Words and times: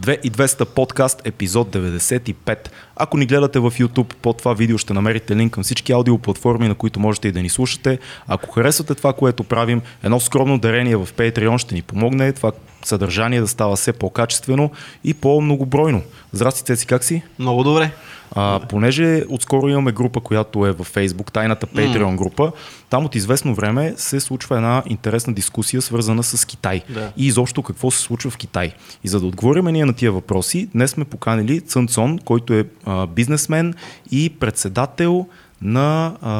2 0.00 0.20
и 0.20 0.30
200 0.30 0.64
подкаст, 0.64 1.22
епизод 1.24 1.68
95. 1.68 2.68
Ако 2.96 3.16
ни 3.16 3.26
гледате 3.26 3.58
в 3.58 3.70
YouTube, 3.70 4.14
под 4.14 4.38
това 4.38 4.54
видео 4.54 4.78
ще 4.78 4.94
намерите 4.94 5.36
линк 5.36 5.52
към 5.52 5.62
всички 5.62 5.92
аудиоплатформи, 5.92 6.68
на 6.68 6.74
които 6.74 7.00
можете 7.00 7.28
и 7.28 7.32
да 7.32 7.42
ни 7.42 7.48
слушате. 7.48 7.98
Ако 8.28 8.50
харесвате 8.50 8.94
това, 8.94 9.12
което 9.12 9.44
правим, 9.44 9.82
едно 10.02 10.20
скромно 10.20 10.58
дарение 10.58 10.96
в 10.96 11.08
Patreon 11.16 11.58
ще 11.58 11.74
ни 11.74 11.82
помогне 11.82 12.32
това 12.32 12.52
съдържание 12.84 13.40
да 13.40 13.48
става 13.48 13.76
все 13.76 13.92
по-качествено 13.92 14.70
и 15.04 15.14
по-многобройно. 15.14 16.02
Здрасти, 16.32 16.64
Цеци, 16.64 16.86
как 16.86 17.04
си? 17.04 17.22
Много 17.38 17.64
добре. 17.64 17.90
А, 18.34 18.60
понеже 18.68 19.22
отскоро 19.28 19.68
имаме 19.68 19.92
група, 19.92 20.20
която 20.20 20.66
е 20.66 20.72
във 20.72 20.94
Facebook, 20.94 21.32
тайната 21.32 21.66
Patreon 21.66 22.16
група, 22.16 22.52
там 22.90 23.04
от 23.04 23.14
известно 23.14 23.54
време 23.54 23.94
се 23.96 24.20
случва 24.20 24.56
една 24.56 24.82
интересна 24.86 25.34
дискусия, 25.34 25.82
свързана 25.82 26.22
с 26.22 26.44
Китай. 26.44 26.82
Да. 26.88 27.12
И 27.16 27.26
изобщо 27.26 27.62
какво 27.62 27.90
се 27.90 27.98
случва 27.98 28.30
в 28.30 28.36
Китай. 28.36 28.72
И 29.04 29.08
за 29.08 29.20
да 29.20 29.26
отговорим 29.26 29.64
ние 29.64 29.84
на 29.84 29.94
тия 29.94 30.12
въпроси, 30.12 30.68
днес 30.74 30.90
сме 30.90 31.04
поканили 31.04 31.60
Цън 31.60 31.88
Цон, 31.88 32.18
който 32.18 32.54
е 32.54 32.64
а, 32.84 33.06
бизнесмен 33.06 33.74
и 34.10 34.30
председател 34.30 35.26
на 35.62 36.12
а, 36.22 36.32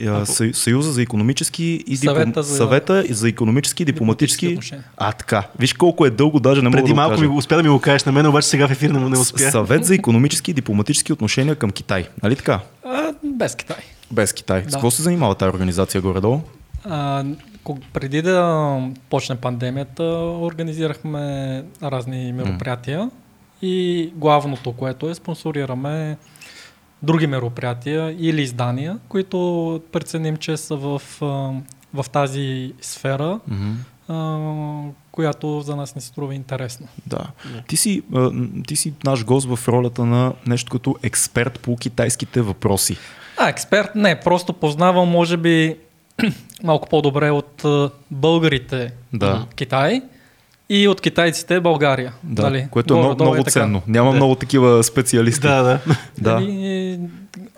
а, 0.00 0.26
Съ- 0.26 0.52
Съюза 0.52 0.92
за 0.92 1.02
економически 1.02 1.84
и 1.86 1.96
Съвета 1.96 2.42
за- 2.42 2.56
Съвета 2.56 3.04
за 3.10 3.28
економически 3.28 3.82
и 3.82 3.86
дипломатически. 3.86 4.46
Дипломатически. 4.46 4.82
А, 4.96 5.12
така. 5.12 5.44
Виж 5.58 5.72
колко 5.72 6.06
е 6.06 6.10
дълго, 6.10 6.40
даже 6.40 6.62
не 6.62 6.68
мога 6.68 6.76
Преди 6.76 6.88
да 6.88 6.92
го 6.92 6.96
малко 6.96 7.10
кажа. 7.10 7.22
ми 7.22 7.28
го 7.28 7.36
успя 7.36 7.56
да 7.56 7.62
ми 7.62 7.68
го 7.68 7.80
кажеш 7.80 8.04
на 8.04 8.12
мен, 8.12 8.26
обаче 8.26 8.48
сега 8.48 8.68
в 8.68 8.72
ефир 8.72 8.90
не, 8.90 9.00
не 9.00 9.18
успя. 9.18 9.38
Съвет 9.40 9.84
за 9.84 9.94
економически 9.94 10.50
и 10.50 10.54
дипломатически 10.54 11.12
отношения 11.12 11.54
към 11.54 11.70
Китай. 11.70 12.08
Нали 12.22 12.36
така? 12.36 12.60
А, 12.84 13.12
без 13.24 13.54
Китай. 13.54 13.76
Без 14.10 14.32
Китай. 14.32 14.60
С 14.60 14.66
Да. 14.66 14.70
какво 14.70 14.90
се 14.90 15.02
занимава 15.02 15.34
тази 15.34 15.50
организация 15.50 16.00
горе-долу? 16.00 16.40
А, 16.84 17.24
преди 17.92 18.22
да 18.22 18.78
почне 19.10 19.36
пандемията, 19.36 20.04
организирахме 20.40 21.24
разни 21.82 22.32
мероприятия 22.32 23.10
и 23.62 24.10
главното, 24.14 24.72
което 24.72 25.10
е, 25.10 25.14
спонсорираме 25.14 26.16
други 27.02 27.26
мероприятия 27.26 28.16
или 28.18 28.42
издания, 28.42 28.98
които 29.08 29.80
преценим, 29.92 30.36
че 30.36 30.56
са 30.56 30.76
в, 30.76 31.02
в 31.94 32.04
тази 32.12 32.72
сфера, 32.80 33.40
а, 34.08 34.38
която 35.12 35.60
за 35.60 35.76
нас 35.76 35.94
не 35.94 36.00
се 36.00 36.06
струва 36.06 36.34
интересна. 36.34 36.86
Да. 37.06 37.26
Ти 37.68 37.76
си, 37.76 38.02
а, 38.14 38.30
ти 38.66 38.76
си 38.76 38.94
наш 39.04 39.24
гост 39.24 39.56
в 39.56 39.68
ролята 39.68 40.04
на 40.04 40.32
нещо 40.46 40.70
като 40.70 40.96
експерт 41.02 41.60
по 41.60 41.76
китайските 41.76 42.40
въпроси. 42.40 42.96
А, 43.36 43.48
експерт 43.48 43.94
не, 43.94 44.20
просто 44.20 44.52
познавам, 44.52 45.08
може 45.08 45.36
би, 45.36 45.76
малко 46.62 46.88
по-добре 46.88 47.30
от 47.30 47.64
българите 48.10 48.92
Да. 49.12 49.46
Китай 49.54 50.02
и 50.72 50.88
от 50.88 51.00
китайците 51.00 51.60
България. 51.60 52.12
Да, 52.22 52.42
Дали? 52.42 52.68
което 52.70 52.94
е 52.94 52.96
много, 52.96 53.08
Горе-долу 53.08 53.30
много 53.34 53.50
ценно. 53.50 53.82
Няма 53.86 54.10
Да. 54.10 54.16
много 54.16 54.34
такива 54.34 54.84
специалисти. 54.84 55.40
Да, 55.40 55.62
да. 55.62 55.78
да. 56.18 56.34
Дали, 56.34 57.00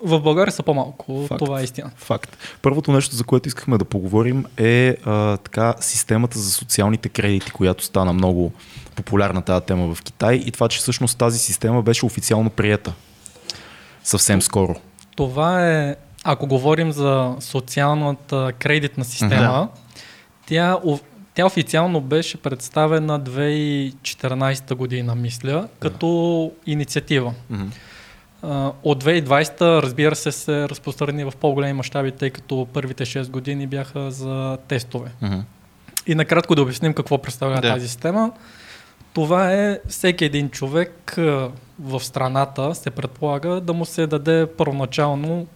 в 0.03 0.19
България 0.19 0.51
са 0.51 0.63
по-малко, 0.63 1.25
Факт. 1.27 1.39
това 1.39 1.59
е 1.59 1.63
истина. 1.63 1.91
Факт. 1.95 2.37
Първото 2.61 2.91
нещо, 2.91 3.15
за 3.15 3.23
което 3.23 3.47
искахме 3.47 3.77
да 3.77 3.85
поговорим 3.85 4.45
е 4.57 4.95
а, 5.05 5.37
така 5.37 5.73
системата 5.79 6.39
за 6.39 6.51
социалните 6.51 7.09
кредити, 7.09 7.51
която 7.51 7.83
стана 7.83 8.13
много 8.13 8.51
популярна 8.95 9.41
тази 9.41 9.65
тема 9.65 9.95
в 9.95 10.01
Китай 10.01 10.35
и 10.35 10.51
това, 10.51 10.67
че 10.67 10.79
всъщност 10.79 11.17
тази 11.17 11.39
система 11.39 11.81
беше 11.81 12.05
официално 12.05 12.49
приета 12.49 12.93
съвсем 14.03 14.41
скоро. 14.41 14.75
Това 15.15 15.71
е, 15.71 15.95
ако 16.23 16.47
говорим 16.47 16.91
за 16.91 17.35
социалната 17.39 18.51
кредитна 18.59 19.05
система, 19.05 19.67
тя, 20.47 20.77
о- 20.85 20.99
тя 21.35 21.45
официално 21.45 22.01
беше 22.01 22.37
представена 22.37 23.19
2014 23.19 24.75
година, 24.75 25.15
мисля, 25.15 25.67
като 25.79 26.51
инициатива. 26.65 27.33
А, 28.41 28.71
От 28.83 29.03
2020, 29.03 29.61
разбира 29.81 30.15
се, 30.15 30.31
се 30.31 30.69
разпространи 30.69 31.23
в 31.23 31.33
по-големи 31.39 31.73
мащаби, 31.73 32.11
тъй 32.11 32.29
като 32.29 32.67
първите 32.73 33.05
6 33.05 33.29
години 33.29 33.67
бяха 33.67 34.11
за 34.11 34.57
тестове. 34.67 35.11
Мгм. 35.21 35.39
И 36.07 36.15
накратко 36.15 36.55
да 36.55 36.61
обясним 36.61 36.93
какво 36.93 37.17
представлява 37.17 37.61
Да. 37.61 37.73
тази 37.73 37.87
система. 37.87 38.31
Това 39.13 39.53
е 39.53 39.79
всеки 39.87 40.25
един 40.25 40.49
човек 40.49 41.13
в 41.79 41.99
страната 41.99 42.75
се 42.75 42.89
предполага 42.89 43.61
да 43.61 43.73
му 43.73 43.85
се 43.85 44.07
даде 44.07 44.47
първоначално 44.57 45.47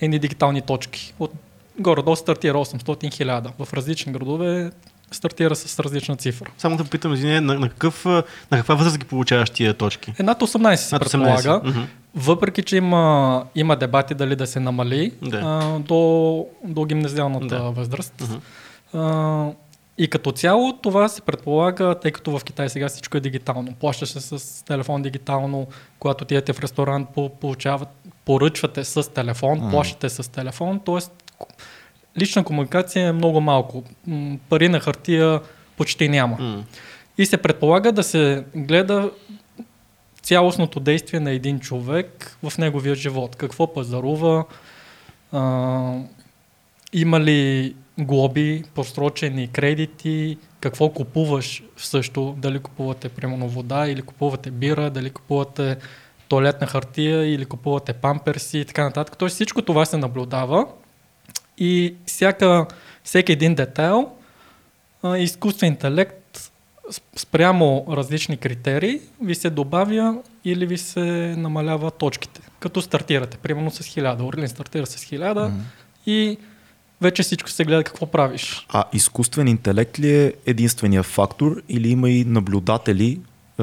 едни 0.00 0.18
дигитални 0.18 0.62
точки. 0.62 1.14
От 1.18 1.32
горе-долу 1.78 2.16
стартира 2.16 2.58
800 2.58 3.12
хиляда. 3.14 3.52
В 3.58 3.72
различни 3.74 4.12
градове 4.12 4.70
стартира 5.10 5.56
с 5.56 5.80
различна 5.80 6.16
цифра. 6.16 6.50
Само 6.58 6.76
да 6.76 6.84
попитам, 6.84 7.14
извиня, 7.14 7.40
на, 7.40 7.54
на, 7.54 7.68
какъв, 7.68 8.04
на 8.04 8.22
каква 8.50 8.74
възраст 8.74 8.98
ги 8.98 9.06
получаваш 9.06 9.50
тия 9.50 9.74
точки? 9.74 10.14
Е, 10.18 10.22
над 10.22 10.40
18 10.40 10.74
се 10.76 10.94
Над 10.94 11.04
18. 11.04 11.10
предполага. 11.10 11.60
Мгм. 11.64 11.80
Въпреки, 12.14 12.62
че 12.62 12.76
има, 12.76 13.44
има 13.54 13.76
дебати 13.76 14.14
дали 14.14 14.36
да 14.36 14.46
се 14.46 14.60
намали 14.60 15.12
Да. 15.22 15.36
а, 15.38 15.78
до, 15.78 15.98
до 16.64 16.84
гимназиалната 16.84 17.46
Да. 17.48 17.60
възраст. 17.62 18.14
Мгм. 18.20 18.34
А, 18.94 19.50
и 19.98 20.08
като 20.08 20.32
цяло 20.32 20.72
това 20.74 21.08
се 21.08 21.20
предполага, 21.20 21.94
тъй 21.94 22.10
като 22.10 22.38
в 22.38 22.44
Китай 22.44 22.68
сега 22.68 22.88
всичко 22.88 23.16
е 23.16 23.20
дигитално. 23.20 23.74
Плащаш 23.74 24.08
се 24.08 24.20
с 24.20 24.64
телефон 24.64 25.02
дигитално, 25.02 25.66
когато 25.98 26.24
отидете 26.24 26.52
в 26.52 26.60
ресторант, 26.60 27.08
по- 27.10 27.28
получават, 27.30 27.88
поръчвате 28.24 28.84
с 28.84 29.12
телефон, 29.12 29.58
Мгм. 29.58 29.70
плащате 29.70 30.08
с 30.08 30.30
телефон, 30.30 30.80
т.е. 30.80 30.98
лична 32.18 32.44
комуникация 32.44 33.08
е 33.08 33.12
много 33.12 33.40
малко. 33.40 33.84
Пари 34.48 34.68
на 34.68 34.80
хартия 34.80 35.40
почти 35.76 36.08
няма. 36.08 36.36
М. 36.40 36.64
И 37.18 37.26
се 37.26 37.36
предполага 37.36 37.92
да 37.92 38.02
се 38.02 38.44
гледа 38.54 39.10
цялостното 40.22 40.80
действие 40.80 41.20
на 41.20 41.30
един 41.30 41.60
човек 41.60 42.36
в 42.42 42.58
неговия 42.58 42.94
живот. 42.94 43.36
Какво 43.36 43.74
пазарува, 43.74 44.44
а, 45.32 45.92
има 46.92 47.20
ли 47.20 47.74
глоби, 47.98 48.64
просрочени 48.74 49.48
кредити, 49.48 50.38
какво 50.60 50.88
купуваш 50.88 51.62
също, 51.76 52.34
дали 52.38 52.58
купувате 52.58 53.08
примерно 53.08 53.48
вода 53.48 53.86
или 53.88 54.02
купувате 54.02 54.50
бира, 54.50 54.90
дали 54.90 55.10
купувате 55.10 55.76
туалетна 56.28 56.66
хартия 56.66 57.34
или 57.34 57.44
купувате 57.44 57.92
памперси 57.92 58.58
и 58.58 58.64
така 58.64 58.84
нататък. 58.84 59.16
Тоест 59.18 59.34
всичко 59.34 59.62
това 59.62 59.84
се 59.84 59.96
наблюдава 59.96 60.66
и 61.58 61.94
всяка, 62.06 62.66
всеки 63.04 63.32
един 63.32 63.54
детайл 63.54 64.10
а, 65.02 65.18
изкуствен 65.18 65.68
интелект 65.68 66.50
спрямо 67.16 67.86
различни 67.90 68.36
критерии 68.36 69.00
ви 69.22 69.34
се 69.34 69.50
добавя 69.50 70.16
или 70.44 70.66
ви 70.66 70.78
се 70.78 71.00
намалява 71.38 71.90
точките. 71.90 72.40
Като 72.60 72.82
стартирате, 72.82 73.36
примерно 73.36 73.70
с 73.70 73.78
1000. 73.78 74.22
Орлин 74.22 74.48
стартира 74.48 74.86
с 74.86 74.96
1000 74.96 75.48
Мгм. 75.48 75.60
и 76.06 76.38
вече 77.00 77.22
всичко 77.22 77.50
се 77.50 77.64
гледа 77.64 77.84
какво 77.84 78.06
правиш. 78.06 78.66
А 78.68 78.84
изкуствен 78.92 79.48
интелект 79.48 79.98
ли 79.98 80.14
е 80.16 80.32
единствения 80.46 81.02
фактор 81.02 81.62
или 81.68 81.88
има 81.88 82.10
и 82.10 82.24
наблюдатели 82.24 83.20
е, 83.58 83.62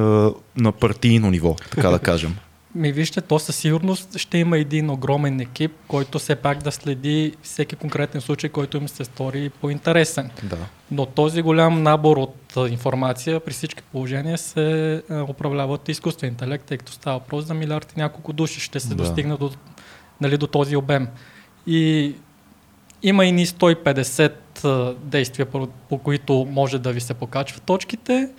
на 0.56 0.72
партийно 0.72 1.32
ниво, 1.32 1.56
така 1.72 1.90
да 1.90 2.00
кажем? 2.00 2.36
Ми 2.76 2.92
вижте, 2.92 3.22
то 3.22 3.40
със 3.40 3.56
сигурност 3.56 4.18
ще 4.18 4.38
има 4.38 4.58
един 4.58 4.90
огромен 4.90 5.40
екип, 5.40 5.72
който 5.88 6.20
все 6.20 6.36
пак 6.36 6.64
да 6.64 6.72
следи 6.72 7.34
всеки 7.44 7.76
конкретен 7.76 8.22
случай, 8.22 8.50
който 8.50 8.78
им 8.78 8.88
се 8.88 9.06
стори 9.06 9.50
по-интересен. 9.50 10.30
Да. 10.44 10.58
Но 10.92 11.06
този 11.06 11.42
голям 11.42 11.84
набор 11.84 12.18
от 12.18 12.54
информация 12.70 13.40
при 13.40 13.54
всички 13.54 13.84
положения 13.84 14.38
се 14.38 15.02
управлява 15.30 15.74
от 15.74 15.90
изкуствен 15.90 16.30
интелект, 16.30 16.66
тъй 16.66 16.78
като 16.78 16.92
става 16.92 17.20
въпрос 17.20 17.46
за 17.46 17.54
милиард 17.54 17.94
и 17.98 18.00
няколко 18.00 18.34
души. 18.34 18.60
Ще 18.60 18.80
се 18.80 18.88
Да. 18.90 18.96
достигне 18.96 19.38
до, 19.38 19.52
нали, 20.22 20.38
до 20.38 20.48
този 20.48 20.76
обем. 20.76 21.08
И 21.68 22.14
има 23.04 23.26
и 23.26 23.32
ни 23.32 23.46
150 23.46 24.32
а, 24.64 24.96
действия, 25.04 25.46
по, 25.46 25.68
по 25.90 25.98
които 25.98 26.48
може 26.52 26.80
да 26.80 26.92
ви 26.92 27.02
се 27.02 27.14
покачват 27.14 27.64
точките 27.64 28.30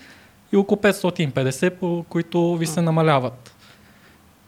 и 0.52 0.56
около 0.56 0.80
550, 0.80 1.70
по 1.70 2.04
които 2.08 2.56
ви 2.56 2.66
се 2.66 2.82
намаляват. 2.82 3.53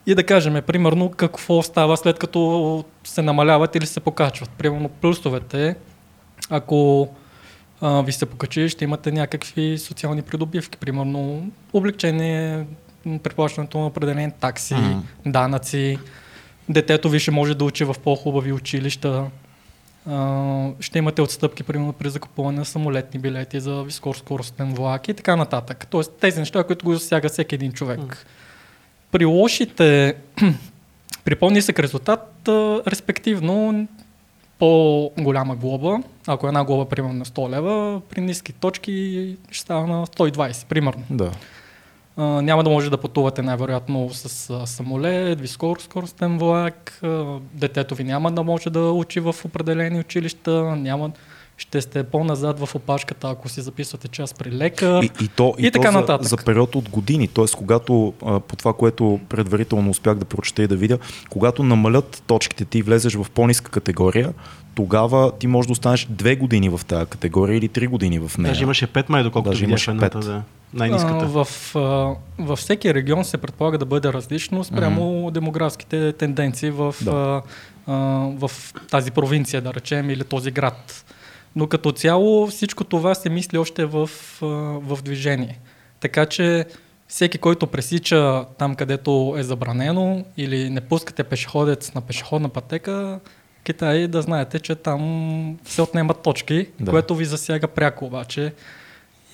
И 0.07 0.15
да 0.15 0.25
кажем, 0.27 0.63
примерно, 0.67 1.11
какво 1.11 1.63
става 1.63 1.97
след 1.97 2.19
като 2.19 2.85
се 3.05 3.23
намаляват 3.23 3.75
или 3.75 3.87
се 3.87 4.01
покачват. 4.01 4.51
Примерно, 4.51 4.89
плюсовете, 4.89 5.77
ако 6.51 7.09
а, 7.81 8.03
ви 8.03 8.13
се 8.13 8.27
покачи, 8.27 8.69
ще 8.69 8.85
имате 8.85 9.13
някакви 9.13 9.79
социални 9.79 10.23
придобивки. 10.23 10.79
Примерно, 10.79 11.51
облегчение 11.73 12.67
м, 13.05 13.19
при 13.19 13.35
плащането 13.35 13.79
на 13.79 13.87
определени 13.87 14.33
такси, 14.41 14.75
Мгм. 14.75 14.99
данъци. 15.27 15.99
Детето 16.69 17.09
ви 17.09 17.19
ще 17.19 17.31
може 17.31 17.55
да 17.55 17.65
учи 17.65 17.85
в 17.85 17.97
по-хубави 18.05 18.53
училища. 18.53 19.25
А, 20.11 20.69
ще 20.81 20.99
имате 20.99 21.23
отстъпки, 21.23 21.63
примерно, 21.63 21.93
при 21.93 22.11
закупуване 22.11 22.59
на 22.59 22.65
самолетни 22.65 23.21
билети 23.21 23.61
за 23.61 23.83
високоскоростен 23.83 24.75
влак 24.75 25.09
и 25.09 25.15
така 25.15 25.37
нататък. 25.37 25.87
Тоест, 25.91 26.13
тези 26.21 26.41
неща, 26.41 26.65
които 26.65 26.85
го 26.85 26.95
засяга 26.95 27.29
всеки 27.29 27.55
един 27.55 27.73
човек. 27.73 28.27
При 29.13 29.25
лошите, 29.25 30.15
при 31.25 31.35
по-нисък 31.35 31.79
резултат, 31.79 32.49
а, 32.49 32.83
респективно, 32.87 33.89
по-голяма 34.59 35.57
глоба, 35.57 35.99
ако 36.27 36.47
една 36.47 36.65
глоба 36.65 36.89
примерно 36.89 37.15
на 37.15 37.25
100 37.25 37.51
лева, 37.51 38.01
при 38.11 38.21
ниски 38.21 38.53
точки 38.53 39.37
ще 39.51 39.61
става 39.61 39.87
на 39.87 40.07
120, 40.07 40.67
примерно. 40.67 41.03
Да. 41.11 41.31
а, 42.17 42.25
няма 42.25 42.65
да 42.65 42.71
може 42.71 42.91
да 42.91 43.01
пътувате 43.01 43.43
най-вероятно 43.43 44.11
с 44.13 44.51
а, 44.51 44.67
самолет, 44.67 45.41
високо 45.41 45.83
скоростен 45.83 46.39
влак, 46.39 46.99
а, 47.03 47.25
детето 47.53 47.95
ви 47.95 48.05
няма 48.05 48.33
да 48.33 48.43
може 48.43 48.71
да 48.71 48.81
учи 48.81 49.21
в 49.21 49.35
определени 49.45 50.01
училища, 50.01 50.77
няма, 50.77 51.11
ще 51.59 51.81
сте 51.81 52.03
по-назад 52.03 52.61
в 52.61 52.75
опашката, 52.75 53.29
ако 53.31 53.49
си 53.49 53.61
записвате 53.61 54.09
час 54.09 54.35
при 54.35 54.53
лекар. 54.53 55.03
И, 55.03 55.11
и 55.23 55.29
то, 55.29 55.55
и 55.59 55.67
И 55.67 55.71
така 55.71 55.89
то 55.89 55.93
за, 55.93 56.01
нататък. 56.01 56.27
за 56.27 56.37
период 56.37 56.75
от 56.75 56.89
години, 56.89 57.29
т.е. 57.29 57.45
когато 57.57 58.13
по 58.49 58.57
това, 58.57 58.73
което 58.73 59.21
предварително 59.29 59.91
успях 59.91 60.15
да 60.15 60.25
прочета 60.25 60.63
и 60.63 60.67
да 60.67 60.77
видя, 60.77 60.99
когато 61.31 61.63
намалят 61.63 62.23
точките 62.27 62.65
ти 62.65 62.79
и 62.79 62.83
влезеш 62.83 63.15
в 63.15 63.27
по-ниска 63.31 63.71
категория, 63.71 64.33
тогава 64.75 65.33
ти 65.33 65.47
можеш 65.47 65.67
да 65.67 65.73
останеш 65.73 66.07
две 66.11 66.37
години 66.37 66.69
в 66.69 66.81
тази 66.87 67.07
категория 67.07 67.57
или 67.57 67.69
три 67.69 67.87
години 67.87 68.19
в 68.19 68.39
нея. 68.39 68.51
Даже 68.51 68.63
имаше 68.63 68.87
5 68.87 69.05
май, 69.09 69.23
доколкото 69.23 69.51
Даже 69.51 69.65
имаше 69.65 69.91
едната, 69.91 70.19
пет. 70.19 70.27
да. 70.27 70.43
Най-ниската. 70.75 71.25
А, 71.25 71.45
в, 71.45 71.47
а, 71.77 72.15
във 72.39 72.59
всеки 72.59 72.95
регион 72.95 73.25
се 73.25 73.37
предполага 73.37 73.79
да 73.79 73.85
бъде 73.85 74.13
различно 74.13 74.65
спрямо 74.65 75.31
демографските 75.31 76.13
тенденции 76.13 76.71
в, 76.71 76.95
Да. 77.03 77.11
а, 77.11 77.43
а, 77.87 77.95
в 78.39 78.51
тази 78.91 79.11
провинция, 79.11 79.63
да 79.63 79.75
речем, 79.75 80.11
или 80.11 80.25
този 80.25 80.51
град. 80.51 81.05
Но 81.57 81.67
като 81.67 81.93
цяло 81.93 82.47
всичко 82.47 82.85
това 82.85 83.15
се 83.15 83.29
мисли 83.31 83.59
още 83.59 83.85
в, 83.85 84.11
в 84.81 84.99
движение. 85.03 85.61
Така 86.01 86.27
че 86.27 86.65
всеки, 87.09 87.39
който 87.39 87.67
пресича 87.67 88.45
там, 88.59 88.75
където 88.75 89.35
е 89.39 89.43
забранено 89.43 90.25
или 90.37 90.71
не 90.71 90.81
пускате 90.81 91.25
пешеходец 91.25 91.95
на 91.95 92.01
пешеходна 92.01 92.49
пътека, 92.49 93.21
Китай 93.65 94.09
да 94.09 94.23
знаете, 94.23 94.61
че 94.61 94.75
там 94.75 95.59
се 95.65 95.83
отнемат 95.83 96.23
точки, 96.23 96.67
Да. 96.81 96.91
което 96.91 97.15
ви 97.15 97.25
засяга 97.25 97.69
пряко 97.69 98.05
обаче. 98.05 98.53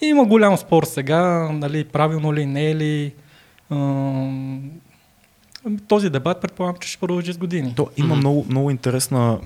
Има 0.00 0.24
голям 0.24 0.56
спор 0.56 0.84
сега, 0.84 1.48
нали, 1.52 1.84
правилно 1.84 2.34
ли, 2.34 2.46
не 2.46 2.70
е 2.70 2.76
ли. 2.76 3.12
Този 5.88 6.10
дебат 6.10 6.40
предполагам, 6.40 6.76
че 6.80 6.88
ще 6.88 7.00
продължи 7.00 7.32
с 7.32 7.38
години. 7.38 7.72
То 7.76 7.88
има 7.96 8.08
Мгм. 8.08 8.18
много, 8.18 8.46
много, 8.48 8.70
интересна, 8.70 9.38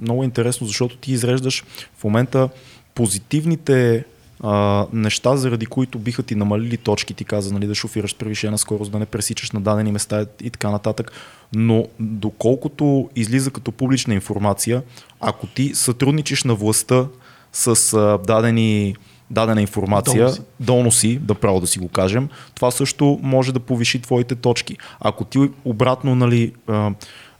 много 0.00 0.24
интересно, 0.24 0.66
защото 0.66 0.96
ти 0.96 1.12
изреждаш 1.12 1.64
в 1.96 2.04
момента 2.04 2.48
позитивните 2.94 4.04
а, 4.40 4.86
неща, 4.92 5.36
заради 5.36 5.66
които 5.66 5.98
биха 5.98 6.22
ти 6.22 6.34
намалили 6.34 6.76
точки, 6.76 7.14
ти 7.14 7.24
каза, 7.24 7.54
нали, 7.54 7.66
да 7.66 7.74
шофираш 7.74 8.16
превишена 8.16 8.58
скорост, 8.58 8.92
да 8.92 8.98
не 8.98 9.06
пресичаш 9.06 9.50
на 9.50 9.60
дадени 9.60 9.92
места 9.92 10.26
и 10.42 10.50
така 10.50 10.70
нататък. 10.70 11.12
Но 11.54 11.86
доколкото 12.00 13.10
излиза 13.16 13.50
като 13.50 13.72
публична 13.72 14.14
информация, 14.14 14.82
ако 15.20 15.46
ти 15.46 15.74
сътрудничиш 15.74 16.44
на 16.44 16.54
властта 16.54 17.06
с 17.52 17.94
а, 17.94 18.18
дадени 18.26 18.96
дадена 19.30 19.60
информация, 19.60 20.24
Доноси. 20.24 20.42
доноси, 20.60 21.18
да 21.18 21.34
право 21.34 21.60
да 21.60 21.66
си 21.66 21.78
го 21.78 21.88
кажем, 21.88 22.28
това 22.54 22.70
също 22.70 23.20
може 23.22 23.52
да 23.52 23.60
повиши 23.60 24.02
твоите 24.02 24.34
точки. 24.34 24.76
Ако 25.00 25.24
ти 25.24 25.38
обратно 25.64 26.14
нали, 26.14 26.52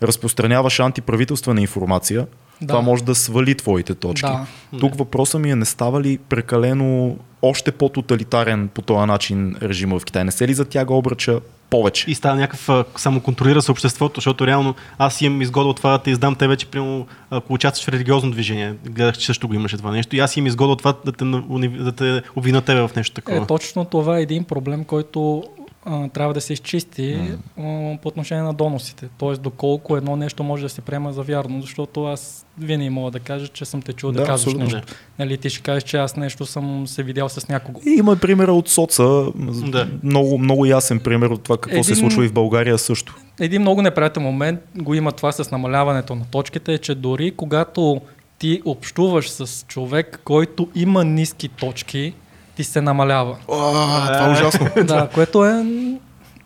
разпространяваш 0.02 0.80
антиправителствена 0.80 1.60
информация, 1.60 2.26
Да. 2.66 2.72
това 2.72 2.80
може 2.80 3.04
да 3.04 3.14
свали 3.14 3.54
твоите 3.54 3.94
точки. 3.94 4.30
Да. 4.72 4.78
Тук 4.80 4.98
въпросът 4.98 5.40
ми 5.40 5.50
е 5.50 5.56
не 5.56 5.64
става 5.64 6.00
ли 6.00 6.18
прекалено 6.18 7.16
още 7.42 7.72
по-тоталитарен 7.72 8.68
по 8.68 8.82
този 8.82 9.06
начин 9.06 9.56
режима 9.62 9.98
в 9.98 10.04
Китай? 10.04 10.24
Не 10.24 10.30
се 10.30 10.48
ли 10.48 10.54
затяга 10.54 10.94
обръча 10.94 11.40
повече? 11.70 12.10
И 12.10 12.14
става 12.14 12.36
някакъв, 12.36 12.86
само 12.96 13.20
контролира 13.20 13.62
се 13.62 13.70
обществото, 13.70 14.20
защото 14.20 14.46
реално 14.46 14.74
аз 14.98 15.20
имам 15.20 15.42
изгода 15.42 15.68
от 15.68 15.76
това 15.76 15.90
да 15.90 15.98
те 15.98 16.10
издам 16.10 16.34
те 16.34 16.48
вече, 16.48 16.66
примерно, 16.66 17.06
ако 17.30 17.52
участваш 17.52 17.84
в 17.84 17.88
религиозно 17.88 18.30
движение, 18.30 18.74
гледах, 18.84 19.18
че 19.18 19.26
също 19.26 19.48
го 19.48 19.54
имаше 19.54 19.76
това 19.76 19.90
нещо, 19.90 20.16
и 20.16 20.20
аз 20.20 20.36
имам 20.36 20.46
изгода 20.46 20.72
от 20.72 20.78
това 20.78 20.94
да 21.04 21.12
те, 21.12 21.24
да 21.68 21.92
те 21.92 22.22
обвина 22.36 22.60
тебе 22.60 22.80
в 22.80 22.90
нещо 22.96 23.14
такова. 23.14 23.38
Е, 23.38 23.46
точно 23.46 23.84
това 23.84 24.18
е 24.18 24.22
един 24.22 24.44
проблем, 24.44 24.84
който 24.84 25.44
а, 25.86 26.08
трябва 26.08 26.34
да 26.34 26.40
се 26.40 26.52
изчисти 26.52 27.18
а, 27.58 27.62
по 27.96 28.08
отношение 28.08 28.42
на 28.42 28.54
доносите. 28.54 29.08
Тоест, 29.18 29.42
доколко 29.42 29.96
едно 29.96 30.16
нещо 30.16 30.42
може 30.42 30.62
да 30.62 30.68
се 30.68 30.80
приема 30.80 31.12
за 31.12 31.22
вярно, 31.22 31.60
защото 31.60 32.04
аз 32.04 32.46
винаги 32.58 32.90
мога 32.90 33.10
да 33.10 33.20
кажа, 33.20 33.48
че 33.48 33.64
съм 33.64 33.82
те 33.82 33.92
чул 33.92 34.12
да, 34.12 34.20
Да, 34.20 34.26
казваш 34.26 34.54
абсолютно. 34.54 34.76
нещо. 34.76 34.94
Нали, 35.18 35.38
ти 35.38 35.50
ще 35.50 35.62
кажеш, 35.62 35.82
че 35.82 35.96
аз 35.96 36.16
нещо 36.16 36.46
съм 36.46 36.86
се 36.86 37.02
видял 37.02 37.28
с 37.28 37.48
някого. 37.48 37.80
И 37.86 37.90
има 37.90 38.16
примера 38.16 38.52
от 38.52 38.68
соца, 38.68 39.26
Да. 39.66 39.88
много, 40.02 40.38
много 40.38 40.66
ясен 40.66 41.00
пример 41.00 41.26
от 41.26 41.42
това 41.42 41.56
какво 41.56 41.82
се 41.82 41.92
Един- 41.92 42.00
случва 42.00 42.24
и 42.24 42.28
в 42.28 42.32
България 42.32 42.78
също. 42.78 43.14
Един 43.40 43.60
много 43.60 43.82
неприятен 43.82 44.22
момент 44.22 44.60
го 44.76 44.94
има 44.94 45.12
това 45.12 45.32
с 45.32 45.50
намаляването 45.50 46.14
на 46.14 46.24
точките, 46.24 46.72
е, 46.72 46.78
че 46.78 46.94
дори 46.94 47.30
когато 47.30 48.00
ти 48.38 48.62
общуваш 48.64 49.30
с 49.30 49.64
човек, 49.68 50.20
който 50.24 50.68
има 50.74 51.04
ниски 51.04 51.48
точки, 51.48 52.12
ти 52.56 52.64
се 52.64 52.80
намалява. 52.80 53.36
А, 53.40 54.12
това 54.12 54.28
е 54.28 54.32
ужасно. 54.32 54.68
да, 54.84 55.08
което 55.14 55.44
е 55.44 55.64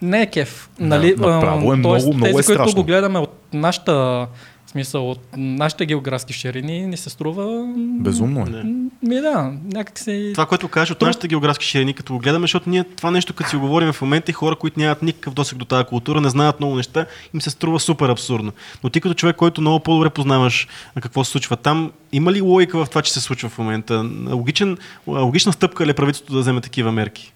не 0.03 0.23
е 0.23 0.27
кеф. 0.27 0.71
Нали? 0.81 1.15
направо 1.19 1.73
е 1.73 1.77
много, 1.77 1.93
тоест, 1.93 2.07
много 2.07 2.37
тези, 2.37 2.53
е 2.53 2.57
които 2.57 2.75
го 2.75 2.85
гледаме 2.85 3.19
от 3.19 3.35
нашата 3.53 4.27
в 4.69 4.71
смисъл, 4.71 5.11
от 5.11 5.21
нашите 5.37 5.87
географски 5.87 6.33
ширини 6.33 6.87
ни 6.87 6.97
се 6.97 7.11
струва... 7.11 7.75
Безумно 7.77 8.41
е. 8.41 8.45
Да. 8.45 8.65
Ми 9.03 9.21
да, 9.21 9.53
някак 9.65 9.99
се... 9.99 10.31
Това, 10.35 10.47
което 10.47 10.69
кажеш 10.69 10.91
от 10.91 11.03
нашите 11.03 11.29
географски 11.29 11.67
ширини, 11.67 11.95
като 11.95 12.13
го 12.13 12.19
гледаме, 12.19 12.43
защото 12.45 12.71
ние 12.71 12.85
това 12.85 13.11
нещо, 13.11 13.35
като 13.35 13.51
си 13.51 13.57
го 13.57 13.63
говорим 13.63 13.93
в 13.93 14.03
момента 14.03 14.31
и 14.31 14.35
хора, 14.35 14.57
които 14.57 14.81
нямат 14.81 15.03
никакъв 15.03 15.35
досег 15.35 15.59
до 15.59 15.65
тази 15.65 15.85
култура, 15.85 16.21
не 16.21 16.29
знаят 16.29 16.61
много 16.61 16.77
неща, 16.77 17.07
им 17.35 17.41
се 17.41 17.51
струва 17.51 17.81
супер 17.81 18.09
абсурдно. 18.09 18.53
Но 18.85 18.91
ти 18.91 19.01
като 19.01 19.15
човек, 19.15 19.37
който 19.37 19.61
много 19.61 19.81
по-добре 19.81 20.11
познаваш 20.11 20.69
а, 20.95 21.01
какво 21.01 21.25
се 21.25 21.31
случва 21.31 21.57
там, 21.57 21.93
има 22.13 22.33
ли 22.33 22.41
логика 22.41 22.85
в 22.85 22.89
това, 22.89 23.03
че 23.03 23.13
се 23.13 23.21
случва 23.21 23.49
в 23.49 23.59
момента? 23.59 24.11
Логичен, 24.31 24.79
логична 25.07 25.53
стъпка 25.53 25.87
ли 25.87 25.91
е 25.91 25.95
правителството 25.95 26.33
да 26.33 26.41
вземе 26.41 26.61
такива 26.61 26.93
мерки? 26.93 27.33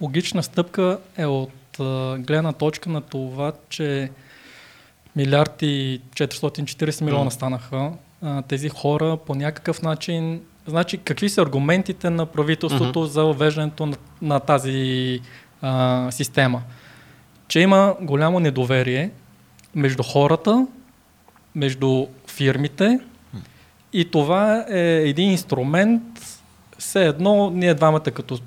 Логична 0.00 0.42
стъпка 0.42 0.98
е 1.16 1.26
от 1.26 1.50
гледна 2.18 2.52
точка 2.52 2.90
на 2.90 3.00
това, 3.00 3.52
че 3.68 4.10
милиард 5.18 5.62
и 5.62 6.00
440 6.14 7.04
милиона 7.04 7.30
станаха. 7.30 7.92
А, 8.22 8.42
тези 8.42 8.68
хора 8.68 9.18
по 9.26 9.34
някакъв 9.34 9.82
начин... 9.82 10.40
Значи, 10.66 10.98
какви 10.98 11.28
са 11.28 11.42
аргументите 11.42 12.10
на 12.10 12.26
правителството 12.26 13.06
за 13.06 13.24
въвеждането 13.24 13.86
на, 13.86 13.96
на 14.22 14.40
тази 14.40 15.20
а, 15.62 16.10
система? 16.10 16.62
Че 17.48 17.60
има 17.60 17.96
голямо 18.00 18.40
недоверие 18.40 19.10
между 19.74 20.02
хората, 20.02 20.66
между 21.54 22.06
фирмите 22.26 23.00
и 23.92 24.10
това 24.10 24.64
е 24.68 25.02
един 25.08 25.30
инструмент, 25.30 26.02
все 26.78 27.06
едно 27.06 27.50
ние 27.50 27.74
двамата 27.74 28.00
като 28.00 28.38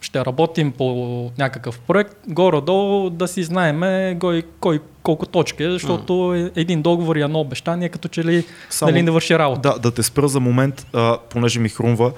ще 0.00 0.24
работим 0.24 0.72
по 0.72 1.30
някакъв 1.38 1.80
проект, 1.80 2.16
горе-долу 2.28 3.10
да 3.10 3.28
си 3.28 3.44
знаеме 3.44 4.16
кой, 4.20 4.42
кой 4.60 4.80
колко 5.02 5.26
точки 5.26 5.64
е, 5.64 5.70
защото 5.70 6.34
е 6.34 6.60
един 6.60 6.82
договор 6.82 7.16
и 7.16 7.22
едно 7.22 7.40
обещание, 7.40 7.88
като 7.88 8.08
че 8.08 8.24
ли 8.24 8.44
Само- 8.70 8.90
нали, 8.92 9.02
не 9.02 9.10
върши 9.10 9.38
работа. 9.38 9.60
Да, 9.60 9.78
да 9.78 9.90
те 9.90 10.02
спра 10.02 10.28
за 10.28 10.40
момент, 10.40 10.86
а, 10.92 11.18
понеже 11.30 11.60
ми 11.60 11.68
хрумва. 11.68 12.12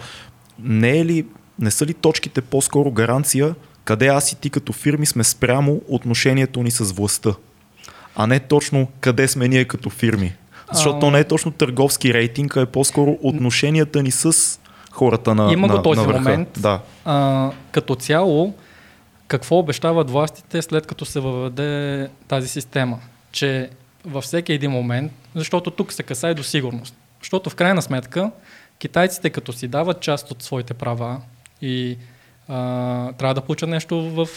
Не, 0.58 0.98
е 0.98 1.04
ли, 1.04 1.26
не 1.58 1.70
са 1.70 1.86
ли 1.86 1.94
точките 1.94 2.40
по-скоро 2.40 2.90
гаранция, 2.90 3.54
къде 3.84 4.06
аз 4.06 4.32
и 4.32 4.40
ти 4.40 4.50
като 4.50 4.72
фирми 4.72 5.06
сме 5.06 5.24
спрямо 5.24 5.80
отношението 5.88 6.62
ни 6.62 6.70
с 6.70 6.92
властта? 6.92 7.30
А 8.16 8.26
не 8.26 8.40
точно 8.40 8.88
къде 9.00 9.28
сме 9.28 9.48
ние 9.48 9.64
като 9.64 9.90
фирми. 9.90 10.32
Защото 10.72 11.06
А. 11.06 11.10
не 11.10 11.18
е 11.18 11.24
точно 11.24 11.50
търговски 11.50 12.14
рейтинг, 12.14 12.56
а 12.56 12.60
е 12.60 12.66
по-скоро 12.66 13.18
отношенията 13.22 14.02
ни 14.02 14.10
с 14.10 14.59
хората 14.90 15.34
на 15.34 15.52
Има 15.52 15.68
го 15.68 15.74
на, 15.74 15.82
този 15.82 16.00
на 16.00 16.06
върха. 16.06 16.20
момент. 16.20 16.48
Да. 16.58 16.80
А, 17.04 17.50
като 17.70 17.94
цяло, 17.94 18.54
какво 19.26 19.58
обещават 19.58 20.10
властите 20.10 20.62
след 20.62 20.86
като 20.86 21.04
се 21.04 21.20
въведе 21.20 22.08
тази 22.28 22.48
система? 22.48 22.98
Че 23.32 23.70
във 24.04 24.24
всеки 24.24 24.52
един 24.52 24.70
момент, 24.70 25.12
защото 25.34 25.70
тук 25.70 25.92
се 25.92 26.02
касае 26.02 26.34
до 26.34 26.42
сигурност. 26.42 26.94
Защото 27.20 27.50
в 27.50 27.54
крайна 27.54 27.82
сметка, 27.82 28.30
китайците 28.78 29.30
като 29.30 29.52
си 29.52 29.68
дават 29.68 30.00
част 30.00 30.30
от 30.30 30.42
своите 30.42 30.74
права 30.74 31.20
и 31.62 31.96
а, 32.48 33.12
трябва 33.12 33.34
да 33.34 33.40
получат 33.40 33.68
нещо 33.68 34.10
в, 34.10 34.28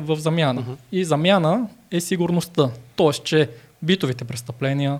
в 0.00 0.16
замяна. 0.16 0.60
Мгм. 0.60 0.72
И 0.92 1.04
замяна 1.04 1.66
е 1.90 2.00
сигурността. 2.00 2.70
Тоест, 2.96 3.24
че 3.24 3.50
битовите 3.82 4.24
престъпления, 4.24 4.98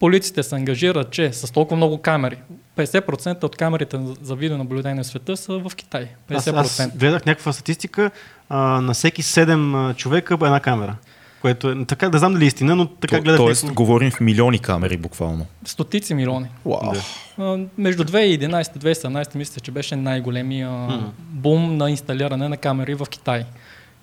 полиците 0.00 0.42
се 0.42 0.54
ангажират, 0.54 1.10
че 1.10 1.32
с 1.32 1.52
толкова 1.52 1.76
много 1.76 1.98
камери, 1.98 2.38
50% 2.80 3.44
от 3.44 3.56
камерите 3.56 3.98
за 4.22 4.34
видеонаблюдение 4.34 5.02
в 5.02 5.06
света 5.06 5.36
са 5.36 5.58
в 5.58 5.72
Китай. 5.76 6.08
50%. 6.28 6.56
Аз, 6.56 6.80
аз 6.80 6.88
гледах 6.90 7.26
някаква 7.26 7.52
статистика, 7.52 8.10
а, 8.48 8.58
на 8.58 8.94
всеки 8.94 9.22
7 9.22 9.50
а, 9.90 9.94
човека 9.94 10.34
една 10.34 10.60
камера. 10.60 10.96
Което 11.40 11.70
е, 11.70 11.84
така, 11.84 12.08
да 12.08 12.18
знам 12.18 12.32
дали 12.32 12.44
е 12.44 12.46
истина, 12.46 12.76
но 12.76 12.86
така 12.86 13.16
То, 13.16 13.22
гледах. 13.22 13.38
тоест, 13.38 13.62
някакво- 13.62 13.74
говорим 13.74 14.10
в 14.10 14.20
милиони 14.20 14.58
камери 14.58 14.96
буквално. 14.96 15.46
Стотици 15.64 16.14
милиони. 16.14 16.46
Вау. 16.66 16.92
Да. 16.92 17.02
А, 17.38 17.58
Между 17.78 18.04
2011 18.04 18.36
и 18.76 18.78
2017 18.78 19.34
мисля, 19.34 19.60
че 19.60 19.70
беше 19.70 19.96
най-големия 19.96 20.70
Мгм. 20.70 21.04
бум 21.20 21.76
на 21.76 21.90
инсталиране 21.90 22.48
на 22.48 22.56
камери 22.56 22.94
в 22.94 23.06
Китай. 23.06 23.44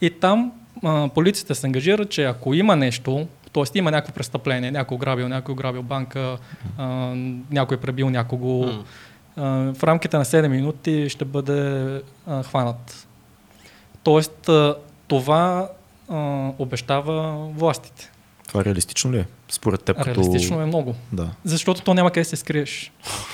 И 0.02 0.10
там 0.10 0.52
а, 0.84 1.10
полицията 1.10 1.56
се 1.56 1.68
ангажира, 1.68 2.06
че 2.06 2.24
ако 2.24 2.54
има 2.54 2.76
нещо, 2.76 3.28
т.е. 3.66 3.78
има 3.78 3.92
някакво 3.92 4.14
престъпление, 4.14 4.72
някой 4.72 4.96
ограбил, 4.96 5.28
някой 5.28 5.54
ограбил 5.54 5.84
банка, 5.84 6.38
а, 6.78 6.86
някой 7.52 7.78
пребил 7.78 8.10
някого, 8.10 8.70
а, 9.38 9.44
в 9.74 9.84
рамките 9.84 10.18
на 10.18 10.26
7 10.26 10.48
минути 10.48 11.10
ще 11.10 11.26
бъде 11.26 12.02
а, 12.28 12.44
хванат. 12.44 13.08
Тоест, 14.04 14.50
а, 14.50 14.76
това 15.08 15.70
а, 16.10 16.52
обещава 16.60 17.48
властите. 17.56 18.12
Това 18.48 18.66
реалистично 18.66 19.12
ли 19.12 19.18
е? 19.18 19.26
Според 19.50 19.84
теб 19.84 19.98
като... 19.98 20.10
Реалистично 20.10 20.62
е 20.62 20.66
много. 20.66 20.96
Да. 21.14 21.30
Защото 21.44 21.82
то 21.82 21.94
няма 21.94 22.10
къде 22.10 22.22
да 22.22 22.26
се 22.26 22.36
скриеш. 22.36 22.92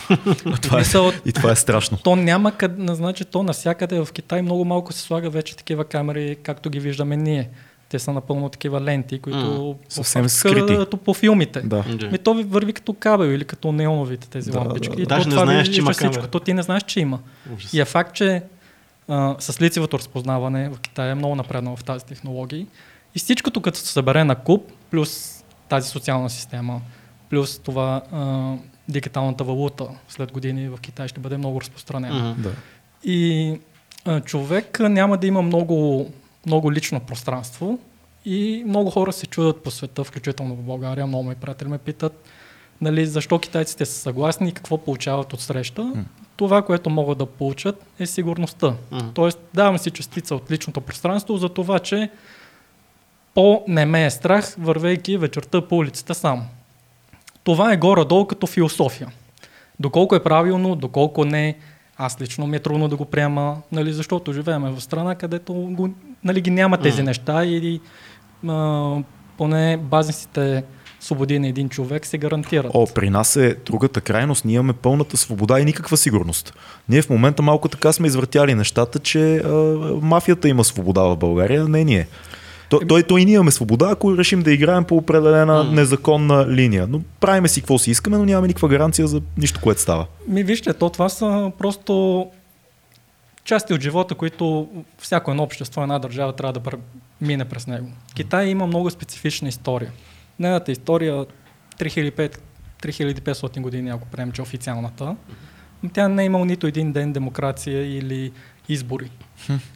това 0.62 0.80
е, 0.80 0.84
и 1.26 1.34
това 1.34 1.52
е 1.52 1.56
страшно. 1.56 1.98
то 1.98 2.16
няма 2.16 2.52
къде, 2.52 2.94
значи 2.96 3.26
то 3.26 3.44
навсякъде 3.44 4.06
в 4.06 4.08
Китай 4.14 4.42
много 4.42 4.66
малко 4.66 4.94
се 4.94 5.00
слага 5.00 5.30
вече 5.30 5.56
такива 5.58 5.86
камери, 5.86 6.38
както 6.44 6.70
ги 6.70 6.80
виждаме 6.80 7.18
ние. 7.18 7.50
Те 7.94 8.00
са 8.00 8.14
напълно 8.14 8.50
такива 8.50 8.82
ленти, 8.82 9.20
които 9.20 9.76
Съвсем 9.90 10.24
по- 10.24 10.30
скрити. 10.30 10.76
като 10.76 10.98
по 10.98 11.14
филмите. 11.14 11.62
Да. 11.62 11.84
Ми 12.12 12.18
то 12.18 12.34
ви- 12.34 12.44
върви 12.44 12.74
като 12.74 12.94
кабел 12.94 13.26
или 13.26 13.46
като 13.46 13.72
неоновите 13.72 14.30
тези 14.30 14.52
Да, 14.52 14.60
лампички. 14.60 14.88
да, 14.88 14.94
И 14.94 14.98
да. 14.98 15.04
то 15.06 15.10
Даже 15.10 15.26
не 15.26 15.32
това 15.32 15.46
знаеш, 15.46 15.68
че 15.68 15.80
има 15.80 15.92
всичко. 15.92 16.28
То 16.28 16.40
ти 16.40 16.54
не 16.54 16.62
знаеш, 16.62 16.84
че 16.84 17.00
има. 17.00 17.20
Ужас. 17.56 17.74
И 17.74 17.80
е 17.80 17.86
факт, 17.86 18.14
че 18.14 18.44
а, 19.08 19.36
с 19.40 19.62
лицевото 19.62 20.00
разпознаване 20.00 20.70
в 20.70 20.80
Китай 20.80 21.12
е 21.12 21.16
много 21.16 21.36
напреднало 21.36 21.78
в 21.78 21.84
тази 21.84 22.06
технология. 22.06 22.66
И 23.16 23.20
всичкото 23.20 23.62
като 23.62 23.78
се 23.78 23.88
събере 23.88 24.24
на 24.24 24.36
куп, 24.36 24.62
плюс 24.92 25.44
тази 25.70 25.90
социална 25.90 26.30
система, 26.30 26.82
плюс 27.30 27.60
това 27.60 28.02
а, 28.12 28.54
дигиталната 28.90 29.44
валута 29.44 29.88
след 30.10 30.32
години 30.32 30.70
в 30.70 30.78
Китай 30.78 31.08
ще 31.08 31.20
бъде 31.20 31.38
много 31.38 31.62
разпространена. 31.62 32.30
Мгм. 32.30 32.42
Да. 32.42 32.52
И 33.04 33.54
а, 34.06 34.22
човек 34.22 34.80
няма 34.80 35.18
да 35.18 35.28
има 35.28 35.42
много, 35.42 36.10
много 36.46 36.72
лично 36.72 37.00
пространство 37.00 37.80
и 38.26 38.64
много 38.68 38.90
хора 38.90 39.14
се 39.14 39.28
чудят 39.28 39.64
по 39.64 39.72
света, 39.72 40.04
включително 40.04 40.56
в 40.56 40.62
България. 40.62 41.08
Много 41.08 41.24
мои 41.24 41.36
приятели 41.36 41.70
ме 41.70 41.78
питат 41.78 42.24
нали, 42.82 43.06
защо 43.06 43.40
китайците 43.40 43.86
са 43.86 43.94
съгласни 43.94 44.50
и 44.50 44.52
какво 44.52 44.78
получават 44.78 45.34
от 45.34 45.42
среща. 45.42 45.94
Това, 46.36 46.62
което 46.62 46.90
могат 46.90 47.18
да 47.18 47.26
получат 47.26 47.86
е 48.00 48.06
сигурността. 48.06 48.74
Мгм. 48.92 49.08
Тоест 49.14 49.40
давам 49.54 49.78
си 49.78 49.92
частица 49.92 50.36
от 50.36 50.52
личното 50.52 50.82
пространство 50.82 51.38
за 51.38 51.50
това, 51.50 51.80
че 51.80 52.10
по-не 53.36 53.86
ме 53.86 54.06
е 54.06 54.10
страх, 54.10 54.56
вървейки 54.58 55.18
вечерта 55.18 55.62
по 55.62 55.78
улицата 55.78 56.16
сам. 56.16 56.48
Това 57.44 57.74
е 57.74 57.78
горе-долу 57.78 58.28
като 58.28 58.48
философия. 58.48 59.08
Доколко 59.80 60.16
е 60.16 60.24
правилно, 60.24 60.76
доколко 60.76 61.26
не, 61.26 61.56
аз 61.98 62.22
лично 62.22 62.48
ми 62.48 62.56
е 62.56 62.60
трудно 62.60 62.88
да 62.88 62.96
го 62.96 63.06
приема, 63.06 63.58
нали, 63.72 63.94
защото 63.94 64.34
живеем 64.34 64.62
в 64.62 64.82
страна, 64.82 65.16
където 65.16 65.54
го, 65.54 65.90
нали, 66.24 66.42
ги 66.42 66.50
няма 66.52 66.78
тези 66.78 67.02
Мгм. 67.02 67.06
неща 67.06 67.46
и 67.46 67.80
а, 68.48 68.96
поне 69.38 69.78
базисните 69.78 70.64
свободи 71.00 71.40
на 71.40 71.48
един 71.48 71.70
човек 71.70 72.06
се 72.06 72.18
гарантират. 72.18 72.72
О, 72.74 72.88
при 72.96 73.10
нас 73.10 73.36
е 73.36 73.56
другата 73.66 74.02
крайност. 74.02 74.46
Ние 74.46 74.56
имаме 74.56 74.74
пълната 74.74 75.18
свобода 75.18 75.60
и 75.60 75.66
никаква 75.66 75.98
сигурност. 75.98 76.54
Ние 76.90 77.02
в 77.02 77.10
момента 77.10 77.42
малко 77.42 77.68
така 77.70 77.94
сме 77.94 78.08
извъртяли 78.08 78.56
нещата, 78.56 79.00
че 79.00 79.38
а, 79.38 79.50
мафията 80.02 80.50
има 80.50 80.64
свобода 80.64 81.02
в 81.02 81.18
България, 81.18 81.68
не 81.68 81.84
ние. 81.84 82.08
То, 82.80 82.88
той, 82.88 83.04
той 83.04 83.22
и 83.22 83.26
ние 83.26 83.34
имаме 83.34 83.52
свобода, 83.52 83.90
ако 83.92 84.18
решим 84.18 84.42
да 84.42 84.52
играем 84.52 84.84
по 84.84 84.98
определена 84.98 85.64
М. 85.64 85.72
незаконна 85.72 86.48
линия. 86.50 86.88
Но 86.88 87.02
правиме 87.20 87.48
си 87.48 87.62
какво 87.62 87.78
си 87.78 87.92
искаме, 87.92 88.18
но 88.18 88.26
нямаме 88.26 88.48
никаква 88.48 88.68
гаранция 88.68 89.08
за 89.08 89.22
нищо, 89.38 89.60
което 89.64 89.82
става. 89.82 90.06
Ми 90.28 90.44
вижте, 90.44 90.74
то 90.74 90.90
това 90.90 91.10
са 91.10 91.52
просто 91.58 92.28
части 93.44 93.74
от 93.74 93.82
живота, 93.82 94.16
които 94.16 94.68
всяко 95.00 95.32
едно 95.32 95.44
общество, 95.44 95.82
една 95.82 96.00
държава 96.00 96.34
трябва 96.34 96.54
да 96.54 96.72
мине 97.22 97.46
през 97.46 97.68
него. 97.68 97.88
Китай 98.16 98.48
има 98.48 98.68
много 98.68 98.90
специфична 98.90 99.48
история. 99.48 99.92
Нейната 100.40 100.72
история 100.72 101.26
3500 101.80 102.38
3500 102.88 103.62
години, 103.62 103.90
ако 103.90 104.08
приемем, 104.08 104.32
че 104.32 104.42
е 104.42 104.44
официалната, 104.44 105.16
тя 105.94 106.08
не 106.08 106.24
е 106.24 106.26
имал 106.26 106.46
нито 106.46 106.68
един 106.68 106.92
ден 106.92 107.14
демокрация 107.14 107.98
или 107.98 108.32
избори. 108.70 109.10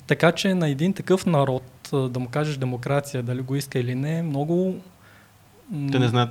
Така 0.08 0.32
че 0.32 0.54
на 0.54 0.70
един 0.70 0.94
такъв 0.94 1.25
народ 1.25 1.63
да 1.91 2.20
му 2.20 2.27
кажеш 2.29 2.58
демокрация, 2.58 3.24
дали 3.24 3.41
го 3.41 3.56
иска 3.56 3.79
или 3.79 3.96
не, 3.96 4.24
много... 4.24 4.75
Те 5.92 6.00
не 6.00 6.08
знаят. 6.08 6.30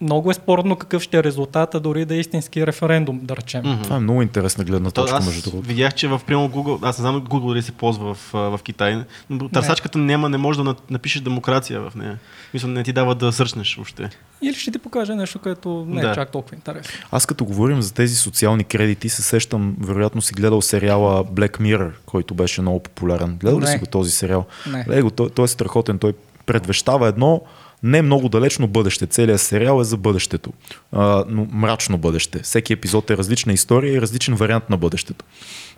Много 0.00 0.30
е 0.30 0.34
спорно 0.34 0.76
какъв 0.76 1.02
ще 1.02 1.18
е 1.18 1.24
резултата, 1.24 1.80
дори 1.80 2.04
да 2.04 2.14
е 2.14 2.18
истински 2.18 2.66
референдум, 2.66 3.20
да 3.22 3.36
речем. 3.36 3.62
Мгм. 3.64 3.82
Това 3.82 3.96
е 3.96 4.00
много 4.00 4.22
интересна 4.22 4.64
гледна 4.64 4.90
То, 4.90 5.02
точка, 5.02 5.16
аз 5.16 5.26
между 5.26 5.42
другото. 5.42 5.68
видях, 5.68 5.94
че 5.94 6.08
в 6.08 6.20
примерно 6.26 6.50
Google, 6.50 6.78
аз 6.82 6.98
не 6.98 7.02
знам 7.02 7.22
Google 7.22 7.48
дали 7.48 7.62
се 7.62 7.72
ползва 7.72 8.14
в, 8.14 8.18
в 8.32 8.60
Китай, 8.62 8.98
но 9.30 9.48
търсачката 9.48 9.98
няма, 9.98 10.28
не 10.28 10.38
може 10.38 10.58
да 10.58 10.64
на- 10.64 10.74
напишеш 10.90 11.20
демокрация 11.20 11.80
в 11.80 11.94
нея. 11.94 12.18
Мисля, 12.54 12.68
не 12.68 12.82
ти 12.82 12.92
дава 12.92 13.14
да 13.14 13.32
сърчнеш 13.32 13.76
въобще. 13.76 14.10
Или 14.42 14.54
ще 14.54 14.70
ти 14.70 14.78
покаже 14.78 15.14
нещо, 15.14 15.38
което 15.38 15.86
не 15.88 16.00
е 16.00 16.04
Да. 16.04 16.14
чак 16.14 16.30
толкова 16.30 16.54
интересно. 16.54 16.94
Аз 17.10 17.26
като 17.26 17.44
говорим 17.44 17.82
за 17.82 17.94
тези 17.94 18.16
социални 18.16 18.64
кредити, 18.64 19.08
се 19.08 19.22
сещам, 19.22 19.76
вероятно 19.80 20.22
си 20.22 20.34
гледал 20.34 20.62
сериала 20.62 21.24
Black 21.24 21.60
Mirror, 21.60 21.90
който 22.06 22.34
беше 22.34 22.60
много 22.60 22.80
популярен. 22.80 23.36
Гледал 23.36 23.60
ли 23.60 23.64
Не. 23.64 23.70
си 23.70 23.78
го 23.78 23.86
този 23.86 24.10
сериал? 24.10 24.46
Не. 24.66 24.84
Гледай 24.84 25.02
го, 25.02 25.10
той, 25.10 25.30
той 25.30 25.44
е 25.44 25.48
страхотен. 25.48 25.98
Той 25.98 26.12
предвещава 26.46 27.08
едно 27.08 27.42
не 27.84 28.02
много 28.02 28.28
далечно 28.28 28.66
бъдеще. 28.66 29.06
Целият 29.06 29.40
сериал 29.40 29.80
е 29.80 29.84
за 29.84 29.96
бъдещето. 29.96 30.52
А, 30.92 31.24
но 31.28 31.46
мрачно 31.50 31.98
бъдеще. 31.98 32.38
Всеки 32.42 32.72
епизод 32.72 33.10
е 33.10 33.16
различна 33.16 33.52
история 33.52 33.94
и 33.94 34.00
различен 34.00 34.34
вариант 34.34 34.70
на 34.70 34.76
бъдещето. 34.76 35.24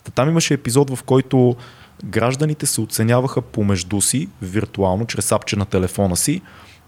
Та 0.05 0.11
Там 0.11 0.29
имаше 0.29 0.55
епизод, 0.55 0.91
в 0.91 1.03
който 1.03 1.57
гражданите 2.05 2.67
се 2.67 2.81
оценяваха 2.81 3.43
помежду 3.43 4.01
си, 4.01 4.29
виртуално, 4.43 5.07
чрез 5.07 5.33
апче 5.33 5.57
на 5.57 5.65
телефона 5.65 6.17
си, 6.17 6.41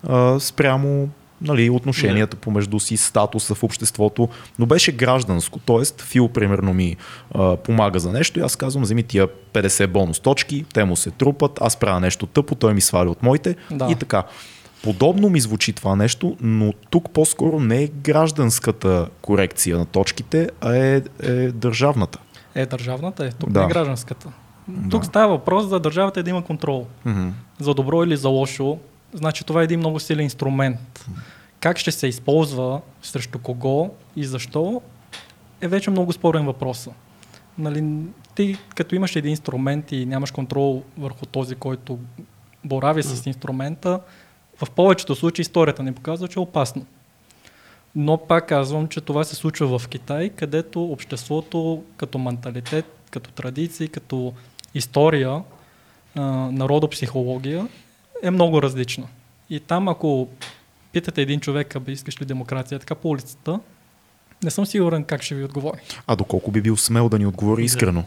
а, 0.09 0.41
спрямо 0.41 1.09
нали, 1.41 1.71
отношенията 1.71 2.37
помежду 2.37 2.81
си, 2.81 2.97
статуса 2.97 3.55
в 3.55 3.63
обществото, 3.63 4.29
но 4.59 4.67
беше 4.67 4.93
гражданско. 4.93 5.59
Тоест, 5.59 6.03
Фил, 6.03 6.29
примерно, 6.29 6.75
ми 6.75 6.97
а, 7.35 7.57
помага 7.57 8.01
за 8.01 8.13
нещо 8.13 8.39
и 8.39 8.43
аз 8.43 8.57
казвам, 8.57 8.83
вземи 8.83 9.03
тия 9.03 9.29
50 9.53 9.87
бонус 9.87 10.21
точки, 10.21 10.65
те 10.75 10.85
му 10.85 10.97
се 10.97 11.11
трупат, 11.11 11.59
аз 11.61 11.77
правя 11.77 12.01
нещо 12.01 12.27
тъпо, 12.27 12.55
той 12.55 12.75
ми 12.75 12.81
сваля 12.81 13.11
от 13.11 13.23
моите 13.23 13.57
Да. 13.71 13.89
и 13.91 13.95
така. 13.95 14.25
Подобно 14.83 15.29
ми 15.29 15.41
звучи 15.41 15.73
това 15.73 15.97
нещо, 15.97 16.37
но 16.41 16.73
тук 16.91 17.11
по-скоро 17.11 17.61
не 17.61 17.83
е 17.83 17.87
гражданската 17.89 19.09
корекция 19.23 19.79
на 19.79 19.87
точките, 19.87 20.51
а 20.61 20.77
е, 20.77 21.03
е 21.23 21.53
държавната. 21.53 22.19
Е, 22.55 22.67
държавната 22.67 23.27
е, 23.27 23.31
тук 23.31 23.51
Да. 23.51 23.61
не 23.61 23.67
е 23.67 23.69
гражданската. 23.69 24.29
Да. 24.69 24.91
Тук 24.91 25.05
става 25.05 25.29
въпрос 25.29 25.67
за 25.67 25.81
държавата 25.81 26.21
е 26.21 26.23
да 26.23 26.31
има 26.31 26.45
контрол. 26.45 26.87
Мгм. 27.05 27.29
За 27.61 27.75
добро 27.75 28.05
или 28.05 28.17
за 28.17 28.29
лошо, 28.29 28.79
значи 29.15 29.45
това 29.45 29.61
е 29.61 29.65
един 29.65 29.79
много 29.79 30.01
силен 30.01 30.25
инструмент. 30.25 31.07
Как 31.61 31.79
ще 31.79 31.91
се 31.91 32.07
използва, 32.07 32.81
срещу 33.03 33.39
кого 33.39 33.91
и 34.17 34.25
защо, 34.25 34.83
е 35.61 35.69
вече 35.69 35.91
много 35.91 36.13
спорен 36.13 36.47
въпрос. 36.47 36.89
Нали, 37.59 37.85
ти 38.35 38.59
като 38.77 38.95
имаш 38.95 39.17
един 39.17 39.31
инструмент 39.31 39.93
и 39.93 40.07
нямаш 40.07 40.31
контрол 40.31 40.83
върху 40.99 41.27
този, 41.27 41.55
който 41.55 41.99
борави 42.65 43.03
с 43.03 43.27
инструмента, 43.27 44.01
в 44.59 44.71
повечето 44.71 45.15
случаи 45.15 45.43
историята 45.43 45.83
ни 45.83 45.93
показва, 45.93 46.29
че 46.29 46.39
е 46.39 46.43
опасно. 46.43 46.87
Но 47.97 48.19
пак 48.19 48.49
казвам, 48.49 48.89
че 48.89 49.01
това 49.01 49.25
се 49.25 49.37
случва 49.37 49.79
в 49.79 49.89
Китай, 49.89 50.29
където 50.29 50.85
обществото 50.85 51.83
като 51.97 52.19
менталитет, 52.19 52.85
като 53.11 53.31
традиции, 53.31 53.89
като 53.89 54.33
история, 54.75 55.43
народопсихология 56.51 57.69
е 58.23 58.31
много 58.31 58.63
различна. 58.63 59.07
И 59.51 59.61
там, 59.61 59.89
ако 59.89 60.29
питате 60.93 61.23
един 61.23 61.41
човек, 61.41 61.77
абе 61.77 61.93
искаш 61.93 62.21
ли 62.21 62.25
демокрация 62.25 62.79
така 62.79 62.95
по 62.95 63.09
улицата, 63.09 63.61
не 64.43 64.51
съм 64.51 64.67
сигурен 64.67 65.05
как 65.05 65.23
ще 65.23 65.35
ви 65.35 65.45
отговори. 65.45 65.79
А 66.07 66.17
доколко 66.17 66.51
би 66.51 66.61
бил 66.61 66.77
смел 66.77 67.09
да 67.09 67.19
ни 67.19 67.27
отговори 67.27 67.65
искрено? 67.65 68.05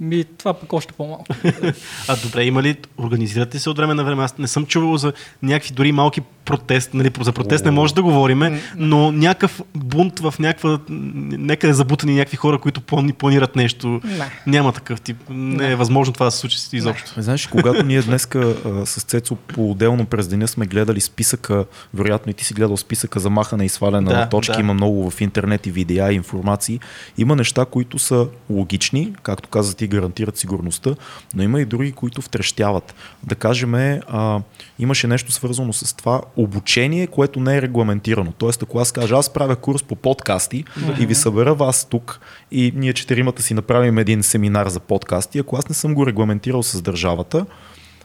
Ми, 0.00 0.24
това 0.38 0.54
пък 0.54 0.72
още 0.72 0.92
по-малко. 0.92 1.24
А 2.08 2.16
добре, 2.22 2.44
има 2.44 2.62
ли, 2.62 2.76
организирате 2.98 3.58
се 3.58 3.70
от 3.70 3.76
време 3.76 3.94
на 3.94 4.04
време? 4.04 4.24
Аз 4.24 4.38
не 4.38 4.48
съм 4.48 4.66
чувал 4.66 4.96
за 4.96 5.12
някакви 5.42 5.74
дори 5.74 5.92
малки 5.92 6.20
протест, 6.44 6.94
нали, 6.94 7.10
за 7.20 7.32
протест 7.32 7.64
не 7.64 7.70
може 7.70 7.94
да 7.94 8.02
говориме, 8.02 8.60
но 8.76 9.12
някакъв 9.12 9.62
бунт 9.74 10.18
в 10.20 10.34
някаква, 10.38 10.78
някъде 10.88 11.72
забутани 11.72 12.14
някакви 12.14 12.36
хора, 12.36 12.58
които 12.58 12.80
плани- 12.80 13.12
планират 13.12 13.56
нещо. 13.56 14.00
Не. 14.04 14.30
Няма 14.46 14.72
такъв 14.72 15.00
тип. 15.00 15.16
Не 15.30 15.70
е 15.72 15.76
възможно 15.76 16.14
това 16.14 16.26
да 16.26 16.30
се 16.30 16.38
случи 16.38 16.58
изобщо. 16.72 17.22
Знаеш, 17.22 17.46
когато 17.46 17.82
ние 17.82 18.02
днеска 18.02 18.54
а, 18.64 18.86
с 18.86 19.02
Цецо 19.02 19.34
по-отделно 19.36 20.06
през 20.06 20.28
деня 20.28 20.48
сме 20.48 20.66
гледали 20.66 21.00
списъка, 21.00 21.64
вероятно 21.94 22.30
и 22.30 22.34
ти 22.34 22.44
си 22.44 22.54
гледал 22.54 22.76
списъка 22.76 23.20
за 23.20 23.30
махане 23.30 23.64
и 23.64 23.68
сваляне 23.68 24.10
Да, 24.10 24.16
на 24.16 24.28
точки, 24.28 24.54
да. 24.54 24.60
има 24.60 24.74
много 24.74 25.10
в 25.10 25.20
интернет 25.20 25.66
и 25.66 25.70
видеа 25.70 26.12
и 26.12 26.14
информации. 26.14 26.80
Има 27.18 27.36
неща, 27.36 27.64
които 27.64 27.98
са 27.98 28.26
логични, 28.50 29.12
както 29.22 29.48
каза 29.48 29.76
ти, 29.76 29.83
гарантират 29.86 30.36
сигурността, 30.36 30.94
но 31.34 31.42
има 31.42 31.60
и 31.60 31.64
други, 31.64 31.92
които 31.92 32.22
втрещяват. 32.22 32.94
Да 33.22 33.34
кажем, 33.34 33.74
а, 33.74 34.40
имаше 34.78 35.06
нещо 35.06 35.32
свързано 35.32 35.72
с 35.72 35.96
това 35.96 36.20
обучение, 36.36 37.06
което 37.06 37.40
не 37.40 37.56
е 37.56 37.62
регламентирано. 37.62 38.32
Тоест, 38.38 38.62
ако 38.62 38.78
аз 38.78 38.92
кажа, 38.92 39.16
аз 39.16 39.30
правя 39.30 39.56
курс 39.56 39.82
по 39.82 39.96
подкасти 39.96 40.64
и 41.00 41.06
ви 41.06 41.14
събера 41.14 41.54
вас 41.54 41.84
тук 41.84 42.20
и 42.50 42.72
ние 42.76 42.92
четиримата 42.92 43.42
си 43.42 43.54
направим 43.54 43.98
един 43.98 44.22
семинар 44.22 44.68
за 44.68 44.80
подкасти, 44.80 45.38
ако 45.38 45.56
аз 45.56 45.68
не 45.68 45.74
съм 45.74 45.94
го 45.94 46.06
регламентирал 46.06 46.62
с 46.62 46.82
държавата, 46.82 47.46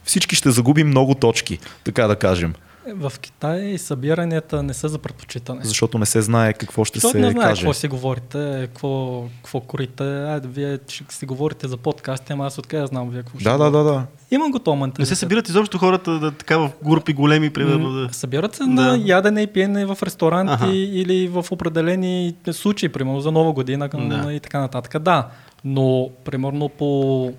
всички 0.04 0.36
ще 0.36 0.52
загубим 0.52 0.88
много 0.88 1.16
точки, 1.16 1.60
така 1.84 2.08
да 2.08 2.16
кажем. 2.16 2.54
В 2.88 3.14
Китай 3.22 3.78
събиранията 3.78 4.64
не 4.64 4.74
са 4.74 4.90
за 4.90 4.98
предпочитане. 5.00 5.60
Защото 5.64 5.98
не 5.98 6.06
се 6.06 6.22
знае 6.22 6.54
какво 6.54 6.86
ще 6.86 6.98
Защото 7.00 7.12
се 7.12 7.20
не 7.20 7.32
знае 7.32 7.48
каже. 7.48 7.62
какво 7.62 7.74
си 7.74 7.88
говорите, 7.88 8.68
какво, 8.74 9.24
какво 9.36 9.60
корите. 9.60 10.04
Айде, 10.04 10.48
вие 10.48 10.80
ще 10.88 11.16
си 11.16 11.26
говорите 11.26 11.68
за 11.68 11.78
подкасти, 11.78 12.34
ама 12.34 12.46
аз 12.46 12.58
откъде 12.58 12.86
знам 12.86 13.10
вие 13.10 13.20
какво 13.22 13.40
ще 13.40 13.50
Да, 13.50 13.58
да, 13.58 13.72
да, 13.72 13.84
да. 13.84 14.06
Имам 14.32 14.52
го 14.52 14.60
този 14.60 14.80
Не 15.00 15.06
се 15.06 15.16
събират 15.16 15.50
изобщо 15.50 15.78
хората 15.78 16.12
да, 16.12 16.32
така 16.32 16.58
в 16.58 16.72
групи 16.84 17.14
големи, 17.14 17.50
примерно. 17.50 17.92
Да. 17.92 18.14
Събират 18.14 18.56
се 18.56 18.64
Да. 18.64 18.70
на 18.70 19.02
ядене 19.06 19.42
и 19.42 19.48
пиене 19.48 19.86
в 19.86 19.98
ресторанти 20.04 20.54
Аха. 20.54 20.72
или 20.74 21.28
в 21.28 21.46
определени 21.52 22.36
случаи, 22.52 22.90
примерно 22.90 23.22
за 23.22 23.32
нова 23.32 23.54
година 23.54 23.90
Да. 23.94 24.34
и 24.34 24.40
така 24.40 24.60
нататък. 24.60 25.02
Да, 25.02 25.28
но 25.64 26.10
примерно 26.26 26.70
по, 26.70 27.34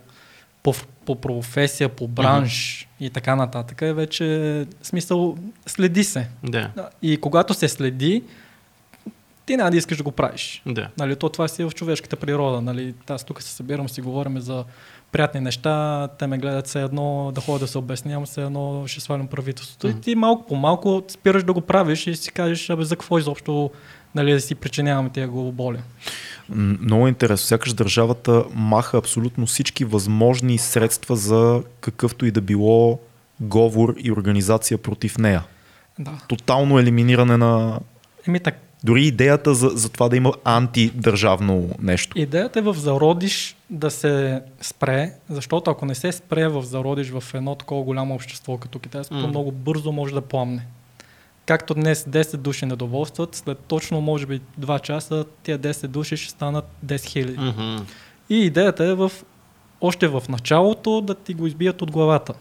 по, 0.63 0.75
по 1.07 1.15
професия, 1.15 1.89
по 1.89 2.09
бранш 2.09 2.89
и 3.01 3.11
така 3.11 3.37
нататък 3.37 3.83
е 3.83 3.93
вече 3.93 4.67
смисъл 4.83 5.37
следи 5.67 6.05
се. 6.05 6.29
Да. 6.43 6.71
И 7.03 7.17
когато 7.17 7.55
се 7.55 7.69
следи, 7.69 8.23
ти 9.47 9.57
няма 9.57 9.71
да 9.71 9.77
искаш 9.77 9.99
да 9.99 10.05
го 10.05 10.11
правиш. 10.11 10.63
Да. 10.67 10.89
Нали, 10.99 11.17
то 11.17 11.29
това 11.29 11.49
си 11.49 11.63
е 11.63 11.65
в 11.65 11.71
човешката 11.71 12.17
природа. 12.17 12.61
Нали. 12.61 12.95
Аз 13.09 13.25
тук 13.25 13.43
се 13.43 13.53
събирам, 13.53 13.89
си 13.89 14.01
говорим 14.01 14.41
за 14.41 14.65
приятни 15.13 15.41
неща, 15.41 16.09
те 16.19 16.27
ме 16.27 16.39
гледат 16.39 16.67
все 16.67 16.83
едно 16.83 17.33
да 17.35 17.41
ходя 17.41 17.59
да 17.59 17.67
се 17.67 17.79
обяснявам, 17.79 18.27
все 18.27 18.43
едно 18.43 18.85
ще 18.87 19.01
свалям 19.01 19.27
правителството. 19.27 19.89
И 19.89 20.01
ти 20.01 20.15
малко 20.15 20.47
по 20.47 20.55
малко 20.55 21.03
спираш 21.09 21.45
да 21.45 21.53
го 21.53 21.61
правиш 21.61 22.07
и 22.07 22.17
си 22.17 22.33
кажеш, 22.33 22.71
абе 22.71 22.85
за 22.85 22.97
какво 22.97 23.19
изобщо 23.19 23.71
нали, 24.15 24.33
да 24.33 24.41
си 24.41 24.55
причиняваме 24.55 25.11
тия 25.11 25.29
главоболи. 25.29 25.79
М, 26.49 26.77
Много 26.81 27.09
интересно. 27.09 27.47
Сякаш 27.47 27.73
държавата 27.73 28.45
маха 28.55 28.99
абсолютно 28.99 29.47
всички 29.47 29.85
възможни 29.85 30.59
средства 30.59 31.17
за 31.17 31.63
какъвто 31.81 32.27
и 32.27 32.31
да 32.31 32.41
било 32.41 32.99
говор 33.41 33.95
и 33.99 34.13
организация 34.13 34.79
против 34.79 35.19
нея. 35.19 35.43
Да. 35.99 36.11
Тотално 36.29 36.79
елиминиране 36.79 37.37
на 37.37 37.81
Еми 38.29 38.41
так, 38.41 38.61
дори 38.85 39.05
идеята 39.07 39.55
за, 39.55 39.69
за 39.69 39.89
това 39.89 40.09
да 40.09 40.17
има 40.17 40.33
антидържавно 40.45 41.69
нещо. 41.83 42.19
идеята 42.19 42.59
е 42.59 42.63
в 42.63 42.75
зародиш 42.75 43.57
да 43.71 43.91
се 43.91 44.43
спре, 44.61 45.13
защото 45.31 45.71
ако 45.71 45.87
не 45.87 45.95
се 45.95 46.13
спре 46.13 46.49
в 46.49 46.63
зародиш 46.63 47.11
в 47.11 47.25
едно 47.35 47.55
такова 47.55 47.83
голямо 47.83 48.15
общество 48.15 48.57
като 48.57 48.79
китайското, 48.79 49.21
М. 49.21 49.29
много 49.29 49.53
бързо 49.53 49.93
може 49.93 50.15
да 50.15 50.21
пламне. 50.21 50.67
Както 51.47 51.75
днес 51.75 52.05
10 52.05 52.37
души 52.37 52.67
недоволстват, 52.67 53.35
след 53.35 53.59
точно 53.59 54.01
може 54.01 54.27
би 54.27 54.41
2 54.61 54.83
часа 54.83 55.25
тия 55.43 55.59
10 55.59 55.87
души 55.87 56.17
ще 56.17 56.31
станат 56.31 56.65
10 56.87 57.05
хиляди. 57.05 57.39
Мгм. 57.39 57.77
И 58.31 58.37
идеята 58.37 58.85
е 58.85 58.95
в, 58.95 59.13
още 59.81 60.09
в 60.09 60.23
началото 60.29 61.01
да 61.01 61.15
ти 61.15 61.35
го 61.35 61.47
избият 61.47 61.83
от 61.83 61.91
главата. 61.91 62.35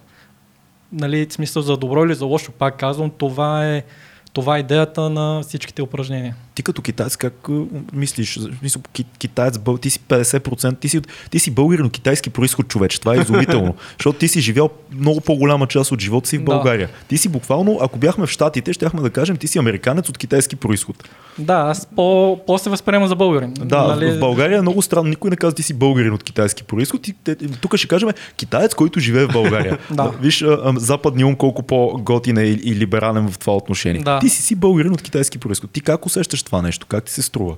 Нали, 0.91 1.27
смисъл 1.29 1.62
за 1.62 1.77
добро 1.77 2.06
или 2.06 2.15
за 2.15 2.25
лошо, 2.25 2.51
пак 2.51 2.77
казвам, 2.77 3.10
това 3.10 3.68
е, 3.68 3.84
това 4.33 4.57
е 4.57 4.59
идеята 4.59 5.09
на 5.09 5.41
всичките 5.41 5.81
упражнения. 5.81 6.36
Ти 6.55 6.63
като 6.63 6.81
китаец 6.81 7.17
как 7.17 7.48
мислиш? 7.93 8.39
Ки- 8.93 9.03
китаец, 9.03 9.59
ти 9.81 9.89
си 9.89 10.00
50%, 10.00 10.79
ти 10.79 10.89
си, 10.89 11.01
ти 11.31 11.39
си 11.39 11.51
българин 11.51 11.86
от 11.86 11.91
китайски 11.91 12.29
происход 12.29 12.67
човече. 12.67 13.00
Това 13.00 13.15
е 13.15 13.19
изумително. 13.19 13.75
защото 13.98 14.19
ти 14.19 14.27
си 14.27 14.41
живял 14.41 14.69
много 14.91 15.21
по-голяма 15.21 15.67
част 15.67 15.91
от 15.91 16.01
живота 16.01 16.29
си 16.29 16.38
в 16.38 16.39
Да. 16.41 16.45
България. 16.45 16.89
Ти 17.07 17.17
си 17.17 17.29
буквално, 17.29 17.77
ако 17.81 18.00
бяхме 18.00 18.25
в 18.25 18.29
Штатите, 18.29 18.74
щяхме 18.74 19.01
да 19.01 19.09
кажем, 19.09 19.38
ти 19.38 19.48
си 19.48 19.59
американец 19.59 20.09
от 20.09 20.17
китайски 20.17 20.55
происход. 20.55 21.09
Да, 21.38 21.53
аз 21.53 21.88
по, 21.95 22.39
по 22.48 22.57
се 22.57 22.69
възприемам 22.69 23.07
за 23.07 23.15
българин. 23.15 23.53
Да, 23.53 23.88
нали, 23.88 24.12
в 24.12 24.19
България 24.19 24.57
е 24.57 24.62
много 24.62 24.81
странно. 24.81 25.09
Никой 25.09 25.29
не 25.29 25.36
казва, 25.36 25.55
ти 25.55 25.63
си 25.63 25.74
българин 25.74 26.13
от 26.13 26.24
китайски 26.24 26.63
происход. 26.63 27.07
И, 27.07 27.13
те, 27.24 27.36
тук 27.36 27.75
ще 27.75 27.88
кажем 27.88 28.09
китаец, 28.36 28.74
който 28.74 29.00
живее 29.00 29.25
в 29.25 29.33
България. 29.33 29.77
Да. 29.91 30.12
Виж, 30.21 30.45
западния 30.75 31.27
ум 31.27 31.36
колко 31.36 31.63
по-готин 31.63 32.38
е 32.38 32.43
и, 32.43 32.59
и 32.63 32.75
либерален 32.75 33.31
в 33.31 33.39
това 33.39 33.55
отношение. 33.55 34.01
Да. 34.01 34.19
Ти 34.20 34.30
си 34.30 34.42
си 34.42 34.56
българин 34.56 34.94
от 34.94 35.02
китайски 35.02 35.38
происход. 35.38 35.72
Ти 35.72 35.82
как 35.82 36.06
усещаш 36.06 36.44
това 36.44 36.62
нещо? 36.62 36.86
Как 36.88 37.04
ти 37.04 37.12
се 37.12 37.22
струва? 37.22 37.56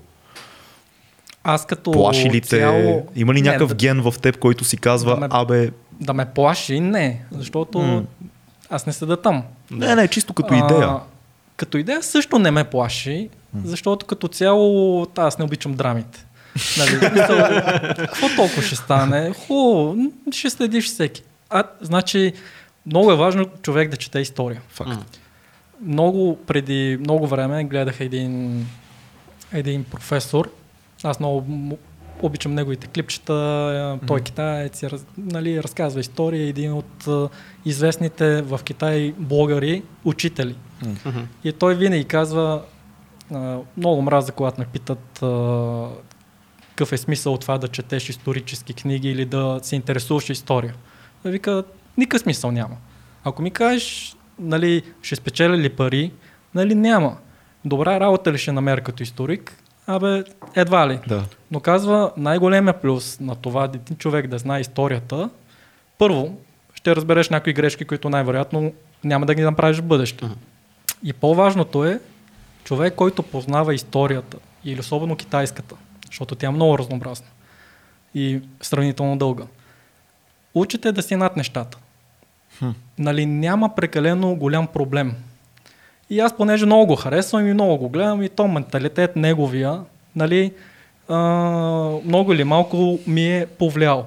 Аз 1.44 1.66
като 1.66 1.92
Плаши 1.92 2.30
ли 2.30 2.42
те? 2.42 2.48
цяло... 2.48 3.08
Има 3.16 3.34
ли 3.34 3.42
Не, 3.42 3.48
някакъв 3.48 3.70
да, 3.70 3.76
ген 3.76 4.02
в 4.02 4.14
теб, 4.22 4.38
който 4.38 4.64
си 4.64 4.78
казва, 4.78 5.12
Да 5.12 5.20
ме- 5.20 5.28
абе, 5.32 5.70
да 5.92 6.14
ме 6.14 6.26
плаши? 6.26 6.80
Не, 6.80 7.22
защото 7.32 7.80
М. 7.80 8.04
аз 8.70 8.86
не 8.86 8.94
седа 8.94 9.18
там. 9.18 9.44
не, 9.72 9.96
не, 9.96 10.08
чисто 10.08 10.34
като 10.34 10.54
идея. 10.54 10.84
А, 10.84 11.00
като 11.58 11.78
идея 11.78 12.04
също 12.04 12.40
не 12.40 12.52
ме 12.52 12.64
плаши, 12.64 13.30
защото 13.64 14.06
като 14.06 14.28
цяло 14.28 15.06
та, 15.06 15.22
аз 15.22 15.38
не 15.38 15.46
обичам 15.46 15.74
драмите. 15.74 16.26
Нали, 16.78 17.00
какво 17.98 18.28
толкова 18.36 18.62
ще 18.62 18.76
стане? 18.76 19.34
Хубаво, 19.38 19.96
ще 20.32 20.50
следиш 20.50 20.86
всеки. 20.86 21.24
А, 21.50 21.64
значи, 21.82 22.34
много 22.86 23.12
е 23.12 23.16
важно 23.16 23.46
човек 23.62 23.90
да 23.90 23.98
чете 23.98 24.20
история. 24.20 24.62
Факт. 24.70 25.20
Много, 25.82 26.38
преди 26.48 26.98
много 27.00 27.28
време 27.28 27.64
гледах 27.64 28.00
един, 28.00 28.66
един 29.54 29.84
професор. 29.84 30.52
Аз 31.04 31.20
много 31.20 31.46
обичам 32.22 32.54
неговите 32.54 32.88
клипчета. 32.88 33.34
а, 33.34 34.08
Той 34.08 34.22
китаец, 34.22 34.84
раз, 34.84 35.06
нали, 35.18 35.64
разказва 35.64 36.00
история. 36.00 36.48
Един 36.48 36.74
от 36.74 37.08
а, 37.08 37.30
известните 37.66 38.42
в 38.42 38.60
Китай 38.64 39.14
блогъри, 39.18 39.84
учители. 40.04 40.56
Мгм. 41.06 41.20
И 41.44 41.54
той 41.54 41.76
винаги 41.76 42.04
казва, 42.04 42.62
а, 43.34 43.58
много 43.78 44.02
мраза, 44.02 44.32
когато 44.32 44.62
ме 44.62 44.66
питат 44.66 45.24
а, 45.24 45.88
какъв 46.70 46.92
е 46.92 46.98
смисъл 46.98 47.34
от 47.34 47.42
това 47.42 47.58
да 47.58 47.68
четеш 47.68 48.10
исторически 48.10 48.74
книги 48.74 49.10
или 49.10 49.26
да 49.26 49.60
се 49.64 49.76
интересуваш 49.76 50.30
история. 50.30 50.74
Да 51.24 51.30
вика, 51.30 51.64
никакъв 51.98 52.22
смисъл 52.22 52.52
няма. 52.52 52.76
Ако 53.24 53.42
ми 53.42 53.52
кажеш, 53.52 54.16
нали, 54.42 54.84
ще 55.02 55.16
спечеля 55.16 55.58
ли 55.58 55.70
пари, 55.70 56.12
нали, 56.56 56.76
няма. 56.76 57.18
Добра 57.66 58.00
работа 58.00 58.34
ли 58.34 58.38
ще 58.38 58.52
намеря 58.52 58.82
като 58.82 59.04
историк? 59.04 59.58
Абе, 59.88 60.24
едва 60.56 60.90
ли. 60.90 61.00
Да. 61.08 61.24
Но 61.52 61.60
казва, 61.60 62.12
най-големия 62.18 62.82
плюс 62.82 63.20
на 63.20 63.36
това 63.36 63.64
един 63.64 63.98
човек 63.98 64.28
да 64.28 64.38
знае 64.38 64.62
историята, 64.62 65.30
първо, 65.98 66.38
ще 66.74 66.96
разбереш 66.96 67.30
някои 67.30 67.54
грешки, 67.54 67.86
които 67.86 68.10
най-вероятно 68.10 68.74
няма 69.04 69.26
да 69.26 69.36
ги 69.36 69.42
направиш 69.42 69.78
в 69.78 69.84
бъдеще. 69.84 70.26
Мгм. 70.26 70.34
И 71.04 71.14
по-важното 71.14 71.86
е, 71.86 72.00
човек, 72.64 72.96
който 72.96 73.24
познава 73.24 73.74
историята, 73.74 74.38
или 74.66 74.80
особено 74.80 75.16
китайската, 75.16 75.76
защото 76.06 76.36
тя 76.36 76.48
е 76.48 76.52
много 76.52 76.78
разнообразна 76.78 77.28
и 78.16 78.42
сравнително 78.62 79.18
дълга, 79.18 79.44
учите 80.54 80.92
да 80.92 81.02
си 81.02 81.16
над 81.16 81.38
нещата. 81.38 81.78
Хм. 82.58 82.70
Нали, 83.02 83.26
няма 83.26 83.76
прекалено 83.76 84.36
голям 84.36 84.68
проблем. 84.68 85.16
И 86.10 86.20
аз, 86.20 86.38
понеже 86.38 86.66
много 86.66 86.86
го 86.86 86.96
харесвам 86.96 87.48
и 87.48 87.54
много 87.54 87.78
го 87.78 87.90
гледам, 87.90 88.24
и 88.24 88.30
то 88.30 88.48
менталитет 88.48 89.16
неговия, 89.16 89.82
нали, 90.16 90.54
а, 91.10 91.18
много 92.06 92.34
или 92.34 92.44
малко 92.44 93.00
ми 93.08 93.38
е 93.38 93.48
повлиял. 93.60 94.06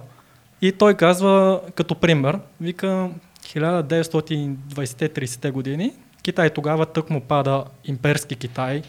И 0.63 0.73
той 0.73 0.95
казва, 0.95 1.61
като 1.75 1.95
пример, 1.95 2.39
вика 2.61 3.09
1920-30 3.43 5.51
години, 5.51 5.93
Китай 6.23 6.51
тогава 6.51 6.87
тък 6.87 7.11
му 7.11 7.21
пада 7.21 7.65
имперски 7.85 8.37
Китай 8.37 8.83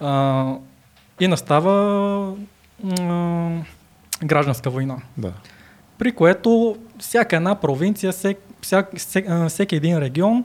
а, 0.00 0.54
и 1.20 1.28
настава 1.28 2.34
а, 2.98 3.50
гражданска 4.24 4.70
война 4.70 4.96
да. 5.16 5.32
при 5.98 6.12
което 6.12 6.76
всяка 6.98 7.36
една 7.36 7.54
провинция, 7.54 8.12
всек, 8.12 8.38
всеки 9.48 9.76
един 9.76 9.98
регион 9.98 10.44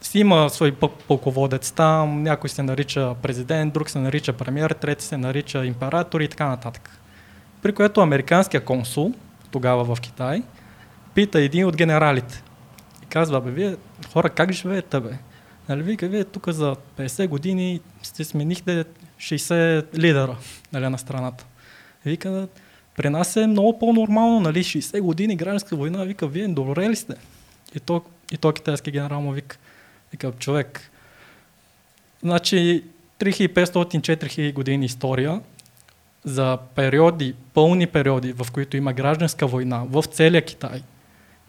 си 0.00 0.18
има 0.18 0.50
свой 0.50 0.74
пълководец 1.08 1.72
там, 1.72 2.22
някой 2.22 2.50
се 2.50 2.62
нарича 2.62 3.14
президент, 3.22 3.74
друг 3.74 3.90
се 3.90 3.98
нарича 3.98 4.32
премьер, 4.32 4.70
трети 4.70 5.04
се 5.04 5.16
нарича 5.16 5.64
император 5.64 6.20
и 6.20 6.28
така 6.28 6.48
нататък. 6.48 6.98
При 7.62 7.72
което 7.72 8.00
американския 8.00 8.64
консул, 8.64 9.12
тогава 9.50 9.94
в 9.94 10.00
Китай, 10.00 10.42
пита 11.14 11.40
един 11.40 11.66
от 11.66 11.76
генералите 11.76 12.42
и 13.02 13.06
казва, 13.06 13.40
бе, 13.40 13.50
вие 13.50 13.76
хора 14.12 14.30
как 14.30 14.52
живеете, 14.52 15.00
бе? 15.00 15.18
Нали, 15.68 15.82
вика, 15.82 16.08
вие 16.08 16.24
тук 16.24 16.48
за 16.48 16.76
50 16.98 17.28
години 17.28 17.80
сте 18.02 18.24
сменихте 18.24 18.84
60 19.18 19.98
лидера 19.98 20.36
нали, 20.72 20.88
на 20.88 20.98
страната. 20.98 21.46
Вика, 22.04 22.48
при 22.96 23.08
нас 23.08 23.36
е 23.36 23.46
много 23.46 23.78
по-нормално, 23.78 24.40
нали, 24.40 24.64
60 24.64 25.00
години 25.00 25.36
гражданска 25.36 25.76
война, 25.76 26.04
вика, 26.04 26.26
вие 26.26 26.48
добре 26.48 26.88
ли 26.88 26.96
сте? 26.96 27.14
И 27.74 27.80
то, 27.80 28.02
и 28.32 28.36
то 28.36 28.52
китайски 28.52 28.90
генерал 28.90 29.20
му 29.20 29.32
вика, 29.32 29.56
вика, 30.12 30.32
човек, 30.32 30.90
значи 32.22 32.84
3500-4000 33.18 34.52
години 34.52 34.86
история, 34.86 35.40
за 36.24 36.58
периоди, 36.74 37.34
пълни 37.54 37.86
периоди, 37.86 38.32
в 38.32 38.46
които 38.52 38.76
има 38.76 38.92
гражданска 38.92 39.46
война 39.46 39.84
в 39.90 40.02
целия 40.02 40.44
Китай, 40.44 40.82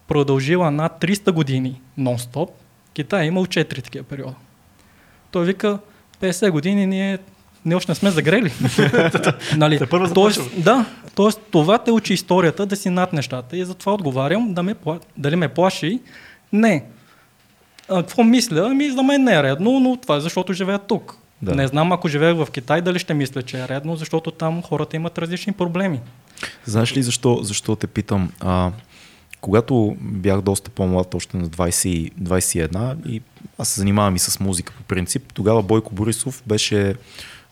продължила 0.07 0.71
над 0.71 1.01
300 1.01 1.31
години 1.31 1.81
нон-стоп, 1.99 2.49
Китай 2.93 3.23
е 3.23 3.27
имал 3.27 3.45
4 3.45 3.83
такива 3.83 4.05
периода. 4.05 4.35
Той 5.31 5.45
вика, 5.45 5.79
50 6.21 6.51
години 6.51 6.85
ние 6.85 7.19
не 7.65 7.75
още 7.75 7.91
не 7.91 7.95
сме 7.95 8.11
загрели. 8.11 8.53
нали? 9.57 9.79
Тоест, 10.13 10.41
да, 10.63 10.85
тоест 11.15 11.41
това 11.51 11.77
те 11.77 11.91
учи 11.91 12.13
историята 12.13 12.65
да 12.65 12.75
си 12.75 12.89
над 12.89 13.13
нещата 13.13 13.57
и 13.57 13.65
затова 13.65 13.93
отговарям 13.93 14.53
да 14.53 14.63
ме, 14.63 14.75
дали 15.17 15.35
ме 15.35 15.47
плаши. 15.47 15.99
Не. 16.53 16.83
А, 17.89 17.95
какво 17.95 18.23
мисля? 18.23 18.67
Ами 18.71 18.89
за 18.89 19.03
мен 19.03 19.23
не 19.23 19.35
е 19.35 19.43
редно, 19.43 19.79
но 19.79 19.97
това 19.97 20.15
е 20.15 20.19
защото 20.19 20.53
живея 20.53 20.79
тук. 20.79 21.17
Да. 21.41 21.55
Не 21.55 21.67
знам, 21.67 21.91
ако 21.91 22.07
живеех 22.07 22.37
в 22.37 22.47
Китай, 22.51 22.81
дали 22.81 22.99
ще 22.99 23.13
мисля, 23.13 23.41
че 23.41 23.59
е 23.59 23.67
редно, 23.67 23.95
защото 23.95 24.31
там 24.31 24.63
хората 24.63 24.95
имат 24.95 25.17
различни 25.17 25.53
проблеми. 25.53 25.99
Знаеш 26.65 26.97
ли 26.97 27.03
защо, 27.03 27.39
защо 27.43 27.75
те 27.75 27.87
питам? 27.87 28.31
А, 28.39 28.71
когато 29.41 29.95
бях 30.01 30.41
доста 30.41 30.69
по-млад, 30.69 31.13
още 31.13 31.37
на 31.37 31.47
20, 31.47 32.13
21, 32.13 33.07
и 33.07 33.21
аз 33.57 33.69
се 33.69 33.79
занимавам 33.79 34.15
и 34.15 34.19
с 34.19 34.39
музика 34.39 34.73
по 34.77 34.83
принцип, 34.83 35.33
тогава 35.33 35.63
Бойко 35.63 35.95
Борисов 35.95 36.43
беше 36.45 36.95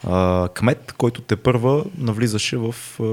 а, 0.04 0.50
кмет, 0.50 0.94
който 0.98 1.22
те 1.22 1.36
първа 1.36 1.84
навлизаше 1.98 2.58
в 2.58 2.76
а, 3.00 3.04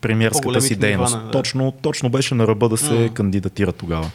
премиерската 0.00 0.60
си 0.60 0.76
дейност. 0.76 1.10
нива 1.10 1.18
на- 1.18 1.26
да. 1.26 1.32
точно, 1.32 1.72
точно 1.72 2.08
беше 2.08 2.34
на 2.34 2.46
ръба 2.46 2.68
да 2.68 2.76
се 2.76 2.94
М. 2.94 3.08
кандидатира 3.08 3.72
тогава. 3.72 4.10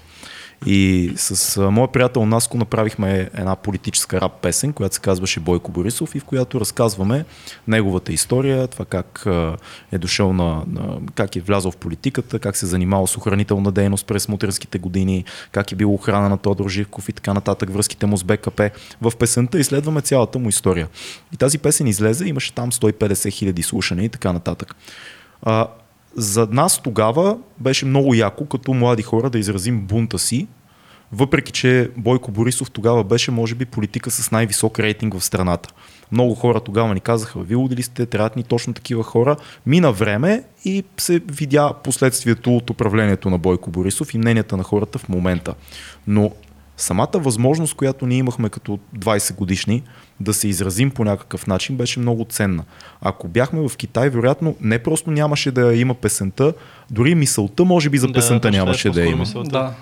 И 0.65 1.13
с 1.15 1.58
а, 1.58 1.72
моят 1.72 1.91
приятел 1.91 2.26
Наско 2.26 2.58
направихме 2.58 3.30
една 3.34 3.56
политическа 3.56 4.22
рап 4.22 4.41
песен, 4.41 4.74
която 4.74 4.96
се 4.96 5.02
казваше 5.02 5.39
Бойко 5.39 5.72
Борисов 5.72 6.15
и 6.15 6.20
в 6.20 6.24
която 6.24 6.60
разказваме 6.60 7.26
неговата 7.67 8.13
история, 8.13 8.67
това 8.67 8.86
как 8.86 9.26
е 9.91 9.98
дошъл 9.98 10.34
на, 10.34 10.63
на 10.67 11.00
как 11.15 11.36
е 11.36 11.41
влязъл 11.41 11.72
в 11.72 11.78
политиката, 11.78 12.39
как 12.39 12.58
се 12.58 12.65
е 12.65 12.70
занимавал 12.70 13.08
с 13.08 13.17
охранителна 13.17 13.72
дейност 13.72 14.06
през 14.06 14.28
мутренските 14.28 14.80
години, 14.80 15.26
как 15.52 15.72
е 15.72 15.76
бил 15.76 15.93
охрана 15.93 16.30
на 16.30 16.38
Тодор 16.38 16.70
Живков 16.70 17.10
и 17.10 17.13
така 17.13 17.34
нататък, 17.34 17.70
връзките 17.70 18.06
му 18.06 18.17
с 18.17 18.24
БКП. 18.24 18.70
В 19.02 19.12
песента 19.20 19.60
изследваме 19.60 20.02
цялата 20.02 20.39
му 20.39 20.50
история. 20.50 20.88
И 21.34 21.38
тази 21.38 21.58
песен 21.58 21.88
излезе, 21.88 22.26
имаше 22.26 22.54
там 22.54 22.72
150 22.72 23.32
хиляди 23.32 23.63
слушания 23.63 24.06
и 24.06 24.10
така 24.10 24.34
нататък. 24.34 24.76
За 26.17 26.47
нас 26.51 26.82
тогава 26.84 27.38
беше 27.60 27.86
много 27.86 28.13
яко, 28.13 28.45
като 28.45 28.73
млади 28.73 29.03
хора, 29.03 29.30
да 29.30 29.39
изразим 29.39 29.80
бунта 29.82 30.19
си, 30.19 30.47
въпреки 31.12 31.51
че 31.51 31.91
Бойко 31.97 32.32
Борисов 32.32 32.71
тогава 32.71 33.03
беше, 33.03 33.32
може 33.32 33.56
би, 33.56 33.65
политика 33.65 34.12
с 34.12 34.32
най-висок 34.32 34.80
рейтинг 34.80 35.13
в 35.13 35.23
страната. 35.23 35.69
Много 36.12 36.36
хора 36.36 36.60
тогава 36.60 36.93
ни 36.93 36.99
казаха, 36.99 37.39
вие 37.39 37.58
ли 37.58 37.84
сте, 37.84 38.06
трябват 38.06 38.36
ни 38.36 38.43
точно 38.43 38.73
такива 38.73 39.03
хора. 39.03 39.36
Мина 39.65 39.91
време 39.91 40.43
и 40.65 40.84
се 40.97 41.19
видя 41.19 41.73
последствието 41.84 42.56
от 42.56 42.69
управлението 42.69 43.30
на 43.30 43.38
Бойко 43.38 43.69
Борисов 43.69 44.13
и 44.13 44.17
мненията 44.17 44.58
на 44.58 44.63
хората 44.63 44.99
в 44.99 45.10
момента. 45.10 45.53
Но 46.08 46.32
самата 46.78 47.10
възможност, 47.13 47.74
която 47.74 48.06
ние 48.06 48.18
имахме 48.18 48.50
като 48.50 48.80
20 48.98 49.36
годишни 49.36 49.84
да 50.20 50.34
се 50.34 50.48
изразим 50.48 50.92
по 50.92 51.04
някакъв 51.04 51.48
начин, 51.48 51.78
беше 51.78 52.00
много 52.00 52.26
ценна. 52.26 52.63
Ако 53.02 53.28
бяхме 53.28 53.62
в 53.62 53.78
Китай, 53.78 54.10
вероятно 54.10 54.56
не 54.62 54.80
просто 54.80 55.12
нямаше 55.12 55.52
да 55.52 55.76
има 55.76 55.94
песента, 55.94 56.54
дори 56.92 57.16
мисълта 57.16 57.66
може 57.66 57.90
би 57.90 57.98
за 57.98 58.08
Да, 58.08 58.13
песента 58.13 58.42
точно 58.42 58.58
нямаше 58.58 58.88
е 58.88 58.92
да 58.92 59.06
има. 59.06 59.18
мисълта. 59.18 59.50
Да. 59.50 59.74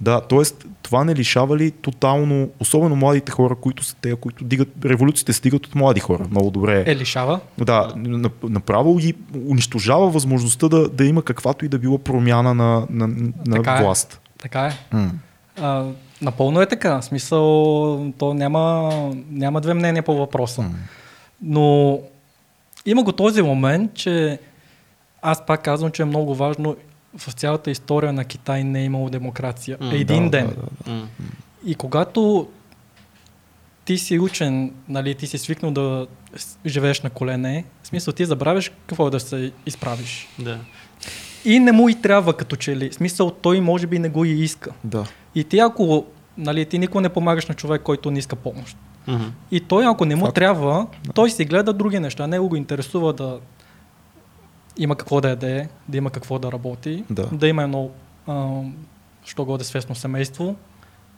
Да, 0.00 0.20
т.е. 0.20 0.42
това 0.82 1.04
не 1.04 1.14
лишава 1.14 1.56
ли 1.56 1.70
тотално, 1.70 2.48
особено 2.60 2.96
младите 2.96 3.32
хора, 3.32 3.54
които 3.54 3.84
са 3.84 3.96
те, 3.96 4.14
които 4.14 4.44
дигат, 4.44 4.68
революциите 4.84 5.32
стигат 5.32 5.66
от 5.66 5.74
млади 5.74 6.00
хора. 6.00 6.26
Много 6.30 6.50
добре. 6.50 6.84
Е, 6.86 6.96
лишава. 6.96 7.40
Да, 7.58 7.92
на- 7.96 8.30
направо 8.42 8.96
ги 8.96 9.14
унищожава 9.46 10.10
възможността 10.10 10.68
да, 10.68 10.88
да 10.88 11.04
има 11.04 11.22
каквато 11.22 11.64
и 11.64 11.68
да 11.68 11.78
било 11.78 11.98
промяна 11.98 12.54
на, 12.54 12.86
на, 12.90 13.06
на 13.46 13.56
Така 13.56 13.72
е. 13.72 13.82
власт. 13.82 14.20
Така 14.38 14.60
е. 14.60 14.72
М. 14.92 15.10
А, 15.60 15.84
напълно 16.22 16.60
е 16.60 16.66
така. 16.66 17.00
В 17.00 17.04
смисъл, 17.04 18.12
то 18.18 18.34
няма, 18.34 18.90
няма 19.30 19.60
две 19.60 19.74
мнения 19.74 20.02
по 20.02 20.14
въпроса. 20.14 20.64
Но 21.42 21.98
има 22.86 23.02
го 23.02 23.12
този 23.12 23.42
момент, 23.42 23.94
че 23.94 24.38
аз 25.22 25.46
пак 25.46 25.62
казвам, 25.62 25.90
че 25.90 26.02
е 26.02 26.04
много 26.04 26.34
важно 26.34 26.76
в 27.16 27.32
цялата 27.32 27.70
история 27.70 28.12
на 28.12 28.24
Китай 28.24 28.64
не 28.64 28.80
е 28.80 28.84
имало 28.84 29.10
демокрация. 29.10 29.76
М, 29.80 29.94
Един 29.94 30.24
да, 30.24 30.30
ден. 30.30 30.46
да, 30.46 30.54
да. 30.84 30.92
М. 30.92 31.08
И 31.66 31.74
когато 31.74 32.48
ти 33.84 33.98
си 33.98 34.18
учен, 34.18 34.72
нали, 34.88 35.14
ти 35.14 35.26
си 35.26 35.38
свикнал 35.38 35.70
да 35.70 36.06
живееш 36.66 37.00
на 37.00 37.10
колене, 37.10 37.64
в 37.82 37.86
смисъл 37.86 38.14
ти 38.14 38.24
забравяш 38.24 38.72
какво 38.86 39.06
е 39.06 39.10
да 39.10 39.20
се 39.20 39.52
изправиш. 39.66 40.28
Да. 40.38 40.58
И 41.44 41.60
не 41.60 41.72
му 41.72 41.88
и 41.88 41.94
трябва 41.94 42.36
като 42.36 42.56
че 42.56 42.76
ли. 42.76 42.92
Смисъл 42.92 43.30
той 43.30 43.60
може 43.60 43.86
би 43.86 43.98
не 43.98 44.08
го 44.08 44.24
и 44.24 44.30
иска. 44.30 44.70
Да. 44.84 45.06
И 45.34 45.44
ти 45.44 45.58
ако, 45.58 46.04
нали, 46.38 46.66
ти 46.66 46.78
никога 46.78 47.00
не 47.00 47.08
помагаш 47.08 47.46
на 47.46 47.54
човек, 47.54 47.82
който 47.82 48.10
не 48.10 48.18
иска 48.18 48.36
помощ. 48.36 48.76
Мгм. 49.06 49.24
И 49.50 49.60
той 49.60 49.86
ако 49.86 50.04
не 50.04 50.16
му 50.16 50.24
Факт. 50.24 50.34
трябва, 50.34 50.86
той 51.14 51.30
си 51.30 51.44
гледа 51.44 51.72
други 51.72 51.98
неща. 52.00 52.26
Него 52.26 52.48
го 52.48 52.56
интересува 52.56 53.12
да 53.12 53.38
има 54.76 54.96
какво 54.96 55.20
да 55.20 55.28
яде, 55.28 55.68
да 55.88 55.96
има 55.96 56.10
какво 56.10 56.38
да 56.38 56.52
работи, 56.52 57.04
Да. 57.10 57.26
да 57.32 57.48
има 57.48 57.62
едно, 57.62 57.90
а, 58.26 58.48
що 59.24 59.44
годе 59.44 59.64
свестно 59.64 59.94
семейство. 59.94 60.56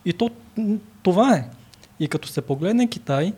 И 0.05 0.13
то, 0.13 0.31
това 1.03 1.35
е. 1.35 1.45
И 2.01 2.09
като 2.09 2.29
се 2.29 2.41
погледне 2.41 2.89
Китай, 2.89 3.33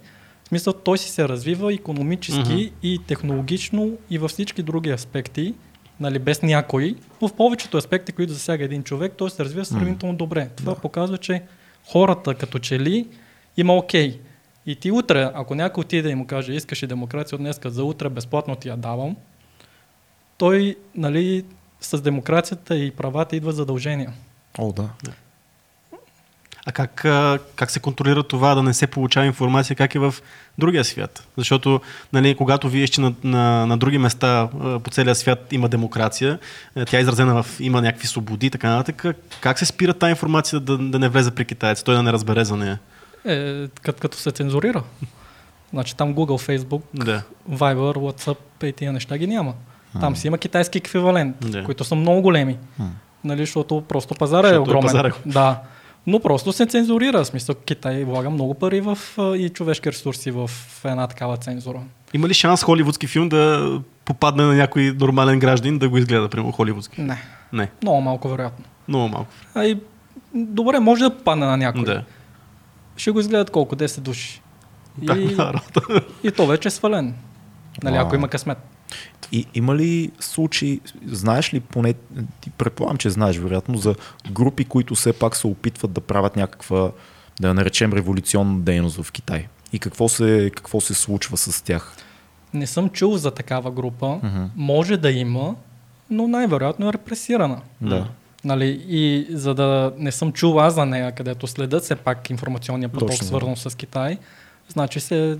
в 0.44 0.49
смисъл 0.49 0.72
той 0.72 0.99
си 0.99 1.11
се 1.11 1.29
развива 1.29 1.75
економически 1.75 2.40
Мгм. 2.55 2.70
и 2.83 3.01
технологично 3.07 3.90
и 4.11 4.18
във 4.18 4.31
всички 4.31 4.62
други 4.62 4.90
аспекти, 4.90 5.55
нали, 6.01 6.19
без 6.19 6.43
някой, 6.43 6.95
в 7.21 7.31
повечето 7.37 7.77
аспекти, 7.77 8.13
които 8.13 8.33
засяга 8.33 8.65
един 8.65 8.83
човек, 8.83 9.13
той 9.17 9.31
се 9.31 9.45
развива 9.45 9.65
сравнително 9.65 10.15
добре. 10.17 10.49
Това 10.57 10.75
Да. 10.75 10.81
показва, 10.81 11.19
че 11.19 11.43
хората 11.87 12.35
като 12.35 12.59
че 12.59 12.81
ли 12.81 13.09
има 13.57 13.75
окей. 13.75 14.21
И 14.67 14.77
ти 14.77 14.91
утре, 14.91 15.31
ако 15.35 15.55
някой 15.55 15.81
отиде 15.81 16.09
и 16.09 16.15
му 16.15 16.27
каже, 16.27 16.53
искаш 16.53 16.83
ли 16.83 16.87
демокрация 16.87 17.37
от 17.37 17.43
днеска 17.43 17.71
за 17.71 17.85
утре, 17.85 18.09
безплатно 18.09 18.57
ти 18.57 18.69
я 18.69 18.77
давам, 18.77 19.17
той, 20.39 20.77
нали, 20.95 21.45
с 21.81 22.01
демокрацията 22.03 22.77
и 22.77 22.91
правата 22.91 23.37
идва 23.37 23.53
задължения. 23.53 24.13
О, 24.59 24.73
да. 24.73 24.91
А 26.69 26.73
как, 26.73 26.95
как 27.57 27.71
се 27.71 27.81
контролира 27.81 28.23
това 28.23 28.55
да 28.55 28.63
не 28.63 28.75
се 28.75 28.87
получава 28.87 29.27
информация, 29.27 29.77
как 29.77 29.95
е 29.95 29.99
в 29.99 30.15
другия 30.59 30.85
свят? 30.85 31.27
Защото, 31.37 31.81
нали, 32.13 32.35
когато 32.35 32.69
вие 32.69 32.89
че 32.89 33.01
на, 33.01 33.15
на, 33.25 33.67
на 33.67 33.77
други 33.79 33.99
места 33.99 34.49
по 34.85 34.91
целия 34.91 35.15
свят 35.15 35.53
има 35.53 35.69
демокрация, 35.69 36.39
а, 36.77 36.85
тя 36.85 36.99
е 36.99 37.01
изразена 37.01 37.43
в 37.43 37.61
има 37.61 37.83
някакви 37.83 38.07
свободи, 38.07 38.47
и 38.47 38.51
така 38.51 38.71
нататък, 38.71 39.17
как 39.41 39.59
се 39.59 39.67
спира 39.67 39.95
тази 39.95 40.11
информация 40.11 40.61
да, 40.61 40.79
да 40.79 40.99
не 40.99 41.09
влезе 41.09 41.31
при 41.31 41.45
китаец, 41.45 41.83
той 41.83 41.95
да 41.95 42.03
не 42.03 42.13
разбере 42.13 42.45
за 42.45 42.57
нея? 42.57 42.79
Е, 43.25 43.69
като, 43.83 44.01
като 44.01 44.17
се 44.17 44.31
цензурира. 44.31 44.83
Значи 45.73 45.97
там 45.97 46.15
Google, 46.15 46.59
Facebook, 46.59 46.83
Да. 46.95 47.23
Viber, 47.51 47.97
WhatsApp 47.97 48.37
и 48.65 48.73
тия 48.73 48.93
неща 48.93 49.19
ги 49.19 49.27
няма. 49.27 49.55
Там 50.01 50.17
си 50.17 50.27
има 50.27 50.39
китайски 50.39 50.79
еквивалент, 50.79 51.37
Да. 51.41 51.65
които 51.65 51.85
са 51.85 51.95
много 51.95 52.23
големи. 52.23 52.59
Нали, 53.25 53.41
защото 53.41 53.85
просто 53.89 54.15
пазара 54.15 54.49
е 54.49 54.51
Защото 54.51 54.57
е 54.57 54.63
огромен. 54.63 54.83
пазара. 54.83 55.13
Да. 55.27 55.61
Но 56.07 56.21
просто 56.21 56.53
се 56.53 56.66
цензурира. 56.66 57.25
В 57.25 57.27
смисъл 57.27 57.55
Китай 57.55 58.05
влага 58.05 58.31
много 58.31 58.55
пари 58.55 58.81
в, 58.81 58.99
и 59.37 59.49
човешки 59.49 59.88
ресурси 59.88 60.31
в 60.31 60.51
една 60.85 61.07
такава 61.07 61.37
цензура. 61.37 61.81
Има 62.14 62.29
ли 62.29 62.35
шанс 62.35 62.62
холивудски 62.62 63.07
филм 63.07 63.29
да 63.29 63.73
попадне 64.05 64.45
на 64.45 64.55
някой 64.55 64.97
нормален 65.01 65.38
гражданин 65.38 65.79
да 65.79 65.88
го 65.88 65.99
изгледа, 65.99 66.29
примерно 66.29 66.53
холивудски? 66.53 67.03
Не. 67.03 67.23
Не, 67.53 67.71
Много 67.83 68.01
малко 68.01 68.29
вероятно. 68.29 68.64
много 68.88 69.09
малко. 69.09 69.31
А 69.55 69.64
и, 69.64 69.81
добре, 70.35 70.79
може 70.81 71.05
да 71.05 71.16
попадне 71.16 71.47
на 71.47 71.57
някой. 71.57 71.85
Да. 71.85 72.05
Ще 72.97 73.11
го 73.11 73.21
изгледат 73.21 73.51
колко? 73.51 73.77
10 73.77 74.01
души. 74.01 74.42
И, 75.03 75.37
и 76.23 76.31
то 76.33 76.47
вече 76.47 76.69
е 76.69 76.71
свален. 76.71 77.14
Нали, 77.83 77.97
ако 77.97 78.14
има 78.14 78.29
късмет. 78.29 78.59
И 79.33 79.46
има 79.55 79.77
ли 79.77 80.11
случаи, 80.20 80.81
знаеш 81.07 81.55
ли 81.55 81.61
поне, 81.61 81.94
ти 82.40 82.51
предполагам, 82.51 82.96
че 82.96 83.11
знаеш 83.11 83.37
вероятно, 83.38 83.79
за 83.79 83.94
групи, 84.31 84.64
които 84.64 84.94
все 84.94 85.12
пак 85.12 85.37
се 85.37 85.46
опитват 85.46 85.92
да 85.92 86.01
правят 86.01 86.37
някаква, 86.37 86.90
да 87.40 87.49
я 87.49 87.55
наречем, 87.55 87.92
революционна 87.92 88.61
дейност 88.61 89.03
в 89.03 89.12
Китай? 89.12 89.46
И 89.72 89.79
какво 89.79 90.09
се, 90.09 90.51
какво 90.57 90.81
се 90.81 90.94
случва 90.94 91.37
с 91.37 91.62
тях? 91.62 91.96
Не 92.55 92.66
съм 92.66 92.88
чул 92.88 93.16
за 93.16 93.31
такава 93.31 93.70
група. 93.70 94.20
Мгм. 94.22 94.44
Може 94.57 94.96
да 94.96 95.11
има, 95.11 95.55
но 96.11 96.29
най-вероятно 96.29 96.88
е 96.88 96.92
репресирана. 96.92 97.61
Да. 97.81 98.09
Нали, 98.44 98.85
и 98.88 99.27
за 99.31 99.55
да 99.55 99.92
не 99.99 100.12
съм 100.12 100.33
чул 100.33 100.61
аз 100.61 100.75
за 100.75 100.87
нея, 100.87 101.12
където 101.12 101.46
следят 101.46 101.83
все 101.83 101.96
пак 101.96 102.31
информационния 102.31 102.88
поток, 102.88 103.09
Точно, 103.09 103.27
свързан 103.27 103.57
с 103.57 103.77
Китай, 103.77 104.18
значи 104.68 105.01
се 105.01 105.38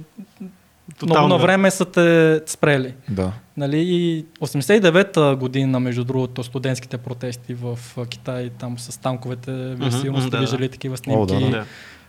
много 0.89 0.99
Тотално, 0.99 1.29
на 1.29 1.39
да. 1.39 1.43
време 1.43 1.71
са 1.71 1.85
те 1.85 2.41
спрели. 2.47 2.95
Да. 3.09 3.33
Нали, 3.57 3.79
и 3.79 4.25
89-та 4.41 5.37
година, 5.37 5.81
между 5.81 6.05
другото, 6.05 6.45
студентските 6.45 6.99
протести 6.99 7.55
в 7.55 7.79
Китай, 8.09 8.51
там 8.59 8.79
с 8.79 9.01
танковете, 9.01 9.53
вие 9.53 9.89
Мгм, 9.89 9.91
сигурно 10.01 10.21
сте 10.21 10.31
да, 10.31 10.39
виждали 10.39 10.67
да. 10.67 10.71
такива 10.73 10.97
снимки. 10.97 11.35
О, 11.35 11.41
да, 11.41 11.51
да. 11.51 11.65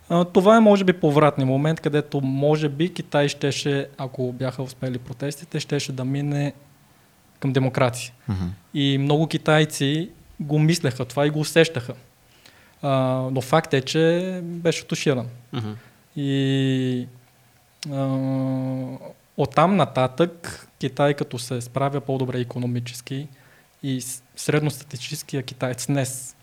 А, 0.10 0.26
Това 0.26 0.58
е 0.58 0.60
може 0.60 0.84
би 0.84 0.94
повратния 0.94 1.48
момент, 1.48 1.80
където 1.80 2.22
може 2.22 2.70
би 2.70 2.94
Китай 2.94 3.28
щеше, 3.28 3.88
ако 3.98 4.32
бяха 4.32 4.63
успели 4.63 4.98
протестите, 4.98 5.60
щеше 5.60 5.92
да 5.92 6.06
мине 6.06 6.54
към 7.40 7.54
демокрация. 7.54 8.13
Мгм. 8.28 8.46
И 8.74 8.98
много 8.98 9.28
китайци 9.28 10.10
го 10.40 10.60
мислеха 10.60 11.06
това 11.06 11.28
и 11.28 11.30
го 11.30 11.40
усещаха. 11.40 11.94
А, 12.82 12.90
но 13.32 13.42
факт 13.42 13.74
е, 13.74 13.82
че 13.82 14.40
беше 14.44 14.86
туширан. 14.86 15.28
Мгм. 15.54 15.70
И 16.16 17.08
оттам 19.38 19.76
нататък 19.76 20.67
Китай 20.80 21.13
като 21.13 21.39
се 21.39 21.62
справя 21.62 22.02
по-добре 22.02 22.39
економически 22.39 23.28
и 23.84 24.02
с- 24.02 24.23
средностатистическия 24.36 25.43
китаец 25.43 25.88
днес 25.88 26.36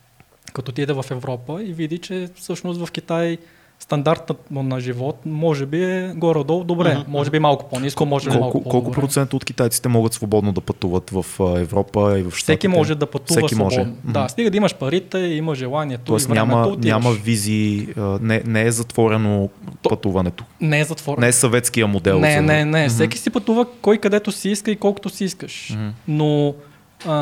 като 0.53 0.71
отиде 0.71 0.93
в 0.93 1.05
Европа 1.11 1.63
и 1.63 1.73
види, 1.73 1.99
че 1.99 2.29
всъщност 2.35 2.87
в 2.87 2.93
Китай 2.93 3.39
стандартът 3.79 4.51
му 4.51 4.63
на 4.63 4.81
живот 4.81 5.19
може 5.27 5.67
би 5.67 5.85
е 5.85 6.13
горе-долу 6.17 6.65
добре. 6.65 6.95
Мгм. 6.95 7.11
Може 7.11 7.31
би 7.31 7.39
малко 7.39 7.69
по-низко, 7.71 8.07
може 8.07 8.31
би 8.31 8.39
малко 8.39 8.53
Колко, 8.53 8.69
колко 8.69 8.91
процента 8.93 9.37
от 9.37 9.45
китайците 9.45 9.89
могат 9.89 10.13
свободно 10.13 10.53
да 10.53 10.61
пътуват 10.61 11.11
в 11.11 11.25
Европа 11.59 12.19
и 12.19 12.23
в 12.23 12.31
Штатите? 12.31 12.43
Всеки 12.43 12.69
може 12.69 12.95
да 12.95 13.07
пътува 13.07 13.39
Всеки 13.39 13.55
може. 13.55 13.75
свободно. 13.75 13.97
Мгм. 14.05 14.13
Да, 14.13 14.29
стига 14.29 14.51
да 14.51 14.57
имаш 14.57 14.75
парите, 14.75 15.19
има 15.19 15.55
желанието 15.55 16.05
Тоест 16.05 16.27
и 16.27 16.29
времето, 16.29 16.47
няма, 16.47 16.63
отиваш. 16.63 16.87
няма 16.87 17.11
визи, 17.13 17.89
не, 18.21 18.43
не 18.47 18.63
е 18.63 18.71
затворено 18.71 19.49
То- 19.83 19.89
пътуването. 19.89 20.45
Не 20.61 20.81
е 20.81 20.85
затворено. 20.85 21.21
Не 21.21 21.29
е 21.29 21.33
съветския 21.33 21.87
модел. 21.87 22.19
Не, 22.19 22.33
за- 22.33 22.43
не, 22.43 22.65
не. 22.65 22.81
Мгм. 22.81 22.89
Всеки 22.89 23.19
си 23.19 23.31
пътува 23.31 23.67
кой 23.83 23.99
където 23.99 24.33
си 24.33 24.51
иска 24.51 24.71
и 24.71 24.77
колкото 24.77 25.09
си 25.09 25.25
искаш. 25.25 25.71
Мгм. 25.71 25.89
Но 26.09 26.55
а, 27.07 27.15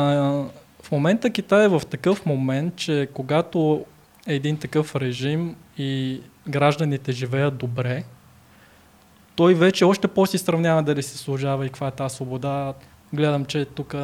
в 0.81 0.91
момента 0.91 1.29
Китай 1.29 1.65
е 1.65 1.69
в 1.69 1.81
такъв 1.81 2.25
момент, 2.25 2.75
че 2.75 3.07
когато 3.13 3.81
е 4.27 4.33
един 4.33 4.57
такъв 4.57 4.95
режим 4.95 5.55
и 5.77 6.19
гражданите 6.47 7.11
живеят 7.11 7.57
добре, 7.57 8.03
той 9.35 9.53
вече 9.53 9.85
още 9.85 10.07
по-си 10.07 10.37
сравнява 10.37 10.83
дали 10.83 11.03
се 11.03 11.17
служава 11.17 11.65
и 11.65 11.69
каква 11.69 11.87
е 11.87 11.91
тази 11.91 12.15
свобода. 12.15 12.73
Гледам, 13.13 13.45
че 13.45 13.65
тук 13.65 13.95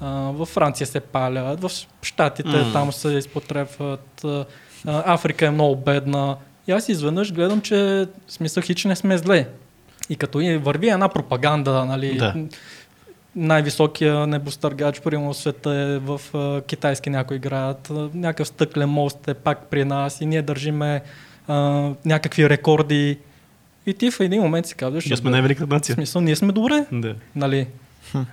във 0.00 0.48
Франция 0.48 0.86
се 0.86 1.00
палят, 1.00 1.60
в 1.60 1.70
Штатите 2.02 2.48
М. 2.48 2.72
там 2.72 2.92
се 2.92 3.08
изпотребват, 3.08 4.24
а, 4.24 4.44
Африка 4.86 5.46
е 5.46 5.50
много 5.50 5.76
бедна. 5.76 6.36
И 6.66 6.72
аз 6.72 6.88
изведнъж 6.88 7.32
гледам, 7.32 7.60
че 7.60 7.76
в 8.26 8.32
смисъл 8.32 8.62
хич 8.62 8.84
не 8.84 8.96
сме 8.96 9.18
зле. 9.18 9.48
И 10.10 10.16
като 10.16 10.40
и 10.40 10.56
върви 10.56 10.88
една 10.88 11.08
пропаганда, 11.08 11.84
нали, 11.84 12.16
Да. 12.16 12.34
най-високия 13.36 14.26
небостъргач, 14.26 15.00
примерно 15.00 15.32
в 15.32 15.36
света 15.36 15.70
е 15.70 15.98
в 15.98 16.20
а, 16.34 16.60
китайски 16.60 17.10
някои 17.10 17.36
играят, 17.36 17.90
а, 17.90 18.08
някакъв 18.14 18.48
стъклен 18.48 18.88
мост 18.88 19.28
е 19.28 19.34
пак 19.34 19.66
при 19.66 19.84
нас 19.84 20.20
и 20.20 20.26
ние 20.26 20.42
държиме 20.42 21.02
а, 21.50 21.54
някакви 22.04 22.48
рекорди. 22.50 23.18
И 23.86 23.94
ти 23.94 24.10
в 24.10 24.20
един 24.20 24.42
момент 24.42 24.66
си 24.66 24.74
казваш, 24.74 25.06
Ние 25.06 25.16
сме 25.16 25.28
«Абе, 25.28 25.30
най-великата 25.30 25.66
в 25.66 25.70
нация. 25.70 25.94
смисъл, 25.94 26.22
ние 26.22 26.36
сме 26.36 26.52
добре, 26.52 26.84
Да. 26.92 27.14
нали? 27.36 27.66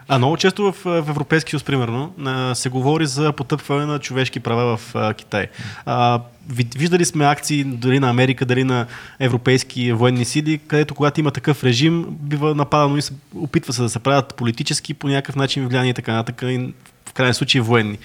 А 0.08 0.18
много 0.18 0.38
често 0.38 0.64
в, 0.64 0.76
в 0.84 1.10
Европейски 1.10 1.50
съюз, 1.50 1.64
примерно, 1.64 2.14
се 2.56 2.70
говори 2.70 3.06
за 3.06 3.32
потъпване 3.32 3.86
на 3.86 4.00
човешки 4.00 4.40
права 4.40 4.78
в 4.78 5.14
Китай. 5.14 5.48
А, 5.86 6.22
ви- 6.50 6.68
виждали 6.78 7.06
сме 7.06 7.26
акции 7.26 7.64
дали 7.64 8.00
на 8.00 8.10
Америка, 8.10 8.46
дали 8.46 8.64
на 8.64 8.86
европейски 9.20 9.92
военни 9.92 10.26
сили, 10.26 10.58
където 10.58 10.96
когато 10.96 11.20
има 11.20 11.32
такъв 11.32 11.64
режим, 11.64 12.06
бива 12.10 12.56
нападано 12.56 12.98
и 12.98 13.02
се 13.02 13.14
опитва 13.36 13.74
се 13.74 13.82
да 13.82 13.90
се 13.90 14.00
правят 14.00 14.36
политически 14.36 14.94
по 14.94 15.08
някакъв 15.08 15.36
начин 15.36 15.68
влияние 15.68 15.92
и 15.92 15.96
така 15.96 16.14
нататък, 16.14 16.42
и 16.44 16.74
в 17.06 17.14
крайен 17.14 17.34
случай 17.34 17.62
военни. 17.62 17.98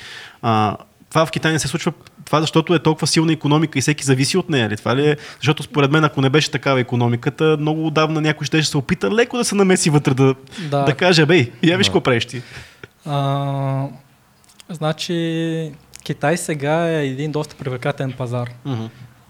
А, 0.43 0.77
това 1.13 1.27
в 1.27 1.31
Китай 1.31 1.53
не 1.53 1.59
се 1.59 1.69
случва, 1.69 1.93
това 2.25 2.41
защото 2.41 2.75
е 2.75 2.79
толкова 2.79 3.07
силна 3.07 3.33
економика 3.33 3.79
и 3.79 3.83
всеки 3.83 4.05
зависи 4.05 4.39
от 4.39 4.51
нея. 4.51 4.69
Ли? 4.69 4.77
Това 4.77 4.97
ли 4.97 5.09
е? 5.11 5.17
Защото 5.37 5.63
според 5.63 5.91
мен, 5.91 6.05
ако 6.05 6.21
не 6.21 6.31
беше 6.31 6.51
такава 6.51 6.81
економиката, 6.81 7.57
много 7.61 7.87
отдавна 7.87 8.21
някой 8.21 8.45
ще 8.45 8.63
се 8.63 8.77
опита 8.77 9.11
леко 9.11 9.37
да 9.37 9.45
се 9.45 9.55
намеси 9.55 9.91
вътре, 9.91 10.15
да, 10.15 10.35
Да. 10.71 10.85
да 10.85 10.95
каже, 10.95 11.27
бей, 11.27 11.53
я 11.63 11.79
виж 11.79 11.87
Да. 11.87 11.91
какво 11.91 12.01
правиш 12.01 12.27
ти. 12.27 12.43
А, 13.07 13.87
значи, 14.69 15.73
Китай 16.05 16.37
сега 16.37 16.89
е 16.91 17.07
един 17.07 17.33
доста 17.33 17.57
привлекателен 17.57 18.13
пазар. 18.13 18.51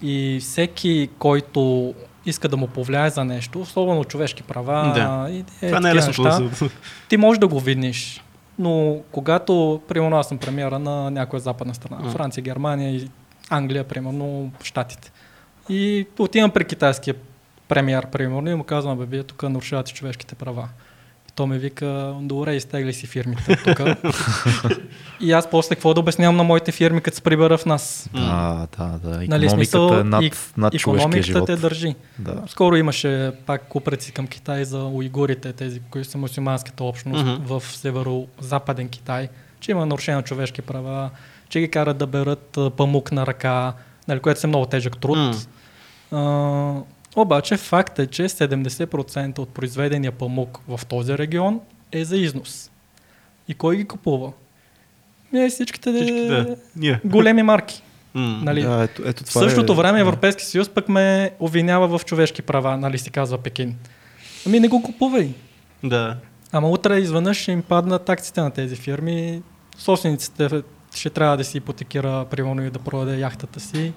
И 0.01 0.39
всеки, 0.41 1.09
който 1.19 1.93
иска 2.25 2.49
да 2.49 2.57
му 2.57 2.67
повлияе 2.67 3.09
за 3.09 3.25
нещо, 3.25 3.61
особено 3.61 4.03
човешки 4.03 4.43
права, 4.43 4.91
Да. 4.95 5.31
и, 5.31 5.43
е, 5.61 5.67
Това 5.67 5.79
не 5.79 5.89
е 5.89 5.95
лесно 5.95 6.23
неща, 6.23 6.69
ти 7.09 7.17
можеш 7.17 7.39
да 7.39 7.47
го 7.47 7.59
видиш. 7.59 8.22
Но 8.59 8.97
когато, 9.11 9.81
примерно 9.87 10.17
аз 10.17 10.27
съм 10.27 10.37
премиера 10.37 10.79
на 10.79 11.11
някоя 11.11 11.39
западна 11.39 11.75
страна, 11.75 12.03
М. 12.03 12.11
Франция, 12.11 12.43
Германия 12.43 12.95
и 12.95 13.09
Англия, 13.49 13.83
примерно, 13.83 14.51
Штатите. 14.63 15.11
И 15.69 16.07
отивам 16.19 16.51
при 16.51 16.65
китайския 16.65 17.15
премиер, 17.67 18.07
примерно, 18.07 18.49
и 18.49 18.55
му 18.55 18.63
казвам, 18.63 18.97
бе, 18.97 19.05
вие 19.05 19.23
тук 19.23 19.43
нарушавате 19.43 19.93
човешките 19.93 20.35
права. 20.35 20.69
То 21.35 21.47
ми 21.47 21.57
вика, 21.57 22.15
добре, 22.21 22.55
изтегли 22.55 22.93
си 22.93 23.07
фирмите 23.07 23.55
тук. 23.55 23.81
и 25.21 25.31
аз 25.31 25.49
после 25.49 25.75
какво 25.75 25.93
да 25.93 25.99
обяснявам 25.99 26.37
на 26.37 26.43
моите 26.43 26.71
фирми, 26.71 27.01
като 27.01 27.15
се 27.15 27.21
прибера 27.21 27.57
в 27.57 27.65
нас? 27.65 28.09
Да, 28.13 28.67
да, 28.77 28.99
да. 29.03 29.09
Нали, 29.09 29.23
Економиката 29.23 29.49
смисъл, 29.49 29.87
е 29.89 30.03
над, 30.03 30.23
и- 30.23 30.31
над 30.57 30.73
човешкия 30.73 30.99
Икономиката 31.01 31.23
живот. 31.23 31.45
те 31.45 31.55
държи. 31.55 31.95
Да. 32.19 32.41
Скоро 32.47 32.75
имаше 32.75 33.31
пак 33.45 33.67
купреци 33.67 34.11
към 34.11 34.27
Китай 34.27 34.65
за 34.65 34.83
уйгурите, 34.83 35.53
тези, 35.53 35.81
които 35.89 36.09
са 36.09 36.17
мусулманската 36.17 36.83
общност 36.83 37.25
в 37.39 37.63
северо-западен 37.67 38.89
Китай, 38.89 39.29
че 39.59 39.71
има 39.71 39.85
нарушение 39.85 40.15
на 40.15 40.23
човешки 40.23 40.61
права, 40.61 41.09
че 41.49 41.59
ги 41.59 41.71
карат 41.71 41.97
да 41.97 42.07
берат 42.07 42.57
а, 42.57 42.69
памук 42.69 43.11
на 43.11 43.25
ръка, 43.27 43.73
нали, 44.07 44.19
което 44.19 44.39
е 44.43 44.47
много 44.47 44.65
тежък 44.65 44.97
труд. 44.97 45.17
А, 46.11 46.73
обаче 47.21 47.57
факт 47.57 47.99
е, 47.99 48.07
че 48.07 48.23
70% 48.23 49.39
от 49.39 49.49
произведения 49.49 50.11
памук 50.11 50.59
в 50.67 50.85
този 50.85 51.17
регион 51.17 51.61
е 51.91 52.05
за 52.05 52.17
износ. 52.17 52.71
И 53.47 53.53
кой 53.53 53.77
ги 53.77 53.85
купува? 53.85 54.31
Е, 55.35 55.49
всичките, 55.49 55.93
Всички, 55.93 56.27
да. 56.27 56.55
Ние. 56.75 56.99
големи 57.05 57.43
марки. 57.43 57.83
М. 58.13 58.41
Нали? 58.43 58.61
Да, 58.61 58.83
ето, 58.83 59.01
ето 59.05 59.23
В 59.23 59.27
това 59.27 59.41
същото 59.41 59.73
е, 59.73 59.75
време. 59.75 59.99
Европейски 59.99 60.45
съюз 60.45 60.69
пък 60.69 60.89
ме 60.89 61.31
обвинява 61.39 61.97
в 61.97 62.05
човешки 62.05 62.41
права, 62.41 62.77
нали 62.77 62.97
си 62.97 63.09
казва 63.11 63.37
Пекин. 63.37 63.75
Ами 64.45 64.59
не 64.59 64.67
го 64.67 64.83
купувай. 64.83 65.29
Да. 65.83 66.17
Ама 66.51 66.69
утре 66.69 66.97
изведнъж 66.97 67.37
ще 67.37 67.51
им 67.51 67.61
паднат 67.61 68.09
акциите 68.09 68.41
на 68.41 68.51
тези 68.51 68.75
фирми. 68.75 69.41
Собствениците 69.77 70.63
ще 70.95 71.09
трябва 71.09 71.37
да 71.37 71.43
си 71.43 71.57
ипотекира, 71.57 72.25
примерно 72.25 72.63
и 72.63 72.69
да 72.69 72.79
продаде 72.79 73.17
яхтата 73.17 73.59
си. 73.59 73.93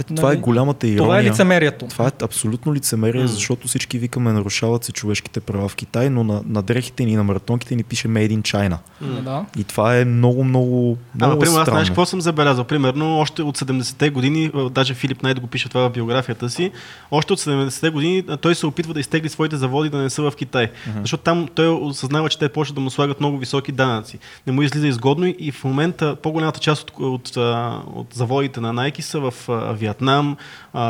Ето 0.00 0.14
това 0.14 0.28
е 0.28 0.32
Нали? 0.32 0.40
голямата 0.40 0.86
ирония. 0.86 0.98
Това 0.98 1.20
е 1.20 1.24
лицемерието. 1.24 1.86
Това 1.86 2.06
е 2.06 2.10
абсолютно 2.22 2.74
лицемерие, 2.74 3.22
М. 3.22 3.28
защото 3.28 3.68
всички 3.68 3.98
викаме 3.98 4.32
нарушават 4.32 4.84
се 4.84 4.92
човешките 4.92 5.40
права 5.40 5.68
в 5.68 5.76
Китай, 5.76 6.10
но 6.10 6.24
на, 6.24 6.42
на 6.46 6.62
дрехите 6.62 7.04
ни, 7.04 7.16
на 7.16 7.24
маратонките 7.24 7.76
ни 7.76 7.82
пише 7.82 8.08
Made 8.08 8.30
in 8.32 8.42
China. 8.42 8.76
Да. 9.20 9.44
И 9.58 9.64
това 9.64 9.96
е 9.96 10.04
много, 10.04 10.44
много, 10.44 10.76
много 11.14 11.32
Ама, 11.32 11.40
примерно, 11.40 11.58
аз 11.58 11.62
странно. 11.62 11.66
знаеш 11.70 11.88
какво 11.88 12.06
съм 12.06 12.20
забелязал? 12.20 12.64
Примерно, 12.64 13.18
още 13.18 13.42
от 13.42 13.58
70-те 13.58 14.10
години, 14.10 14.50
а, 14.54 14.70
даже 14.70 14.94
Филип 14.94 15.22
Найт 15.22 15.40
го 15.40 15.46
пише 15.46 15.68
това 15.68 15.82
в 15.82 15.92
биографията 15.92 16.50
си, 16.50 16.70
още 17.10 17.32
от 17.32 17.38
70-те 17.38 17.90
години 17.90 18.24
а, 18.28 18.36
той 18.36 18.54
се 18.54 18.66
опитва 18.66 18.94
да 18.94 19.00
изтегли 19.00 19.28
своите 19.28 19.56
заводи 19.56 19.90
да 19.90 19.98
не 19.98 20.10
са 20.10 20.22
в 20.22 20.32
Китай. 20.32 20.70
Защото 21.00 21.22
там 21.22 21.48
той 21.54 21.68
осъзнава, 21.68 22.28
че 22.28 22.38
те 22.38 22.48
почват 22.48 22.74
да 22.74 22.80
му 22.80 22.90
слагат 22.90 23.20
много 23.20 23.38
високи 23.38 23.72
данъци. 23.72 24.18
Не 24.46 24.52
му 24.52 24.62
излиза 24.62 24.86
изгодно 24.88 25.26
и- 25.28 25.52
в 25.52 25.64
момента 25.64 26.16
по-голямата 26.16 26.60
част 26.60 26.90
от, 26.90 27.00
от, 27.00 27.36
а, 27.36 27.80
от 27.94 28.06
заводите 28.12 28.60
на 28.60 28.74
Nike 28.74 29.00
са 29.00 29.20
в 29.20 29.34
а, 29.48 29.52
Виетнам, 29.80 30.36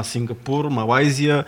Сингапур, 0.03 0.65
Малайзия. 0.65 1.45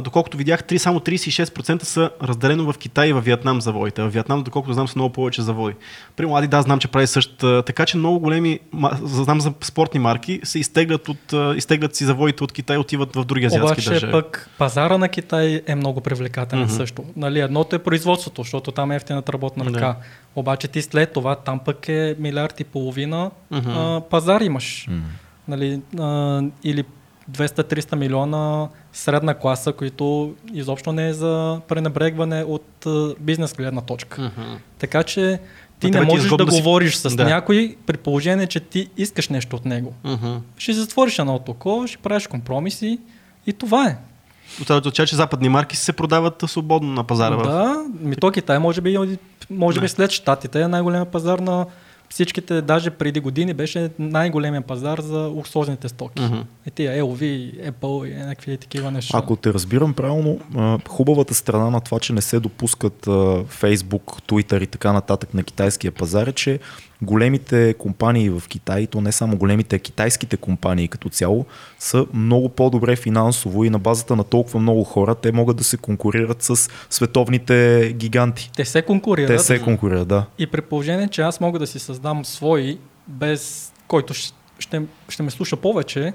Доколкото 0.00 0.36
видях, 0.36 0.62
3, 0.62 0.76
само 0.76 1.00
36% 1.00 1.82
са 1.82 2.10
разделено 2.22 2.72
в 2.72 2.78
Китай 2.78 3.08
и 3.08 3.12
в 3.12 3.20
Виетнам 3.20 3.60
заводите. 3.60 4.02
В 4.02 4.08
Виетнам, 4.08 4.42
доколкото 4.42 4.74
знам, 4.74 4.88
са 4.88 4.92
много 4.96 5.12
повече 5.12 5.42
заводи. 5.42 5.76
При 6.16 6.26
Млади, 6.26 6.46
да, 6.46 6.62
знам, 6.62 6.78
че 6.78 6.88
прави 6.88 7.06
също. 7.06 7.62
Така 7.62 7.86
че 7.86 7.96
много 7.96 8.18
големи, 8.20 8.60
знам 9.02 9.40
за 9.40 9.52
спортни 9.60 10.00
марки, 10.00 10.40
се 10.44 10.58
изтеглят, 10.58 11.08
от, 11.08 11.18
изтеглят 11.56 11.96
си 11.96 12.04
заводите 12.04 12.44
от 12.44 12.52
Китай, 12.52 12.76
отиват 12.76 13.16
в 13.16 13.24
други 13.24 13.46
азиатски 13.46 13.72
Обаче 13.72 13.90
държави. 13.90 14.12
пък 14.12 14.50
пазара 14.58 14.98
на 14.98 15.08
Китай 15.08 15.62
е 15.66 15.74
много 15.74 16.00
привлекателен 16.00 16.62
Мгм. 16.62 16.72
също. 16.72 17.04
Нали, 17.16 17.40
едното 17.40 17.76
е 17.76 17.78
производството, 17.78 18.42
защото 18.42 18.72
там 18.72 18.90
е 18.90 18.96
ефтината 18.96 19.32
работна 19.32 19.64
ръка. 19.64 19.96
Обаче 20.36 20.68
ти 20.68 20.82
след 20.82 21.12
това 21.12 21.36
там 21.36 21.58
пък 21.58 21.88
е 21.88 22.16
милиард 22.18 22.60
и 22.60 22.64
половина 22.64 23.30
Мгм. 23.50 23.70
а, 23.70 24.00
пазар 24.00 24.40
имаш. 24.40 24.86
М. 24.90 25.00
нали, 25.48 25.80
а, 25.98 26.40
или 26.64 26.84
200-300 27.30 27.94
милиона 27.96 28.68
средна 28.92 29.34
класа, 29.34 29.72
които 29.72 30.34
изобщо 30.52 30.92
не 30.92 31.08
е 31.08 31.12
за 31.12 31.60
пренебрегване 31.68 32.44
от 32.44 32.86
а, 32.86 33.14
бизнес 33.20 33.54
гледна 33.54 33.80
точка. 33.80 34.22
Мгм. 34.22 34.50
Така 34.78 35.02
че 35.02 35.40
ти 35.80 35.90
не 35.90 35.98
е 35.98 36.02
можеш 36.02 36.30
да 36.30 36.36
да 36.36 36.52
си- 36.52 36.58
говориш 36.58 36.94
с 36.94 37.16
Да. 37.16 37.24
някой 37.24 37.76
при 37.86 37.96
положение, 37.96 38.46
че 38.46 38.60
ти 38.60 38.88
искаш 38.96 39.28
нещо 39.28 39.56
от 39.56 39.64
него. 39.64 39.94
Мгм. 40.04 40.36
Ще 40.56 40.72
затвориш 40.72 41.18
едното 41.18 41.50
око, 41.50 41.84
ще 41.86 41.98
правиш 41.98 42.26
компромиси 42.26 42.98
и 43.46 43.52
това 43.52 43.86
е. 43.86 43.96
От 44.60 44.66
това 44.66 45.06
че 45.06 45.16
западни 45.16 45.48
марки 45.48 45.76
се 45.76 45.92
продават 45.92 46.44
свободно 46.46 46.92
на 46.92 47.04
пазара. 47.04 47.36
Да, 47.36 47.76
ми 48.00 48.16
то 48.16 48.30
Китай 48.30 48.58
може 48.58 48.80
би, 48.80 48.98
може 49.50 49.78
би 49.78 49.84
Не. 49.84 49.88
след 49.88 50.10
Штатите 50.10 50.60
е 50.60 50.68
най-големия 50.68 51.04
пазар 51.04 51.38
на 51.38 51.66
всичките, 52.12 52.62
даже 52.62 52.90
преди 52.90 53.20
години 53.20 53.54
беше 53.54 53.90
най-големия 53.98 54.62
пазар 54.62 54.98
за 54.98 55.18
луксозните 55.18 55.88
стоки. 55.88 56.22
Мгм. 56.22 56.40
И 56.66 56.70
тия 56.70 57.04
LV, 57.04 57.20
Apple 57.70 58.10
и 58.10 58.14
някакви 58.14 58.56
такива 58.56 58.90
неща. 58.90 59.18
Ако 59.18 59.36
те 59.36 59.52
разбирам 59.52 59.94
правилно, 59.94 60.40
хубавата 60.88 61.34
страна 61.34 61.70
на 61.70 61.80
това, 61.80 62.00
че 62.00 62.12
не 62.12 62.20
се 62.20 62.40
допускат 62.40 63.06
Facebook, 63.46 64.22
Twitter 64.28 64.62
и 64.62 64.66
така 64.66 64.92
нататък 64.92 65.34
на 65.34 65.42
китайския 65.42 65.92
пазар 65.92 66.26
е, 66.26 66.32
че 66.32 66.60
големите 67.02 67.74
компании 67.74 68.30
в 68.30 68.42
Китай, 68.48 68.86
то 68.86 69.00
не 69.00 69.12
само 69.12 69.36
големите, 69.36 69.76
а 69.76 69.78
китайските 69.78 70.36
компании 70.36 70.88
като 70.88 71.08
цяло, 71.08 71.46
са 71.78 72.06
много 72.14 72.48
по-добре 72.48 72.96
финансово 72.96 73.64
и 73.64 73.70
на 73.70 73.78
базата 73.78 74.16
на 74.16 74.24
толкова 74.24 74.60
много 74.60 74.84
хора, 74.84 75.14
те 75.14 75.32
могат 75.32 75.56
да 75.56 75.64
се 75.64 75.76
конкурират 75.76 76.42
с 76.42 76.70
световните 76.90 77.88
гиганти. 77.96 78.50
Те 78.56 78.64
се 78.64 78.82
конкурират 78.82 79.36
Те 79.36 79.38
се 79.38 79.62
конкурират, 79.62 80.08
да. 80.08 80.26
и 80.38 80.46
при 80.46 80.60
положение, 80.60 81.08
че 81.08 81.22
аз 81.22 81.40
мога 81.40 81.58
да 81.58 81.66
си 81.66 81.78
създам 81.78 82.24
свои, 82.24 82.78
без 83.06 83.72
който 83.88 84.14
ще, 84.58 84.82
ще 85.08 85.22
ме 85.22 85.30
слуша 85.30 85.56
повече 85.56 86.12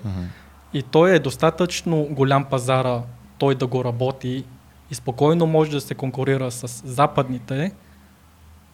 и 0.73 0.83
той 0.83 1.15
е 1.15 1.19
достатъчно 1.19 2.07
голям 2.11 2.45
пазара, 2.45 3.01
той 3.37 3.55
да 3.55 3.67
го 3.67 3.83
работи 3.83 4.43
и 4.91 4.95
спокойно 4.95 5.45
може 5.45 5.71
да 5.71 5.81
се 5.81 5.95
конкурира 5.95 6.51
с 6.51 6.81
западните. 6.85 7.71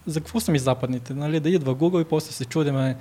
За 0.06 0.20
какво 0.20 0.40
са 0.40 0.52
ми 0.52 0.60
западните? 0.60 1.14
Нали? 1.14 1.40
Да 1.40 1.50
идва 1.50 1.76
Google 1.76 2.02
и 2.02 2.06
после 2.06 2.32
се 2.32 2.46
чудиме 2.46 2.96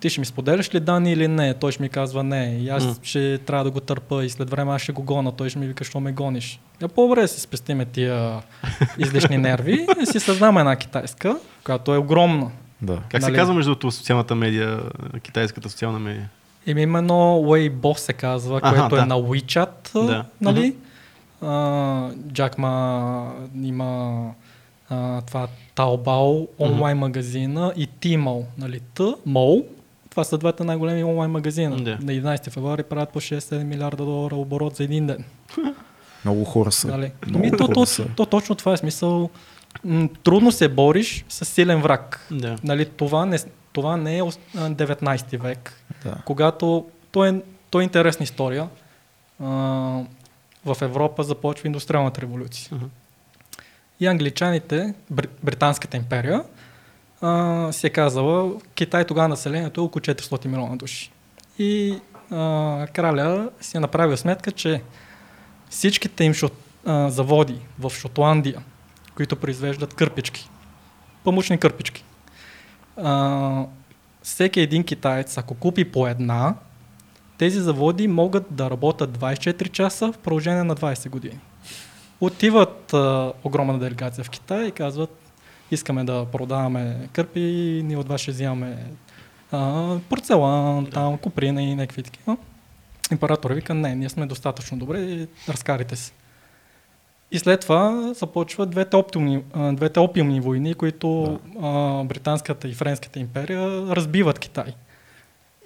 ти 0.00 0.10
ще 0.10 0.20
ми 0.20 0.26
споделяш 0.26 0.74
ли 0.74 0.80
данни 0.80 1.12
или 1.12 1.28
не? 1.28 1.54
Той 1.54 1.72
ще 1.72 1.82
ми 1.82 1.88
казва 1.88 2.22
не. 2.22 2.58
И 2.60 2.68
аз 2.68 2.84
М. 2.84 2.94
ще 3.02 3.38
трябва 3.38 3.64
да 3.64 3.70
го 3.70 3.80
търпа 3.80 4.24
и 4.24 4.30
след 4.30 4.50
време 4.50 4.72
аз 4.72 4.82
ще 4.82 4.92
го 4.92 5.02
гона. 5.02 5.32
Той 5.32 5.48
ще 5.50 5.58
ми 5.58 5.66
вика, 5.66 5.84
що 5.84 6.00
ме 6.00 6.12
гониш. 6.12 6.60
Я 6.82 6.88
по-добре 6.88 7.20
да 7.20 7.28
си 7.28 7.40
спестиме 7.40 7.84
тия 7.84 8.42
излишни 8.98 9.38
нерви 9.38 9.86
и 10.02 10.06
си 10.06 10.20
създам 10.20 10.58
една 10.58 10.76
китайска, 10.76 11.36
която 11.64 11.94
е 11.94 11.98
огромна. 11.98 12.50
Да. 12.82 12.98
Как 13.08 13.22
се 13.22 13.28
Нали? 13.28 13.38
казва 13.38 13.54
между 13.54 13.70
другото 13.70 13.90
социалната 13.90 14.34
медия, 14.34 14.80
китайската 15.22 15.70
социална 15.70 15.98
медия? 15.98 16.28
Еми 16.66 16.82
именно 16.82 17.14
Weibo 17.42 17.94
се 17.94 18.12
казва, 18.12 18.60
Аха, 18.62 18.76
което 18.78 18.96
да. 18.96 19.02
е 19.02 19.06
на 19.06 19.14
WeChat, 19.14 20.06
Да. 20.06 20.24
нали? 20.40 20.76
А, 21.42 22.10
Джакма 22.32 23.32
има 23.62 24.20
а, 24.90 25.20
това 25.20 25.48
Taobao, 25.76 26.48
онлайн 26.58 26.98
магазина 26.98 27.72
и 27.76 27.88
Tmall, 27.90 28.44
нали? 28.58 28.80
Tmall, 28.94 29.64
това 30.10 30.24
са 30.24 30.38
двата 30.38 30.64
най-големи 30.64 31.04
онлайн 31.04 31.30
магазина. 31.30 31.76
Да. 31.76 31.90
На 31.92 32.12
11 32.12 32.50
февруари 32.50 32.82
правят 32.82 33.10
по 33.10 33.20
6-7 33.20 33.62
милиарда 33.64 34.04
долара 34.04 34.36
оборот 34.36 34.76
за 34.76 34.84
един 34.84 35.06
ден. 35.06 35.24
Много 36.24 36.44
хора 36.44 36.72
са. 36.72 36.88
Нали? 36.88 37.12
Много 37.26 37.44
Ми, 37.44 37.50
то, 37.50 37.64
хора 37.64 37.74
то, 37.74 37.86
са. 37.86 38.06
то, 38.06 38.26
точно 38.26 38.54
това 38.54 38.72
е 38.72 38.76
смисъл. 38.76 39.30
М, 39.84 40.08
трудно 40.22 40.52
се 40.52 40.68
бориш 40.68 41.24
с 41.28 41.44
силен 41.44 41.82
враг. 41.82 42.26
Да. 42.30 42.56
Нали, 42.64 42.84
това, 42.86 43.26
не, 43.26 43.38
това 43.72 43.96
не 43.96 44.18
е 44.18 44.22
ос- 44.22 44.38
а, 44.56 44.70
19 44.70 45.36
век, 45.36 45.82
Да. 46.04 46.14
когато 46.24 46.84
то 47.12 47.24
е, 47.24 47.40
то 47.70 47.80
е 47.80 47.84
интересна 47.84 48.24
история. 48.24 48.68
А, 49.40 49.46
в 50.64 50.76
Европа 50.82 51.22
започва 51.22 51.66
индустриалната 51.66 52.20
революция. 52.20 52.68
Мгм. 52.72 52.84
И 54.00 54.06
англичаните, 54.06 54.94
Бр- 55.12 55.28
Британската 55.42 55.96
империя, 55.96 56.42
а, 57.20 57.72
си 57.72 57.86
е 57.86 57.90
казала, 57.90 58.52
Китай 58.74 59.04
тогава 59.04 59.28
населението 59.28 59.80
е 59.80 59.84
около 59.84 60.00
400 60.00 60.46
милиона 60.46 60.76
души. 60.76 61.12
И 61.58 61.98
а, 62.30 62.86
краля 62.92 63.50
си 63.60 63.76
е 63.76 63.80
направил 63.80 64.16
сметка, 64.16 64.52
че 64.52 64.82
всичките 65.70 66.24
им 66.24 66.34
шот, 66.34 66.52
а, 66.86 67.10
заводи 67.10 67.58
в 67.78 67.90
Шотландия, 67.90 68.62
които 69.14 69.36
произвеждат 69.36 69.94
кърпички, 69.94 70.48
памучни 71.24 71.58
кърпички, 71.58 72.04
а, 72.96 73.64
всеки 74.22 74.60
един 74.60 74.84
китаец, 74.84 75.38
ако 75.38 75.54
купи 75.54 75.84
по 75.92 76.06
една, 76.06 76.54
тези 77.38 77.60
заводи 77.60 78.08
могат 78.08 78.44
да 78.50 78.70
работят 78.70 79.18
24 79.18 79.68
часа 79.68 80.12
в 80.12 80.18
продължение 80.18 80.64
на 80.64 80.76
20 80.76 81.08
години. 81.08 81.38
Отиват 82.20 82.94
а, 82.94 83.32
огромна 83.44 83.78
делегация 83.78 84.24
в 84.24 84.30
Китай 84.30 84.66
и 84.66 84.72
казват, 84.72 85.18
искаме 85.70 86.04
да 86.04 86.26
продаваме 86.32 87.08
кърпи, 87.12 87.80
ние 87.84 87.96
от 87.96 88.08
вас 88.08 88.20
ще 88.20 88.30
взимаме 88.30 88.84
а, 89.52 89.98
порцелан, 90.08 90.86
там, 90.86 91.18
куприна 91.18 91.62
и 91.62 91.74
някакви 91.74 92.02
такива. 92.02 92.36
Император 93.12 93.50
вика, 93.50 93.74
не, 93.74 93.94
ние 93.94 94.08
сме 94.08 94.26
достатъчно 94.26 94.78
добре, 94.78 95.26
разкарите 95.48 95.96
се. 95.96 96.12
И 97.32 97.38
след 97.38 97.60
това 97.60 98.12
започват 98.14 98.70
двете, 98.70 98.96
оптимни, 98.96 99.42
двете 99.72 100.00
опиумни 100.00 100.40
войни, 100.40 100.74
които 100.74 101.38
а, 101.62 102.04
британската 102.04 102.68
и 102.68 102.74
френската 102.74 103.18
империя 103.18 103.96
разбиват 103.96 104.38
Китай. 104.38 104.74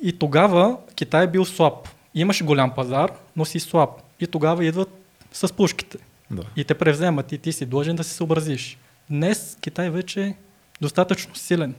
И 0.03 0.19
тогава 0.19 0.77
Китай 0.95 1.25
е 1.25 1.31
бил 1.31 1.45
слаб. 1.45 1.89
Имаше 2.15 2.45
голям 2.45 2.75
пазар, 2.75 3.13
но 3.37 3.45
си 3.45 3.61
слаб. 3.61 3.91
И 4.21 4.27
тогава 4.27 4.65
идват 4.65 4.91
с 5.33 5.53
пушките. 5.53 5.99
Да. 6.31 6.43
И 6.57 6.65
те 6.65 6.75
превземат 6.75 7.33
и 7.33 7.39
ти 7.39 7.53
си 7.53 7.67
длъжен 7.67 7.97
да 7.97 8.05
се 8.05 8.15
съобразиш. 8.15 8.79
Днес 9.11 9.59
Китай 9.61 9.91
вече 9.91 10.23
е 10.23 10.35
достатъчно 10.81 11.35
силен. 11.35 11.75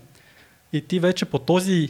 И 0.74 0.82
ти 0.82 1.00
вече 1.00 1.26
по 1.26 1.40
този 1.40 1.90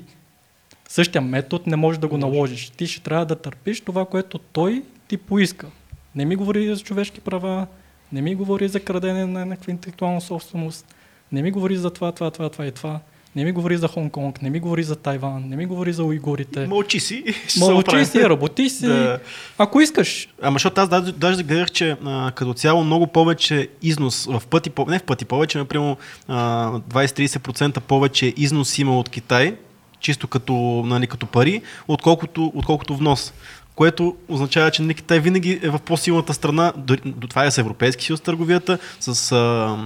същия 0.89 1.21
метод 1.21 1.63
не 1.67 1.76
можеш 1.76 2.00
да 2.00 2.08
го 2.08 2.17
наложиш. 2.17 2.69
Ти 2.69 2.88
ще 2.88 3.04
трябва 3.04 3.26
да 3.26 3.36
търпиш 3.36 3.82
това, 3.82 4.06
което 4.06 4.38
той 4.38 4.84
ти 5.08 5.17
поиска. 5.17 5.67
Не 6.15 6.26
ми 6.26 6.36
говори 6.36 6.76
за 6.76 6.82
човешки 6.82 7.21
права, 7.21 7.67
не 8.12 8.21
ми 8.21 8.36
говори 8.36 8.67
за 8.67 8.80
крадене 8.80 9.26
на 9.26 9.45
някаква 9.45 9.71
интелектуална 9.71 10.21
собственост, 10.21 10.95
не 11.32 11.41
ми 11.41 11.52
говори 11.52 11.76
за 11.76 11.89
това, 11.89 12.12
това, 12.12 12.32
това, 12.32 12.50
това 12.50 12.65
и 12.65 12.71
това, 12.71 13.00
не 13.36 13.44
ми 13.44 13.52
говори 13.52 13.78
за 13.78 13.88
Хонг-Конг, 13.88 14.41
не 14.41 14.50
ми 14.50 14.60
говори 14.60 14.84
за 14.84 14.96
Тайван, 14.96 15.44
не 15.50 15.56
ми 15.56 15.65
говори 15.65 15.94
за 15.94 16.04
уйгурите. 16.04 16.67
Мълчи 16.67 17.00
си. 17.00 17.24
Мълчи 17.60 18.06
си, 18.06 18.24
работи 18.24 18.70
си. 18.70 18.88
Да. 18.88 19.20
Ако 19.58 19.82
искаш, 19.82 20.28
Ама 20.41 20.54
защото 20.56 20.82
аз 20.82 20.89
даже, 20.89 21.12
даже 21.12 21.44
гледах, 21.44 21.72
че 21.72 21.96
а, 22.06 22.32
като 22.32 22.54
цяло 22.54 22.84
много 22.84 23.08
повече 23.08 23.67
износ, 23.82 24.26
в 24.26 24.44
пъти, 24.50 24.72
не 24.88 25.00
в 25.00 25.04
пъти 25.04 25.26
повече, 25.26 25.58
например 25.58 25.96
а, 26.28 26.72
20-30% 26.72 27.80
повече 27.80 28.34
износ 28.38 28.78
има 28.78 29.00
от 29.00 29.10
Китай, 29.10 29.56
чисто 30.00 30.28
като, 30.28 30.54
нали, 30.86 31.08
като 31.08 31.26
пари, 31.26 31.62
отколкото, 31.88 32.52
отколкото 32.56 32.96
внос. 32.96 33.34
Което 33.76 34.15
означава, 34.30 34.72
че 34.72 34.82
нали, 34.82 34.94
Китай 34.94 35.20
винаги 35.20 35.60
е 35.63 35.70
в 35.70 35.80
по-силната 35.80 36.34
страна, 36.34 36.74
дори- 36.78 37.02
до 37.06 37.28
това 37.28 37.46
е 37.46 37.52
с 37.52 37.58
Европейски 37.58 38.06
съюз 38.06 38.22
търговията, 38.22 38.78
с, 39.00 39.32
а, 39.32 39.78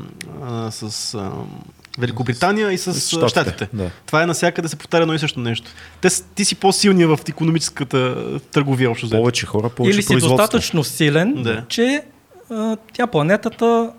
а, 0.43 0.71
с 0.71 1.13
а, 1.13 1.31
Великобритания 1.97 2.71
и 2.71 2.77
с, 2.77 2.99
Щатите, 3.07 3.27
щатите. 3.29 3.67
да. 3.73 3.91
Това 4.05 4.23
е 4.23 4.25
навсякъде 4.25 4.67
се 4.67 4.75
повтаря 4.75 5.01
едно 5.01 5.13
и 5.13 5.19
също 5.19 5.39
нещо. 5.39 5.71
Те, 6.01 6.09
ти 6.35 6.45
си 6.45 6.55
по-силния 6.55 7.07
в 7.07 7.19
економическата 7.29 8.15
търговия, 8.39 8.91
общо 8.91 9.05
взето. 9.05 9.21
Повече 9.21 9.45
хора, 9.45 9.69
повече 9.69 9.95
или 9.95 10.03
си 10.03 10.15
достатъчно 10.17 10.83
силен, 10.83 11.43
Да. 11.43 11.65
че 11.69 12.03
а, 12.51 12.77
тя 12.93 13.07
планетата 13.07 13.91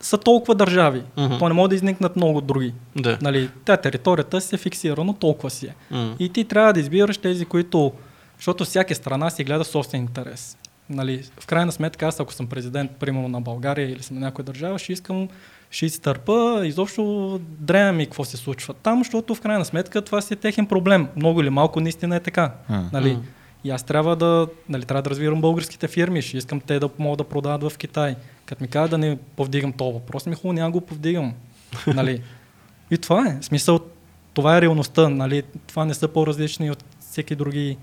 са 0.00 0.18
толкова 0.18 0.54
държави. 0.54 1.02
Мгм. 1.16 1.38
То 1.38 1.48
не 1.48 1.54
може 1.54 1.68
да 1.68 1.74
изникнат 1.74 2.16
много 2.16 2.40
други. 2.40 2.74
Да. 2.96 3.18
Нали, 3.22 3.50
тя 3.64 3.76
територията 3.76 4.40
си 4.40 4.54
е 4.54 4.58
фиксирана, 4.58 5.14
толкова 5.18 5.50
си 5.50 5.66
е. 5.66 5.74
М. 5.90 6.14
И 6.18 6.28
ти 6.28 6.44
трябва 6.44 6.72
да 6.72 6.80
избираш 6.80 7.18
тези, 7.18 7.44
които... 7.44 7.92
Защото 8.36 8.64
всяка 8.64 8.94
страна 8.94 9.30
си 9.30 9.44
гледа 9.44 9.64
собствен 9.64 10.00
интерес. 10.00 10.56
Нали, 10.90 11.24
в 11.40 11.46
крайна 11.46 11.72
сметка, 11.72 12.06
аз 12.06 12.20
ако 12.20 12.32
съм 12.32 12.46
президент, 12.46 12.90
примерно 12.90 13.28
на 13.28 13.40
България 13.40 13.90
или 13.90 14.02
съм 14.02 14.18
на 14.18 14.26
някоя 14.26 14.44
държава, 14.44 14.78
ще 14.78 14.92
искам, 14.92 15.28
ще 15.70 15.86
изтърпа, 15.86 16.60
изобщо 16.64 17.40
дреме 17.42 17.92
ми 17.92 18.06
какво 18.06 18.24
се 18.24 18.36
случва 18.36 18.74
там, 18.74 18.98
защото 18.98 19.34
в 19.34 19.40
крайна 19.40 19.64
сметка 19.64 20.02
това 20.02 20.20
си 20.20 20.34
е 20.34 20.36
техен 20.36 20.66
проблем. 20.66 21.08
Много 21.16 21.40
или 21.40 21.50
малко 21.50 21.80
наистина 21.80 22.16
е 22.16 22.20
така. 22.20 22.52
М. 22.68 22.90
Нали? 22.92 23.12
М. 23.12 23.22
И 23.64 23.70
аз 23.70 23.82
трябва 23.82 24.16
да, 24.16 24.46
нали, 24.68 24.84
трябва 24.84 25.02
да 25.02 25.10
развивам 25.10 25.40
българските 25.40 25.88
фирми, 25.88 26.22
ще 26.22 26.36
искам 26.36 26.60
те 26.60 26.78
да 26.78 26.90
могат 26.98 27.18
да 27.18 27.24
продават 27.24 27.72
в 27.72 27.78
Китай. 27.78 28.16
Като 28.46 28.64
ми 28.64 28.68
кажа 28.68 28.88
да 28.88 28.98
не 28.98 29.18
повдигам 29.36 29.72
този 29.72 29.94
въпрос, 29.94 30.26
ми 30.26 30.34
хубаво, 30.34 30.52
няма 30.52 30.70
го 30.70 30.80
повдигам. 30.80 31.34
нали? 31.86 32.22
И 32.90 32.98
това 32.98 33.26
е. 33.26 33.42
Смисъл, 33.42 33.80
това 34.34 34.56
е 34.56 34.60
реалността. 34.60 35.08
Нали? 35.08 35.42
Това 35.66 35.84
не 35.84 35.94
са 35.94 36.08
по-различни 36.08 36.70
от 36.70 36.84
всеки 37.00 37.34
други 37.34 37.76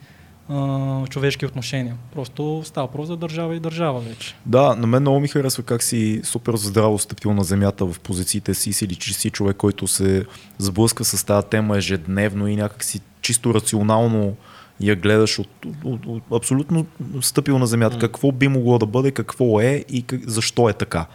а, 0.49 1.07
човешки 1.07 1.45
отношения. 1.45 1.95
Просто 2.15 2.61
става 2.65 2.87
въпрос 2.87 3.07
за 3.07 3.17
държава 3.17 3.55
и 3.55 3.59
държава 3.59 3.99
вече. 3.99 4.35
Да, 4.45 4.75
на 4.75 4.87
мен 4.87 5.01
много 5.01 5.19
ми 5.19 5.27
харесва 5.27 5.63
как 5.63 5.83
си 5.83 6.21
супер 6.23 6.55
здраво 6.55 6.99
стъпил 6.99 7.33
на 7.33 7.43
земята 7.43 7.85
в 7.85 7.99
позициите 7.99 8.53
си, 8.53 8.73
си 8.73 8.87
личи 8.87 9.13
си 9.13 9.29
човек, 9.29 9.57
който 9.57 9.87
се 9.87 10.25
сблъска 10.57 11.05
с 11.05 11.23
тази 11.25 11.47
тема 11.47 11.77
ежедневно 11.77 12.47
и 12.47 12.55
някак 12.55 12.83
си 12.83 13.01
чисто 13.21 13.53
рационално 13.53 14.35
я 14.79 14.95
гледаш 14.95 15.39
от, 15.39 15.49
от, 15.65 15.75
от, 15.83 16.05
от 16.05 16.23
абсолютно 16.35 16.85
стъпил 17.21 17.59
на 17.59 17.67
земята. 17.67 17.99
Какво 17.99 18.31
би 18.31 18.47
могло 18.47 18.77
да 18.77 18.85
бъде, 18.85 19.11
какво 19.11 19.61
е 19.61 19.85
и 19.89 20.01
как, 20.01 20.29
защо 20.29 20.69
е 20.69 20.73
така. 20.73 21.05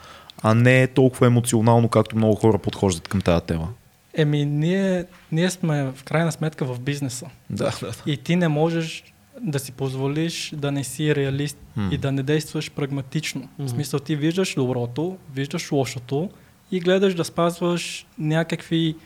А 0.43 0.55
не 0.55 0.87
толкова 0.87 1.27
емоционално, 1.27 1.89
както 1.89 2.17
много 2.17 2.35
хора 2.35 2.59
подхождат 2.59 3.09
към 3.09 3.21
тази 3.21 3.45
тема. 3.45 3.69
Еми, 4.15 4.45
ние, 4.45 5.05
ние 5.33 5.51
сме 5.51 5.93
в 5.97 6.05
крайна 6.05 6.33
сметка 6.33 6.65
в 6.65 6.81
бизнеса. 6.81 7.27
Да, 7.51 7.73
да. 7.81 7.93
И 8.07 8.17
ти 8.17 8.37
не 8.37 8.49
можеш 8.49 9.12
да 9.43 9.59
си 9.59 9.73
позволиш 9.73 10.53
да 10.57 10.73
не 10.73 10.85
си 10.85 11.15
реалист 11.15 11.59
М. 11.77 11.89
и 11.93 11.99
да 11.99 12.13
не 12.13 12.23
действаш 12.23 12.71
прагматично. 12.71 13.41
Мгм. 13.41 13.67
В 13.67 13.71
смисъл 13.71 14.01
ти 14.01 14.17
виждаш 14.17 14.55
доброто, 14.55 15.17
виждаш 15.35 15.73
лошото 15.73 16.31
и 16.73 16.81
гледаш 16.81 17.15
да 17.15 17.25
спазваш 17.25 18.07
някакви 18.19 18.97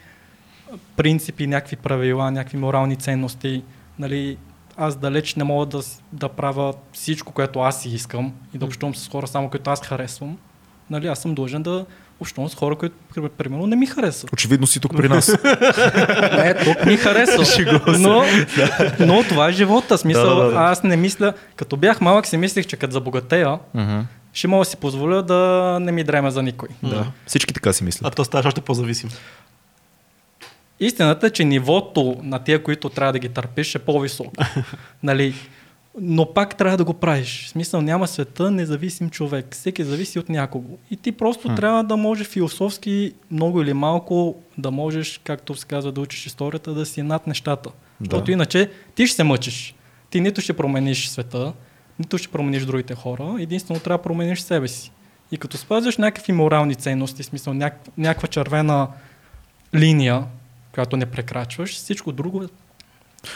принципи, 0.96 1.46
някакви 1.46 1.76
правила, 1.76 2.30
някакви 2.30 2.58
морални 2.58 2.96
ценности. 2.96 3.62
Нали, 3.98 4.36
аз 4.76 4.96
далеч 4.96 5.34
не 5.34 5.44
мога 5.44 5.66
да, 5.66 5.80
да 6.12 6.28
правя 6.28 6.74
всичко, 6.92 7.32
което 7.32 7.60
аз 7.60 7.82
си 7.82 7.88
искам 7.88 8.32
и 8.54 8.58
да 8.58 8.64
общувам 8.64 8.94
с 8.94 9.08
хора 9.08 9.26
само, 9.26 9.50
които 9.50 9.70
аз 9.70 9.80
харесвам. 9.80 10.38
Нали, 10.90 11.06
аз 11.06 11.18
съм 11.18 11.34
длъжен 11.34 11.62
да 11.62 11.86
общувам 12.20 12.50
с 12.50 12.54
хора, 12.54 12.76
които 12.76 12.94
при- 13.14 13.28
примерно 13.28 13.66
не 13.66 13.76
ми 13.76 13.86
харесват. 13.86 14.32
Очевидно 14.32 14.66
си 14.66 14.80
тук 14.80 14.96
при 14.96 15.08
нас. 15.08 15.28
Не, 16.34 16.54
тук 16.56 16.86
ми 16.86 16.96
харесва. 16.96 17.44
но, 17.98 18.24
но 19.00 19.22
това 19.22 19.48
е 19.48 19.52
живота. 19.52 19.98
Смисъл, 19.98 20.36
Да, 20.36 20.44
да, 20.44 20.50
да. 20.50 20.56
аз 20.56 20.82
не 20.82 20.96
мисля, 20.96 21.32
като 21.56 21.76
бях 21.76 22.00
малък 22.00 22.26
си 22.26 22.36
мислех, 22.36 22.66
че 22.66 22.76
като 22.76 22.92
забогатея, 22.92 23.58
ще 24.32 24.48
мога 24.48 24.60
да 24.60 24.70
си 24.70 24.76
позволя 24.76 25.22
да 25.22 25.36
не 25.80 25.92
ми 25.92 26.04
дреме 26.04 26.30
за 26.30 26.42
никой. 26.42 26.68
да. 26.82 27.06
Всички 27.26 27.54
така 27.54 27.72
си 27.72 27.84
мислят. 27.84 28.06
А 28.06 28.16
то 28.16 28.24
ставаш 28.24 28.46
още 28.46 28.60
по-зависим. 28.60 29.10
истината 30.80 31.26
е, 31.26 31.30
че 31.30 31.44
нивото 31.44 32.16
на 32.22 32.38
тия, 32.38 32.62
които 32.62 32.88
трябва 32.88 33.12
да 33.12 33.18
ги 33.18 33.28
търпиш 33.28 33.74
е 33.74 33.78
по-високо. 33.78 34.32
нали? 35.02 35.34
Но 36.00 36.34
пак 36.34 36.56
трябва 36.56 36.76
да 36.76 36.84
го 36.84 36.94
правиш. 36.94 37.44
В 37.46 37.48
смисъл 37.48 37.82
няма 37.82 38.06
света 38.06 38.50
независим 38.50 39.10
човек. 39.10 39.46
Всеки 39.50 39.84
зависи 39.84 40.18
от 40.18 40.28
някого. 40.28 40.78
И 40.90 40.96
ти 40.96 41.12
просто 41.12 41.48
Хм. 41.48 41.54
трябва 41.54 41.84
да 41.84 41.96
може 41.96 42.24
философски, 42.24 43.12
много 43.30 43.62
или 43.62 43.72
малко, 43.72 44.36
да 44.58 44.70
можеш, 44.70 45.20
както 45.24 45.54
се 45.54 45.66
казва, 45.66 45.92
да 45.92 46.00
учиш 46.00 46.26
историята, 46.26 46.74
да 46.74 46.86
си 46.86 47.02
над 47.02 47.26
нещата. 47.26 47.70
Да. 48.00 48.04
Защото 48.04 48.30
иначе 48.30 48.70
ти 48.94 49.06
ще 49.06 49.16
се 49.16 49.24
мъчиш. 49.24 49.74
Ти 50.10 50.20
нито 50.20 50.40
ще 50.40 50.52
промениш 50.52 51.08
света, 51.08 51.52
нито 51.98 52.18
ще 52.18 52.28
промениш 52.28 52.64
другите 52.64 52.94
хора, 52.94 53.36
единствено 53.38 53.80
трябва 53.80 53.98
да 53.98 54.02
промениш 54.02 54.40
себе 54.40 54.68
си. 54.68 54.92
И 55.32 55.36
като 55.38 55.56
спазваш 55.56 55.96
някакви 55.96 56.32
морални 56.32 56.74
ценности, 56.74 57.22
в 57.22 57.26
смисъл 57.26 57.54
няк- 57.54 57.88
някаква 57.98 58.28
червена 58.28 58.88
линия, 59.74 60.24
която 60.72 60.96
не 60.96 61.06
прекрачваш, 61.06 61.74
всичко 61.74 62.12
друго 62.12 62.44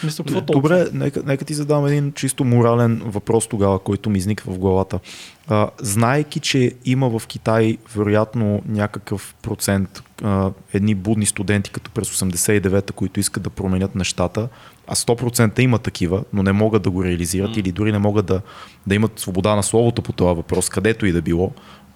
Смисъл, 0.00 0.24
какво? 0.24 0.40
Добре, 0.40 0.86
нека, 0.92 1.22
нека 1.26 1.44
ти 1.44 1.54
задам 1.54 1.86
един 1.86 2.12
чисто 2.12 2.44
морален 2.44 3.02
въпрос 3.04 3.46
тогава, 3.46 3.78
който 3.78 4.10
ми 4.10 4.18
изниква 4.18 4.52
в 4.52 4.58
главата. 4.58 5.00
А, 5.48 5.70
знаеки, 5.78 6.40
че 6.40 6.72
има 6.84 7.18
в 7.18 7.26
Китай 7.26 7.78
вероятно 7.96 8.62
някакъв 8.68 9.34
процент 9.42 10.02
а, 10.22 10.50
едни 10.72 10.94
будни 10.94 11.26
студенти, 11.26 11.70
като 11.70 11.90
през 11.90 12.10
89-та, 12.10 12.92
които 12.92 13.20
искат 13.20 13.42
да 13.42 13.50
променят 13.50 13.94
нещата, 13.94 14.48
а 14.86 14.94
100% 14.94 15.60
има 15.60 15.78
такива, 15.78 16.24
но 16.32 16.42
не 16.42 16.52
могат 16.52 16.82
да 16.82 16.90
го 16.90 17.04
реализират 17.04 17.50
М. 17.50 17.54
или 17.56 17.72
дори 17.72 17.92
не 17.92 17.98
могат 17.98 18.26
да, 18.26 18.40
да 18.86 18.94
имат 18.94 19.18
свобода 19.18 19.56
на 19.56 19.62
словото 19.62 20.02
по 20.02 20.12
този 20.12 20.36
въпрос, 20.36 20.68
където 20.68 21.06
и 21.06 21.12
да 21.12 21.22
било, 21.22 21.52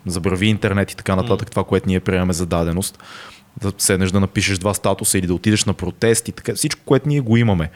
забрави 0.06 0.46
интернет 0.46 0.92
и 0.92 0.96
така 0.96 1.16
нататък, 1.16 1.50
това, 1.50 1.64
което 1.64 1.88
ние 1.88 2.00
приемаме 2.00 2.32
за 2.32 2.46
даденост, 2.46 2.98
да 3.60 3.72
седнеш 3.78 4.10
да 4.10 4.20
напишеш 4.20 4.58
два 4.58 4.74
статуса 4.74 5.18
или 5.18 5.26
да 5.26 5.34
отидеш 5.34 5.64
на 5.64 5.74
протест 5.74 6.28
и 6.28 6.32
така, 6.32 6.54
всичко, 6.54 6.80
което 6.84 7.08
ние 7.08 7.20
го 7.20 7.36
имаме. 7.36 7.70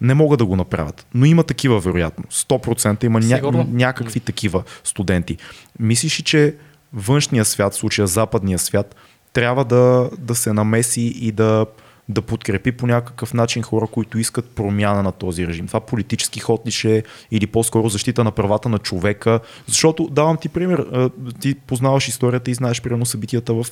Не 0.00 0.14
могат 0.14 0.38
да 0.38 0.46
го 0.46 0.56
направят, 0.56 1.06
но 1.14 1.24
има 1.24 1.42
такива 1.42 1.80
вероятно. 1.80 2.24
100% 2.24 3.04
има 3.04 3.20
ня- 3.20 3.66
някакви 3.72 4.20
такива 4.20 4.62
студенти. 4.84 5.36
Мислиш 5.80 6.20
ли, 6.20 6.22
че 6.22 6.54
външния 6.92 7.44
свят, 7.44 7.72
в 7.74 7.76
случая 7.76 8.06
западния 8.06 8.58
свят, 8.58 8.96
трябва 9.32 9.64
да, 9.64 10.10
да 10.18 10.34
се 10.34 10.52
намеси 10.52 11.00
и 11.00 11.32
да, 11.32 11.66
да 12.08 12.22
подкрепи 12.22 12.72
по 12.72 12.86
някакъв 12.86 13.34
начин 13.34 13.62
хора, 13.62 13.86
които 13.86 14.18
искат 14.18 14.50
промяна 14.50 15.02
на 15.02 15.12
този 15.12 15.46
режим. 15.46 15.66
Това 15.66 15.80
политически 15.80 16.40
ход 16.40 16.66
ли 16.66 16.70
ще 16.70 16.96
е 16.96 17.02
или 17.30 17.46
по-скоро 17.46 17.88
защита 17.88 18.24
на 18.24 18.30
правата 18.30 18.68
на 18.68 18.78
човека. 18.78 19.40
Защото, 19.66 20.08
давам 20.10 20.36
ти 20.36 20.48
пример, 20.48 21.10
ти 21.40 21.54
познаваш 21.54 22.08
историята 22.08 22.50
и 22.50 22.54
знаеш 22.54 22.82
примерно 22.82 23.06
събитията 23.06 23.54
в 23.54 23.66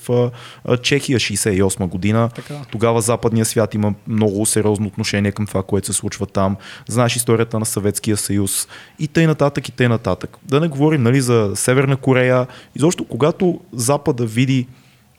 Чехия 0.82 1.18
68 1.18 1.86
година. 1.86 2.30
Така. 2.34 2.54
Тогава 2.70 3.00
западния 3.00 3.44
свят 3.44 3.74
има 3.74 3.94
много 4.06 4.46
сериозно 4.46 4.86
отношение 4.86 5.32
към 5.32 5.46
това, 5.46 5.62
което 5.62 5.86
се 5.86 5.92
случва 5.92 6.26
там. 6.26 6.56
Знаеш 6.88 7.16
историята 7.16 7.58
на 7.58 7.66
Съветския 7.66 8.16
съюз 8.16 8.68
и 8.98 9.08
тъй 9.08 9.26
нататък 9.26 9.68
и 9.68 9.72
тъй 9.72 9.88
нататък. 9.88 10.36
Да 10.42 10.60
не 10.60 10.68
говорим 10.68 11.02
нали, 11.02 11.20
за 11.20 11.52
Северна 11.54 11.96
Корея. 11.96 12.46
Изобщо, 12.74 13.04
когато 13.04 13.60
Запада 13.72 14.26
види 14.26 14.66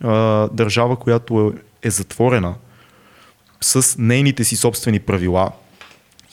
а, 0.04 0.48
държава, 0.54 0.96
която 0.96 1.54
е, 1.84 1.88
е 1.88 1.92
затворена 1.92 2.56
с 3.62 3.96
нейните 3.98 4.44
си 4.44 4.56
собствени 4.56 5.00
правила 5.00 5.52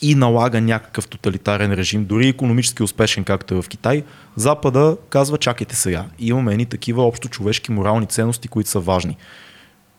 и 0.01 0.15
налага 0.15 0.61
някакъв 0.61 1.07
тоталитарен 1.07 1.73
режим, 1.73 2.05
дори 2.05 2.27
економически 2.27 2.83
успешен, 2.83 3.23
както 3.23 3.53
е 3.53 3.61
в 3.61 3.67
Китай, 3.67 4.03
Запада 4.35 4.97
казва, 5.09 5.37
чакайте 5.37 5.75
сега, 5.75 6.05
имаме 6.19 6.51
едни 6.51 6.65
такива 6.65 7.03
общо 7.03 7.29
човешки 7.29 7.71
морални 7.71 8.05
ценности, 8.05 8.47
които 8.47 8.69
са 8.69 8.79
важни. 8.79 9.17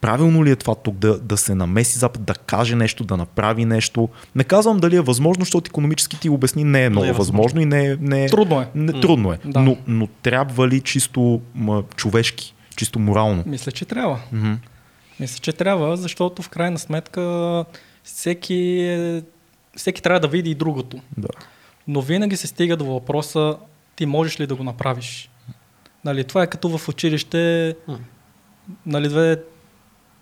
Правилно 0.00 0.44
ли 0.44 0.50
е 0.50 0.56
това 0.56 0.74
тук 0.74 0.94
да, 0.94 1.18
да 1.18 1.36
се 1.36 1.54
намеси 1.54 1.98
Запад, 1.98 2.24
да 2.24 2.34
каже 2.34 2.76
нещо, 2.76 3.04
да 3.04 3.16
направи 3.16 3.64
нещо? 3.64 4.08
Не 4.34 4.44
казвам 4.44 4.78
дали 4.78 4.96
е 4.96 5.00
възможно, 5.00 5.44
защото 5.44 5.68
економически 5.68 6.20
ти 6.20 6.28
обясни 6.28 6.64
не 6.64 6.84
е 6.84 6.90
много 6.90 7.06
е 7.06 7.12
възможно. 7.12 7.42
възможно. 7.42 7.60
и 7.60 7.64
не 7.64 7.86
е, 7.86 7.96
не 8.00 8.24
е, 8.24 8.28
Трудно 8.28 8.60
е. 8.60 8.68
Не, 8.74 9.00
трудно 9.00 9.32
е. 9.32 9.38
Да. 9.44 9.60
Но, 9.60 9.76
но 9.86 10.06
трябва 10.06 10.68
ли 10.68 10.80
чисто 10.80 11.40
м, 11.54 11.82
човешки, 11.96 12.54
чисто 12.76 12.98
морално? 12.98 13.42
Мисля, 13.46 13.72
че 13.72 13.84
трябва. 13.84 14.18
Мгм. 14.32 14.52
Мисля, 15.20 15.38
че 15.38 15.52
трябва, 15.52 15.96
защото 15.96 16.42
в 16.42 16.48
крайна 16.48 16.78
сметка 16.78 17.64
всеки, 18.04 18.80
е, 18.80 19.22
всеки 19.76 20.02
трябва 20.02 20.20
да 20.20 20.28
види 20.28 20.50
и 20.50 20.54
другото. 20.54 21.00
Да. 21.18 21.28
Но 21.88 22.00
винаги 22.00 22.36
се 22.36 22.46
стига 22.46 22.76
до 22.76 22.84
въпроса, 22.84 23.56
ти 23.96 24.06
можеш 24.06 24.40
ли 24.40 24.46
да 24.46 24.54
го 24.54 24.64
направиш? 24.64 25.30
Нали, 26.04 26.24
това 26.24 26.42
е 26.42 26.46
като 26.46 26.78
в 26.78 26.88
училище, 26.88 27.74
нали, 28.86 29.08
две, 29.08 29.42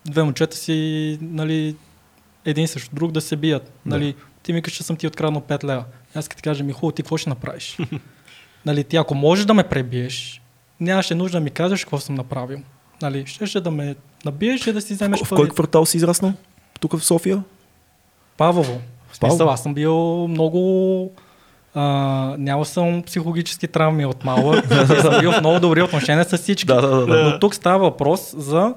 две 0.04 0.22
момчета 0.22 0.56
си, 0.56 1.18
нали, 1.20 1.76
един 2.44 2.68
срещу 2.68 2.94
друг 2.94 3.12
да 3.12 3.20
се 3.20 3.36
бият. 3.36 3.62
Да. 3.62 3.70
Нали, 3.84 4.14
ти 4.42 4.52
ми 4.52 4.62
кажеш, 4.62 4.76
че 4.76 4.82
съм 4.82 4.96
ти 4.96 5.06
откраднал 5.06 5.42
5 5.42 5.64
лева. 5.64 5.84
Аз 6.14 6.28
като 6.28 6.36
ти 6.36 6.42
кажа, 6.42 6.64
ми 6.64 6.72
хубаво, 6.72 6.92
ти 6.92 7.02
какво 7.02 7.16
ще 7.16 7.30
направиш? 7.30 7.78
нали, 8.66 8.84
ти 8.84 8.96
ако 8.96 9.14
можеш 9.14 9.44
да 9.44 9.54
ме 9.54 9.68
пребиеш, 9.68 10.42
нямаше 10.80 11.14
нужда 11.14 11.38
да 11.38 11.44
ми 11.44 11.50
кажеш 11.50 11.84
какво 11.84 11.98
съм 11.98 12.14
направил. 12.14 12.58
Нали, 13.02 13.26
ще, 13.26 13.46
ще 13.46 13.60
да 13.60 13.70
ме 13.70 13.94
набиеш 14.24 14.66
и 14.66 14.72
да 14.72 14.80
си 14.80 14.94
вземеш 14.94 15.22
В 15.22 15.28
кой 15.28 15.38
пари. 15.38 15.50
квартал 15.50 15.86
си 15.86 15.96
израснал? 15.96 16.32
Тук 16.80 16.96
в 16.96 17.04
София? 17.04 17.42
Павово. 18.36 18.80
В 19.10 19.16
смисъл, 19.16 19.38
Павлово? 19.38 19.52
аз 19.52 19.62
съм 19.62 19.74
бил 19.74 20.28
много... 20.28 21.10
А, 21.74 21.82
нямал 22.38 22.64
съм 22.64 23.02
психологически 23.02 23.68
травми 23.68 24.06
от 24.06 24.24
малък. 24.24 24.66
съм 25.00 25.20
бил 25.20 25.32
в 25.32 25.40
много 25.40 25.60
добри 25.60 25.82
отношения 25.82 26.24
с 26.24 26.38
всички. 26.38 26.66
Да, 26.66 26.80
да, 26.80 27.06
да. 27.06 27.24
Но 27.24 27.38
тук 27.38 27.54
става 27.54 27.78
въпрос 27.78 28.34
за 28.36 28.74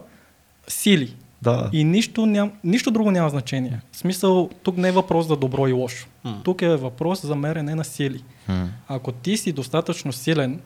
сили. 0.67 1.15
Да. 1.41 1.69
И 1.73 1.83
нищо, 1.83 2.25
ням, 2.25 2.51
нищо 2.63 2.91
друго 2.91 3.11
няма 3.11 3.29
значение. 3.29 3.81
В 3.91 3.97
смисъл, 3.97 4.49
тук 4.63 4.77
не 4.77 4.87
е 4.87 4.91
въпрос 4.91 5.27
за 5.27 5.35
добро 5.35 5.67
и 5.67 5.71
лошо. 5.71 6.07
Тук 6.43 6.61
е 6.61 6.75
въпрос 6.75 7.25
за 7.25 7.35
мерене 7.35 7.75
на 7.75 7.83
сили. 7.83 8.23
Ако 8.87 9.11
ти 9.11 9.37
си 9.37 9.51
достатъчно 9.51 10.13
силен, 10.13 10.59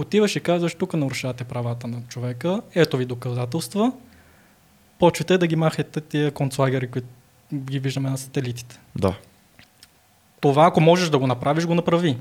отиваш 0.00 0.36
и 0.36 0.40
казваш, 0.40 0.74
тук 0.74 0.94
нарушавате 0.94 1.44
правата 1.44 1.86
на 1.86 2.02
човека, 2.08 2.62
ето 2.74 2.96
ви 2.96 3.04
доказателства, 3.04 3.92
почвате 4.98 5.38
да 5.38 5.46
ги 5.46 5.56
махате 5.56 6.00
тия 6.00 6.30
концлагери, 6.30 6.90
които 6.90 7.08
ги 7.54 7.78
виждаме 7.78 8.10
на 8.10 8.18
сателитите. 8.18 8.80
Да. 8.96 9.14
Това, 10.40 10.66
ако 10.66 10.80
можеш 10.80 11.08
да 11.08 11.18
го 11.18 11.26
направиш, 11.26 11.66
го 11.66 11.74
направи. 11.74 12.18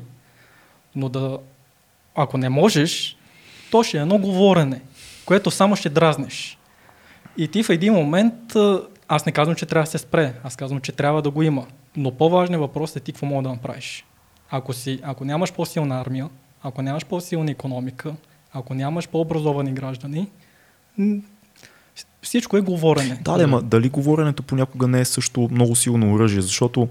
Но 0.95 1.09
да, 1.09 1.39
ако 2.15 2.38
не 2.38 2.49
можеш, 2.49 3.17
то 3.71 3.84
ще 3.84 3.97
е 3.97 4.01
едно 4.01 4.17
говорене, 4.17 4.82
което 5.26 5.51
само 5.51 5.76
ще 5.76 5.89
дразнеш. 5.89 6.57
И 7.38 7.47
ти 7.47 7.63
в 7.63 7.69
един 7.69 7.93
момент, 7.93 8.34
аз 9.07 9.26
не 9.26 9.32
казвам, 9.32 9.55
че 9.55 9.65
трябва 9.65 9.84
да 9.84 9.91
се 9.91 9.97
спре, 9.97 10.34
аз 10.43 10.55
казвам, 10.55 10.82
че 10.82 10.91
трябва 10.91 11.21
да 11.21 11.32
го 11.32 11.43
има. 11.43 11.65
Но 11.95 12.11
по-важният 12.11 12.61
въпрос 12.61 12.95
е 12.95 12.99
ти 12.99 13.11
какво 13.11 13.26
мога 13.26 13.43
да 13.43 13.49
направиш. 13.49 14.05
Ако, 14.49 14.73
си, 14.73 14.99
ако 15.03 15.26
нямаш 15.26 15.53
по-силна 15.53 16.01
армия, 16.01 16.30
ако 16.68 16.82
нямаш 16.82 17.05
по-силна 17.05 17.51
економика, 17.51 18.16
ако 18.53 18.74
нямаш 18.74 19.07
по-образовани 19.07 19.74
граждани, 19.74 20.28
всичко 22.22 22.57
е 22.57 22.61
говорене. 22.61 23.20
Да, 23.22 23.38
да, 23.38 23.47
ма 23.47 23.61
дали 23.61 23.89
говоренето 23.89 24.43
понякога 24.43 24.88
не 24.88 24.99
е 24.99 25.05
също 25.05 25.49
много 25.51 25.76
силно 25.76 26.13
оръжие, 26.13 26.41
защото 26.41 26.88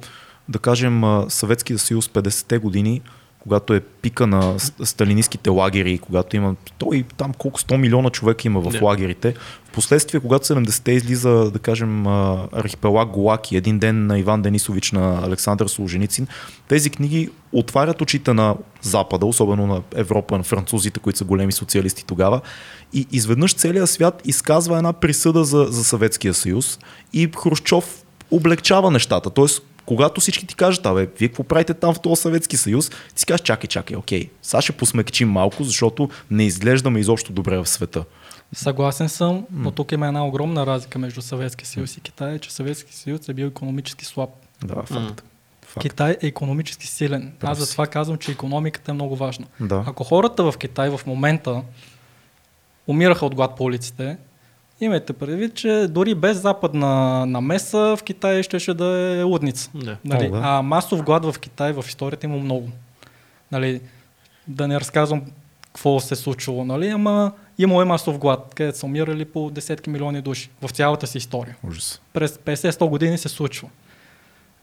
да 0.49 0.59
кажем 0.59 1.03
Съветския 1.29 1.79
съюз 1.79 2.09
50-те 2.09 2.59
години, 2.59 3.03
когато 3.45 3.75
е 3.75 3.81
пика 3.81 4.27
на 4.27 4.55
сталинистските 4.85 5.51
лагери, 5.51 5.99
когато 5.99 6.37
има 6.37 6.55
той 6.79 7.05
там 7.17 7.33
колко 7.39 7.61
100 7.61 7.77
милиона 7.77 8.11
човека 8.11 8.43
има 8.49 8.61
в 8.61 8.71
Да. 8.71 8.85
лагерите. 8.85 9.35
В 9.65 9.71
последствие, 9.71 10.21
когато 10.21 10.47
70-те 10.47 10.93
излиза, 10.93 11.51
да 11.51 11.59
кажем, 11.59 12.07
архипелаг 12.53 13.09
Голак 13.09 13.53
и 13.53 13.57
един 13.57 13.79
ден 13.79 14.07
на 14.07 14.19
Иван 14.19 14.43
Денисович 14.43 14.93
на 14.93 15.21
Александър 15.27 15.67
Солженицин, 15.67 16.27
тези 16.69 16.91
книги 16.91 17.31
отварят 17.53 18.01
очите 18.01 18.33
на 18.33 18.57
Запада, 18.83 19.27
особено 19.27 19.67
на 19.67 19.83
Европа, 19.95 20.39
на 20.39 20.45
французите, 20.45 21.01
които 21.01 21.19
са 21.19 21.25
големи 21.25 21.53
социалисти 21.53 22.07
тогава. 22.07 22.41
И 22.93 23.07
изведнъж 23.13 23.55
целият 23.55 23.91
свят 23.91 24.23
изказва 24.25 24.77
една 24.77 24.93
присъда 24.93 25.45
за, 25.45 25.67
за 25.71 25.85
Съветския 25.85 26.35
съюз 26.35 26.79
и 27.13 27.31
Хрущов 27.37 28.03
облегчава 28.31 28.91
нещата. 28.91 29.31
Тоест, 29.31 29.63
когато 29.87 30.21
всички 30.21 30.47
ти 30.47 30.55
кажат, 30.55 30.87
абе, 30.87 31.09
вие 31.19 31.29
какво 31.29 31.45
правите 31.45 31.75
там 31.75 31.95
в 31.95 32.01
този 32.01 32.23
Съветски 32.23 32.57
съюз, 32.57 32.91
ти 32.91 32.97
си 33.17 33.27
кажеш, 33.27 33.41
чакай, 33.41 33.69
чакай, 33.69 33.97
окей, 33.97 34.31
сега 34.43 34.63
ще 34.63 34.73
посмекчим 34.73 35.31
малко, 35.31 35.65
защото 35.65 36.09
не 36.31 36.45
изглеждаме 36.45 37.01
изобщо 37.01 37.33
добре 37.33 37.59
в 37.59 37.67
света. 37.67 38.05
Съгласен 38.53 39.09
съм, 39.09 39.47
но 39.51 39.71
тук 39.71 39.93
има 39.93 40.07
една 40.07 40.27
огромна 40.27 40.67
разлика 40.67 40.99
между 40.99 41.23
Съветския 41.23 41.67
съюз 41.67 41.97
и 41.97 42.01
Китай, 42.01 42.39
че 42.39 42.55
Съветския 42.55 42.95
съюз 42.95 43.29
е 43.29 43.35
бил 43.35 43.47
економически 43.47 44.05
слаб. 44.05 44.31
Да, 44.65 44.83
факт. 44.83 45.25
Факт. 45.67 45.83
Китай 45.83 46.17
е 46.23 46.27
економически 46.27 46.87
силен. 46.87 47.33
Прав 47.41 47.51
Аз 47.51 47.59
затова 47.59 47.87
казвам, 47.87 48.19
че 48.19 48.33
економиката 48.33 48.91
е 48.91 48.95
много 48.95 49.17
важна. 49.17 49.47
Да. 49.61 49.85
Ако 49.87 50.05
хората 50.05 50.53
в 50.53 50.59
Китай 50.59 50.91
в 50.91 51.01
момента 51.07 51.63
умираха 52.87 53.27
от 53.27 53.35
глад 53.35 53.57
по 53.57 53.65
улиците, 53.65 54.17
имайте 54.81 55.13
предвид, 55.13 55.55
че 55.55 55.87
дори 55.91 56.15
без 56.15 56.41
западна 56.41 57.27
намеса 57.27 57.97
в 57.97 58.03
Китай 58.03 58.43
ще, 58.43 58.75
да 58.75 59.17
е 59.21 59.23
лудница. 59.23 59.71
Да. 59.75 59.97
Нали? 60.05 60.27
О, 60.27 60.31
да. 60.31 60.41
А 60.45 60.63
масов 60.63 61.03
глад 61.03 61.25
в 61.25 61.39
Китай 61.39 61.73
в 61.73 61.85
историята 61.89 62.27
има 62.27 62.37
много. 62.37 62.69
Нали, 63.53 63.81
да 64.49 64.69
не 64.69 64.81
разказвам 64.81 65.23
какво 65.67 66.01
се 66.01 66.15
е 66.15 66.17
случило, 66.17 66.65
нали? 66.65 66.89
Ама 66.89 67.33
имало 67.59 67.83
е 67.83 67.85
масов 67.85 68.19
глад, 68.19 68.53
където 68.55 68.79
са 68.79 68.87
умирали 68.87 69.25
по 69.25 69.51
десетки 69.51 69.91
милиони 69.91 70.21
души 70.21 70.51
в 70.63 70.71
цялата 70.71 71.07
си 71.07 71.19
история. 71.19 71.57
Ужас. 71.69 72.01
През 72.13 72.37
50-100 72.37 72.89
години 72.89 73.19
се 73.19 73.29
случва. 73.29 73.69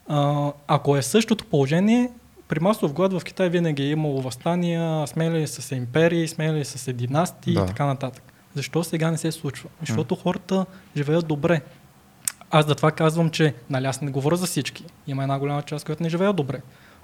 А, 0.08 0.52
ако 0.66 0.96
е 0.96 1.02
същото 1.02 1.44
положение, 1.44 2.10
при 2.48 2.60
масов 2.60 2.92
глад 2.92 3.12
в 3.12 3.24
Китай 3.24 3.48
винаги 3.48 3.82
е 3.82 3.90
имало 3.90 4.20
възстания, 4.20 5.06
смели 5.06 5.46
са 5.46 5.62
се 5.62 5.74
империи, 5.74 6.28
смели 6.28 6.64
са 6.64 6.78
се 6.78 6.92
династии 6.92 7.54
Да. 7.54 7.62
и 7.62 7.66
така 7.66 7.86
нататък. 7.86 8.31
Защо 8.54 8.84
сега 8.84 9.10
не 9.10 9.18
се 9.18 9.32
случва? 9.32 9.68
Защото 9.80 10.14
хората 10.14 10.66
живеят 10.96 11.26
добре. 11.26 11.60
Аз 12.50 12.66
затова 12.66 12.90
казвам, 12.90 13.30
че 13.30 13.54
нали 13.70 13.86
аз 13.86 14.00
не 14.00 14.10
говоря 14.10 14.36
за 14.36 14.46
всички. 14.46 14.84
Има 15.06 15.22
една 15.22 15.38
голяма 15.38 15.62
част, 15.62 15.84
която 15.86 16.02
не 16.02 16.08
живеят 16.08 16.36
добре. 16.36 16.60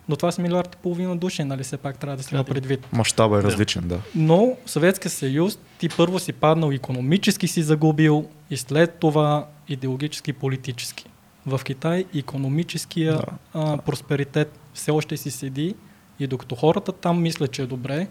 Но 0.08 0.16
това 0.16 0.32
са 0.32 0.42
милиард 0.42 0.74
и 0.74 0.82
половина 0.82 1.16
души, 1.16 1.44
нали 1.44 1.62
все 1.62 1.76
пак 1.76 1.98
трябва 1.98 2.16
да 2.16 2.22
се 2.22 2.34
има 2.34 2.44
Да. 2.44 2.50
предвид. 2.50 2.86
Мащаба 2.92 3.38
е 3.38 3.42
Да. 3.42 3.46
различен, 3.50 3.88
да. 3.88 4.00
Но 4.14 4.56
Съветския 4.66 5.10
съюз 5.10 5.58
ти 5.78 5.88
първо 5.88 6.18
си 6.18 6.32
паднал 6.32 6.72
економически 6.72 7.48
си 7.48 7.62
загубил 7.62 8.24
и 8.50 8.56
след 8.56 8.94
това 8.94 9.46
идеологически 9.68 10.30
и 10.30 10.34
политически. 10.34 11.04
В 11.46 11.60
Китай 11.64 12.04
економическия 12.14 13.12
Да, 13.12 13.22
а, 13.54 13.76
просперитет 13.78 14.58
все 14.74 14.90
още 14.90 15.16
си 15.16 15.30
седи 15.30 15.74
и 16.20 16.26
докато 16.26 16.54
хората 16.54 16.92
там 16.92 17.22
мислят, 17.22 17.52
че 17.52 17.62
е 17.62 17.66
добре, 17.66 18.06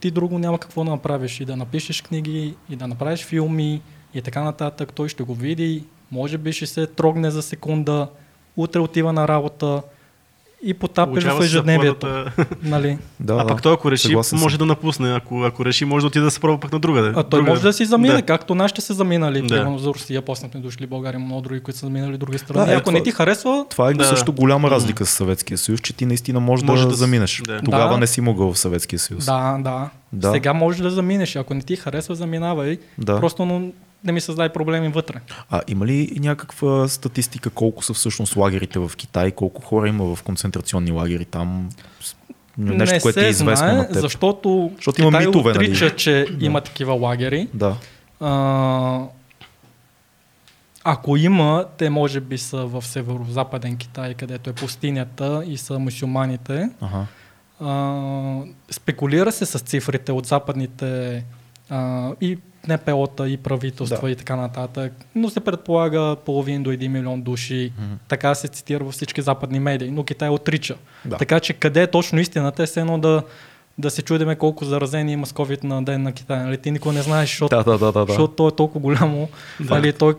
ти 0.00 0.10
друго 0.10 0.38
няма 0.38 0.58
какво 0.58 0.84
да 0.84 0.90
направиш. 0.90 1.40
И 1.40 1.44
да 1.44 1.56
напишеш 1.56 2.02
книги, 2.02 2.54
и 2.70 2.76
да 2.76 2.88
направиш 2.88 3.24
филми 3.24 3.82
и 4.14 4.22
така 4.22 4.42
нататък. 4.42 4.92
Той 4.92 5.08
ще 5.08 5.22
го 5.22 5.34
види, 5.34 5.84
може 6.10 6.38
би 6.38 6.52
ще 6.52 6.66
се 6.66 6.86
трогне 6.86 7.30
за 7.30 7.42
секунда, 7.42 8.08
утре 8.56 8.80
отива 8.80 9.12
на 9.12 9.28
работа 9.28 9.82
и 10.62 10.74
потапеш 10.74 11.24
в 11.24 11.40
ежедневието. 11.42 12.06
заплатата. 12.06 12.46
Нали? 12.62 12.98
да 13.20 13.32
а 13.32 13.36
да. 13.36 13.46
пък 13.46 13.62
той 13.62 13.74
ако 13.74 13.90
реши, 13.90 14.06
Съгласен 14.06 14.38
съм. 14.38 14.44
може 14.44 14.58
да 14.58 14.66
напусне. 14.66 15.12
Ако, 15.12 15.42
ако 15.42 15.64
реши, 15.64 15.84
може 15.84 16.02
да 16.02 16.06
отиде 16.06 16.24
да 16.24 16.30
се 16.30 16.40
пробва 16.40 16.60
пък 16.60 16.72
на 16.72 16.78
друга. 16.78 17.12
А 17.16 17.22
той 17.22 17.42
може 17.42 17.62
да 17.62 17.72
си 17.72 17.84
замине, 17.84 18.14
Да. 18.14 18.22
както 18.22 18.54
нашите 18.54 18.80
са 18.80 18.94
заминали, 18.94 19.40
Да. 19.42 19.48
примерно 19.48 19.78
за 19.78 19.88
Русия, 19.88 20.22
после 20.22 20.48
сме 20.48 20.60
дошли 20.60 20.86
България, 20.86 21.20
много 21.20 21.40
други, 21.40 21.60
които 21.60 21.78
са 21.78 21.86
заминали 21.86 22.18
други 22.18 22.38
страни. 22.38 22.66
Да, 22.66 22.72
е, 22.72 22.76
Ако 22.76 22.84
това- 22.84 22.92
не 22.92 23.02
ти 23.02 23.10
харесва, 23.10 23.66
Това 23.70 23.90
е 23.90 23.94
Да. 23.94 24.04
също 24.04 24.32
голяма 24.32 24.70
разлика 24.70 25.06
с 25.06 25.10
Съветския 25.10 25.58
съюз, 25.58 25.80
че 25.80 25.92
ти 25.92 26.06
наистина 26.06 26.40
можеш 26.40 26.66
Може 26.66 26.82
да, 26.82 26.88
да 26.88 26.94
заминеш. 26.94 27.42
да. 27.46 27.60
Тогава 27.60 27.90
Да. 27.90 27.98
не 27.98 28.06
си 28.06 28.20
могъл 28.20 28.52
в 28.52 28.58
Съветския 28.58 28.98
съюз. 28.98 29.24
да, 29.26 29.58
да, 29.60 29.90
Да. 30.12 30.32
Сега 30.32 30.52
можеш 30.52 30.80
да 30.80 30.90
заминеш. 30.90 31.36
Ако 31.36 31.54
не 31.54 31.62
ти 31.62 31.76
харесва, 31.76 32.14
заминавай. 32.14 32.78
Да. 32.98 33.20
Просто 33.20 33.44
не 34.04 34.12
ми 34.12 34.20
създай 34.20 34.48
проблеми 34.48 34.88
вътре. 34.88 35.20
А 35.50 35.60
има 35.68 35.86
ли 35.86 36.18
някаква 36.20 36.88
статистика 36.88 37.50
колко 37.50 37.84
са 37.84 37.94
всъщност 37.94 38.36
лагерите 38.36 38.78
в 38.78 38.90
Китай, 38.96 39.30
колко 39.30 39.62
хора 39.62 39.88
има 39.88 40.16
в 40.16 40.22
концентрационни 40.22 40.90
лагери 40.90 41.24
там? 41.24 41.68
Нещо, 42.58 42.94
не 42.94 43.00
което 43.00 43.20
е 43.20 43.28
известно 43.28 43.56
знае, 43.66 43.76
на 43.76 43.86
теб. 43.86 43.96
защото, 43.96 44.70
Защото 44.76 45.00
има 45.02 45.10
Китай 45.10 45.26
митове, 45.26 45.52
нали? 45.52 45.64
отрича, 45.64 45.96
че 45.96 46.26
има 46.40 46.60
такива 46.60 46.92
лагери. 46.92 47.48
Да. 47.54 47.76
А, 48.20 49.00
ако 50.84 51.16
има, 51.16 51.64
те 51.78 51.90
може 51.90 52.20
би 52.20 52.38
са 52.38 52.66
в 52.66 52.82
северо-западен 52.82 53.76
Китай, 53.76 54.14
където 54.14 54.50
е 54.50 54.52
пустинята 54.52 55.42
и 55.46 55.56
са 55.56 55.78
мусюлманите. 55.78 56.70
Ага. 56.80 57.06
А, 57.60 58.40
спекулира 58.70 59.32
се 59.32 59.46
с 59.46 59.58
цифрите 59.58 60.12
от 60.12 60.26
западните 60.26 61.24
а, 61.70 62.10
и 62.20 62.38
НПО-та, 62.68 63.28
и 63.28 63.36
правителства 63.36 64.00
Да. 64.02 64.10
и 64.10 64.16
така 64.16 64.36
нататък, 64.36 64.92
но 65.14 65.30
се 65.30 65.40
предполага 65.40 66.16
половин 66.26 66.62
до 66.62 66.72
1 66.72 66.88
милион 66.88 67.22
души. 67.22 67.72
Мгм. 67.78 67.94
Така 68.08 68.34
се 68.34 68.48
цитира 68.48 68.84
във 68.84 68.94
всички 68.94 69.22
западни 69.22 69.60
медии, 69.60 69.90
но 69.90 70.04
Китай 70.04 70.28
отрича. 70.28 70.76
Да. 71.04 71.16
Така 71.16 71.40
че 71.40 71.52
къде 71.52 71.82
е 71.82 71.86
точно 71.86 72.20
истината 72.20 72.62
е 72.62 72.66
все 72.66 72.80
едно 72.80 72.98
да, 72.98 73.22
да 73.78 73.90
се 73.90 74.02
чудиме 74.02 74.36
колко 74.36 74.64
заразени 74.64 75.12
има 75.12 75.26
с 75.26 75.32
COVID 75.32 75.64
на 75.64 75.82
ден 75.84 76.02
на 76.02 76.12
Китай. 76.12 76.38
Нали? 76.38 76.58
Ти 76.58 76.70
никой 76.70 76.94
не 76.94 77.02
знаеш, 77.02 77.28
защото, 77.28 77.56
Да, 77.56 77.64
да, 77.64 77.78
да, 77.78 77.92
да. 77.92 78.06
защото 78.08 78.34
то 78.34 78.48
е 78.48 78.56
толкова 78.56 78.80
голямо. 78.80 79.28
Да. 79.60 79.74
Нали? 79.74 79.92
Той 79.92 80.14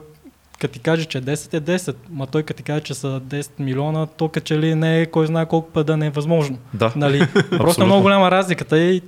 като 0.59 0.73
ти 0.73 0.79
каже, 0.79 1.05
че 1.05 1.21
10 1.21 1.53
е 1.53 1.61
10, 1.61 1.95
ма 2.09 2.27
той 2.27 2.43
като 2.43 2.57
ти 2.57 2.63
каже, 2.63 2.81
че 2.81 2.93
са 2.93 3.21
10 3.21 3.49
милиона, 3.59 4.05
то 4.05 4.31
че 4.43 4.59
ли 4.59 4.75
не 4.75 5.01
е 5.01 5.05
кой 5.05 5.27
знае 5.27 5.45
колко 5.45 5.71
път 5.71 5.87
да 5.87 5.97
не 5.97 6.05
е 6.05 6.09
възможно. 6.09 6.57
Да. 6.73 6.93
Нали? 6.95 7.27
Просто 7.49 7.83
е 7.83 7.85
много 7.85 8.01
голяма 8.01 8.31
разликата 8.31 8.79
и 8.79 9.01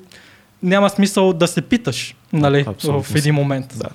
няма 0.63 0.89
смисъл 0.89 1.33
да 1.33 1.47
се 1.47 1.61
питаш 1.61 2.15
нали, 2.33 2.65
Абсолютно 2.67 3.03
в 3.03 3.15
един 3.15 3.35
момент. 3.35 3.73
Да. 3.75 3.89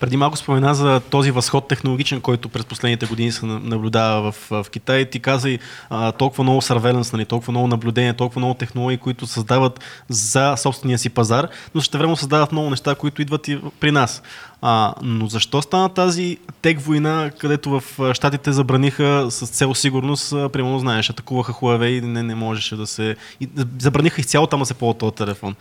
Преди 0.00 0.16
малко 0.16 0.36
спомена 0.36 0.74
за 0.74 1.00
този 1.00 1.30
възход 1.30 1.68
технологичен, 1.68 2.20
който 2.20 2.48
през 2.48 2.64
последните 2.64 3.06
години 3.06 3.32
се 3.32 3.46
на- 3.46 3.60
наблюдава 3.60 4.32
в, 4.32 4.46
в 4.50 4.66
Китай. 4.70 5.04
Ти 5.04 5.20
каза 5.20 5.50
и 5.50 5.58
а, 5.90 6.12
толкова 6.12 6.44
много 6.44 6.60
surveillance, 6.60 7.12
нали, 7.12 7.24
толкова 7.24 7.50
много 7.50 7.66
наблюдение, 7.66 8.12
толкова 8.12 8.38
много 8.40 8.54
технологии, 8.54 8.98
които 8.98 9.26
създават 9.26 9.80
за 10.08 10.54
собствения 10.56 10.98
си 10.98 11.10
пазар, 11.10 11.48
но 11.74 11.80
ще 11.80 11.98
време 11.98 12.16
създават 12.16 12.52
много 12.52 12.70
неща, 12.70 12.94
които 12.94 13.22
идват 13.22 13.48
и 13.48 13.58
при 13.80 13.90
нас. 13.90 14.22
А, 14.62 14.94
но 15.02 15.26
защо 15.26 15.62
стана 15.62 15.88
тази 15.88 16.38
тек 16.62 16.80
война, 16.80 17.30
където 17.38 17.80
в 17.80 18.00
а, 18.00 18.14
Штатите 18.14 18.52
забраниха 18.52 19.26
с 19.30 19.46
цел 19.46 19.74
сигурност, 19.74 20.30
примерно 20.30 20.78
знаеш, 20.78 21.10
атакуваха 21.10 21.52
Huawei 21.52 21.98
и 21.98 22.00
не, 22.00 22.22
не 22.22 22.34
можеше 22.34 22.76
да 22.76 22.86
се... 22.86 23.16
И, 23.40 23.48
забраниха 23.78 24.20
изцяло 24.20 24.46
там 24.46 24.60
да 24.60 24.66
се 24.66 24.74
ползва 24.74 24.98
този 24.98 25.14
телефон. 25.14 25.54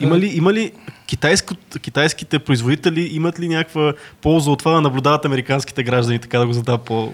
Има 0.00 0.18
ли, 0.18 0.26
има 0.26 0.52
ли 0.52 0.72
китайско, 1.06 1.54
китайските 1.82 2.38
производители 2.38 3.00
имат 3.00 3.40
ли 3.40 3.48
някаква 3.48 3.94
полза 4.20 4.50
от 4.50 4.58
това 4.58 4.72
да 4.72 4.80
наблюдават 4.80 5.24
американските 5.24 5.82
граждани, 5.82 6.18
така 6.18 6.38
да 6.38 6.46
го 6.46 6.52
задава 6.52 6.78
по... 6.78 7.12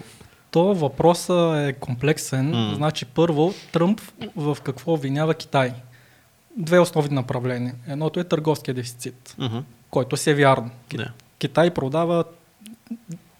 То 0.50 0.74
въпросът 0.74 1.56
е 1.56 1.72
комплексен. 1.72 2.50
М. 2.50 2.72
Значи 2.76 3.04
първо, 3.04 3.54
Тръмп 3.72 4.00
в 4.36 4.58
какво 4.64 4.92
обвинява 4.92 5.34
Китай? 5.34 5.72
Две 6.56 6.78
основни 6.78 7.14
направления. 7.14 7.74
Едното 7.88 8.20
е 8.20 8.24
търговския 8.24 8.74
дефицит, 8.74 9.34
Мгм. 9.38 9.58
който 9.90 10.16
си 10.16 10.30
е 10.30 10.34
вярно. 10.34 10.70
Да. 10.94 11.10
Китай 11.38 11.70
продава 11.70 12.24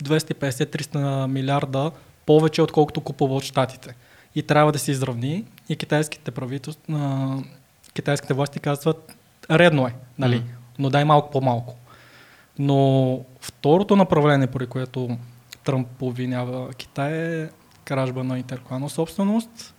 250-300 0.04 1.26
милиарда 1.26 1.90
повече, 2.26 2.62
отколкото 2.62 3.00
купува 3.00 3.34
от 3.34 3.44
щатите. 3.44 3.94
И 4.34 4.42
трябва 4.42 4.72
да 4.72 4.78
се 4.78 4.90
изравни. 4.90 5.44
И 5.68 5.76
китайските 5.76 6.30
правителства, 6.30 7.42
китайските 7.94 8.34
власти 8.34 8.60
казват, 8.60 9.16
редно 9.50 9.86
е, 9.86 9.94
нали? 10.18 10.42
Но 10.78 10.90
дай 10.90 11.04
малко 11.04 11.30
по-малко. 11.30 11.76
Но 12.58 13.20
второто 13.40 13.96
направление, 13.96 14.46
поради 14.46 14.70
което 14.70 15.18
Тръмп 15.64 16.02
обвинява 16.02 16.72
Китай 16.72 17.42
е 17.42 17.48
кражба 17.84 18.24
на 18.24 18.38
интелектуална 18.38 18.88
собственост, 18.88 19.74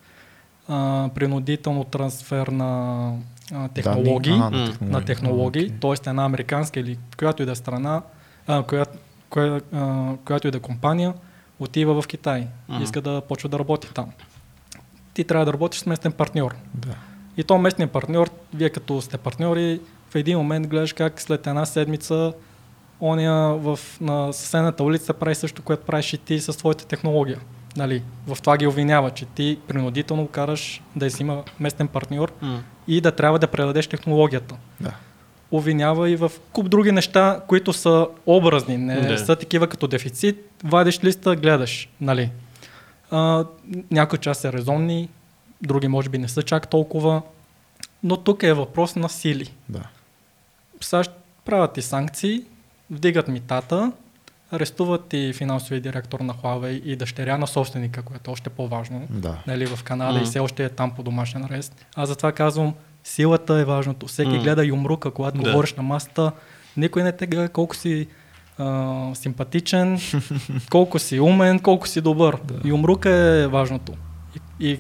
а, 0.68 1.10
принудително 1.16 1.84
трансфер 1.84 2.48
на 2.48 3.14
а, 3.54 3.68
технологии, 3.68 4.38
Данни? 4.38 4.64
Ага, 4.64 4.78
на 4.82 5.06
технологии. 5.06 5.66
Окей. 5.66 5.80
т.е. 5.80 6.10
една 6.10 6.26
американска 6.26 6.80
или 6.80 6.98
която 7.18 7.44
и 7.44 7.46
да 7.46 7.56
страна, 7.56 8.02
а, 8.48 8.64
която, 8.64 8.98
коя, 9.30 9.62
а, 9.74 10.14
която 10.26 10.48
и 10.48 10.52
да 10.52 10.58
е 10.58 10.62
компания, 10.62 11.14
отива 11.60 12.02
в 12.02 12.08
Китай 12.08 12.48
и 12.80 12.84
иска 12.84 13.02
да 13.02 13.22
почва 13.22 13.50
да 13.50 13.60
работи 13.60 13.88
там. 13.94 14.12
Ти 15.14 15.24
трябва 15.24 15.46
да 15.46 15.54
работиш 15.54 15.80
с 15.80 15.86
местен 15.86 16.12
партньор. 16.12 16.56
Да. 16.74 16.96
И 17.40 17.44
то 17.44 17.58
местният 17.58 17.92
партньор, 17.92 18.30
вие 18.54 18.70
като 18.70 19.02
сте 19.02 19.18
партньори, 19.18 19.80
в 20.10 20.16
един 20.16 20.38
момент 20.38 20.68
гледаш 20.68 20.94
как 20.94 21.22
след 21.22 21.48
една 21.48 21.66
седмица 21.66 22.34
оня 23.02 23.56
в, 23.58 23.80
на 24.02 24.34
съседната 24.34 24.84
улица 24.84 25.14
прави 25.14 25.36
също, 25.36 25.62
което 25.62 25.86
правиш 25.86 26.14
и 26.14 26.18
ти 26.18 26.40
със 26.40 26.56
своята 26.56 26.86
технология. 26.88 27.40
Нали? 27.78 28.04
В 28.28 28.38
това 28.42 28.58
ги 28.58 28.68
обвинява, 28.68 29.12
че 29.12 29.26
ти 29.26 29.60
принудително 29.68 30.28
караш 30.28 30.82
да 30.96 31.12
си 31.12 31.22
има 31.24 31.44
местен 31.60 31.88
партньор 31.88 32.32
М. 32.42 32.64
и 32.88 33.02
да 33.02 33.12
трябва 33.12 33.40
да 33.40 33.48
предадеш 33.48 33.88
технологията. 33.88 34.56
Да. 34.82 34.92
Обвинява 35.52 36.10
и 36.10 36.16
в 36.16 36.32
куп 36.54 36.70
други 36.70 36.92
неща, 36.92 37.42
които 37.48 37.74
са 37.74 38.08
образни, 38.26 38.78
не 38.78 39.02
Да. 39.02 39.18
са 39.18 39.36
такива 39.36 39.68
като 39.68 39.88
дефицит. 39.88 40.52
Вадиш 40.64 41.04
листа, 41.04 41.36
гледаш. 41.36 41.90
Нали? 42.02 42.32
А, 43.12 43.46
някои 43.92 44.20
част 44.20 44.42
са 44.42 44.54
резонни, 44.54 45.10
други 45.62 45.88
може 45.88 46.10
би 46.10 46.18
не 46.18 46.28
са 46.28 46.44
чак 46.44 46.68
толкова. 46.68 47.22
Но 48.04 48.18
тук 48.18 48.44
е 48.44 48.54
въпрос 48.54 48.96
на 48.96 49.10
сили. 49.10 49.54
Да. 49.70 49.84
САЩ 50.82 51.12
правят 51.46 51.78
и 51.78 51.82
санкции, 51.82 52.44
вдигат 52.92 53.28
митата, 53.28 53.92
арестуват 54.52 55.14
и 55.14 55.34
финансовия 55.34 55.82
директор 55.82 56.20
на 56.20 56.34
Huawei 56.34 56.84
и 56.84 56.96
дъщеря 56.96 57.38
на 57.38 57.48
собственика, 57.48 58.02
което 58.02 58.32
е 58.32 58.34
още 58.34 58.50
по-важно. 58.50 59.08
Да. 59.10 59.36
Нали, 59.48 59.66
в 59.68 59.84
Канада 59.84 60.14
Мгм. 60.14 60.24
и 60.24 60.26
все 60.26 60.40
още 60.40 60.64
е 60.66 60.70
там 60.70 60.92
по 60.92 61.04
домашен 61.04 61.44
арест. 61.46 61.86
Аз 61.96 62.10
затова 62.10 62.32
казвам, 62.32 62.74
силата 63.04 63.54
е 63.54 63.66
важното. 63.66 64.08
Всеки 64.08 64.30
Мгм. 64.30 64.40
гледа 64.40 64.66
юмрука, 64.66 65.12
когато 65.12 65.38
Да. 65.38 65.44
говориш 65.44 65.74
на 65.74 65.84
масата. 65.84 66.32
Никой 66.78 67.04
не 67.04 67.12
те 67.12 67.28
гледа 67.28 67.50
колко 67.50 67.76
си 67.76 68.08
а, 68.58 69.16
симпатичен, 69.16 70.00
колко 70.70 71.00
си 71.00 71.20
умен, 71.20 71.60
колко 71.60 71.88
си 71.88 72.02
добър. 72.02 72.38
Да. 72.44 72.68
Юмрука 72.70 73.10
е 73.10 73.48
важното. 73.48 73.94
И, 74.60 74.68
и 74.68 74.80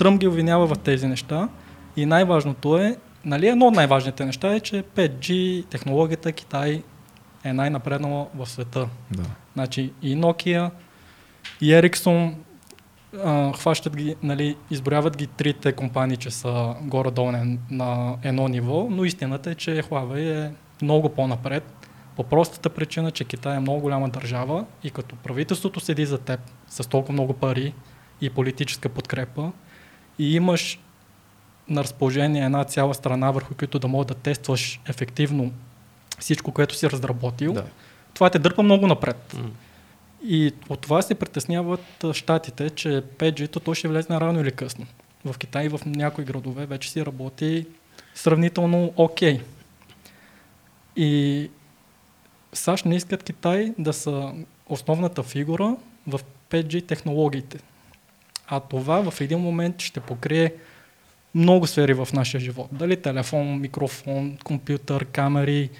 Тръмп 0.00 0.20
ги 0.20 0.26
обвинява 0.26 0.66
в 0.66 0.78
тези 0.78 1.06
неща. 1.06 1.48
И 1.96 2.06
най-важното 2.06 2.78
е, 2.78 2.96
нали, 3.24 3.48
едно 3.48 3.66
от 3.66 3.74
най-важните 3.74 4.24
неща 4.24 4.54
е, 4.54 4.60
че 4.60 4.82
5G 4.82 5.64
технологията 5.66 6.32
Китай 6.32 6.82
е 7.44 7.52
най-напреднала 7.52 8.26
в 8.34 8.46
света. 8.46 8.88
Да. 9.10 9.22
Значи 9.52 9.92
и 10.02 10.16
Nokia, 10.16 10.70
и 11.60 11.72
Ericsson 11.72 12.34
а, 13.24 13.52
хващат 13.52 13.96
ги, 13.96 14.16
нали, 14.22 14.56
изброяват 14.70 15.16
ги 15.16 15.26
трите 15.26 15.72
компании, 15.72 16.16
че 16.16 16.30
са 16.30 16.74
горе-долу 16.82 17.32
на- 17.32 17.56
на 17.70 18.16
едно 18.22 18.48
ниво, 18.48 18.86
но 18.90 19.04
истината 19.04 19.50
е, 19.50 19.54
че 19.54 19.82
Huawei 19.82 20.46
е 20.46 20.52
много 20.82 21.08
по-напред. 21.08 21.88
По 22.16 22.22
простата 22.24 22.70
причина, 22.70 23.10
че 23.10 23.24
Китай 23.24 23.56
е 23.56 23.60
много 23.60 23.80
голяма 23.80 24.08
държава 24.08 24.64
и 24.84 24.90
като 24.90 25.16
правителството 25.16 25.80
седи 25.80 26.06
за 26.06 26.18
теб 26.18 26.40
с 26.68 26.88
толкова 26.88 27.12
много 27.12 27.32
пари 27.32 27.74
и 28.20 28.30
политическа 28.30 28.88
подкрепа 28.88 29.52
и 30.20 30.36
имаш 30.36 30.78
на 31.68 31.84
разположение 31.84 32.44
една 32.44 32.64
цяла 32.64 32.94
страна, 32.94 33.30
върху 33.30 33.54
които 33.54 33.78
да 33.78 33.88
можеш 33.88 34.06
да 34.06 34.14
тестваш 34.14 34.80
ефективно 34.88 35.52
всичко, 36.18 36.52
което 36.52 36.74
си 36.74 36.90
разработил, 36.90 37.52
Да. 37.52 37.64
това 38.14 38.30
те 38.30 38.38
дърпа 38.38 38.62
много 38.62 38.86
напред. 38.86 39.34
М. 39.34 39.50
И 40.24 40.52
от 40.68 40.80
това 40.80 41.02
се 41.02 41.14
притесняват 41.14 42.04
щатите, 42.12 42.70
че 42.70 43.02
5G-то 43.18 43.60
то 43.60 43.74
ще 43.74 43.88
влезне 43.88 44.20
рано 44.20 44.40
или 44.40 44.52
късно. 44.52 44.86
В 45.24 45.38
Китай 45.38 45.64
и 45.64 45.68
в 45.68 45.80
някои 45.86 46.24
градове 46.24 46.66
вече 46.66 46.90
си 46.90 47.06
работи 47.06 47.66
сравнително 48.14 48.92
окей. 48.96 49.40
И 50.96 51.50
САЩ 52.52 52.84
не 52.84 52.96
искат 52.96 53.22
Китай 53.22 53.74
да 53.78 53.92
са 53.92 54.32
основната 54.66 55.22
фигура 55.22 55.76
в 56.06 56.20
5G 56.50 56.86
технологиите. 56.86 57.58
А 58.50 58.60
това 58.60 59.10
в 59.10 59.20
един 59.20 59.38
момент 59.38 59.80
ще 59.80 60.00
покрие 60.00 60.52
много 61.34 61.66
сфери 61.66 61.94
в 61.94 62.08
нашия 62.12 62.40
живот. 62.40 62.68
Дали 62.72 62.96
телефон, 62.96 63.60
микрофон, 63.60 64.36
компютър, 64.44 65.04
камери 65.04 65.70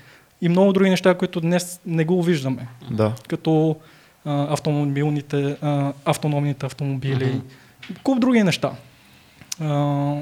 и 0.40 0.48
много 0.48 0.72
други 0.72 0.90
неща, 0.90 1.14
които 1.14 1.40
днес 1.40 1.80
не 1.86 2.04
го 2.04 2.22
виждаме 2.22 2.68
Да. 2.90 3.14
като 3.28 3.76
а, 4.24 4.52
автомобилните, 4.52 5.56
а, 5.62 5.92
автономните 6.04 6.66
автомобили, 6.66 7.40
куп 8.02 8.20
други 8.20 8.42
неща. 8.42 8.72
А, 9.60 10.14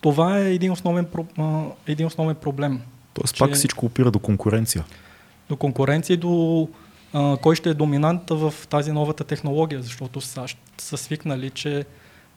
това 0.00 0.38
е 0.38 0.54
един 0.54 0.72
основен, 0.72 1.06
а, 1.38 1.62
един 1.86 2.06
основен 2.06 2.36
проблем. 2.36 2.80
Тоест 3.14 3.34
Че- 3.34 3.38
пак 3.38 3.54
всичко 3.54 3.86
опира 3.86 4.10
до 4.10 4.18
конкуренция. 4.18 4.84
До 5.48 5.56
конкуренция 5.56 6.14
и 6.14 6.18
до 6.18 6.68
а, 7.14 7.36
кой 7.36 7.56
ще 7.56 7.70
е 7.70 7.74
доминант 7.74 8.30
в 8.30 8.54
тази 8.70 8.92
новата 8.92 9.24
технология, 9.24 9.82
защото 9.82 10.20
САЩ 10.20 10.58
са 10.78 10.96
свикнали, 10.96 11.50
че 11.50 11.84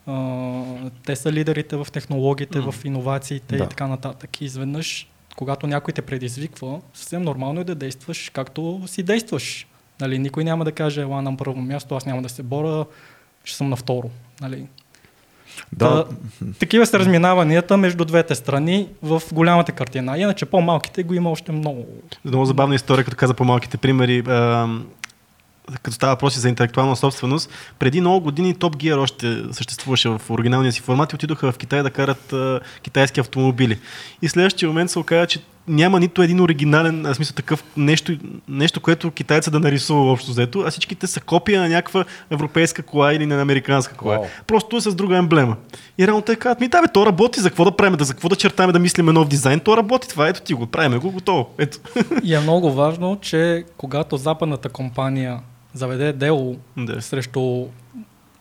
а, 0.08 0.62
те 1.06 1.16
са 1.16 1.32
лидерите 1.32 1.76
в 1.76 1.88
технологиите, 1.94 2.60
М. 2.60 2.72
в 2.72 2.86
иновациите 2.86 3.58
Да. 3.58 3.64
и 3.64 3.68
така 3.70 3.88
нататък. 3.88 4.42
И 4.42 4.46
изведнъж, 4.46 5.08
когато 5.36 5.68
някой 5.68 5.94
те 5.94 6.02
предизвиква, 6.02 6.82
съвсем 6.94 7.22
нормално 7.22 7.62
е 7.62 7.64
да 7.64 7.76
действаш 7.76 8.30
както 8.30 8.82
си 8.86 9.04
действаш. 9.04 9.68
Нали, 10.02 10.20
никой 10.20 10.44
няма 10.44 10.66
да 10.66 10.72
каже, 10.72 11.02
ела 11.02 11.22
на 11.22 11.38
първо 11.38 11.62
място, 11.62 11.96
аз 11.96 12.06
няма 12.06 12.22
да 12.22 12.30
се 12.30 12.44
боря, 12.44 12.86
ще 13.44 13.58
съм 13.58 13.70
на 13.70 13.76
второ. 13.76 14.10
Нали. 14.42 14.66
Да, 15.74 16.06
Та, 16.06 16.16
такива 16.60 16.86
са 16.86 17.00
разминаванията 17.00 17.78
между 17.78 18.06
двете 18.06 18.36
страни 18.36 18.88
в 19.02 19.22
голямата 19.32 19.72
картина. 19.72 20.18
Иначе 20.18 20.46
по-малките 20.46 21.04
го 21.04 21.14
има 21.14 21.32
още 21.32 21.52
много. 21.52 21.86
Много 22.26 22.46
забавна 22.46 22.76
история, 22.76 23.06
като 23.06 23.18
каза 23.18 23.34
по-малките 23.34 23.78
примери. 23.78 24.24
А, 24.28 24.68
като 25.84 25.96
става 25.96 26.14
въпроси 26.14 26.40
за 26.40 26.50
интелектуална 26.50 26.96
собственост, 26.96 27.50
преди 27.80 28.02
много 28.02 28.22
години 28.22 28.56
Top 28.56 28.76
Gear 28.76 29.00
още 29.00 29.44
съществуваше 29.52 30.10
в 30.10 30.22
оригиналния 30.30 30.72
си 30.72 30.82
формат 30.82 31.12
и 31.12 31.16
отидоха 31.16 31.52
в 31.52 31.58
Китай 31.58 31.84
да 31.84 31.90
карат 31.90 32.34
а, 32.34 32.60
китайски 32.82 33.20
автомобили. 33.20 33.80
И 34.22 34.30
следващия 34.30 34.70
момент 34.70 34.92
се 34.92 35.00
оказа, 35.00 35.28
че 35.28 35.40
няма 35.68 36.00
нито 36.00 36.22
един 36.22 36.42
оригинален, 36.42 37.06
а, 37.06 37.14
в 37.14 37.16
смисъл 37.16 37.36
такъв 37.36 37.64
нещо, 37.78 38.18
нещо, 38.48 38.82
което 38.82 39.12
китайца 39.12 39.52
да 39.52 39.60
нарисува 39.60 40.12
общо 40.12 40.32
взето, 40.32 40.60
а 40.60 40.72
всичките 40.72 41.08
са 41.08 41.22
копия 41.22 41.62
на 41.62 41.70
някаква 41.70 42.06
европейска 42.30 42.84
кола 42.84 43.14
или 43.14 43.26
на 43.26 43.42
американска 43.42 43.96
кола. 43.96 44.18
Вау. 44.18 44.26
Просто 44.48 44.78
е 44.78 44.82
с 44.82 44.96
друга 44.96 45.18
емблема. 45.18 45.56
И 45.98 46.08
реално 46.08 46.22
те 46.22 46.36
казват, 46.36 46.60
ми 46.60 46.68
да 46.68 46.82
бе, 46.82 46.88
то 46.88 47.06
работи, 47.06 47.40
за 47.40 47.50
какво 47.50 47.66
да 47.66 47.72
правим, 47.72 47.98
да 47.98 48.06
за 48.06 48.14
какво 48.14 48.30
да 48.30 48.36
чертаме, 48.36 48.74
да 48.74 48.80
мислиме 48.80 49.12
нов 49.12 49.28
дизайн, 49.28 49.60
то 49.60 49.78
работи, 49.78 50.10
това 50.10 50.28
ето 50.28 50.42
ти 50.42 50.54
го, 50.54 50.68
правиме 50.68 50.98
го, 50.98 51.12
готово. 51.12 51.50
Ето. 51.58 51.78
И 52.24 52.36
е 52.36 52.40
много 52.40 52.72
важно, 52.72 53.18
че 53.22 53.64
когато 53.78 54.18
западната 54.18 54.70
компания 54.70 55.40
заведе 55.74 56.14
дело 56.14 56.56
Да. 56.78 57.02
срещу 57.02 57.66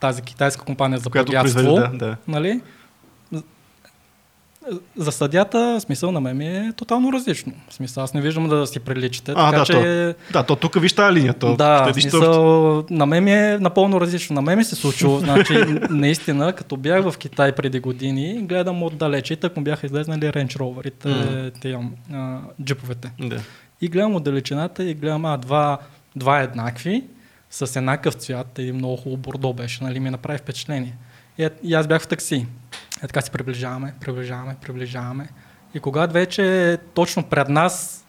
тази 0.01 0.23
китайска 0.23 0.65
компания 0.65 0.99
за 0.99 1.11
Която 1.11 1.33
плагиатство, 1.33 1.75
да, 1.75 1.91
да. 1.95 2.17
нали? 2.29 2.61
За 4.97 5.13
съдята, 5.13 5.81
смисъл 5.81 6.13
на 6.13 6.21
мен 6.21 6.37
ми 6.37 6.47
е 6.47 6.73
тотално 6.77 7.13
различно. 7.13 7.53
В 7.69 7.75
смисъл, 7.75 8.05
аз 8.05 8.15
не 8.15 8.21
виждам 8.21 8.49
да 8.49 8.67
си 8.67 8.81
приличате. 8.81 9.33
А, 9.37 9.51
така 9.51 9.59
да, 9.59 9.65
че... 9.65 10.15
Да, 10.33 10.43
то 10.43 10.57
тук 10.57 10.81
виж 10.81 10.93
тази 10.93 11.17
линия. 11.17 11.35
То, 11.35 11.57
да, 11.57 11.91
смисъл, 11.93 12.85
на 12.91 13.07
мен 13.07 13.25
ми 13.25 13.33
е 13.33 13.59
напълно 13.59 14.01
различно. 14.01 14.35
На 14.35 14.43
мен 14.43 14.59
ми 14.59 14.65
се 14.65 14.75
случило, 14.75 15.19
значи, 15.27 15.55
наистина, 15.91 16.53
като 16.53 16.77
бях 16.77 17.11
в 17.11 17.19
Китай 17.19 17.53
преди 17.53 17.81
години, 17.81 18.39
гледам 18.43 18.83
отдалече 18.83 19.33
и 19.33 19.37
так 19.37 19.57
му 19.57 19.63
бяха 19.63 19.87
излезнали 19.87 20.33
Мгм. 21.05 21.51
тия, 21.61 21.81
а, 22.13 22.39
джиповете. 22.63 23.11
Да. 23.21 23.41
И 23.81 23.89
гледам 23.89 24.15
отдалечината 24.15 24.85
и 24.85 24.95
гледам, 24.95 25.25
а, 25.25 25.37
два, 25.37 25.79
два 26.17 26.41
еднакви, 26.41 27.05
с 27.51 27.77
еднакъв 27.77 28.15
цвят, 28.15 28.59
един 28.59 28.75
много 28.75 28.97
хубаво 28.97 29.17
бордо 29.17 29.53
беше, 29.53 29.85
нали, 29.85 30.01
ми 30.01 30.11
направи 30.11 30.39
впечатление. 30.39 30.97
И, 31.39 31.49
и 31.63 31.75
аз 31.75 31.87
бях 31.87 32.03
в 32.03 32.09
такси. 32.09 32.47
Е, 33.03 33.07
така 33.07 33.21
си 33.21 33.31
приближаваме, 33.31 33.95
приближаваме, 34.01 34.57
приближаваме. 34.63 35.29
И 35.75 35.81
когато 35.81 36.13
вече 36.13 36.73
е 36.73 36.77
точно 36.77 37.23
пред 37.23 37.49
нас, 37.49 38.05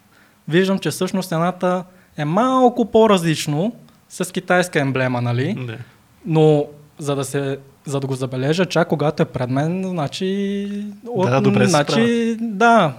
виждам, 0.48 0.80
че 0.80 0.90
всъщност 0.90 1.32
едната 1.32 1.84
е 2.18 2.26
малко 2.26 2.92
по-различно, 2.92 3.76
с 4.10 4.34
китайска 4.34 4.80
емблема, 4.80 5.22
нали? 5.22 5.66
Да. 5.68 5.78
Но 6.26 6.66
за 7.00 7.16
да 7.16 7.26
се 7.26 7.58
за 7.86 8.00
да 8.00 8.08
го 8.08 8.16
забележа, 8.16 8.66
чак 8.66 8.88
когато 8.88 9.24
е 9.24 9.26
пред 9.26 9.50
мен, 9.50 9.84
значи... 9.84 10.68
Да, 11.04 11.42
добре 11.42 11.64
се 11.64 11.70
значи, 11.70 12.38
да, 12.40 12.94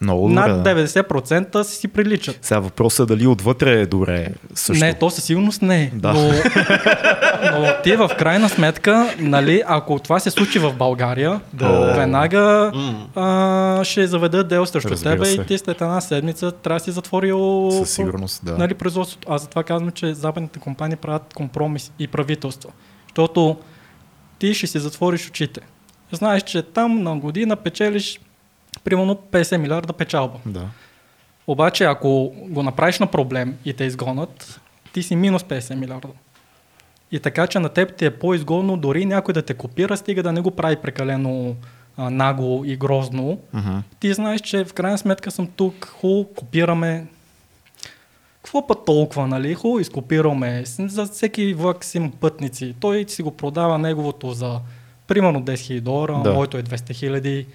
много 0.00 0.28
добре. 0.28 0.34
над 0.40 0.62
да. 0.62 0.74
90% 0.76 1.62
си 1.62 1.76
си 1.76 1.88
приличат. 1.88 2.38
Сега 2.42 2.60
въпросът 2.60 3.10
е 3.10 3.16
дали 3.16 3.26
отвътре 3.26 3.72
е 3.72 3.86
добре 3.86 4.28
също. 4.54 4.84
Не, 4.84 4.94
то 4.94 5.10
със 5.10 5.24
сигурност 5.24 5.62
не 5.62 5.82
е. 5.82 5.90
Да. 5.94 6.12
Но, 6.12 6.22
но 7.60 7.66
ти 7.84 7.96
в 7.96 8.10
крайна 8.18 8.48
сметка, 8.48 9.14
нали, 9.18 9.62
ако 9.66 9.98
това 9.98 10.20
се 10.20 10.30
случи 10.30 10.58
в 10.58 10.72
България, 10.72 11.40
Да. 11.52 11.94
веднага 11.96 12.72
а, 13.14 13.84
ще 13.84 14.06
заведат 14.06 14.48
дел 14.48 14.66
срещу 14.66 14.88
Разбира 14.88 15.12
тебе 15.12 15.24
се. 15.24 15.40
и 15.40 15.46
ти 15.46 15.58
след 15.58 15.80
една 15.80 16.00
седмица 16.00 16.52
трябва 16.52 16.78
да 16.78 16.84
си 16.84 16.90
затворил 16.90 17.70
Със 17.72 17.90
сигурност, 17.90 18.44
да. 18.44 18.58
нали, 18.58 18.74
производството. 18.74 19.32
Аз 19.32 19.42
затова 19.42 19.62
казвам, 19.62 19.90
че 19.90 20.14
западните 20.14 20.58
компании 20.58 20.96
правят 20.96 21.34
компромис 21.34 21.92
и 21.98 22.06
правителства. 22.08 22.70
Защото 23.08 23.56
ти 24.38 24.54
ще 24.54 24.66
си 24.66 24.78
затвориш 24.78 25.28
очите. 25.28 25.60
Знаеш, 26.12 26.42
че 26.42 26.62
там 26.62 27.02
на 27.02 27.16
година 27.16 27.56
печелиш 27.56 28.20
примерно 28.86 29.14
50 29.14 29.56
милиарда 29.56 29.92
печалба. 29.92 30.38
Да. 30.46 30.66
Обаче, 31.46 31.84
ако 31.84 32.32
го 32.48 32.62
направиш 32.62 32.98
на 32.98 33.06
проблем 33.06 33.56
и 33.64 33.72
те 33.72 33.84
изгонят, 33.84 34.60
ти 34.92 35.02
си 35.02 35.16
минус 35.16 35.42
50 35.42 35.74
милиарда. 35.74 36.08
И 37.12 37.20
така, 37.20 37.46
че 37.46 37.58
на 37.58 37.68
теб 37.68 37.96
ти 37.96 38.04
е 38.04 38.10
по-изгодно 38.10 38.76
дори 38.76 39.04
някой 39.04 39.34
да 39.34 39.42
те 39.42 39.54
копира, 39.54 39.96
стига 39.96 40.22
да 40.22 40.32
не 40.32 40.40
го 40.40 40.50
прави 40.50 40.76
прекалено 40.76 41.54
а, 41.96 42.10
нагло 42.10 42.64
и 42.64 42.76
грозно. 42.76 43.38
Мгм. 43.52 43.78
Ти 44.00 44.14
знаеш, 44.14 44.40
че 44.40 44.64
в 44.64 44.72
крайна 44.72 44.98
сметка 44.98 45.30
съм 45.30 45.46
тук, 45.46 45.84
хубаво, 46.00 46.24
копираме. 46.24 47.06
Какво 48.42 48.66
път 48.66 48.78
толкова, 48.86 49.26
нали? 49.26 49.54
Хубаво, 49.54 49.80
изкопираме. 49.80 50.62
За 50.64 51.06
всеки 51.06 51.54
влак 51.54 51.84
си 51.84 51.96
има 51.98 52.10
пътници. 52.20 52.74
Той 52.80 53.04
си 53.08 53.22
го 53.22 53.30
продава 53.30 53.78
неговото 53.78 54.32
за 54.32 54.60
примерно 55.06 55.42
10 55.42 55.54
000 55.54 55.80
долара, 55.80 56.20
Да. 56.24 56.32
моето 56.34 56.58
е 56.58 56.62
200 56.62 56.94
хиляди. 56.94 57.46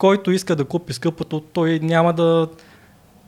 Който 0.00 0.30
иска 0.30 0.56
да 0.56 0.64
купи 0.64 0.92
скъпото, 0.92 1.40
той 1.40 1.78
няма 1.78 2.12
да... 2.12 2.48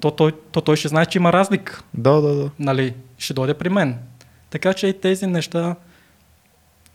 То, 0.00 0.10
той, 0.10 0.32
то, 0.52 0.60
той 0.60 0.76
ще 0.76 0.88
знае, 0.88 1.06
че 1.06 1.18
има 1.18 1.32
разлика. 1.32 1.82
Да, 1.94 2.20
да, 2.20 2.34
да. 2.34 2.50
Нали? 2.58 2.94
Ще 3.18 3.34
дойде 3.34 3.54
при 3.54 3.68
мен. 3.68 3.98
Така 4.50 4.74
че 4.74 4.86
и 4.86 5.00
тези 5.00 5.26
неща 5.26 5.76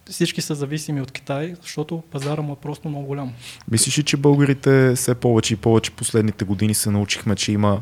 всички 0.09 0.41
са 0.41 0.55
зависими 0.55 1.01
от 1.01 1.11
Китай, 1.11 1.55
защото 1.61 2.03
пазара 2.11 2.41
му 2.41 2.53
е 2.53 2.61
просто 2.61 2.89
много 2.89 3.05
голям. 3.05 3.34
Мислиш 3.71 3.99
ли, 3.99 4.03
че 4.03 4.17
българите 4.17 4.95
все 4.95 5.15
повече 5.15 5.53
и 5.53 5.57
повече 5.57 5.91
последните 5.91 6.45
години 6.45 6.73
се 6.73 6.91
научихме, 6.91 7.36
че 7.36 7.51
има 7.51 7.82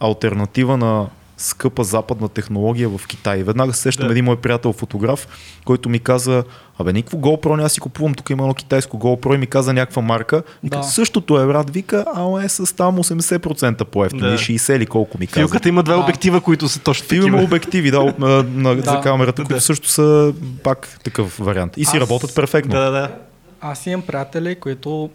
альтернатива 0.00 0.76
на 0.76 1.08
скъпа 1.38 1.84
западна 1.84 2.28
технология 2.28 2.88
в 2.88 3.00
Китай. 3.06 3.42
Веднага 3.42 3.72
се 3.72 3.80
сещам 3.80 4.06
Да. 4.06 4.12
един 4.12 4.24
мой 4.24 4.36
приятел 4.36 4.72
фотограф, 4.72 5.28
който 5.64 5.88
ми 5.88 5.98
каза, 5.98 6.44
абе 6.78 6.92
никакво 6.92 7.18
GoPro, 7.18 7.56
не 7.56 7.62
аз 7.62 7.72
си 7.72 7.80
купувам, 7.80 8.14
тук 8.14 8.30
има 8.30 8.42
едно 8.42 8.54
китайско 8.54 8.98
GoPro 8.98 9.34
и 9.34 9.38
ми 9.38 9.46
каза 9.46 9.72
някаква 9.72 10.02
марка. 10.02 10.42
И 10.62 10.68
Да. 10.68 10.82
същото 10.82 11.40
е, 11.40 11.46
брат, 11.46 11.70
вика, 11.70 12.04
ама 12.14 12.44
е 12.44 12.48
с 12.48 12.76
там 12.76 12.96
80% 12.96 13.84
по-ефтини, 13.84 14.22
Да. 14.22 14.38
60 14.38 14.76
или 14.76 14.86
колко 14.86 15.18
ми 15.18 15.26
каза. 15.26 15.40
Филката 15.40 15.68
има 15.68 15.82
два 15.82 15.94
Да. 15.94 16.00
обектива, 16.00 16.40
които 16.40 16.68
са 16.68 16.80
точно 16.80 17.08
Филм 17.08 17.22
има 17.22 17.26
такива. 17.28 17.44
обективи, 17.46 17.90
да, 17.90 18.00
от- 18.00 18.18
на, 18.18 18.28
на, 18.44 18.70
за 18.70 18.82
Да. 18.82 19.00
камерата, 19.00 19.36
които 19.36 19.54
Да. 19.54 19.60
също 19.60 19.88
са 19.88 20.34
пак 20.62 20.98
такъв 21.04 21.36
вариант. 21.38 21.76
И 21.76 21.84
си 21.84 21.96
Аз- 21.96 22.00
работят 22.00 22.34
перфектно. 22.34 22.72
Да, 22.72 22.80
да, 22.80 22.90
да. 22.90 23.14
Аз 23.60 23.86
имам 23.86 24.02
приятели, 24.02 24.54
които, 24.54 25.10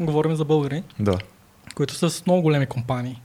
говорим 0.00 0.36
за 0.36 0.44
българи, 0.44 0.82
да. 1.00 1.18
които 1.74 1.94
са 1.94 2.10
с 2.10 2.26
много 2.26 2.42
големи 2.42 2.66
компании. 2.66 3.20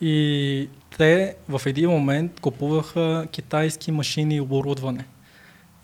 И 0.00 0.68
те 0.98 1.34
в 1.48 1.62
един 1.66 1.90
момент 1.90 2.40
купуваха 2.40 3.26
китайски 3.30 3.92
машини 3.92 4.36
и 4.36 4.40
оборудване. 4.40 5.04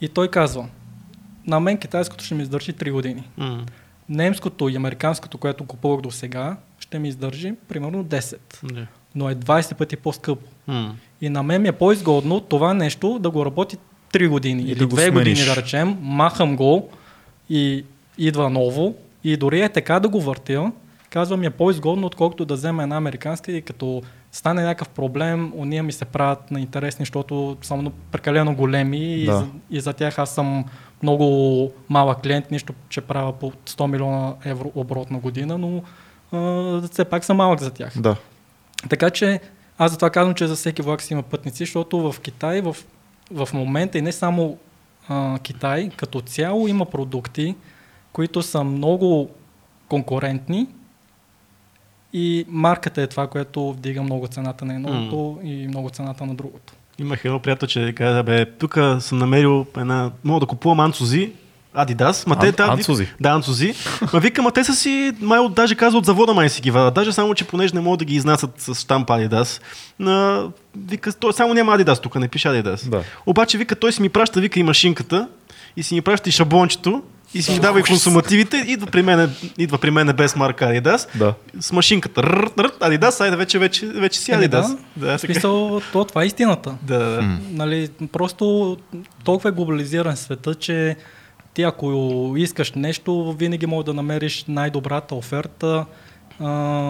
И 0.00 0.08
той 0.08 0.28
казва, 0.28 0.68
на 1.46 1.60
мен 1.60 1.78
китайското 1.78 2.24
ще 2.24 2.34
ми 2.34 2.42
издържи 2.42 2.72
3 2.72 2.92
години. 2.92 3.28
М. 3.36 3.64
Немското 4.08 4.68
и 4.68 4.76
американското, 4.76 5.38
което 5.38 5.64
купувах 5.64 6.00
до 6.00 6.10
сега, 6.10 6.56
ще 6.78 6.98
ми 6.98 7.08
издържи 7.08 7.54
примерно 7.68 8.04
10. 8.04 8.36
Да. 8.62 8.86
Но 9.14 9.30
е 9.30 9.34
20 9.34 9.74
пъти 9.74 9.96
по-скъпо. 9.96 10.46
М. 10.66 10.94
И 11.20 11.28
на 11.28 11.42
мен 11.42 11.62
ми 11.62 11.68
е 11.68 11.72
по-изгодно 11.72 12.40
това 12.40 12.74
нещо 12.74 13.18
да 13.18 13.30
го 13.30 13.46
работи 13.46 13.76
3 14.12 14.28
години 14.28 14.62
И 14.62 14.66
или 14.66 14.78
да 14.78 14.86
го 14.86 14.96
2 14.96 15.10
години 15.12 15.44
да 15.44 15.56
речем, 15.56 15.98
махам 16.00 16.56
го 16.56 16.88
и 17.50 17.84
идва 18.18 18.50
ново 18.50 18.94
и 19.24 19.36
дори 19.36 19.60
е 19.60 19.68
така 19.68 20.00
да 20.00 20.08
го 20.08 20.20
въртя, 20.20 20.72
казвам 21.10 21.40
ми 21.40 21.46
е 21.46 21.50
по-изгодно, 21.50 22.06
отколкото 22.06 22.44
да 22.44 22.54
взема 22.54 22.82
една 22.82 22.96
американска 22.96 23.52
и 23.52 23.62
като 23.62 24.02
стане 24.33 24.62
някакъв 24.62 24.89
проблем, 24.89 25.53
уния 25.55 25.83
ми 25.83 25.93
се 25.93 26.05
правят 26.05 26.51
на 26.51 26.61
интересни, 26.61 27.03
защото 27.03 27.57
са 27.62 27.91
прекалено 28.12 28.55
големи 28.55 29.14
и, 29.14 29.26
Да. 29.26 29.37
за, 29.37 29.47
и 29.70 29.80
за 29.80 29.93
тях 29.93 30.18
аз 30.18 30.35
съм 30.35 30.64
много 31.03 31.70
малък 31.89 32.22
клиент, 32.22 32.51
нищо, 32.51 32.72
че 32.89 33.01
правя 33.01 33.33
по 33.33 33.53
100 33.53 33.87
милиона 33.87 34.35
евро 34.45 34.72
оборот 34.74 35.11
на 35.11 35.18
година, 35.18 35.59
но 35.59 35.83
а, 36.33 36.89
все 36.93 37.05
пак 37.05 37.24
съм 37.24 37.37
малък 37.37 37.61
за 37.61 37.70
тях. 37.70 37.93
Да. 38.01 38.16
Така 38.89 39.11
че 39.11 39.41
аз 39.78 39.91
затова 39.91 40.11
казвам, 40.11 40.35
че 40.35 40.47
за 40.47 40.57
всеки 40.57 40.83
влак 40.83 41.03
си 41.03 41.12
има 41.12 41.22
пътници, 41.22 41.59
защото 41.59 42.12
в 42.12 42.20
Китай 42.20 42.61
в, 42.61 42.76
в 43.30 43.49
момента 43.55 43.99
и 43.99 44.03
не 44.03 44.12
само 44.12 44.59
а, 45.09 45.39
Китай, 45.43 45.91
като 45.97 46.20
цяло 46.20 46.68
има 46.68 46.85
продукти, 46.87 47.55
които 48.12 48.43
са 48.43 48.64
много 48.64 49.30
конкурентни 49.89 50.66
и 52.12 52.44
марката 52.48 53.02
е 53.02 53.06
това, 53.06 53.26
което 53.26 53.72
вдига 53.72 54.02
много 54.02 54.28
цената 54.28 54.64
на 54.64 54.74
едното 54.74 55.38
и 55.44 55.68
много 55.68 55.90
цената 55.90 56.26
на 56.26 56.34
другото. 56.34 56.72
Имах 56.98 57.24
едно 57.24 57.38
приятел, 57.38 57.68
че 57.68 57.92
каза, 57.92 58.22
бе, 58.22 58.46
тук 58.46 58.78
съм 59.00 59.18
намерил 59.18 59.66
една, 59.76 60.10
мога 60.24 60.40
да 60.40 60.46
купувам 60.46 60.80
анцузи, 60.80 61.32
Адидас, 61.74 62.26
ма 62.26 62.38
те 62.38 62.52
та- 62.52 62.66
анцузи? 62.72 63.08
Да, 63.20 63.30
анцузи. 63.30 63.74
Ма 64.12 64.20
вика, 64.20 64.42
ма 64.42 64.50
те 64.50 64.64
са 64.64 64.74
си, 64.74 65.12
май 65.20 65.38
от, 65.38 65.54
даже 65.54 65.74
казва 65.74 65.98
от 65.98 66.04
завода 66.04 66.34
май 66.34 66.48
си 66.48 66.62
ги 66.62 66.70
вадат. 66.70 66.94
Даже 66.94 67.12
само, 67.12 67.34
че 67.34 67.44
понеже 67.44 67.74
не 67.74 67.80
могат 67.80 67.98
да 67.98 68.04
ги 68.04 68.14
изнасят 68.14 68.60
с 68.60 68.74
штамп 68.74 69.10
Адидас. 69.10 69.60
На, 69.98 70.44
вика, 70.76 71.12
той 71.12 71.32
само 71.32 71.54
няма 71.54 71.74
Адидас, 71.74 72.00
тук 72.00 72.14
не 72.14 72.28
пише 72.28 72.48
Адидас. 72.48 72.88
Да. 72.88 73.02
Обаче, 73.26 73.58
вика, 73.58 73.76
той 73.76 73.92
си 73.92 74.02
ми 74.02 74.08
праща, 74.08 74.40
вика 74.40 74.60
и 74.60 74.62
машинката 74.62 75.28
и 75.76 75.82
си 75.82 75.94
ми 75.94 76.00
праща 76.02 76.28
и 76.28 76.32
шаблончето 76.32 77.02
и 77.35 77.43
си 77.43 77.61
дава 77.61 77.80
и 77.80 77.83
консумативите, 77.83 78.57
идва 78.66 78.87
при 78.87 79.03
мен, 79.03 79.35
идва 79.59 79.78
при 79.78 79.91
мен 79.91 80.07
без 80.16 80.37
марка 80.37 80.64
Адидас, 80.66 81.09
Да. 81.14 81.35
с 81.61 81.72
машинката. 81.72 82.22
Адидас, 82.80 83.20
айде 83.20 83.37
вече, 83.37 83.59
вече, 83.59 83.87
вече 83.87 84.20
си 84.20 84.33
Адидас. 84.33 84.70
Да, 84.70 84.76
Да, 84.97 85.07
така. 85.07 85.18
смисъл, 85.18 85.80
то, 85.93 86.05
това 86.05 86.22
е 86.22 86.26
истината. 86.26 86.74
Да, 86.83 86.99
да, 86.99 87.11
да. 87.11 87.39
Нали, 87.51 87.89
просто 88.12 88.76
толкова 89.24 89.49
е 89.49 89.53
глобализиран 89.53 90.16
света, 90.16 90.55
че 90.55 90.97
ти 91.55 91.62
ако 91.62 92.35
искаш 92.37 92.72
нещо, 92.72 93.33
винаги 93.33 93.66
можеш 93.66 93.85
да 93.85 93.95
намериш 93.95 94.45
най-добрата 94.49 95.14
оферта, 95.14 95.85
а, 96.41 96.49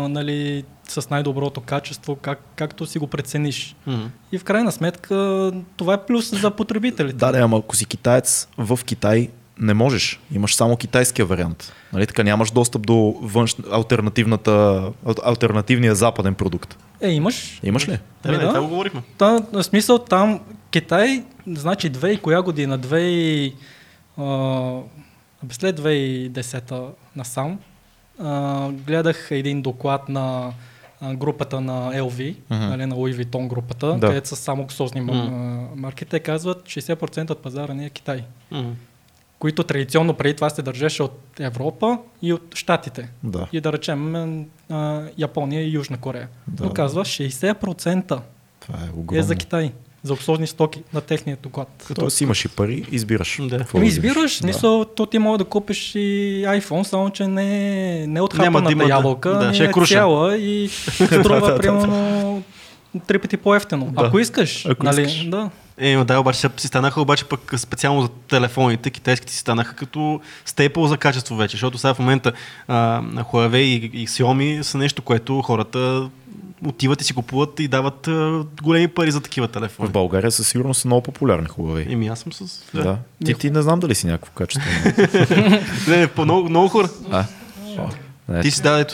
нали, 0.08 0.64
с 0.88 1.10
най-доброто 1.10 1.60
качество, 1.60 2.16
как, 2.16 2.40
както 2.56 2.86
си 2.86 2.98
го 2.98 3.06
прецениш. 3.06 3.76
М. 3.86 4.10
И 4.32 4.38
в 4.38 4.44
крайна 4.44 4.72
сметка 4.72 5.50
това 5.76 5.94
е 5.94 6.06
плюс 6.06 6.40
за 6.40 6.50
потребителите. 6.50 7.16
Да, 7.16 7.32
да, 7.32 7.38
ама 7.38 7.58
ако 7.58 7.76
си 7.76 7.84
китаец 7.86 8.48
в 8.58 8.78
Китай, 8.84 9.28
не 9.62 9.74
можеш. 9.74 10.20
Имаш 10.32 10.54
само 10.54 10.76
китайския 10.76 11.26
вариант. 11.26 11.72
Нали 11.92 12.06
така 12.06 12.22
нямаш 12.22 12.50
достъп 12.50 12.82
до 12.82 12.94
външ... 13.22 13.56
альтернативната, 13.72 14.50
ал- 15.06 15.20
альтернативния 15.24 15.94
западен 15.94 16.34
продукт. 16.34 16.78
Е, 17.00 17.10
имаш. 17.10 17.60
Имаш 17.62 17.88
ли? 17.88 17.92
Да, 17.92 17.98
да, 18.22 18.28
Ами 18.28 18.38
да. 18.38 18.48
това 18.48 18.60
го 18.60 18.68
говорихме. 18.68 19.02
Та, 19.18 19.40
в 19.52 19.62
смисъл 19.62 19.98
там 19.98 20.40
Китай, 20.70 21.24
значи 21.46 21.90
2 21.90 22.06
и 22.08 22.18
коя 22.18 22.42
година? 22.42 22.78
2 22.78 22.96
и, 22.98 23.54
а, 24.16 24.22
след 25.50 25.80
2010 25.80 26.88
насам, 27.16 27.58
а, 28.18 28.68
гледах 28.70 29.28
един 29.30 29.62
доклад 29.62 30.08
на 30.08 30.52
групата 31.04 31.60
на 31.60 31.92
LV, 31.94 32.36
Мгм. 32.50 32.60
нали, 32.60 32.86
на 32.86 32.94
Louis 32.94 33.24
Vuitton 33.24 33.46
групата, 33.46 33.86
Да. 33.88 34.06
където 34.06 34.28
са 34.28 34.36
само 34.36 34.66
ксозни 34.66 35.00
Мгм. 35.00 35.12
mm. 35.12 35.66
марки. 35.76 36.04
Те 36.04 36.20
казват, 36.20 36.62
60% 36.64 37.30
от 37.30 37.38
пазара 37.38 37.74
ни 37.74 37.86
е 37.86 37.90
Китай, 37.90 38.24
М. 38.50 38.72
които 39.42 39.64
традиционно 39.64 40.14
преди 40.14 40.34
това 40.34 40.50
се 40.50 40.62
държеше 40.62 41.02
от 41.02 41.20
Европа 41.40 41.98
и 42.22 42.32
от 42.32 42.54
Штатите. 42.54 43.08
Да. 43.22 43.46
И 43.52 43.60
да 43.60 43.72
речем 43.72 44.14
а, 44.70 45.02
Япония 45.18 45.62
и 45.62 45.70
Южна 45.70 45.96
Корея. 45.96 46.28
Да. 46.46 46.64
Но 46.64 46.72
казва 46.72 47.04
60% 47.04 48.18
Това 48.60 48.78
е 49.12 49.18
е 49.18 49.22
за 49.22 49.36
Китай. 49.36 49.72
За 50.02 50.12
обслужни 50.12 50.46
стоки 50.46 50.82
на 50.92 51.00
техния 51.00 51.36
доклад. 51.36 51.92
Тоест 51.94 52.20
имаш 52.20 52.44
и 52.44 52.48
пари, 52.48 52.84
избираш. 52.90 53.38
Да. 53.40 53.58
вземеш. 53.58 53.88
избираш, 53.88 54.32
Да. 54.32 54.36
смисъл, 54.36 54.84
то 54.84 55.06
ти 55.06 55.18
може 55.18 55.38
да 55.38 55.44
купиш 55.44 55.94
и 55.94 55.98
iPhone, 56.46 56.82
само 56.82 57.10
че 57.10 57.26
не, 57.26 58.06
не 58.06 58.20
от 58.20 58.34
хапаната 58.34 58.76
да- 58.76 58.88
ябълка, 58.88 59.30
да, 59.30 59.44
ами 59.44 59.54
ще 59.54 59.64
е 59.64 59.66
е 59.66 59.72
крушен. 59.72 59.96
цяла 59.96 60.36
и 60.36 60.68
струва 60.68 61.58
примерно 61.58 62.42
три 63.06 63.18
пъти 63.18 63.36
по-ефтино. 63.36 63.86
Да. 63.86 64.06
Ако 64.06 64.18
искаш, 64.18 64.66
Ако 64.66 64.84
нали? 64.84 65.02
искаш. 65.02 65.24
Да. 65.24 65.50
Е, 65.78 66.04
да, 66.04 66.20
обаче 66.20 66.48
си 66.56 66.66
станаха 66.66 67.00
обаче 67.00 67.24
пък 67.24 67.54
специално 67.56 68.02
за 68.02 68.08
телефоните, 68.08 68.90
китайските 68.90 69.32
си 69.32 69.38
станаха 69.38 69.74
като 69.74 70.20
стейпъл 70.44 70.86
за 70.86 70.96
качество 70.96 71.36
вече, 71.36 71.52
защото 71.52 71.78
сега 71.78 71.94
в 71.94 71.98
момента 71.98 72.32
а, 72.68 73.02
Huawei 73.02 73.56
и, 73.56 74.02
и 74.02 74.08
Xiaomi 74.08 74.62
са 74.62 74.78
нещо, 74.78 75.02
което 75.02 75.42
хората 75.42 76.10
отиват 76.66 77.00
и 77.00 77.04
си 77.04 77.14
купуват 77.14 77.60
и 77.60 77.68
дават 77.68 78.08
а, 78.08 78.44
големи 78.62 78.88
пари 78.88 79.10
за 79.10 79.20
такива 79.20 79.48
телефони. 79.48 79.88
В 79.88 79.92
България 79.92 80.30
със 80.30 80.48
сигурност 80.48 80.80
са 80.80 80.88
много 80.88 81.02
популярни 81.02 81.46
Huawei. 81.46 81.92
Еми 81.92 82.08
аз 82.08 82.20
съм 82.20 82.32
с... 82.32 82.64
Да. 82.74 82.82
Да. 82.82 82.98
Ти, 83.24 83.34
ти 83.34 83.50
не 83.50 83.62
знам 83.62 83.80
дали 83.80 83.94
си 83.94 84.06
някакво 84.06 84.32
качество. 84.32 84.70
Не, 85.88 86.06
по 86.06 86.24
много, 86.24 86.48
много 86.48 86.68
хора. 86.68 86.88
а? 87.10 87.24
О, 87.78 87.88
не, 88.28 88.42
Ти 88.42 88.50
си. 88.50 88.62
Да 88.62 88.76
ви 88.76 88.84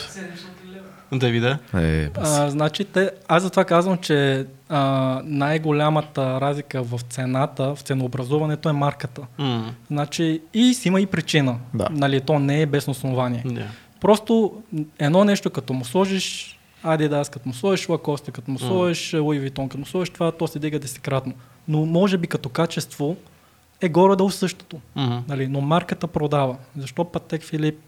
да. 1.11 1.57
е, 1.73 2.09
бас. 2.09 2.39
А, 2.39 2.49
значи, 2.49 2.85
те, 2.85 3.11
аз 3.27 3.43
затова 3.43 3.65
казвам, 3.65 3.97
че 3.97 4.45
а, 4.69 5.21
най-голямата 5.25 6.41
разлика 6.41 6.83
в 6.83 6.99
цената, 7.09 7.75
в 7.75 7.81
ценообразуването 7.81 8.69
е 8.69 8.73
марката. 8.73 9.21
М. 9.37 9.73
Значи, 9.87 10.41
и 10.53 10.73
си 10.73 10.87
има 10.87 11.01
и 11.01 11.05
причина. 11.05 11.57
Да. 11.73 11.87
Нали, 11.91 12.21
то 12.21 12.39
не 12.39 12.61
е 12.61 12.65
без 12.65 12.87
основание. 12.87 13.43
Да. 13.45 13.65
Просто 14.01 14.61
едно 14.99 15.23
нещо, 15.23 15.49
като 15.49 15.73
му 15.73 15.85
сложиш 15.85 16.59
Adidas, 16.85 17.31
като 17.31 17.47
му 17.47 17.53
сложиш 17.53 17.87
Lacoste, 17.87 18.31
като 18.31 18.51
му 18.51 18.59
сложиш 18.59 19.11
Louis 19.11 19.49
Vuitton, 19.49 19.67
като 19.67 19.77
му 19.77 19.85
сложиш 19.85 20.09
това, 20.09 20.31
то 20.31 20.47
се 20.47 20.59
дига 20.59 20.79
десетикратно. 20.79 21.33
Но 21.67 21.85
може 21.85 22.17
би 22.17 22.27
като 22.27 22.49
качество 22.49 23.17
е 23.81 23.89
горе-долу 23.89 24.29
същото. 24.29 24.79
М. 24.95 25.23
Нали? 25.27 25.47
Но 25.47 25.61
марката 25.61 26.07
продава. 26.07 26.57
Защо 26.77 27.05
Патек 27.05 27.43
Филип 27.43 27.79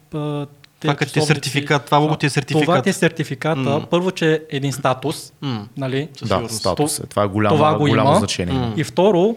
Това 0.82 0.94
като 0.94 1.12
ти 1.12 1.18
е 1.18 1.22
сертификат, 1.22 1.84
това 1.84 2.00
много 2.00 2.16
ти 2.16 2.26
е 2.26 2.30
сертификат. 2.30 2.64
Това 2.64 2.82
ти 2.82 2.90
е 2.90 2.92
сертификата. 2.92 3.60
М. 3.60 3.86
Първо, 3.90 4.10
че 4.10 4.32
е 4.32 4.40
един 4.50 4.72
статус. 4.72 5.32
М. 5.40 5.68
Нали? 5.76 6.08
Да, 6.22 6.48
статус 6.48 6.98
е. 6.98 7.06
Това 7.06 7.22
е 7.22 7.26
голямо, 7.26 7.56
Това 7.56 7.72
го 7.72 7.78
голямо 7.78 8.08
има. 8.08 8.18
значение. 8.18 8.54
М. 8.54 8.74
И 8.76 8.84
второ, 8.84 9.36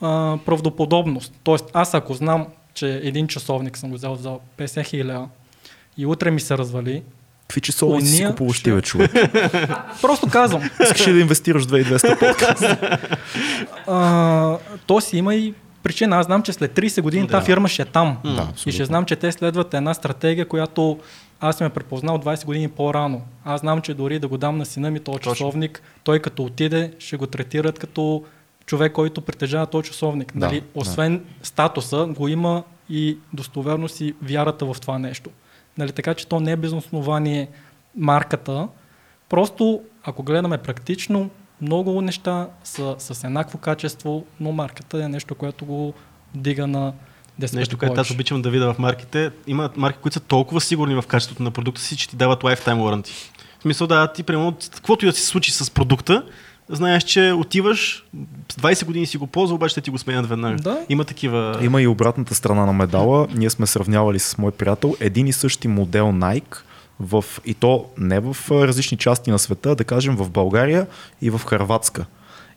а, 0.00 0.38
правдоподобност. 0.46 1.32
Тоест, 1.42 1.64
аз 1.72 1.94
ако 1.94 2.14
знам, 2.14 2.46
че 2.74 3.00
един 3.02 3.28
часовник 3.28 3.78
съм 3.78 3.90
го 3.90 3.96
взел 3.96 4.14
за 4.14 4.36
50 4.58 4.84
хиляди 4.84 5.24
и 5.98 6.06
утре 6.06 6.30
ми 6.30 6.40
се 6.40 6.58
развали, 6.58 7.02
Какви 7.48 7.60
часовници 7.60 8.12
си 8.12 8.26
купуваш 8.26 8.62
ти, 8.62 8.72
бе, 8.72 8.82
човек? 8.82 9.12
просто 10.02 10.28
казвам. 10.28 10.70
Искаш 10.82 11.08
ли 11.08 11.12
да 11.12 11.20
инвестираш 11.20 11.66
2200 11.66 12.18
подкаст? 12.28 12.64
а, 13.86 14.58
то 14.86 15.00
си 15.00 15.16
има 15.18 15.34
и 15.34 15.54
причина. 15.86 16.16
Аз 16.16 16.26
знам, 16.26 16.42
че 16.42 16.52
след 16.52 16.72
30 16.72 17.02
години 17.02 17.26
Да. 17.26 17.32
тази 17.32 17.46
фирма 17.46 17.68
ще 17.68 17.82
е 17.82 17.84
там. 17.84 18.18
Да, 18.24 18.48
и 18.66 18.72
ще 18.72 18.84
знам, 18.84 19.04
че 19.04 19.16
те 19.16 19.32
следват 19.32 19.74
една 19.74 19.94
стратегия, 19.94 20.48
която 20.48 20.98
аз 21.40 21.56
съм 21.56 21.64
я 21.64 21.70
препознал 21.70 22.18
20 22.18 22.44
години 22.44 22.68
по-рано. 22.68 23.22
Аз 23.44 23.60
знам, 23.60 23.80
че 23.80 23.94
дори 23.94 24.18
да 24.18 24.28
го 24.28 24.38
дам 24.38 24.58
на 24.58 24.66
сина 24.66 24.90
ми 24.90 25.00
този 25.00 25.18
часовник, 25.18 25.82
той 26.04 26.18
като 26.18 26.44
отиде, 26.44 26.92
ще 26.98 27.16
го 27.16 27.26
третират 27.26 27.78
като 27.78 28.24
човек, 28.66 28.92
който 28.92 29.20
притежава 29.20 29.66
този 29.66 29.88
часовник. 29.88 30.32
Да, 30.36 30.46
нали? 30.46 30.60
да. 30.60 30.66
Освен 30.74 31.24
статуса, 31.42 32.06
го 32.06 32.28
има 32.28 32.62
и 32.90 33.18
достоверност 33.32 34.00
и 34.00 34.14
вярата 34.22 34.64
в 34.64 34.76
това 34.80 34.98
нещо. 34.98 35.30
Нали? 35.78 35.92
Така 35.92 36.14
че 36.14 36.26
то 36.26 36.40
не 36.40 36.52
е 36.52 36.56
без 36.56 36.72
основание 36.72 37.48
марката. 37.96 38.68
Просто, 39.28 39.80
ако 40.04 40.22
гледаме 40.22 40.58
практично, 40.58 41.30
много 41.60 42.02
неща 42.02 42.48
са 42.64 42.94
с 42.98 43.24
еднакво 43.24 43.58
качество, 43.58 44.24
но 44.40 44.52
марката 44.52 45.04
е 45.04 45.08
нещо, 45.08 45.34
което 45.34 45.64
го 45.64 45.94
дига 46.34 46.66
на 46.66 46.92
10 47.40 47.54
Нещо, 47.54 47.78
което 47.78 48.00
аз 48.00 48.10
обичам 48.10 48.42
да 48.42 48.50
видя 48.50 48.74
в 48.74 48.78
марките. 48.78 49.30
Има 49.46 49.70
марки, 49.76 49.98
които 50.02 50.14
са 50.14 50.20
толкова 50.20 50.60
сигурни 50.60 50.94
в 50.94 51.04
качеството 51.08 51.42
на 51.42 51.50
продукта 51.50 51.80
си, 51.80 51.96
че 51.96 52.08
ти 52.08 52.16
дават 52.16 52.42
lifetime 52.42 52.78
warranty. 52.80 53.12
В 53.58 53.62
смисъл 53.62 53.86
да, 53.86 54.12
ти 54.12 54.22
примерно, 54.22 54.56
каквото 54.74 55.04
и 55.04 55.08
да 55.08 55.12
се 55.12 55.26
случи 55.26 55.52
с 55.52 55.70
продукта, 55.70 56.22
знаеш, 56.68 57.02
че 57.02 57.32
отиваш, 57.32 58.04
с 58.52 58.56
20 58.56 58.84
години 58.84 59.06
си 59.06 59.16
го 59.16 59.26
ползва, 59.26 59.54
обаче 59.54 59.72
ще 59.72 59.80
ти 59.80 59.90
го 59.90 59.98
сменят 59.98 60.28
веднага. 60.28 60.56
Да. 60.56 60.80
Има 60.88 61.04
такива... 61.04 61.58
Има 61.62 61.82
и 61.82 61.86
обратната 61.86 62.34
страна 62.34 62.66
на 62.66 62.72
медала. 62.72 63.28
Ние 63.34 63.50
сме 63.50 63.66
сравнявали 63.66 64.18
с 64.18 64.38
мой 64.38 64.50
приятел 64.50 64.94
един 65.00 65.26
и 65.26 65.32
същи 65.32 65.68
модел 65.68 66.06
Nike 66.06 66.56
в, 67.00 67.24
и 67.44 67.54
то 67.54 67.84
не 67.98 68.20
в 68.20 68.36
различни 68.50 68.98
части 68.98 69.30
на 69.30 69.38
света, 69.38 69.74
да 69.74 69.84
кажем 69.84 70.16
в 70.16 70.30
България 70.30 70.86
и 71.22 71.30
в 71.30 71.40
Харватска. 71.46 72.06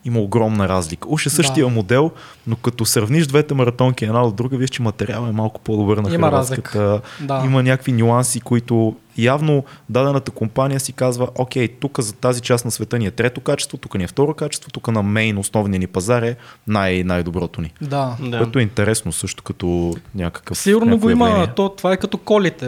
има 0.05 0.19
огромна 0.19 0.69
разлика. 0.69 1.07
Уж 1.09 1.25
е 1.25 1.29
същия 1.29 1.65
Да. 1.65 1.71
модел, 1.71 2.11
но 2.47 2.55
като 2.55 2.85
сравниш 2.85 3.27
двете 3.27 3.53
маратонки 3.53 4.05
една 4.05 4.23
от 4.23 4.35
друга, 4.35 4.57
виж, 4.57 4.69
че 4.69 4.81
материалът 4.81 5.29
е 5.29 5.35
малко 5.35 5.61
по-добър 5.61 5.97
на 5.97 6.13
Има 6.13 6.27
хрватската. 6.27 7.01
Да. 7.21 7.41
Има 7.45 7.63
някакви 7.63 7.91
нюанси, 7.91 8.39
които 8.41 8.95
явно 9.23 9.63
дадената 9.89 10.31
компания 10.31 10.79
си 10.79 10.93
казва, 10.93 11.27
окей, 11.35 11.67
тук 11.67 11.99
за 11.99 12.13
тази 12.13 12.41
част 12.41 12.65
на 12.65 12.71
света 12.71 12.99
ни 12.99 13.05
е 13.05 13.11
трето 13.11 13.41
качество, 13.41 13.77
тук 13.77 13.95
ни 13.95 14.03
е 14.03 14.07
второ 14.07 14.33
качество, 14.33 14.71
тук 14.71 14.87
на 14.87 15.03
мейн 15.03 15.37
основния 15.37 15.79
ни 15.79 15.87
пазар 15.87 16.21
е 16.21 16.35
най- 16.67 17.03
най-доброто 17.03 17.61
ни. 17.61 17.73
Да. 17.81 18.15
Да. 18.19 18.37
Което 18.37 18.59
е 18.59 18.61
интересно 18.61 19.11
също 19.11 19.43
като 19.43 19.95
някакъв 20.15 20.57
Сигурно 20.57 20.97
го 20.97 21.09
има, 21.09 21.47
то, 21.55 21.69
това 21.69 21.93
е 21.93 21.97
като 21.97 22.17
колите. 22.17 22.65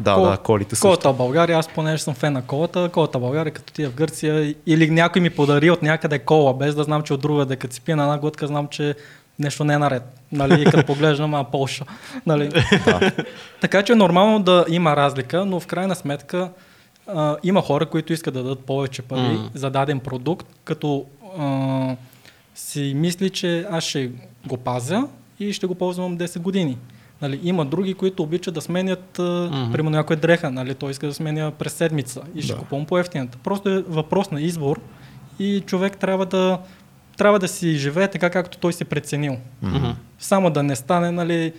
Да, 0.00 0.16
да, 0.16 0.36
колите 0.36 0.76
също. 0.76 0.86
Колата 0.86 1.12
в 1.12 1.16
България, 1.16 1.58
аз 1.58 1.68
понеже 1.68 2.02
съм 2.02 2.14
фен 2.14 2.32
на 2.32 2.42
колата, 2.42 2.90
колата 2.92 3.18
в 3.18 3.20
България, 3.20 3.52
като 3.52 3.72
тия 3.72 3.90
в 3.90 3.94
Гърция, 3.94 4.54
или 4.66 4.90
някой 4.90 5.22
ми 5.22 5.30
подари 5.30 5.70
от 5.70 5.82
някъде 5.82 6.18
кола, 6.18 6.54
без 6.54 6.74
да 6.74 6.84
знам, 6.84 7.02
че 7.02 7.14
от 7.14 7.20
друга, 7.20 7.46
да 7.46 7.56
като 7.56 7.74
си 7.74 7.80
пия 7.80 7.96
на 7.96 8.02
една 8.02 8.18
глътка, 8.18 8.46
знам, 8.46 8.68
че 8.70 8.94
нещо 9.38 9.64
не 9.64 9.74
е 9.74 9.78
наред. 9.78 10.02
Нали, 10.32 10.62
и 10.62 10.64
като 10.64 10.86
поглеждам, 10.92 11.34
а 11.34 11.44
Полша. 11.44 11.84
Нали. 12.26 12.50
така 13.60 13.82
че 13.82 13.92
е 13.92 13.96
нормално 13.96 14.38
да 14.42 14.64
има 14.68 14.96
разлика, 14.96 15.44
но 15.44 15.60
в 15.60 15.66
крайна 15.66 15.94
сметка 15.94 16.50
а, 17.06 17.36
има 17.42 17.62
хора, 17.62 17.86
които 17.86 18.12
искат 18.12 18.34
да 18.34 18.42
дадат 18.42 18.60
повече 18.60 19.02
пари 19.02 19.20
М. 19.20 19.50
за 19.54 19.70
даден 19.70 20.00
продукт, 20.00 20.46
като 20.64 21.04
а, 21.38 21.96
си 22.54 22.92
мисли, 22.96 23.30
че 23.30 23.66
аз 23.70 23.84
ще 23.84 24.10
го 24.46 24.56
пазя 24.56 25.08
и 25.40 25.52
ще 25.52 25.66
го 25.66 25.74
ползвам 25.74 26.18
10 26.18 26.38
години. 26.38 26.78
Нали, 27.22 27.40
има 27.42 27.64
други, 27.64 27.94
които 27.94 28.22
обичат 28.22 28.54
да 28.54 28.60
сменят, 28.60 29.04
mm-hmm. 29.18 29.72
примерно 29.72 29.96
някой 29.96 30.16
дреха, 30.16 30.50
нали, 30.50 30.74
той 30.74 30.90
иска 30.90 31.06
да 31.06 31.14
сменя 31.14 31.50
през 31.50 31.72
седмица 31.72 32.20
и 32.34 32.42
ще 32.42 32.52
Да. 32.52 32.58
купувам 32.58 32.86
по 32.86 32.98
ефтината. 32.98 33.38
Просто 33.44 33.68
е 33.70 33.82
въпрос 33.88 34.30
на 34.30 34.40
избор 34.40 34.80
и 35.38 35.60
човек 35.60 35.96
трябва 35.96 36.26
да, 36.26 36.58
трябва 37.16 37.38
да 37.38 37.48
си 37.48 37.74
живее 37.74 38.08
така, 38.08 38.30
както 38.30 38.58
той 38.58 38.72
си 38.72 38.84
преценил. 38.84 39.36
Мгм. 39.62 39.90
Само 40.18 40.50
да 40.50 40.62
не 40.62 40.76
стане, 40.76 41.10
нали, 41.10 41.52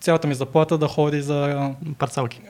цялата 0.00 0.28
ми 0.28 0.34
заплата 0.34 0.78
да 0.78 0.88
ходи 0.88 1.22
за, 1.22 1.70
Парцалки. 1.98 2.40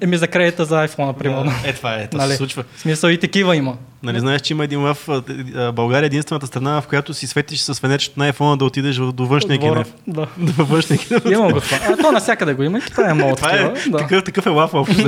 еми 0.00 0.16
за 0.16 0.28
кредита 0.28 0.64
за 0.64 0.88
iPhone, 0.88 1.12
примерно. 1.12 1.52
Е, 1.64 1.72
това 1.72 1.94
е, 1.94 2.06
това 2.06 2.22
Нали? 2.22 2.30
се 2.30 2.36
случва. 2.36 2.64
В 2.76 2.80
смисъл 2.80 3.08
и 3.08 3.20
такива 3.20 3.56
има. 3.56 3.76
Нали, 4.02 4.20
знаеш, 4.20 4.40
че 4.40 4.52
има 4.52 4.64
един 4.64 4.82
лав. 4.82 5.08
а, 5.08 5.22
а, 5.56 5.72
България 5.72 6.04
е 6.04 6.12
единствената 6.12 6.46
страна, 6.46 6.80
в 6.80 6.86
която 6.86 7.14
си 7.14 7.26
светиш 7.26 7.60
с 7.60 7.74
фенечето 7.74 8.18
на 8.18 8.24
айфона 8.24 8.56
да 8.56 8.64
отидеш 8.64 8.98
в- 8.98 9.12
до 9.12 9.26
външния 9.26 9.58
генев. 9.58 9.92
Да. 10.06 10.26
До 10.38 10.64
външния 10.64 11.00
генев. 11.08 11.24
Имам 11.30 11.52
го 11.52 11.60
това. 11.60 11.78
А 11.84 11.96
то 11.96 12.12
навсякъде 12.12 12.54
го 12.54 12.62
има. 12.62 12.78
и 12.78 12.82
Китай 12.82 13.10
е 13.10 13.14
много 13.14 13.36
Това 13.36 13.50
е, 13.50 13.72
такива. 13.72 13.90
Да. 13.90 13.98
такъв, 13.98 14.24
такъв 14.24 14.46
е 14.46 14.50
лаф 14.50 14.74
общо. 14.74 15.04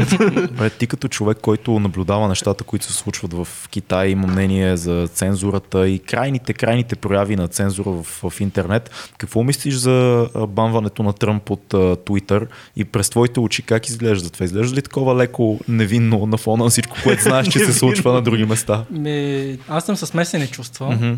ти 0.79 0.87
като 0.87 1.09
човек, 1.09 1.39
който 1.43 1.79
наблюдава 1.81 2.29
нещата, 2.29 2.65
които 2.65 2.85
се 2.87 2.93
случват 2.93 3.33
в 3.35 3.49
Китай, 3.71 4.09
има 4.09 4.27
мнение 4.27 4.77
за 4.77 5.09
цензурата 5.15 5.89
и 5.89 5.99
крайните, 5.99 6.53
крайните 6.53 6.97
прояви 6.97 7.37
на 7.37 7.49
цензура 7.49 7.91
в, 7.91 8.31
в 8.31 8.41
интернет. 8.41 8.91
Какво 9.19 9.43
мислиш 9.43 9.75
за 9.75 10.27
банването 10.49 11.03
на 11.03 11.13
Тръмп 11.13 11.51
от 11.51 11.65
Twitter 11.73 12.47
и 12.77 12.85
през 12.85 13.11
твоите 13.11 13.41
очи 13.41 13.63
как 13.63 13.89
изглежда 13.89 14.31
това? 14.31 14.45
Изглежда 14.45 14.77
ли 14.77 14.83
такова 14.83 15.17
леко 15.17 15.59
невинно 15.69 16.27
на 16.27 16.37
фона 16.37 16.65
на 16.65 16.71
всичко, 16.71 16.97
което 17.03 17.23
знаеш, 17.23 17.49
че 17.49 17.59
се 17.59 17.73
случва 17.73 18.13
на 18.13 18.23
други 18.23 18.45
места? 18.45 18.82
Ми, 18.91 19.59
аз 19.69 19.85
съм 19.85 19.97
със 19.97 20.09
смесени 20.09 20.47
чувства. 20.47 20.91
Мгм. 20.91 21.13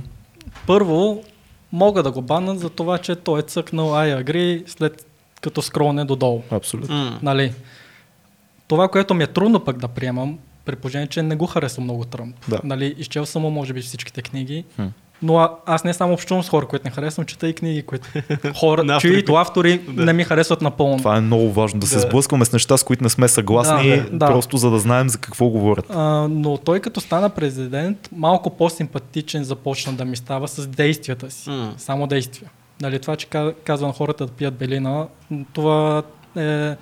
Първо, 0.66 1.24
мога 1.72 2.02
да 2.02 2.10
го 2.10 2.22
баннат 2.22 2.60
за 2.60 2.70
това, 2.70 2.98
че 2.98 3.16
той 3.16 3.38
е 3.40 3.42
цъкнал 3.42 3.86
I 3.86 4.24
agree 4.24 4.68
след 4.68 5.06
като 5.40 5.62
скролне 5.62 6.04
додолу. 6.04 6.42
Абсолютно. 6.50 6.94
М. 6.94 7.18
Нали? 7.22 7.52
Това, 8.68 8.88
което 8.88 9.14
ми 9.14 9.24
е 9.24 9.26
трудно 9.26 9.64
пък 9.64 9.78
да 9.78 9.88
приемам, 9.88 10.38
при 10.64 10.76
положение, 10.76 11.06
че 11.06 11.22
не 11.22 11.36
го 11.36 11.46
харесвам 11.46 11.84
много 11.84 12.04
Тръмп. 12.04 12.36
Да. 12.48 12.60
Нали, 12.64 12.94
изчел 12.98 13.26
съм 13.26 13.42
му, 13.42 13.50
може 13.50 13.72
би, 13.72 13.80
всичките 13.80 14.22
книги. 14.22 14.64
Хм. 14.76 14.86
Но 15.22 15.36
а, 15.36 15.50
аз 15.66 15.84
не 15.84 15.94
само 15.94 16.12
общувам 16.12 16.42
с 16.42 16.48
хора, 16.48 16.66
които 16.66 16.82
не 16.84 16.90
харесвам, 16.90 17.26
чета 17.26 17.48
и 17.48 17.52
книги, 17.52 17.82
които 17.82 18.08
хора, 18.54 18.84
На 18.84 18.96
автори, 18.96 19.12
чието 19.12 19.34
автори 19.34 19.78
Да. 19.80 20.04
не 20.04 20.12
ми 20.12 20.24
харесват 20.24 20.62
напълно. 20.62 20.98
Това 20.98 21.16
е 21.16 21.20
много 21.20 21.52
важно, 21.52 21.80
да 21.80 21.86
се 21.86 21.94
Да. 21.94 22.00
сблъскваме 22.00 22.44
с 22.44 22.52
неща, 22.52 22.76
с 22.76 22.82
които 22.82 23.02
не 23.02 23.10
сме 23.10 23.28
съгласни, 23.28 23.96
Да, 23.96 24.06
да. 24.10 24.26
просто 24.26 24.56
за 24.56 24.70
да 24.70 24.78
знаем 24.78 25.08
за 25.08 25.18
какво 25.18 25.46
говорят. 25.46 25.86
А, 25.90 26.00
но 26.30 26.56
той 26.56 26.80
като 26.80 27.00
стана 27.00 27.30
президент, 27.30 28.08
малко 28.12 28.50
по-симпатичен 28.50 29.44
започна 29.44 29.92
да 29.92 30.04
ми 30.04 30.16
става 30.16 30.48
с 30.48 30.66
действията 30.66 31.30
си. 31.30 31.50
М. 31.50 31.74
Само 31.78 32.06
действия. 32.06 32.50
Нали, 32.80 32.98
това, 32.98 33.16
че 33.16 33.26
ка- 33.26 33.54
казва 33.56 33.86
на 33.86 33.92
хората 33.92 34.26
да 34.26 34.32
пият 34.32 34.54
белина, 34.54 35.06
това 35.52 36.02
е... 36.36 36.74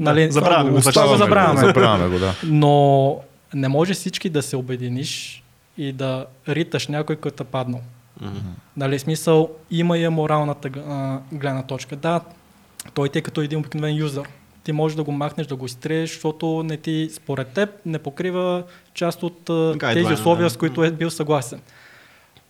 Нали, 0.00 0.26
Да, 0.26 0.32
забравяме 0.32 0.70
го, 0.70 0.80
това 0.82 1.08
го 1.08 1.16
забравяме. 1.16 1.60
Забравяме 1.60 2.08
го, 2.08 2.18
да. 2.18 2.34
Но 2.44 3.16
не 3.54 3.68
може 3.68 3.94
всички 3.94 4.28
да 4.28 4.42
се 4.42 4.56
обединиш 4.56 5.39
и 5.80 5.92
да 5.92 6.26
риташ 6.48 6.88
някой, 6.88 7.16
който 7.16 7.42
е 7.42 7.46
паднал. 7.46 7.80
Нали, 8.76 8.98
смисъл, 8.98 9.50
има 9.70 9.98
и 9.98 10.08
моралната 10.08 10.68
а, 10.68 11.18
гледна 11.32 11.62
точка. 11.62 11.96
Да, 11.96 12.20
той 12.94 13.08
ти 13.08 13.18
е 13.18 13.22
като 13.22 13.40
един 13.40 13.58
обикновен 13.58 13.96
юзър. 13.96 14.28
Ти 14.64 14.72
можеш 14.72 14.96
да 14.96 15.04
го 15.04 15.12
махнеш, 15.12 15.46
да 15.46 15.56
го 15.56 15.66
изтриеш, 15.66 16.10
защото 16.10 16.62
не 16.62 16.76
ти, 16.76 17.08
според 17.12 17.48
теб, 17.48 17.70
не 17.86 17.98
покрива 17.98 18.62
част 18.94 19.22
от 19.22 19.40
Guideline, 19.46 19.94
тези 19.94 20.12
условия, 20.12 20.44
да. 20.44 20.50
с 20.50 20.56
които 20.56 20.84
е 20.84 20.90
бил 20.90 21.10
съгласен. 21.10 21.60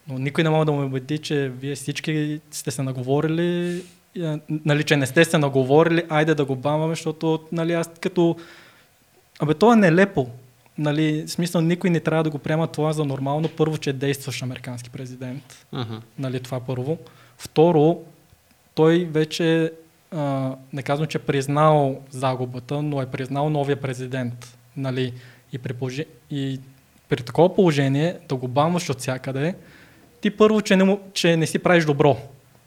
Но 0.09 0.19
никой 0.19 0.45
не 0.45 0.51
може 0.51 0.67
да 0.67 0.73
му 0.73 0.87
убеди, 0.87 1.19
че 1.19 1.49
вие 1.49 1.75
всички 1.75 2.41
сте 2.51 2.71
се 2.71 2.83
наговорили, 2.83 3.83
нали, 4.49 4.85
че 4.85 4.97
не 4.97 5.07
сте 5.07 5.25
се 5.25 5.39
наговорили, 5.39 6.05
айде 6.09 6.35
да 6.35 6.45
го 6.45 6.57
бамваме, 6.57 6.93
защото 6.95 7.41
нали, 7.53 7.73
аз 7.73 7.91
като... 8.01 8.37
Абе, 9.41 9.55
то 9.55 9.73
е 9.73 9.77
нелепо. 9.77 10.29
Нали, 10.81 11.29
смисъл, 11.29 11.61
никой 11.61 11.91
не 11.91 12.01
трябва 12.01 12.25
да 12.25 12.31
го 12.31 12.39
приема 12.39 12.67
това 12.67 12.93
за 12.93 13.05
нормално. 13.05 13.49
Първо, 13.57 13.79
че 13.79 13.91
е 13.91 13.93
действащ 13.93 14.43
американски 14.43 14.91
президент. 14.91 15.67
Мгм. 15.73 15.97
Нали, 16.19 16.41
това 16.41 16.61
първо. 16.61 16.99
Второ, 17.39 17.99
той 18.75 19.09
вече, 19.11 19.73
а, 20.11 20.55
не 20.73 20.83
казвам, 20.83 21.09
че 21.09 21.19
е 21.19 21.21
признал 21.21 22.01
загубата, 22.11 22.83
но 22.83 23.03
е 23.03 23.07
признал 23.07 23.51
новия 23.51 23.81
президент. 23.81 24.59
Нали, 24.77 25.13
и, 25.53 25.59
при 25.59 25.73
положи... 25.73 26.05
и 26.31 26.61
при 27.09 27.23
такова 27.23 27.55
положение 27.55 28.19
да 28.29 28.37
го 28.37 28.49
бамваш 28.49 28.91
от 28.91 28.99
всякъде, 28.99 29.55
ти 30.21 30.31
първо, 30.31 30.61
че 30.61 30.77
не, 30.77 30.85
му, 30.85 31.01
че 31.13 31.37
не 31.37 31.47
си 31.47 31.59
правиш 31.59 31.85
добро. 31.85 32.17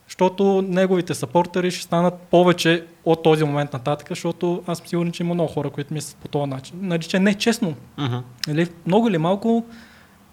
Защото 0.07 0.65
неговите 0.67 1.13
сапортери 1.13 1.71
ще 1.71 1.83
станат 1.83 2.13
повече 2.13 2.83
от 3.05 3.23
този 3.23 3.43
момент 3.43 3.73
нататък, 3.73 4.09
защото 4.09 4.63
аз 4.67 4.77
съм 4.77 4.87
сигурен, 4.87 5.11
че 5.11 5.23
има 5.23 5.33
много 5.33 5.53
хора, 5.53 5.69
които 5.69 5.93
мислят 5.93 6.17
по 6.21 6.27
този 6.27 6.49
начин. 6.49 6.75
Нали, 6.81 7.03
че 7.03 7.19
не 7.19 7.31
е 7.31 7.35
честно. 7.35 7.75
Мгм. 7.97 8.17
Нали, 8.47 8.67
много 8.85 9.07
или 9.07 9.17
малко, 9.17 9.65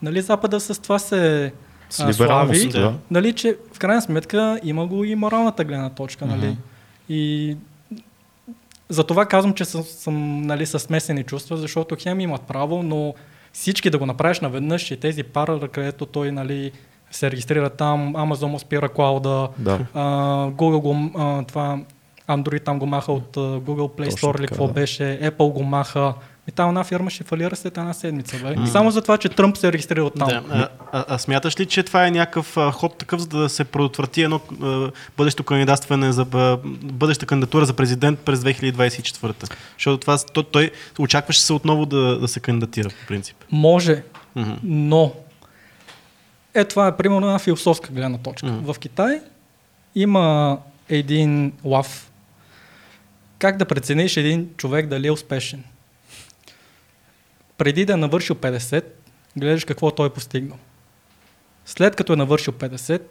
нали, 0.02 0.20
Запада 0.20 0.60
с 0.60 0.82
това 0.82 0.98
се 0.98 1.52
С 1.90 2.00
а, 2.00 2.12
слави, 2.12 2.68
да. 2.68 2.94
нали, 3.10 3.32
че 3.32 3.56
в 3.72 3.78
крайна 3.78 4.02
сметка 4.02 4.60
има 4.62 4.86
го 4.86 5.04
и 5.04 5.14
моралната 5.14 5.64
гледна 5.64 5.90
точка. 5.90 6.26
Нали? 6.26 6.46
Мгм. 6.46 6.56
И 7.08 7.56
за 8.88 9.04
това 9.04 9.26
казвам, 9.26 9.54
че 9.54 9.64
съм, 9.64 9.82
съм 9.82 10.42
нали, 10.42 10.66
с 10.66 10.78
смесени 10.78 11.24
чувства, 11.24 11.56
защото 11.56 11.96
хем 11.98 12.20
имат 12.20 12.42
право, 12.42 12.82
но 12.82 13.14
всички 13.52 13.90
да 13.90 13.98
го 13.98 14.06
направиш 14.06 14.40
наведнъж 14.40 14.90
и 14.90 14.96
тези 14.96 15.22
пара, 15.22 15.68
където 15.68 16.06
той 16.06 16.32
нали, 16.32 16.72
се 17.11 17.30
регистрира 17.30 17.70
там, 17.70 18.14
Amazon 18.14 18.58
спира 18.58 18.88
клауда, 18.88 19.48
Да. 19.58 19.78
Google 20.56 20.80
го, 20.80 21.11
това, 21.48 21.78
Android 22.28 22.64
там 22.64 22.78
го 22.78 22.86
маха 22.86 23.12
от 23.12 23.36
Google 23.36 23.98
Play 23.98 24.11
Точно 24.11 24.28
Store 24.28 24.38
или 24.38 24.46
какво 24.46 24.66
да. 24.66 24.72
беше, 24.72 25.20
Apple 25.22 25.52
го 25.52 25.62
маха. 25.62 26.14
И 26.48 26.52
там 26.52 26.68
една 26.68 26.84
фирма 26.84 27.11
ще 27.11 27.24
фалира 27.24 27.56
след 27.56 27.78
една 27.78 27.92
седмица. 27.92 28.36
Бе. 28.42 28.56
М. 28.56 28.66
Само 28.66 28.90
за 28.90 29.02
това, 29.02 29.18
че 29.18 29.28
Тръмп 29.28 29.56
се 29.56 29.68
е 29.68 29.72
регистрирал 29.72 30.11
там. 30.11 30.28
Да. 30.28 30.42
А, 30.50 30.68
а, 30.92 31.04
а 31.08 31.18
смяташ 31.18 31.61
ли, 31.61 31.66
че 31.66 31.82
това 31.82 32.06
е 32.06 32.11
някакъв 32.11 32.56
а, 32.56 32.70
ход 32.72 32.98
такъв, 32.98 33.20
за 33.20 33.26
да 33.28 33.48
се 33.48 33.64
предотврати 33.64 34.22
едно 34.22 34.40
а, 34.62 34.90
бъдещо 35.16 35.44
кандидатстване 35.44 36.12
за 36.12 36.26
а, 36.34 36.58
бъдеща 36.82 37.26
кандидатура 37.26 37.64
за 37.66 37.72
президент 37.72 38.18
през 38.18 38.40
2024? 38.40 39.54
Защото 39.76 39.98
това, 39.98 40.18
то, 40.32 40.42
той 40.42 40.70
очакваше 40.98 41.42
се 41.42 41.52
отново 41.52 41.86
да, 41.86 42.18
да 42.18 42.28
се 42.28 42.40
кандидатира, 42.40 42.88
по 42.88 43.06
принцип. 43.08 43.36
Може, 43.52 44.02
Мгм. 44.36 44.52
но 44.62 45.12
е 46.55 46.64
това 46.64 46.86
е 46.86 46.96
примерно 46.96 47.26
една 47.26 47.38
философска 47.38 47.92
гледна 47.92 48.18
точка. 48.18 48.46
Мгм. 48.46 48.72
В 48.72 48.78
Китай 48.78 49.20
има 49.94 50.59
един 50.88 51.53
лав. 51.64 52.12
Как 53.38 53.57
да 53.57 53.64
прецениш 53.64 54.16
един 54.16 54.51
човек 54.57 54.86
дали 54.86 55.07
е 55.07 55.12
успешен? 55.12 55.64
Преди 57.59 57.84
да 57.84 57.92
е 57.92 57.96
навършил 57.96 58.36
50, 58.36 58.84
гледаш 59.36 59.64
какво 59.64 59.90
той 59.90 60.07
е 60.07 60.11
постигнал. 60.11 60.59
След 61.64 61.96
като 61.96 62.12
е 62.12 62.16
навършил 62.16 62.53
50, 62.53 63.03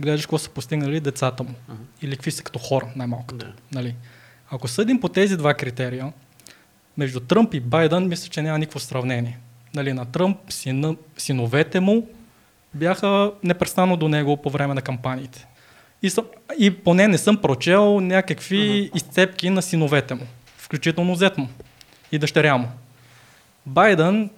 гледаш 0.00 0.22
какво 0.22 0.38
са 0.38 0.50
постигнали 0.50 1.00
децата 1.00 1.42
му. 1.42 1.54
Мгм. 1.68 1.82
Или 2.02 2.16
какви 2.16 2.30
са 2.30 2.42
като 2.42 2.58
хора, 2.58 2.88
най-малкото. 2.96 3.46
Да. 3.46 3.52
Нали? 3.72 3.94
Ако 4.50 4.68
съдим 4.68 5.00
по 5.00 5.08
тези 5.08 5.36
два 5.36 5.54
критерия, 5.54 6.12
между 6.96 7.20
Тръмп 7.20 7.54
и 7.54 7.60
Байден, 7.60 8.08
мисля, 8.08 8.28
че 8.28 8.42
няма 8.42 8.58
никакво 8.58 8.80
сравнение. 8.80 9.38
Нали, 9.74 9.92
на 9.92 10.04
Тръмп 10.04 10.38
сина, 10.48 10.96
синовете 11.16 11.80
му 11.80 12.08
бяха 12.74 13.32
непрестанно 13.42 13.96
до 13.96 14.08
него 14.08 14.36
по 14.36 14.50
време 14.50 14.74
на 14.74 14.82
кампаниите. 14.82 15.46
И, 16.02 16.10
съм, 16.10 16.24
и 16.58 16.70
поне 16.70 17.08
не 17.08 17.18
съм 17.18 17.36
прочел 17.36 18.00
някакви 18.00 18.56
uh-huh. 18.56 18.96
изцепки 18.96 19.50
на 19.50 19.62
синовете 19.62 20.14
му, 20.14 20.26
включително 20.56 21.14
зет 21.14 21.38
му 21.38 21.48
и 22.12 22.18
дъщеря 22.18 22.56
му. 22.56 22.68
Байден, 23.66 24.30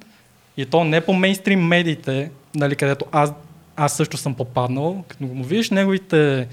и 0.56 0.66
то 0.66 0.84
не 0.84 1.00
по 1.00 1.12
мейнстрим 1.12 1.66
медиите, 1.66 2.30
нали, 2.54 2.76
където 2.76 3.04
аз 3.12 3.32
аз 3.76 3.96
също 3.96 4.16
съм 4.16 4.34
попаднал, 4.34 5.04
като 5.08 5.24
му 5.24 5.44
видиш 5.44 5.70
неговите 5.70 6.48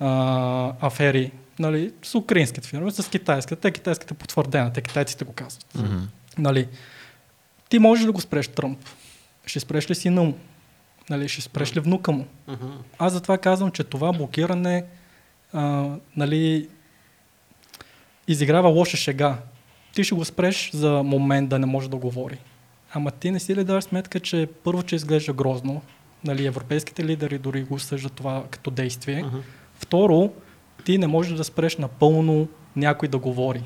а, 0.00 0.72
афери, 0.80 1.32
нали, 1.58 1.92
с 2.02 2.14
украинските 2.14 2.68
фирми, 2.68 2.90
с 2.90 3.10
китайската, 3.10 3.60
те 3.60 3.70
китайската 3.70 4.14
е 4.14 4.16
потвърдена, 4.16 4.72
те 4.72 4.80
китайците 4.80 5.24
го 5.24 5.32
казват. 5.32 5.66
Мгм. 5.74 5.98
Нали, 6.38 6.68
ти 7.68 7.78
можеш 7.78 8.04
да 8.04 8.12
го 8.12 8.20
спреш 8.20 8.48
Тръмп. 8.48 8.78
Ще 9.46 9.60
спреш 9.60 9.90
ли 9.90 9.94
сина 9.94 10.22
му? 10.22 10.38
Нали, 11.10 11.28
ще 11.28 11.40
спреш 11.42 11.76
ли 11.76 11.80
внука 11.80 12.12
му? 12.12 12.26
Мгм. 12.48 12.66
Аз 12.98 13.12
затова 13.12 13.38
казвам, 13.38 13.70
че 13.70 13.84
това 13.84 14.12
блокиране 14.12 14.84
а, 15.52 15.90
нали, 16.16 16.68
изиграва 18.28 18.68
лоша 18.68 18.96
шега. 18.96 19.38
Ти 19.94 20.04
ще 20.04 20.14
го 20.14 20.24
спреш 20.24 20.70
за 20.70 21.02
момент 21.02 21.48
да 21.48 21.58
не 21.58 21.66
може 21.66 21.90
да 21.90 21.96
говори. 21.96 22.38
Ама 22.92 23.10
ти 23.10 23.30
не 23.30 23.40
си 23.40 23.56
ли 23.56 23.64
даваш 23.64 23.84
сметка, 23.84 24.20
че 24.20 24.48
първо, 24.64 24.82
че 24.82 24.96
изглежда 24.96 25.32
грозно, 25.32 25.82
нали, 26.24 26.46
европейските 26.46 27.04
лидери 27.04 27.38
дори 27.38 27.62
го 27.62 27.78
съждат 27.78 28.12
това 28.12 28.44
като 28.50 28.70
действие. 28.70 29.22
Мгм. 29.22 29.36
Второ, 29.74 30.32
ти 30.84 30.98
не 30.98 31.06
можеш 31.06 31.32
да 31.32 31.44
спреш 31.44 31.76
напълно 31.76 32.48
някой 32.76 33.08
да 33.08 33.18
говори. 33.18 33.62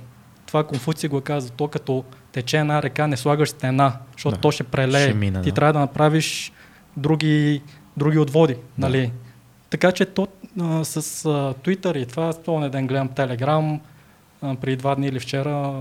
Това 0.47 0.65
Конфуций 0.67 1.09
го 1.09 1.19
е 1.19 1.21
каза, 1.21 1.51
то 1.51 1.69
като 1.69 2.05
тече 2.33 2.59
една 2.59 2.83
река, 2.83 3.07
не 3.07 3.17
слагаш 3.17 3.49
стена, 3.49 3.93
защото 4.13 4.37
Да. 4.37 4.41
то 4.41 4.51
ще 4.51 4.65
прелее. 4.65 5.09
Ще 5.09 5.15
мине, 5.15 5.43
ти 5.43 5.49
да. 5.49 5.55
трябва 5.55 5.73
да 5.73 5.79
направиш 5.79 6.53
други, 7.01 7.63
други 7.97 8.19
отводи. 8.19 8.57
Нали? 8.79 9.13
Така 9.71 9.93
че 9.93 10.05
то 10.05 10.29
а, 10.61 10.85
с 10.85 10.97
а, 10.97 11.55
Twitter 11.65 11.97
и 11.97 12.07
това, 12.07 12.33
този 12.33 12.71
ден 12.71 12.87
гледам 12.87 13.09
Telegram, 13.09 13.79
а, 14.43 14.55
преди 14.55 14.77
два 14.77 14.95
дни 14.95 15.07
или 15.07 15.21
вчера 15.21 15.75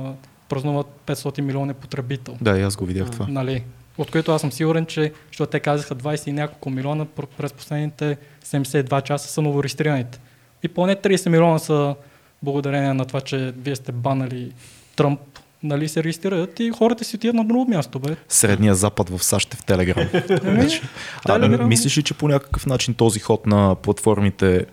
празнуват 0.50 0.88
500 1.06 1.42
милиона 1.42 1.74
потребител. 1.74 2.38
Да, 2.42 2.60
и 2.60 2.62
аз 2.62 2.76
го 2.76 2.86
видях 2.86 3.12
това. 3.12 3.26
Нали? 3.30 3.64
От 3.98 4.12
които 4.12 4.32
аз 4.32 4.42
съм 4.42 4.52
сигурен, 4.52 4.86
че, 4.86 5.14
защото 5.28 5.52
те 5.52 5.60
казаха 5.60 5.96
20 5.96 6.28
и 6.28 6.32
няколко 6.32 6.70
милиона 6.70 7.06
пр- 7.06 7.28
през 7.38 7.54
последните 7.54 8.18
72 8.46 9.04
часа 9.04 9.28
са 9.28 9.42
новорегистрираните. 9.42 10.20
И 10.64 10.68
поне 10.68 10.96
30 10.96 11.30
милиона 11.30 11.60
са 11.60 11.96
благодарение 12.44 12.94
на 12.94 13.06
това, 13.06 13.22
че 13.22 13.54
вие 13.58 13.76
сте 13.76 13.92
банали 13.92 14.52
Тръмп, 14.96 15.39
нали, 15.64 15.90
се 15.90 16.04
регистрират 16.04 16.60
и 16.60 16.70
хората 16.70 17.04
си 17.04 17.16
отиват 17.16 17.36
на 17.36 17.46
друго 17.46 17.70
място, 17.70 18.00
бе. 18.00 18.16
Средния 18.30 18.76
запад 18.76 19.10
в 19.10 19.24
САЩ 19.24 19.54
е 19.54 19.58
в 19.58 19.64
Телеграм. 19.64 20.08
Значи, 20.42 20.82
а, 21.26 21.48
мислиш 21.48 21.98
ли, 21.98 22.04
че 22.04 22.14
по 22.14 22.28
някакъв 22.28 22.66
начин 22.66 22.94
този 22.94 23.20
ход 23.20 23.46
на 23.46 23.76
платформите 23.76 24.66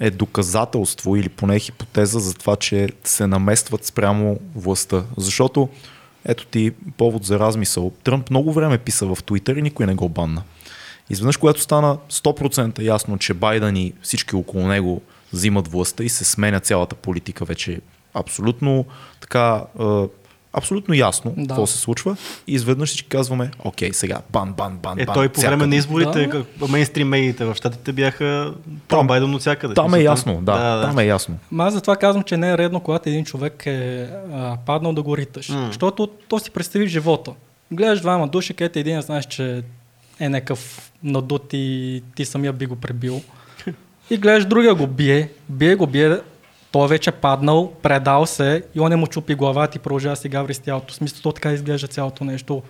е 0.00 0.10
доказателство 0.10 1.16
или 1.16 1.28
поне 1.28 1.58
хипотеза 1.58 2.18
за 2.18 2.34
това, 2.34 2.56
че 2.56 2.88
се 3.04 3.26
наместват 3.26 3.84
спрямо 3.84 4.38
властта? 4.54 5.04
Защото, 5.16 5.68
ето 6.24 6.46
ти 6.46 6.72
повод 6.96 7.24
за 7.24 7.38
размисъл. 7.38 7.92
Тръмп 8.04 8.30
много 8.30 8.52
време 8.52 8.78
писа 8.78 9.06
в 9.06 9.24
Твитър 9.24 9.56
и 9.56 9.62
никой 9.62 9.86
не 9.86 9.94
го 9.94 10.08
банна. 10.08 10.42
Изведнъж, 11.10 11.36
когато 11.36 11.60
стана 11.60 11.98
100% 12.10 12.82
ясно, 12.82 13.18
че 13.18 13.34
Байден 13.34 13.76
и 13.76 13.92
всички 14.02 14.36
около 14.36 14.68
него 14.68 15.02
взимат 15.32 15.68
властта 15.68 16.04
и 16.04 16.08
се 16.08 16.24
сменя 16.24 16.60
цялата 16.60 16.94
политика 16.94 17.44
вече 17.44 17.80
абсолютно 18.14 18.84
така, 19.30 19.62
абсолютно 20.52 20.94
ясно 20.94 21.34
Да. 21.36 21.46
какво 21.48 21.66
се 21.66 21.78
случва 21.78 22.16
и 22.46 22.54
изведнъж 22.54 22.88
всички 22.88 23.08
казваме, 23.08 23.50
окей, 23.58 23.92
сега 23.92 24.20
бан, 24.30 24.52
бан, 24.52 24.78
бан, 24.78 24.98
Е, 24.98 25.04
бан. 25.04 25.14
той 25.14 25.28
по 25.28 25.40
време 25.40 25.50
всякъде. 25.50 25.66
на 25.66 25.76
изборите, 25.76 26.26
Да. 26.26 26.44
да. 26.58 26.68
мейнстрим 26.68 27.08
медиите 27.08 27.44
в 27.44 27.54
щатите 27.54 27.92
бяха 27.92 28.54
Там- 28.88 29.06
Байден 29.06 29.34
от 29.34 29.40
всякъде. 29.40 29.74
Там 29.74 29.94
е 29.94 30.00
ясно, 30.00 30.38
да, 30.42 30.82
там 30.82 30.98
е 30.98 31.04
ясно. 31.04 31.38
Ма 31.50 31.64
аз 31.64 31.74
затова 31.74 31.96
казвам, 31.96 32.24
че 32.24 32.36
не 32.36 32.50
е 32.50 32.58
редно, 32.58 32.80
когато 32.80 33.08
един 33.08 33.24
човек 33.24 33.62
е 33.66 34.08
а, 34.32 34.56
паднал 34.66 34.92
да 34.92 35.02
го 35.02 35.16
риташ. 35.16 35.48
М. 35.48 35.66
Защото 35.66 36.06
то 36.06 36.38
си 36.38 36.50
представи 36.50 36.86
живота. 36.86 37.30
Гледаш 37.70 38.00
двама 38.00 38.28
души, 38.28 38.54
където 38.54 38.78
един 38.78 39.00
знаеш, 39.00 39.24
че 39.24 39.62
е 40.20 40.28
някакъв 40.28 40.90
надут 41.02 41.50
и 41.52 42.02
ти 42.14 42.24
самия 42.24 42.52
би 42.52 42.66
го 42.66 42.76
пребил. 42.76 43.20
И 44.10 44.16
гледаш 44.16 44.44
другия 44.44 44.74
го 44.74 44.86
бие, 44.86 45.30
бие 45.48 45.74
го 45.74 45.86
бие, 45.86 46.18
той 46.72 46.84
е 46.84 46.88
вече 46.88 47.10
паднал, 47.10 47.72
предал 47.82 48.26
се 48.26 48.62
и 48.74 48.80
он 48.80 48.88
не 48.88 48.96
му 48.96 49.06
чупи 49.06 49.34
главата 49.34 49.78
и 49.78 49.80
продължава 49.80 50.12
да 50.12 50.20
си 50.20 50.28
гаври 50.28 50.54
с 50.54 50.58
тялото. 50.58 50.92
В 50.92 50.96
смисъл, 50.96 51.22
то 51.22 51.32
така 51.32 51.52
изглежда 51.52 51.88
цялото 51.88 52.24
нещо 52.24 52.62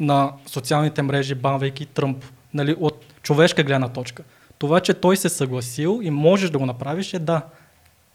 на 0.00 0.32
социалните 0.46 1.02
мрежи, 1.02 1.34
банвайки 1.34 1.86
Тръмп, 1.86 2.24
нали, 2.54 2.76
от 2.80 3.04
човешка 3.22 3.62
гледна 3.62 3.88
точка. 3.88 4.22
Това, 4.58 4.80
че 4.80 4.94
той 4.94 5.16
се 5.16 5.28
съгласил 5.28 6.00
и 6.02 6.10
можеш 6.10 6.50
да 6.50 6.58
го 6.58 6.66
направиш 6.66 7.14
е 7.14 7.18
да, 7.18 7.42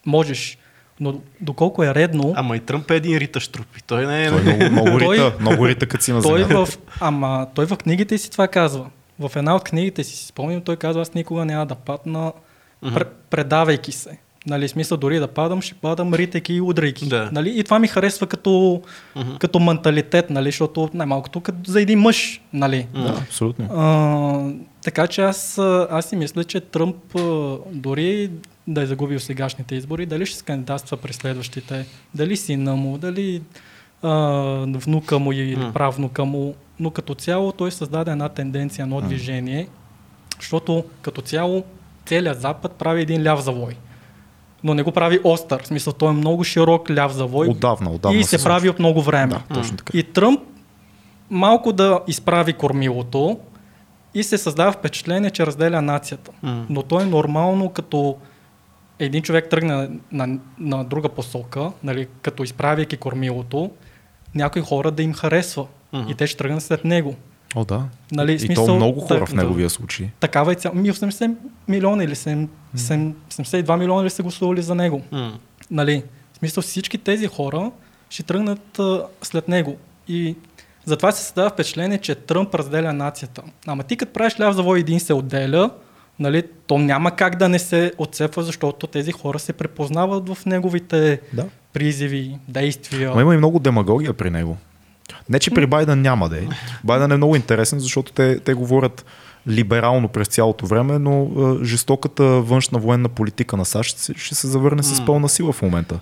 можеш. 0.06 0.58
Но 1.00 1.20
доколко 1.42 1.84
е 1.84 1.96
редно, 1.96 2.34
Ама 2.36 2.56
и 2.56 2.60
Тръмп 2.60 2.92
е 2.92 2.96
един 2.96 3.18
ритащ 3.18 3.52
труп. 3.52 3.78
И 3.78 3.82
той 3.82 4.08
не 4.08 4.26
е... 4.26 4.30
Той 4.30 4.42
много, 4.42 4.72
много 4.72 5.00
Той- 5.00 5.16
рита, 5.16 5.34
много 5.40 5.68
рита 5.68 5.88
като 5.88 6.04
си 6.04 6.12
на 6.12 6.22
той 6.22 6.44
в, 6.44 6.68
ама, 7.00 7.48
той 7.56 7.66
в 7.66 7.78
книгите 7.78 8.18
си 8.18 8.32
това 8.32 8.48
казва. 8.48 8.90
В 9.20 9.32
една 9.36 9.56
от 9.56 9.64
книгите 9.64 10.04
си, 10.04 10.16
си 10.16 10.26
спомням, 10.26 10.62
той 10.62 10.76
казва, 10.76 11.02
аз 11.02 11.14
никога 11.14 11.46
няма 11.46 11.66
да 11.66 11.76
падна, 11.76 12.34
пр- 12.84 13.10
предавайки 13.30 13.92
се. 13.92 14.18
Нали, 14.48 14.68
смисъл 14.68 14.98
дори 14.98 15.20
да 15.20 15.28
падам, 15.28 15.62
ще 15.62 15.74
падам 15.74 16.14
ритайки 16.14 16.54
и 16.54 16.62
удрайки. 16.62 17.08
Да. 17.10 17.30
Нали? 17.32 17.60
И 17.60 17.64
това 17.64 17.80
ми 17.80 17.88
харесва 17.88 18.28
като, 18.28 18.82
като 19.40 19.60
менталитет, 19.60 20.30
нали? 20.30 20.46
защото 20.46 20.90
най-малкото 20.94 21.42
като 21.42 21.72
за 21.72 21.82
един 21.82 22.00
мъж. 22.00 22.42
Нали? 22.54 22.88
Да, 22.94 23.18
абсолютно. 23.22 23.66
А, 23.72 24.52
така 24.84 25.08
че 25.08 25.22
аз, 25.22 25.58
аз 25.92 26.06
си 26.06 26.16
мисля, 26.16 26.44
че 26.44 26.60
Тръмп 26.60 26.96
дори 27.72 28.30
да 28.68 28.82
е 28.82 28.86
загубил 28.86 29.20
сегашните 29.20 29.76
избори, 29.76 30.06
дали 30.06 30.26
ще 30.26 30.38
се 30.38 30.44
кандидатства 30.44 30.98
през 30.98 31.16
следващите, 31.16 31.86
дали 32.16 32.38
сина 32.38 32.76
му, 32.76 32.98
дали 32.98 33.42
а, 34.02 34.12
внука 34.68 35.20
му 35.20 35.32
или 35.32 35.56
М. 35.56 35.74
правнука 35.74 36.26
му, 36.26 36.56
но 36.80 36.92
като 36.92 37.14
цяло 37.14 37.52
той 37.52 37.72
създаде 37.72 38.12
една 38.12 38.30
тенденция, 38.30 38.84
едно 38.84 39.02
движение, 39.02 39.68
защото 40.40 40.84
като 41.02 41.22
цяло 41.22 41.64
целият 42.06 42.42
Запад 42.42 42.72
прави 42.72 43.02
един 43.02 43.24
ляв 43.28 43.42
завой. 43.42 43.74
Но 44.64 44.74
не 44.74 44.84
го 44.84 44.92
прави 44.92 45.20
остър, 45.24 45.64
в 45.64 45.68
смисъл 45.68 45.94
той 45.94 46.10
е 46.10 46.14
много 46.14 46.44
широк 46.44 46.90
ляв 46.90 47.14
завой 47.14 47.48
Отдавна, 47.48 47.92
отдавна 47.92 48.20
и 48.20 48.24
се, 48.24 48.38
се 48.38 48.44
прави 48.44 48.70
от 48.70 48.80
много 48.80 49.02
време. 49.02 49.34
Да, 49.34 49.56
точно 49.56 49.78
така. 49.78 49.98
И 49.98 50.04
Тръмп 50.04 50.40
малко 51.30 51.74
да 51.74 52.00
изправи 52.08 52.54
кормилото 52.54 53.40
и 54.14 54.24
се 54.24 54.38
създава 54.38 54.72
впечатление, 54.72 55.30
че 55.30 55.46
разделя 55.46 55.82
нацията. 55.82 56.32
М. 56.42 56.66
Но 56.70 56.84
то 56.84 57.02
е 57.02 57.06
нормално, 57.06 57.70
като 57.70 58.18
един 59.00 59.24
човек 59.24 59.50
тръгне 59.50 59.90
на, 60.12 60.40
на 60.60 60.84
друга 60.84 61.10
посока, 61.10 61.72
нали, 61.84 62.08
като 62.22 62.44
изправяйки 62.44 62.98
кормилото, 62.98 63.72
някои 64.36 64.62
хора 64.62 64.92
да 64.92 65.04
им 65.04 65.14
харесва. 65.14 65.68
Мгм. 65.94 66.12
И 66.12 66.16
те 66.16 66.28
ще 66.28 66.38
тръгнат 66.38 66.64
след 66.64 66.86
него. 66.86 67.16
О, 67.58 67.66
да. 67.66 67.84
Нали, 68.12 68.34
и 68.34 68.40
смисъл, 68.40 68.66
то 68.66 68.76
много 68.76 69.00
хора 69.02 69.20
да, 69.20 69.26
в 69.26 69.30
да. 69.30 69.36
неговия 69.36 69.70
случай. 69.70 70.10
Такава 70.20 70.52
е 70.52 70.56
цял. 70.56 70.74
Ми 70.74 70.92
80 70.92 71.36
милиона 71.68 72.04
или 72.04 72.16
7, 72.16 72.48
7, 72.76 73.14
72 73.32 73.78
милиона 73.78 74.04
ли 74.04 74.10
са 74.10 74.24
гласували 74.24 74.62
за 74.62 74.76
него. 74.76 75.02
М. 75.12 75.40
Нали, 75.72 76.04
в 76.34 76.38
смисъл 76.38 76.64
всички 76.64 76.98
тези 76.98 77.28
хора 77.28 77.72
ще 78.10 78.24
тръгнат 78.24 78.80
а, 78.80 79.04
след 79.22 79.48
него. 79.48 79.78
И 80.08 80.36
затова 80.86 81.12
се 81.12 81.24
създава 81.24 81.50
впечатление, 81.50 81.98
че 81.98 82.16
Тръмп 82.16 82.56
разделя 82.56 82.94
нацията. 82.94 83.42
Ама 83.68 83.84
ти 83.84 83.98
като 83.98 84.14
правиш 84.14 84.40
ляв 84.40 84.56
завой 84.56 84.80
един 84.80 85.00
се 85.00 85.14
отделя, 85.14 85.70
нали, 86.20 86.44
то 86.68 86.78
няма 86.78 87.12
как 87.12 87.36
да 87.36 87.50
не 87.50 87.60
се 87.60 87.92
отцепва, 87.98 88.44
защото 88.44 88.88
тези 88.88 89.12
хора 89.12 89.40
се 89.40 89.54
препознават 89.54 90.30
в 90.30 90.46
неговите 90.46 91.22
Да. 91.34 91.46
призиви, 91.74 92.38
действия. 92.48 93.12
Но 93.16 93.22
има 93.22 93.34
и 93.34 93.38
много 93.38 93.60
демагогия 93.60 94.14
при 94.14 94.30
него. 94.30 94.58
Не, 95.30 95.40
че 95.40 95.52
при 95.52 95.66
Байден 95.66 96.02
няма 96.02 96.30
да 96.30 96.38
е. 96.38 96.48
Байден 96.84 97.12
е 97.12 97.18
много 97.18 97.36
интересен, 97.36 97.80
защото 97.80 98.12
те, 98.12 98.40
те 98.40 98.54
говорят 98.54 99.06
либерално 99.48 100.08
през 100.08 100.28
цялото 100.28 100.66
време, 100.66 101.00
но 101.00 101.22
е, 101.22 101.66
жестоката 101.66 102.24
външна 102.24 102.80
военна 102.80 103.10
политика 103.10 103.58
на 103.58 103.66
САЩ 103.66 104.12
ще 104.18 104.36
се 104.36 104.48
завърне 104.48 104.84
с 104.84 105.06
пълна 105.06 105.30
сила 105.30 105.52
в 105.52 105.62
момента. 105.62 106.00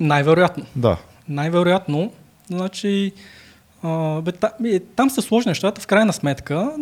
Най-вероятно. 0.00 0.66
Да. 0.76 0.96
Най-вероятно, 1.28 2.12
значи, 2.50 3.12
а, 3.82 4.20
бе, 4.20 4.32
та, 4.32 4.52
бе, 4.60 4.80
там 4.80 5.10
са 5.10 5.22
сложни 5.22 5.50
нещата, 5.50 5.80
в 5.80 5.86
крайна 5.86 6.12
сметка 6.12 6.72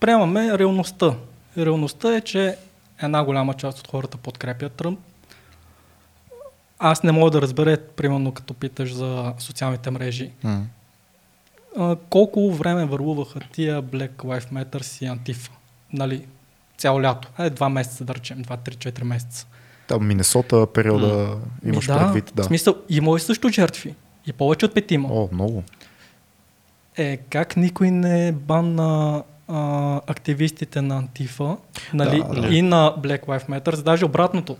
приемаме 0.00 0.58
реалността. 0.58 1.14
Реалността 1.58 2.16
е, 2.16 2.20
че 2.20 2.56
една 3.02 3.24
голяма 3.24 3.54
част 3.54 3.78
от 3.78 3.88
хората 3.88 4.16
подкрепят 4.16 4.72
Тръмп. 4.72 4.98
Аз 6.78 7.02
не 7.02 7.12
мога 7.12 7.30
да 7.30 7.42
разбера, 7.42 7.76
примерно 7.96 8.32
като 8.32 8.54
питаш 8.54 8.94
за 8.94 9.32
социалните 9.38 9.90
мрежи, 9.90 10.30
М. 10.44 10.66
а, 11.78 11.96
колко 12.10 12.52
време 12.52 12.84
върлуваха 12.84 13.40
тия 13.52 13.82
Black 13.82 14.10
Lives 14.10 14.52
Matter 14.52 15.04
и 15.04 15.06
Антифа. 15.06 15.50
Нали, 15.92 16.26
цяло 16.78 17.02
лято. 17.02 17.28
Е, 17.38 17.50
два 17.50 17.68
месеца, 17.68 18.04
да 18.04 18.14
речем, 18.14 18.42
два, 18.42 18.56
три, 18.56 18.74
четири 18.74 19.04
месеца. 19.04 19.46
Там 19.88 20.06
Минесота 20.06 20.66
периода 20.66 21.36
имаш 21.64 21.88
Ми, 21.88 21.94
да, 21.94 21.98
предвид. 21.98 22.32
Да. 22.34 22.42
В 22.42 22.46
смисъл, 22.46 22.74
има 22.88 23.16
и 23.16 23.20
също 23.20 23.48
жертви. 23.48 23.94
И 24.26 24.32
повече 24.32 24.66
от 24.66 24.74
петима. 24.74 25.08
О, 25.12 25.28
много. 25.32 25.62
Е, 26.96 27.16
как 27.16 27.56
никой 27.56 27.90
не 27.90 28.32
банна 28.32 29.22
а, 29.48 30.00
активистите 30.06 30.82
на 30.82 30.96
Антифа 30.96 31.56
нали, 31.94 32.22
Да, 32.28 32.40
да. 32.40 32.48
и 32.48 32.62
на 32.62 32.94
Black 32.98 33.26
Lives 33.26 33.48
Matter, 33.48 33.82
даже 33.82 34.04
обратното. 34.04 34.56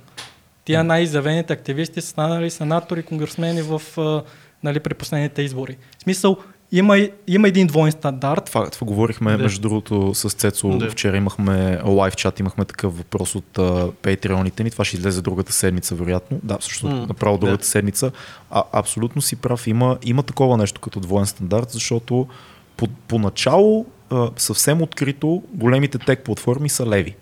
Тия 0.64 0.84
най-изявените 0.84 1.52
активисти 1.52 2.00
са 2.00 2.08
станали 2.08 2.50
сенатори, 2.50 3.02
конгресмени 3.02 3.62
в, 3.62 3.82
а, 3.98 4.22
нали, 4.62 4.80
при 4.80 4.94
последните 4.94 5.42
избори. 5.42 5.76
В 5.98 6.02
смисъл, 6.02 6.36
има, 6.72 6.98
има 7.28 7.48
един 7.48 7.66
двоен 7.66 7.92
стандарт. 7.92 8.44
Това, 8.44 8.70
това 8.70 8.84
говорихме, 8.86 9.36
Да. 9.36 9.42
между 9.42 9.60
другото, 9.60 10.14
с 10.14 10.30
Цецо. 10.30 10.68
Да. 10.68 10.90
Вчера 10.90 11.16
имахме 11.16 11.80
лайв 11.84 12.16
чат, 12.16 12.40
имахме 12.40 12.64
такъв 12.64 12.98
въпрос 12.98 13.34
от 13.34 13.44
uh, 13.54 13.90
патреоните 13.92 14.64
ни. 14.64 14.70
Това 14.70 14.84
ще 14.84 14.96
излезе 14.96 15.22
другата 15.22 15.52
седмица, 15.52 15.94
вероятно. 15.94 16.40
Да, 16.42 16.58
всъщност 16.58 16.96
М, 16.96 17.06
направо 17.06 17.38
да. 17.38 17.46
другата 17.46 17.66
седмица. 17.66 18.10
А, 18.50 18.62
абсолютно 18.72 19.22
си 19.22 19.36
прав. 19.36 19.66
Има, 19.66 19.98
има 20.02 20.22
такова 20.22 20.56
нещо 20.56 20.80
като 20.80 21.00
двоен 21.00 21.26
стандарт, 21.26 21.70
защото 21.70 22.26
по, 22.76 22.86
поначало 23.08 23.86
а, 24.10 24.30
съвсем 24.36 24.82
открито 24.82 25.42
големите 25.54 25.98
тек 25.98 26.24
платформи 26.24 26.68
са 26.68 26.86
леви. 26.86 27.14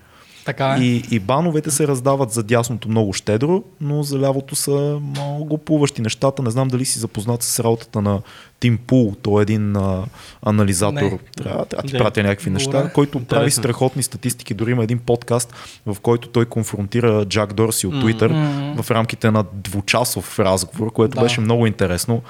Така 0.49 0.75
е. 0.75 0.79
И, 0.83 1.03
и 1.11 1.19
бановете 1.19 1.71
се 1.71 1.87
раздават 1.87 2.31
за 2.31 2.43
дясното 2.43 2.89
много 2.89 3.13
щедро, 3.13 3.63
но 3.81 4.03
за 4.03 4.19
лявото 4.19 4.55
са 4.55 4.99
много 5.01 5.57
плуващи 5.57 6.01
нещата. 6.01 6.43
Не 6.43 6.49
знам 6.51 6.67
дали 6.67 6.85
си 6.85 6.99
запознат 6.99 7.43
с 7.43 7.59
работата 7.59 8.01
на 8.01 8.21
Тим 8.59 8.77
Пул. 8.77 9.15
Той 9.21 9.41
е 9.41 9.43
един 9.43 9.75
а, 9.75 10.03
анализатор. 10.45 11.01
Не. 11.01 11.19
Трябва, 11.37 11.65
трябва 11.65 11.83
да 11.83 11.87
ти 11.87 11.97
пратя 11.97 12.23
някакви 12.23 12.49
Добре. 12.49 12.53
неща, 12.53 12.91
който 12.93 13.11
прави 13.25 13.41
Интересно. 13.41 13.63
страхотни 13.63 14.03
статистики. 14.03 14.53
Дори 14.53 14.71
има 14.71 14.83
един 14.83 14.99
подкаст, 14.99 15.53
в 15.85 15.97
който 16.01 16.29
той 16.29 16.45
конфронтира 16.45 17.25
Джак 17.25 17.53
Дорси 17.53 17.87
от. 17.87 17.93
Twitter 17.99 18.31
М. 18.31 18.83
в 18.83 18.91
рамките 18.91 19.31
на 19.31 19.45
двучасов 19.53 20.39
разговор, 20.39 20.93
което 20.93 21.15
Да. 21.15 21.21
беше 21.21 21.41
много 21.41 21.67
интересно. 21.67 22.21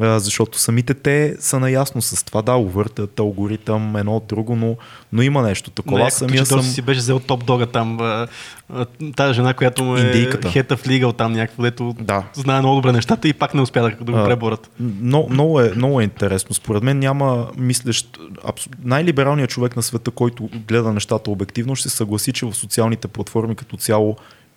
А, 0.00 0.18
Защото 0.18 0.58
самите 0.58 0.94
те 0.94 1.36
са 1.40 1.60
наясно 1.60 2.02
с 2.02 2.24
това, 2.24 2.42
да, 2.42 2.54
увъртат 2.54 3.20
алгоритъм, 3.20 3.96
едно 3.96 4.16
от 4.16 4.26
друго, 4.26 4.56
но, 4.56 4.76
но 5.12 5.22
има 5.22 5.42
нещо 5.42 5.70
такова. 5.70 5.98
Не, 5.98 6.04
като 6.04 6.16
самия 6.16 6.46
съм... 6.46 6.62
си 6.62 6.82
беше 6.82 7.00
взел 7.00 7.18
топ 7.18 7.44
дога 7.44 7.66
там. 7.66 8.00
А, 8.00 8.26
а, 8.74 8.86
тази 9.16 9.34
жена, 9.34 9.54
която 9.54 9.84
му 9.84 9.96
е 9.96 10.00
Индийката. 10.00 10.50
хета 10.50 10.76
в 10.76 10.86
лигал 10.86 11.12
там 11.12 11.32
някакво, 11.32 11.62
дето 11.62 11.94
Да. 12.00 12.24
знае 12.34 12.60
много 12.60 12.76
добре 12.76 12.92
нещата 12.92 13.28
и 13.28 13.32
пак 13.32 13.54
не 13.54 13.60
успя 13.60 13.82
да, 13.82 14.12
го 14.12 14.24
преборят. 14.24 14.70
Много, 14.80 15.30
много, 15.30 15.60
е, 15.60 15.72
много 15.76 16.00
е 16.00 16.04
интересно. 16.04 16.54
Според 16.54 16.82
мен 16.82 16.98
няма 16.98 17.50
мислещ. 17.56 18.18
Абс... 18.44 18.68
Най-либералният 18.84 19.50
човек 19.50 19.76
на 19.76 19.82
света, 19.82 20.10
който 20.10 20.48
гледа 20.68 20.92
нещата 20.92 21.30
обективно, 21.30 21.76
ще 21.76 21.88
се 21.88 21.96
съгласи, 21.96 22.32
че 22.32 22.46
в 22.46 22.54
социалните 22.54 23.08
платформи 23.08 23.54
като 23.54 23.76
цяло 23.76 24.16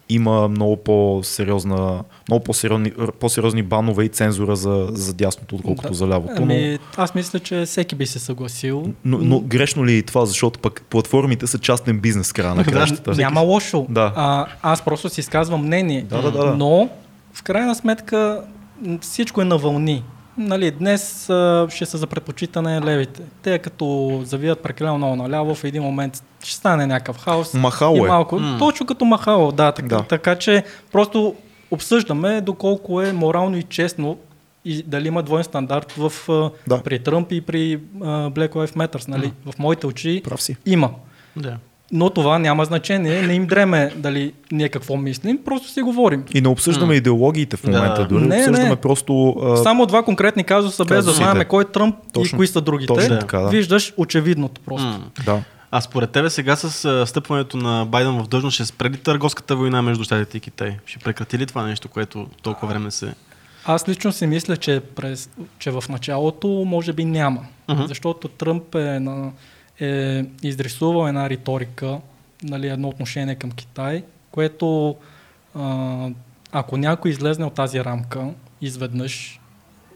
има 0.10 0.47
много 0.47 0.78
по-сериозна, 0.78 2.03
много 2.28 2.43
по-сериозни, 2.43 2.91
по-сериозни 3.20 3.64
банове 3.64 4.03
и 4.03 4.10
цензура 4.10 4.55
за, 4.55 4.88
за 4.91 5.14
дясното, 5.14 5.55
отколкото 5.55 5.88
Да. 5.88 5.93
за 5.93 6.07
лявото. 6.07 6.34
Но, 6.36 6.41
Ами, 6.43 6.80
аз 6.97 7.16
мисля, 7.16 7.39
че 7.39 7.66
всеки 7.66 7.95
би 7.95 8.05
се 8.05 8.20
съгласил. 8.20 8.86
но, 9.05 9.18
но, 9.18 9.39
грешно 9.39 9.86
ли 9.86 9.97
е 9.97 10.01
това, 10.01 10.26
защото 10.26 10.60
пък 10.60 10.82
платформите 10.89 11.47
са 11.47 11.60
частен 11.60 11.99
бизнес 11.99 12.34
края 12.34 12.55
на 12.55 12.64
Да, 12.64 12.72
кращата. 12.72 13.12
Няма 13.12 13.41
лошо. 13.41 13.86
Да. 13.89 14.14
А, 14.16 14.45
аз 14.62 14.82
просто 14.82 15.10
си 15.10 15.20
изказвам 15.20 15.62
мнение. 15.66 16.01
Да, 16.10 16.22
да, 16.22 16.32
да, 16.32 16.45
да. 16.45 16.55
Но, 16.55 16.89
в 17.34 17.43
крайна 17.43 17.76
сметка, 17.76 18.41
всичко 19.01 19.41
е 19.41 19.45
на 19.45 19.57
вълни. 19.57 20.03
Нали, 20.39 20.71
днес 20.71 21.29
а, 21.29 21.67
ще 21.69 21.85
са 21.85 21.97
за 21.97 22.07
предпочитане 22.07 22.81
левите. 22.81 23.21
Те 23.41 23.59
като 23.59 24.19
завият 24.23 24.63
прекалено 24.63 24.97
много 24.97 25.15
наляво, 25.15 25.55
в 25.55 25.63
един 25.63 25.83
момент 25.83 26.23
ще 26.43 26.55
стане 26.55 26.87
някакъв 26.87 27.17
хаос. 27.17 27.53
Махало 27.53 27.95
и 27.95 27.99
е. 27.99 28.07
малко, 28.07 28.39
М. 28.39 28.55
Точно 28.59 28.85
като 28.85 29.05
махало, 29.05 29.51
да 29.51 29.71
така, 29.71 29.87
Да. 29.87 30.03
така 30.03 30.35
че 30.35 30.63
просто 30.91 31.35
обсъждаме 31.71 32.41
доколко 32.41 33.01
е 33.01 33.13
морално 33.13 33.57
и 33.57 33.63
честно 33.63 34.17
и 34.65 34.83
дали 34.83 35.07
има 35.07 35.23
двоен 35.23 35.43
стандарт 35.43 35.91
в, 35.91 36.11
Да. 36.67 36.81
при 36.83 36.99
Тръмп 36.99 37.31
и 37.31 37.41
при 37.41 37.73
а, 37.73 38.05
Black 38.29 38.49
Lives 38.49 38.75
Matter. 38.77 39.07
Нали? 39.07 39.33
В 39.45 39.59
моите 39.59 39.87
очи 39.87 40.21
Прав 40.23 40.41
си. 40.41 40.55
има. 40.65 40.89
Да. 41.35 41.57
Но 41.91 42.09
това 42.09 42.39
няма 42.39 42.65
значение, 42.65 43.21
не 43.21 43.33
им 43.33 43.45
дреме 43.45 43.93
дали 43.95 44.33
ние 44.51 44.69
какво 44.69 44.97
мислим, 44.97 45.39
просто 45.45 45.69
си 45.69 45.81
говорим. 45.81 46.23
И 46.33 46.41
не 46.41 46.47
обсъждаме 46.47 46.95
идеологиите 46.95 47.57
в 47.57 47.61
Да. 47.61 47.71
момента, 47.71 48.05
дори 48.05 48.21
Не, 48.21 48.35
обсъждаме 48.37 48.69
не. 48.69 48.75
просто... 48.75 49.29
а, 49.31 49.57
Само 49.57 49.85
два 49.85 50.03
конкретни 50.03 50.43
казуса, 50.43 50.85
без 50.85 51.05
да 51.05 51.11
знаем 51.11 51.43
кой 51.47 51.63
е 51.63 51.67
Тръмп 51.67 51.95
Точно- 52.13 52.35
и 52.35 52.37
кои 52.37 52.47
са 52.47 52.61
другите. 52.61 52.87
точно 52.87 53.19
така, 53.19 53.39
да. 53.39 53.49
Виждаш 53.49 53.93
очевидното 53.97 54.61
просто. 54.61 54.87
М. 54.87 54.99
Да. 55.25 55.41
А 55.71 55.81
според 55.81 56.09
тебе 56.09 56.29
сега 56.29 56.55
с 56.55 56.69
стъпването 57.05 57.57
на 57.57 57.85
Байден 57.85 58.13
в 58.13 58.27
длъжност 58.27 58.55
ще 58.55 58.65
спре 58.65 58.89
ли 58.89 58.97
търговската 58.97 59.55
война 59.55 59.81
между 59.81 60.03
Щатите 60.03 60.37
и 60.37 60.41
Китай? 60.41 60.77
Ще 60.85 60.99
прекрати 60.99 61.37
ли 61.37 61.45
това 61.45 61.63
нещо, 61.63 61.87
което 61.87 62.27
толкова 62.41 62.67
време 62.67 62.91
се... 62.91 63.13
Аз 63.65 63.89
лично 63.89 64.11
си 64.11 64.27
мисля, 64.27 64.57
че, 64.57 64.79
през, 64.79 65.29
че 65.59 65.71
в 65.71 65.83
началото 65.89 66.47
може 66.47 66.93
би 66.93 67.05
няма. 67.05 67.41
Мгм. 67.69 67.83
Защото 67.83 68.27
Тръмп 68.27 68.75
е, 68.75 68.99
на, 68.99 69.31
е 69.80 70.25
изрисувал 70.43 71.07
една 71.07 71.30
риторика, 71.30 71.99
нали, 72.43 72.67
едно 72.67 72.88
отношение 72.88 73.36
към 73.36 73.51
Китай, 73.51 74.03
което 74.32 74.95
а, 75.55 76.09
ако 76.51 76.77
някой 76.77 77.11
излезне 77.11 77.45
от 77.45 77.53
тази 77.53 77.84
рамка 77.84 78.30
изведнъж, 78.61 79.39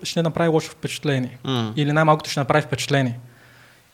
ще 0.03 0.21
направи 0.21 0.49
лошо 0.49 0.71
впечатление. 0.71 1.37
М. 1.43 1.73
Или 1.75 1.91
най-малкото 1.91 2.29
ще 2.29 2.39
направи 2.39 2.65
впечатление. 2.65 3.19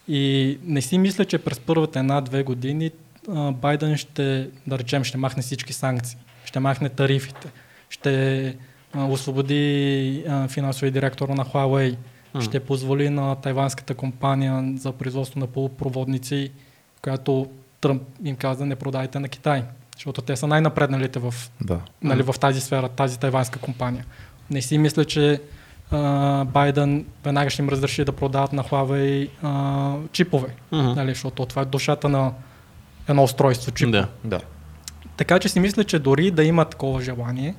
И 0.07 0.57
не 0.63 0.81
си 0.81 0.97
мисля, 0.97 1.25
че 1.25 1.37
през 1.37 1.59
първата 1.59 1.99
една-две 1.99 2.43
години 2.43 2.91
а, 3.29 3.51
Байден 3.51 3.97
ще, 3.97 4.49
да 4.67 4.79
речем, 4.79 5.03
ще 5.03 5.17
махне 5.17 5.43
всички 5.43 5.73
санкции, 5.73 6.17
ще 6.45 6.59
махне 6.59 6.89
тарифите, 6.89 7.47
ще 7.89 8.55
а, 8.93 9.05
освободи 9.05 10.23
а, 10.29 10.47
финансови 10.47 10.91
директор 10.91 11.29
на 11.29 11.45
Huawei, 11.45 11.95
М. 12.33 12.41
ще 12.41 12.59
позволи 12.59 13.09
на 13.09 13.35
тайванската 13.35 13.93
компания 13.93 14.73
за 14.77 14.91
производство 14.91 15.39
на 15.39 15.47
полупроводници, 15.47 16.51
която 17.01 17.47
Тръмп 17.81 18.01
им 18.23 18.35
каза 18.35 18.65
не 18.65 18.75
продайте 18.75 19.19
на 19.19 19.27
Китай, 19.27 19.63
защото 19.95 20.21
те 20.21 20.35
са 20.35 20.47
най-напредналите 20.47 21.19
в 21.19 21.33
Да. 21.61 21.79
нали, 22.03 22.21
в 22.23 22.35
тази 22.39 22.61
сфера, 22.61 22.89
тази 22.89 23.19
тайванска 23.19 23.59
компания. 23.59 24.05
Не 24.49 24.61
си 24.61 24.77
мисля, 24.77 25.05
че 25.05 25.41
а, 25.91 26.45
Байден 26.45 27.05
веднага 27.23 27.49
ще 27.49 27.61
им 27.61 27.69
разреши 27.69 28.05
да 28.05 28.11
продават 28.11 28.53
на 28.53 28.63
Huawei 28.63 29.29
а, 29.43 29.95
чипове, 30.11 30.47
Мгм. 30.71 30.87
нали, 30.91 31.09
защото 31.09 31.45
това 31.45 31.61
е 31.61 31.65
душата 31.65 32.09
на 32.09 32.31
едно 33.07 33.23
устройство 33.23 33.71
чип. 33.71 33.91
Да. 33.91 34.07
Да. 34.23 34.39
Така 35.17 35.39
че 35.39 35.49
си 35.49 35.59
мисля, 35.59 35.83
че 35.83 35.99
дори 35.99 36.31
да 36.31 36.43
има 36.43 36.65
такова 36.65 37.01
желание, 37.01 37.55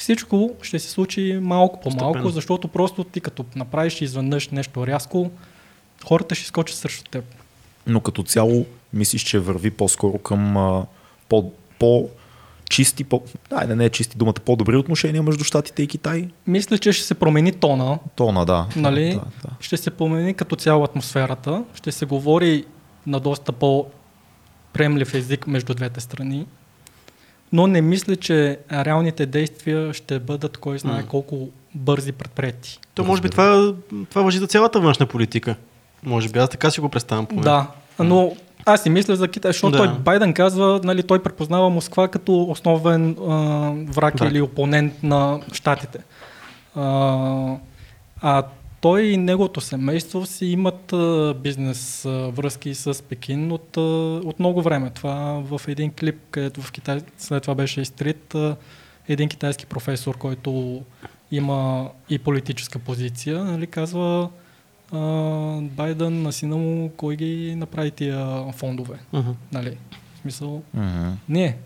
всичко 0.00 0.50
ще 0.62 0.78
се 0.78 0.90
случи 0.90 1.38
малко 1.42 1.80
по 1.80 1.90
малко, 1.90 2.30
защото 2.30 2.68
просто 2.68 3.04
ти 3.04 3.20
като 3.20 3.44
направиш 3.56 4.00
изведнъж 4.00 4.48
нещо 4.48 4.86
рязко, 4.86 5.30
хората 6.04 6.34
ще 6.34 6.46
скочат 6.46 6.78
срещу 6.78 7.10
теб. 7.10 7.24
но 7.86 8.00
като 8.00 8.22
цяло 8.22 8.66
мислиш, 8.92 9.22
че 9.22 9.38
върви 9.38 9.70
по-скоро 9.70 10.18
към 10.18 10.56
а, 10.56 10.86
по, 11.28 11.52
по 11.78 12.08
чисти, 12.70 13.04
по, 13.04 13.22
да, 13.50 13.76
не 13.76 13.84
е 13.84 13.90
чисти 13.90 14.16
думата, 14.16 14.34
по-добри 14.44 14.76
отношения 14.76 15.22
между 15.22 15.44
Штатите 15.44 15.82
и 15.82 15.86
Китай? 15.86 16.28
Мисля, 16.46 16.78
че 16.78 16.92
ще 16.92 17.04
се 17.04 17.14
промени 17.14 17.52
тона, 17.52 17.98
Тона, 18.16 18.46
да. 18.46 18.66
Нали? 18.76 19.08
Да, 19.08 19.20
да. 19.20 19.50
ще 19.60 19.76
се 19.76 19.90
промени 19.90 20.34
като 20.34 20.56
цяло 20.56 20.84
атмосферата, 20.84 21.64
ще 21.74 21.92
се 21.92 22.06
говори 22.06 22.64
на 23.06 23.20
доста 23.20 23.52
по-приемлив 23.52 25.14
език 25.14 25.46
между 25.46 25.74
двете 25.74 26.00
страни, 26.00 26.46
но 27.52 27.66
не 27.66 27.80
мисля, 27.80 28.16
че 28.16 28.58
реалните 28.72 29.26
действия 29.26 29.94
ще 29.94 30.18
бъдат 30.18 30.56
кой 30.56 30.78
знае 30.78 31.02
колко 31.02 31.48
бързи 31.74 32.12
предприяти. 32.12 32.78
То 32.94 33.04
може 33.04 33.22
би 33.22 33.28
това, 33.30 33.74
това 34.10 34.22
въжи 34.22 34.38
за 34.38 34.46
цялата 34.46 34.80
външна 34.80 35.06
политика. 35.06 35.54
Може 36.02 36.28
би, 36.28 36.38
аз 36.38 36.48
така 36.50 36.70
си 36.70 36.80
го 36.80 36.88
представям. 36.88 37.26
поне. 37.26 37.42
Да, 37.42 37.66
но 37.98 38.32
аз 38.66 38.82
си 38.82 38.90
мисля 38.90 39.16
за 39.16 39.28
Китай, 39.28 39.48
защото 39.52 39.72
Да. 39.72 39.78
той 39.78 39.98
Байден 39.98 40.32
казва, 40.34 40.80
нали, 40.84 41.02
той 41.02 41.22
препознава 41.22 41.70
Москва 41.70 42.08
като 42.08 42.42
основен 42.42 43.10
а, 43.10 43.24
враг 43.92 44.18
Враг. 44.18 44.30
или 44.30 44.40
опонент 44.40 45.02
на 45.02 45.40
щатите. 45.52 45.98
А, 46.74 47.56
а 48.22 48.42
той 48.80 49.02
и 49.02 49.16
неговото 49.16 49.60
семейство 49.60 50.26
си 50.26 50.46
имат 50.46 50.94
бизнес 51.42 52.02
връзки 52.06 52.74
с 52.74 53.02
Пекин 53.04 53.52
от, 53.52 53.76
от 54.26 54.38
много 54.40 54.62
време. 54.62 54.90
Това 54.90 55.42
в 55.44 55.60
един 55.68 55.92
клип, 55.92 56.16
където 56.30 56.62
в 56.62 56.72
Китай 56.72 57.00
след 57.18 57.42
това 57.42 57.54
беше 57.54 57.80
изтрит, 57.80 58.34
един 59.08 59.28
китайски 59.28 59.66
професор, 59.66 60.18
който 60.18 60.82
има 61.30 61.90
и 62.08 62.18
политическа 62.18 62.78
позиция, 62.78 63.44
нали, 63.44 63.66
казва 63.66 64.30
а, 64.92 64.98
Байден 65.60 66.22
на 66.22 66.32
сина 66.32 66.56
му 66.56 66.90
кой 66.96 67.16
ги 67.16 67.54
направи 67.56 67.90
тия 67.90 68.52
фондове. 68.52 68.98
Мгм. 69.12 69.30
Нали? 69.52 69.76
В 70.14 70.18
смисъл, 70.20 70.62
Мгм. 70.74 71.10
ние. 71.28 71.56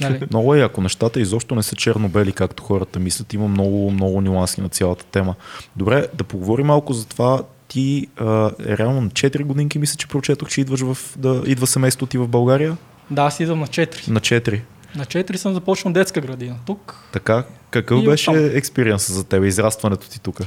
Нали? 0.00 0.20
Много 0.30 0.54
е, 0.54 0.60
ако 0.60 0.80
нещата 0.80 1.20
изобщо 1.20 1.54
не 1.54 1.62
са 1.62 1.76
черно-бели, 1.76 2.32
както 2.32 2.62
хората 2.62 2.98
мислят, 2.98 3.32
има 3.32 3.48
много, 3.48 3.90
много 3.90 4.20
нюанси 4.20 4.60
на 4.60 4.68
цялата 4.68 5.04
тема. 5.04 5.34
Добре, 5.76 6.06
да 6.14 6.24
поговорим 6.24 6.66
малко 6.66 6.92
за 6.92 7.06
това. 7.06 7.42
Ти 7.68 8.06
а, 8.16 8.50
е 8.66 8.78
реално 8.78 9.00
на 9.00 9.08
4 9.08 9.42
годинки, 9.42 9.78
мисля, 9.78 9.96
че 9.96 10.08
прочетох, 10.08 10.48
че 10.48 10.60
идваш 10.60 10.80
в, 10.80 10.98
да 11.16 11.42
идва 11.46 11.66
семейството 11.66 12.10
ти 12.10 12.18
в 12.18 12.28
България. 12.28 12.76
Да, 13.10 13.22
аз 13.22 13.40
идвам 13.40 13.60
на 13.60 13.66
4. 13.66 14.08
На 14.08 14.20
4. 14.20 14.60
На 14.96 15.04
4 15.04 15.36
съм 15.36 15.54
започнал 15.54 15.92
детска 15.92 16.20
градина. 16.20 16.56
Тук. 16.66 17.08
Така, 17.12 17.44
какъв 17.70 18.04
беше 18.04 18.30
експириенс 18.30 19.12
за 19.12 19.24
теб, 19.24 19.44
израстването 19.44 20.10
ти 20.10 20.20
тук? 20.20 20.40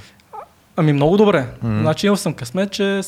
Ами 0.82 0.94
много 0.94 1.18
добре. 1.18 1.45
М. 1.64 1.80
Значи 1.82 2.06
имал 2.06 2.18
съм 2.18 2.34
късмет, 2.34 2.72
че 2.72 3.02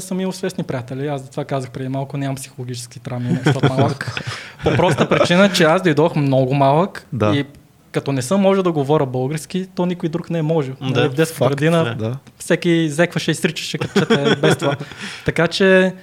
съм 0.00 0.20
имал 0.20 0.32
свестни 0.32 0.64
приятели. 0.64 1.06
Аз 1.06 1.22
затова 1.22 1.44
казах 1.44 1.70
преди 1.70 1.88
малко, 1.88 2.16
нямам 2.16 2.36
психологически 2.36 3.00
травми, 3.00 3.38
защото 3.44 3.72
малък. 3.72 4.22
По 4.64 4.70
проста 4.70 5.08
причина, 5.08 5.52
че 5.52 5.64
аз 5.64 5.82
дойдох 5.82 6.16
много 6.16 6.54
малък 6.54 7.06
Да. 7.12 7.36
и 7.36 7.44
като 7.92 8.12
не 8.12 8.22
съм 8.22 8.40
може 8.40 8.62
да 8.62 8.72
говоря 8.72 9.06
български, 9.06 9.66
то 9.74 9.86
никой 9.86 10.08
друг 10.08 10.30
не 10.30 10.38
е 10.38 10.42
може. 10.42 10.70
Да, 10.70 10.76
нали, 10.80 11.08
в 11.08 11.14
детска 11.14 11.36
Факт, 11.36 11.50
градина 11.50 11.96
да. 11.98 12.16
всеки 12.38 12.88
зекваше 12.90 13.30
и 13.30 13.34
сричаше, 13.34 13.78
като 13.78 14.00
чете 14.00 14.36
без 14.36 14.56
това. 14.56 14.76
Така 15.24 15.46
че 15.46 15.94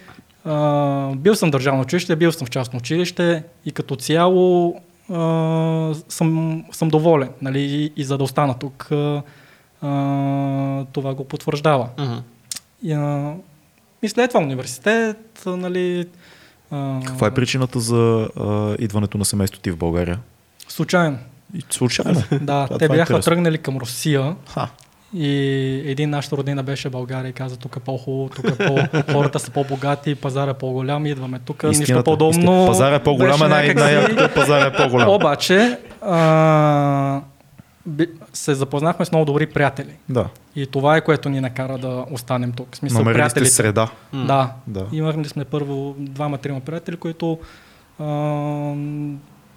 а, 0.46 1.16
бил 1.16 1.36
съм 1.36 1.50
в 1.50 1.52
държавно 1.52 1.82
училище, 1.82 2.16
бил 2.16 2.32
съм 2.32 2.48
в 2.48 2.50
частно 2.50 2.80
училище 2.80 3.44
и 3.66 3.72
като 3.72 3.96
цяло 3.96 4.76
а, 5.14 5.94
съм, 6.10 6.64
съм 6.72 6.90
доволен. 6.90 7.30
Нали, 7.42 7.60
и, 7.60 7.92
и 7.98 8.04
за 8.04 8.18
да 8.18 8.24
остана 8.24 8.60
тук, 8.60 8.88
а, 8.92 9.22
а, 9.82 9.88
това 10.86 11.14
го 11.14 11.24
потвърждава. 11.24 11.88
Мгм. 12.00 12.14
И, 12.84 12.94
а, 12.94 13.34
и 14.04 14.10
след 14.10 14.30
това 14.30 14.42
университет, 14.42 15.18
нали... 15.48 16.08
А, 16.72 17.00
Каква 17.06 17.28
е 17.28 17.32
причината 17.32 17.80
за 17.80 17.96
а, 18.38 18.76
идването 18.80 19.18
на 19.18 19.26
семейството 19.26 19.62
ти 19.62 19.72
в 19.72 19.78
България? 19.78 20.20
Случайно. 20.68 21.18
И 21.56 21.62
случайно. 21.70 22.24
Да, 22.32 22.38
Това- 22.66 22.68
те 22.70 22.74
това 22.76 22.86
е 22.86 22.90
бяха 22.90 23.02
интересно. 23.04 23.22
тръгнали 23.24 23.58
към 23.58 23.78
Русия 23.78 24.36
Ха. 24.48 24.68
и 25.14 25.30
един 25.86 26.10
нашата 26.10 26.38
родина 26.38 26.64
беше 26.64 26.90
България 26.90 27.30
и 27.30 27.34
каза 27.34 27.58
тук 27.58 27.76
е 27.76 27.80
по-хубаво, 27.80 28.30
тук 28.30 28.46
е 28.50 28.58
по- 28.58 28.88
хората 29.14 29.40
са 29.40 29.52
по-богати, 29.52 30.16
пазар 30.16 30.48
е 30.48 30.54
по-голям, 30.54 31.06
идваме 31.06 31.40
тук, 31.40 31.64
нищо 31.64 31.82
Истината, 31.82 32.04
по-удобно. 32.04 32.30
истина. 32.32 32.66
Пазар 32.68 32.92
е 32.92 33.00
по-голям, 33.00 33.42
е 33.42 33.48
най- 33.48 33.68
някакси- 33.68 33.76
най-якото 33.76 34.24
е 34.24 34.34
пазар 34.34 34.62
е 34.64 34.74
по-голям. 34.74 35.10
Обаче 35.10 35.78
а, 36.02 37.22
се 38.34 38.56
запознахме 38.56 39.06
с 39.06 39.12
много 39.12 39.26
добри 39.26 39.48
приятели. 39.48 39.94
Да. 40.10 40.28
И 40.56 40.68
това 40.68 40.98
е 40.98 41.02
което 41.02 41.30
ни 41.30 41.42
накара 41.42 41.78
да 41.78 42.06
останем 42.12 42.52
тук. 42.52 42.68
В 42.72 42.78
смисъл, 42.78 43.00
Намерили 43.00 43.18
сте 43.18 43.24
приятелите. 43.24 43.52
среда. 43.52 43.90
Да. 44.14 44.52
Да. 44.68 44.86
Имахме 44.92 45.26
сме 45.26 45.46
първо 45.46 45.96
двама-трима 46.00 46.60
приятели, 46.60 46.98
които 46.98 47.40
а, 48.00 48.04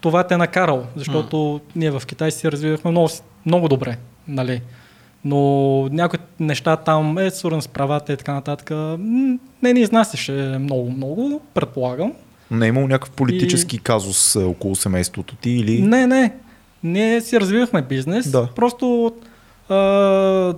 това 0.01 0.25
те 0.25 0.35
е 0.35 0.37
накарало, 0.37 0.83
защото 0.97 1.61
ние 1.77 1.91
в 1.91 2.03
Китай 2.07 2.31
си 2.31 2.53
развивахме 2.53 2.91
много, 2.91 3.09
много 3.47 3.69
добре, 3.69 3.99
нали? 4.29 4.63
Но 5.25 5.39
някои 5.89 6.19
неща 6.41 6.77
там 6.77 7.19
е 7.19 7.31
свързано 7.31 7.63
с 7.63 7.69
правата 7.69 8.13
и 8.13 8.17
така 8.17 8.35
нататък. 8.35 8.71
Не 9.63 9.73
ни 9.73 9.81
изнасяше 9.81 10.33
много-много, 10.61 11.41
предполагам. 11.55 12.13
Не 12.51 12.67
е 12.67 12.69
имало 12.69 12.89
някакъв 12.89 13.11
политически 13.11 13.79
казус 13.79 14.37
а, 14.37 14.47
около 14.47 14.75
семейството 14.75 15.37
ти 15.37 15.51
или... 15.51 15.83
Не, 15.83 16.07
не. 16.07 16.33
Ние 16.85 17.21
си 17.21 17.41
развивахме 17.41 17.83
бизнес. 17.83 18.31
Да. 18.31 18.49
Просто 18.57 19.13
а, 19.69 19.75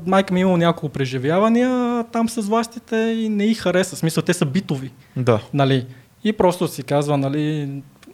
майка 0.06 0.34
ми 0.34 0.40
е 0.40 0.42
имала 0.42 0.58
няколко 0.58 0.88
преживявания 0.88 2.04
там 2.12 2.28
с 2.28 2.42
властите 2.42 2.96
и 2.96 3.28
не 3.28 3.44
й 3.44 3.54
хареса. 3.54 3.96
В 3.96 3.98
смисъл, 3.98 4.22
те 4.22 4.34
са 4.34 4.44
битови. 4.44 4.90
Да. 5.16 5.40
Нали? 5.54 5.86
И 6.24 6.32
просто 6.32 6.68
си 6.68 6.82
казва, 6.82 7.16
нали, 7.16 7.68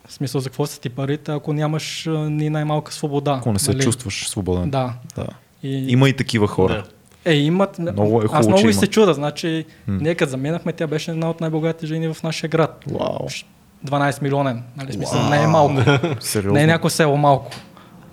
в 0.06 0.12
смисъл 0.12 0.40
за 0.40 0.48
какво 0.48 0.66
са 0.66 0.80
ти 0.80 0.88
парите, 0.88 1.32
ако 1.32 1.52
нямаш 1.52 2.08
ни 2.12 2.50
най-малка 2.50 2.92
свобода. 2.92 3.36
Ако 3.38 3.52
не 3.52 3.58
се 3.58 3.72
нали? 3.72 3.82
чувстваш 3.82 4.28
свободен. 4.28 4.70
Да. 4.70 4.94
да. 5.16 5.26
И, 5.62 5.92
Има 5.92 6.08
и 6.08 6.12
такива 6.12 6.46
хора. 6.46 6.72
Да. 6.72 6.84
Е, 7.24 7.34
имат. 7.34 7.78
Много 7.78 8.22
е 8.22 8.24
Аз 8.32 8.46
много 8.46 8.68
и 8.68 8.74
се 8.74 8.86
чуда. 8.86 9.14
Значи, 9.14 9.64
М. 9.86 9.98
ние 10.02 10.14
като 10.14 10.30
заминахме, 10.30 10.72
тя 10.72 10.86
беше 10.86 11.10
една 11.10 11.30
от 11.30 11.40
най-богатите 11.40 11.86
жени 11.86 12.14
в 12.14 12.22
нашия 12.22 12.50
град. 12.50 12.84
Вау. 12.90 13.28
12 13.86 14.22
милионен. 14.22 14.62
Нали, 14.76 14.92
смисъл, 14.92 15.20
Вау. 15.20 15.30
не 15.30 15.42
е 15.42 15.46
малко. 15.46 15.74
Сериозно. 16.20 16.52
Не 16.52 16.62
е 16.62 16.66
някое 16.66 16.90
село 16.90 17.16
малко. 17.16 17.50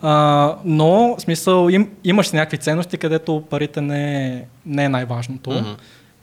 А, 0.01 0.55
но, 0.65 1.15
в 1.17 1.21
смисъл, 1.21 1.69
им, 1.69 1.89
имаш 2.03 2.27
си 2.27 2.35
някакви 2.35 2.57
ценности, 2.57 2.97
където 2.97 3.43
парите 3.49 3.81
не 3.81 4.27
е, 4.27 4.45
не 4.65 4.83
е 4.83 4.89
най-важното. 4.89 5.49
Мгм. 5.51 5.69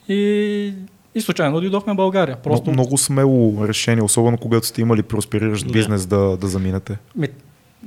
И, 0.09 0.73
и 1.15 1.21
случайно 1.21 1.61
дойдохме 1.61 1.93
в 1.93 1.97
България. 1.97 2.37
Просто 2.37 2.71
Много, 2.71 2.87
много 2.87 2.99
смело 2.99 3.69
решение, 3.69 4.03
особено 4.03 4.39
когато 4.39 4.67
сте 4.67 4.81
имали 4.81 5.03
проспериращ 5.03 5.73
бизнес 5.73 6.07
да, 6.07 6.37
да 6.37 6.47
заминете. 6.47 6.99
Ми, 7.17 7.29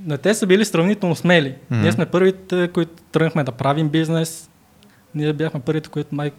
не, 0.06 0.18
те 0.18 0.34
са 0.34 0.48
били 0.48 0.66
сравнително 0.66 1.16
смели. 1.16 1.50
Mm-hmm. 1.50 1.82
Ние 1.82 1.92
сме 1.92 2.06
първите, 2.06 2.68
които 2.68 2.92
тръгнахме 3.12 3.44
да 3.44 3.52
правим 3.52 3.90
бизнес. 3.90 4.50
Ние 5.16 5.34
бяхме 5.34 5.60
първите, 5.60 5.90
които 5.90 6.16
май 6.16 6.32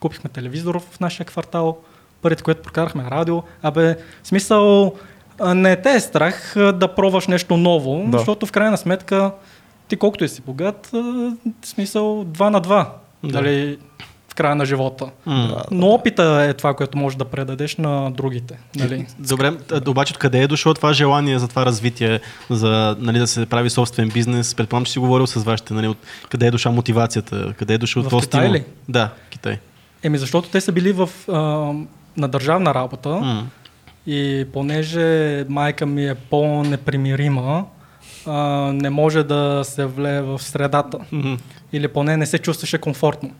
купихме 0.00 0.30
телевизор 0.30 0.80
в 0.80 1.00
нашия 1.00 1.26
квартал. 1.26 1.78
Първите, 2.22 2.42
които 2.42 2.62
прокарахме 2.62 3.04
радио. 3.04 3.42
Абе, 3.62 3.96
в 4.22 4.28
смисъл, 4.28 4.94
не 5.46 5.76
те 5.76 5.90
е 5.90 6.00
страх 6.00 6.52
да 6.56 6.94
пробваш 6.96 7.26
нещо 7.26 7.56
ново, 7.56 8.04
Да. 8.08 8.18
защото 8.18 8.46
в 8.46 8.52
крайна 8.52 8.76
сметка 8.78 9.30
ти 9.88 9.96
колкото 9.96 10.24
и 10.24 10.28
си 10.28 10.42
богат, 10.42 10.90
в 10.92 11.32
смисъл 11.64 12.24
два 12.24 12.50
на 12.50 12.60
два. 12.60 12.92
Да. 13.24 13.32
Дали, 13.32 13.78
в 14.28 14.34
края 14.34 14.54
на 14.54 14.64
живота. 14.64 15.06
М. 15.26 15.62
Но 15.70 15.86
опита 15.88 16.46
е 16.50 16.54
това, 16.54 16.74
което 16.74 16.98
можеш 16.98 17.16
да 17.16 17.24
предадеш 17.24 17.76
на 17.76 18.10
другите. 18.10 18.58
Нали? 18.76 19.06
Добре, 19.18 19.52
обаче 19.88 20.12
откъде 20.12 20.42
е 20.42 20.46
дошло 20.46 20.74
това 20.74 20.92
желание 20.92 21.38
за 21.38 21.48
това 21.48 21.66
развитие, 21.66 22.20
за 22.50 22.96
нали, 22.98 23.18
да 23.18 23.26
се 23.26 23.46
прави 23.46 23.70
собствен 23.70 24.08
бизнес? 24.08 24.54
Предполагам, 24.54 24.84
че 24.84 24.92
си 24.92 24.98
говорил 24.98 25.26
с 25.26 25.42
вашите, 25.44 25.74
нали, 25.74 25.88
от 25.88 25.98
къде 26.28 26.46
е 26.46 26.50
дошла 26.50 26.72
мотивацията, 26.72 27.54
къде 27.58 27.74
е 27.74 27.78
дошъл 27.78 28.02
този 28.02 28.26
Китай 28.26 28.40
стимул? 28.40 28.54
ли? 28.54 28.64
Да, 28.88 29.10
Китай. 29.30 29.58
Еми, 30.02 30.18
защото 30.18 30.48
те 30.48 30.60
са 30.60 30.72
били 30.72 30.92
в, 30.92 31.08
а, 31.28 31.38
на 32.16 32.28
държавна 32.28 32.74
работа. 32.74 33.08
М. 33.08 33.46
И 34.10 34.46
понеже 34.52 35.44
майка 35.48 35.86
ми 35.86 36.06
е 36.08 36.14
по-непримирима, 36.14 37.64
а, 38.26 38.36
не 38.72 38.90
може 38.90 39.22
да 39.22 39.60
се 39.64 39.86
влее 39.86 40.22
в 40.22 40.38
средата. 40.42 40.98
Мгм. 41.12 41.34
Или 41.72 41.88
поне 41.88 42.16
не 42.16 42.26
се 42.26 42.38
чувстваше 42.38 42.78
комфортно. 42.78 43.30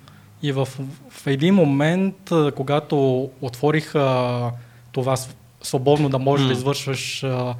И 0.42 0.52
в, 0.52 0.68
в 1.10 1.26
един 1.26 1.54
момент, 1.54 2.30
когато 2.56 3.28
отворих 3.40 3.94
а, 3.94 4.50
това 4.92 5.16
свободно 5.62 6.08
да 6.08 6.18
можеш 6.18 6.46
да 6.46 6.52
М. 6.52 6.58
извършваш 6.58 7.24
а, 7.24 7.54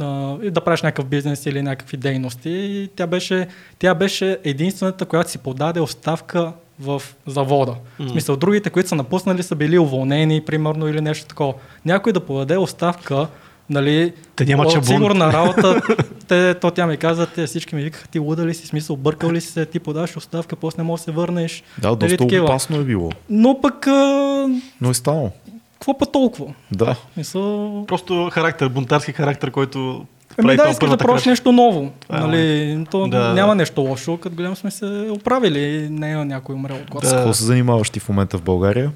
а, 0.00 0.36
и 0.42 0.50
да 0.50 0.60
правиш 0.60 0.82
някакъв 0.82 1.06
бизнес 1.06 1.46
или 1.46 1.62
някакви 1.62 1.96
дейности, 1.96 2.50
и 2.50 2.88
тя 2.96 3.06
беше, 3.06 3.48
тя 3.78 3.94
беше 3.94 4.38
единствената, 4.44 5.04
която 5.04 5.30
си 5.30 5.38
подаде 5.38 5.80
оставка 5.80 6.52
в 6.80 7.02
завода. 7.26 7.74
М. 7.98 8.06
В 8.06 8.10
смисъл, 8.10 8.36
другите, 8.36 8.70
които 8.70 8.88
са 8.88 8.94
напуснали, 8.94 9.42
са 9.42 9.54
били 9.54 9.78
уволнени, 9.78 10.40
примерно, 10.40 10.88
или 10.88 11.00
нещо 11.00 11.26
такова. 11.26 11.54
Някой 11.84 12.12
да 12.12 12.20
подаде 12.20 12.56
оставка, 12.56 13.26
нали, 13.70 14.12
Те 14.36 14.44
няма 14.44 14.62
от 14.62 14.86
сигурна 14.86 15.32
работа, 15.32 15.80
те, 16.28 16.54
то 16.54 16.70
тя 16.70 16.86
ми 16.86 16.96
каза, 16.96 17.26
те 17.26 17.46
всички 17.46 17.74
ми 17.74 17.82
викаха, 17.82 18.08
ти 18.08 18.18
луда 18.18 18.46
ли 18.46 18.54
си, 18.54 18.66
смисъл, 18.66 18.96
бъркал 18.96 19.32
ли 19.32 19.40
си 19.40 19.48
се, 19.48 19.66
ти 19.66 19.78
подаш 19.78 20.16
оставка, 20.16 20.56
после 20.56 20.82
не 20.82 20.86
можеш 20.86 21.00
да 21.00 21.04
се 21.04 21.10
върнеш. 21.12 21.62
Да, 21.78 21.88
Нали, 21.88 21.98
доста 21.98 22.16
такива. 22.16 22.44
опасно 22.44 22.76
е 22.76 22.84
било. 22.84 23.10
Но 23.30 23.60
пък, 23.60 23.86
а, 23.86 24.48
Но 24.80 24.90
е 24.90 24.94
станало. 24.94 25.30
какво 25.72 25.98
па 25.98 26.06
толкова? 26.06 26.54
Да. 26.72 26.96
Мисъл, 27.16 27.84
Просто 27.86 28.30
характер, 28.32 28.68
бунтарски 28.68 29.12
характер, 29.12 29.50
който 29.50 30.06
Ами 30.36 30.56
да, 30.56 30.68
искаш 30.70 30.90
да 30.90 30.96
пробваш 30.96 31.24
нещо 31.24 31.52
ново. 31.52 31.92
Е 32.12 32.16
Нали, 32.16 32.86
то 32.90 33.08
Да. 33.08 33.34
няма 33.34 33.54
нещо 33.54 33.80
лошо, 33.80 34.16
като 34.16 34.36
гледам 34.36 34.56
сме 34.56 34.70
се 34.70 35.08
оправили, 35.10 35.88
не 35.90 36.12
е 36.12 36.16
някой 36.16 36.54
умрел 36.54 36.76
от 36.76 36.90
глад. 36.90 37.06
С 37.06 37.12
какво 37.12 37.34
се 37.34 37.44
занимаваш 37.44 37.90
ти 37.90 38.00
в 38.00 38.08
момента 38.08 38.38
в 38.38 38.42
България? 38.42 38.92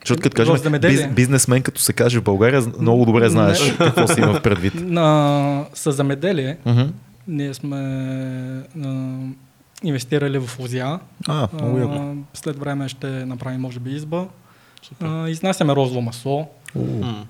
Защото 0.00 0.22
като 0.22 0.36
кажем 0.36 0.80
биз, 0.80 1.06
бизнесмен, 1.06 1.62
като 1.62 1.80
се 1.80 1.92
каже 1.92 2.18
в 2.18 2.22
България, 2.22 2.62
много 2.80 3.04
добре 3.04 3.28
знаеш 3.28 3.70
Не. 3.70 3.76
какво 3.76 4.06
си 4.06 4.20
има 4.20 4.34
в 4.34 4.42
предвид. 4.42 4.72
На, 4.80 5.64
с 5.74 5.92
замеделие, 5.92 6.56
ние 7.28 7.54
сме 7.54 7.76
а, 8.84 9.16
инвестирали 9.84 10.38
в 10.38 10.60
Озя. 10.60 10.98
А, 11.28 11.48
много. 11.54 11.78
А, 11.78 12.14
след 12.34 12.58
време 12.58 12.88
ще 12.88 13.06
направим, 13.06 13.60
може 13.60 13.80
би, 13.80 13.90
изба. 13.90 14.24
А, 15.00 15.28
изнасяме 15.28 15.74
розово 15.74 16.00
масло. 16.00 16.48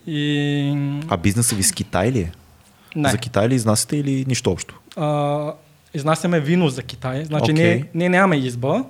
И... 0.07 0.99
А 1.09 1.17
бизнесът 1.17 1.59
ви 1.59 1.63
с 1.63 1.73
Китай 1.73 2.13
ли 2.13 2.19
е? 2.19 2.33
Не. 2.97 3.11
За 3.11 3.19
Китай 3.19 3.49
ли 3.49 3.55
изнасяте 3.55 3.97
или 3.97 4.25
нищо 4.29 4.51
общо? 4.51 4.81
А, 4.97 5.53
изнасяме 5.95 6.41
вино 6.41 6.69
за 6.69 6.83
Китай. 6.83 7.25
Значи 7.25 7.53
Окей. 7.53 7.65
ние, 7.65 7.89
ние 7.95 8.09
нямаме 8.09 8.37
изба, 8.37 8.85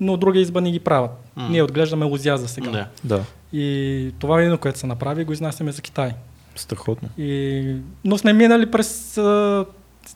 но 0.00 0.16
други 0.16 0.40
изба 0.40 0.60
ни 0.60 0.72
ги 0.72 0.80
правят. 0.80 1.10
М. 1.36 1.48
Ние 1.50 1.62
отглеждаме 1.62 2.04
лозя 2.04 2.36
за 2.36 2.48
сега. 2.48 2.70
Да. 2.70 2.86
Да. 3.04 3.24
И 3.52 4.14
това 4.18 4.36
вино, 4.36 4.58
което 4.58 4.78
се 4.78 4.86
направи, 4.86 5.24
го 5.24 5.32
изнасяме 5.32 5.72
за 5.72 5.82
Китай. 5.82 6.12
Страхотно. 6.56 7.08
И... 7.18 7.76
Но 8.04 8.18
сме 8.18 8.32
минали 8.32 8.70
през 8.70 9.18
а, 9.18 9.64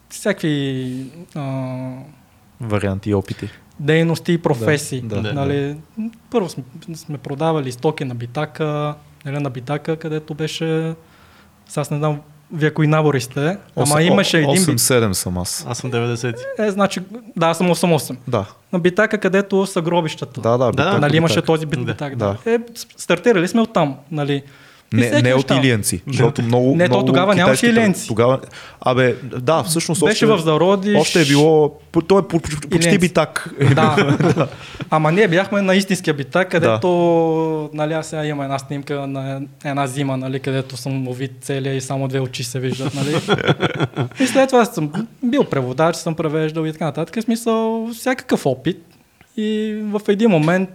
всякакви 0.09 1.07
а, 1.35 1.93
Варианти 2.61 3.11
и 3.11 3.15
опити. 3.15 3.49
дейности 3.81 4.33
и 4.33 4.39
професии. 4.39 5.01
Да, 5.01 5.23
да. 5.23 5.33
нали, 5.33 5.77
първо 6.31 6.49
сме, 6.49 6.65
сме 6.95 7.19
продавали 7.19 7.73
стоки 7.73 8.05
на 8.05 8.15
битака, 8.15 8.95
нали, 9.25 9.39
на 9.39 9.51
битака, 9.51 9.97
където 9.97 10.35
беше, 10.35 10.95
сега 11.69 11.81
аз 11.81 11.91
не 11.91 11.99
знам 11.99 12.21
вие 12.53 12.71
кои 12.71 12.87
набори 12.87 13.21
сте, 13.21 13.41
ама 13.77 13.87
Осем- 13.87 14.01
имаше 14.03 14.39
един 14.39 14.51
бит... 14.57 14.79
8-7 14.79 15.13
съм 15.13 15.39
аз. 15.39 15.67
Аз 15.69 15.79
съм 15.79 15.93
90. 15.93 16.37
Е, 16.59 16.71
значи, 16.71 17.01
да, 17.37 17.47
аз 17.47 17.59
съм 17.59 17.67
8-8. 17.67 18.17
Да. 18.29 18.45
На 18.73 18.79
битака, 18.79 19.19
където 19.19 19.67
са 19.67 19.83
гробищата. 19.83 20.41
Да, 20.41 20.51
да. 20.51 20.59
Да, 20.59 20.71
битак, 20.71 21.01
нали, 21.01 21.17
имаше 21.17 21.35
битак. 21.35 21.47
този 21.47 21.67
бит, 21.67 21.79
Да. 21.79 21.85
битак. 21.85 22.17
Да. 22.17 22.37
Да. 22.45 22.51
Е, 22.51 22.59
стартирали 22.97 23.49
сме 23.49 23.61
оттам. 23.61 23.97
Нали. 24.11 24.43
Не, 24.93 25.23
не 25.23 25.35
от 25.35 25.51
неща. 25.51 25.61
иленци, 25.65 26.03
защото 26.07 26.43
много. 26.43 26.77
Не, 26.77 26.89
то 26.89 26.95
много 26.95 27.07
тогава 27.07 27.35
нямаше 27.35 27.67
иленци. 27.67 28.09
Тогава, 28.09 28.41
абе, 28.81 29.15
да, 29.23 29.63
всъщност 29.63 30.05
Беше 30.05 30.25
още, 30.25 30.37
в 30.37 30.45
зародиш. 30.45 30.97
още 30.99 31.23
е 31.23 31.25
било. 31.25 31.79
Той 32.09 32.21
е 32.21 32.23
по- 32.23 32.41
по- 32.41 32.41
почти 32.41 32.89
Иленци. 32.89 32.99
битак. 32.99 33.55
Да. 33.75 34.17
Ама 34.91 35.13
ние 35.13 35.29
бяхме 35.29 35.63
на 35.63 35.75
истинския 35.75 36.15
битак, 36.15 36.51
където, 36.51 36.89
нали, 37.75 37.93
аз 37.93 38.07
сега 38.07 38.25
имам 38.25 38.43
една 38.43 38.59
снимка 38.59 39.07
на 39.07 39.41
една 39.65 39.87
зима, 39.87 40.17
нали, 40.17 40.41
където 40.41 40.77
съм 40.77 41.09
увид 41.09 41.33
целия 41.41 41.75
и 41.75 41.81
само 41.81 42.09
две 42.09 42.21
очи 42.21 42.45
се 42.45 42.61
виждат, 42.61 42.95
нали. 42.95 43.17
и 44.21 44.27
след 44.27 44.49
това 44.49 44.65
съм 44.65 44.93
бил 45.23 45.45
преводач, 45.45 45.97
съм 45.97 46.15
превеждал 46.15 46.65
и 46.65 46.73
така 46.73 46.85
нататък. 46.85 47.17
В 47.17 47.23
смисъл, 47.23 47.89
всякакъв 47.95 48.47
опит. 48.47 48.83
И 49.37 49.79
в 49.83 50.01
един 50.09 50.31
момент 50.31 50.71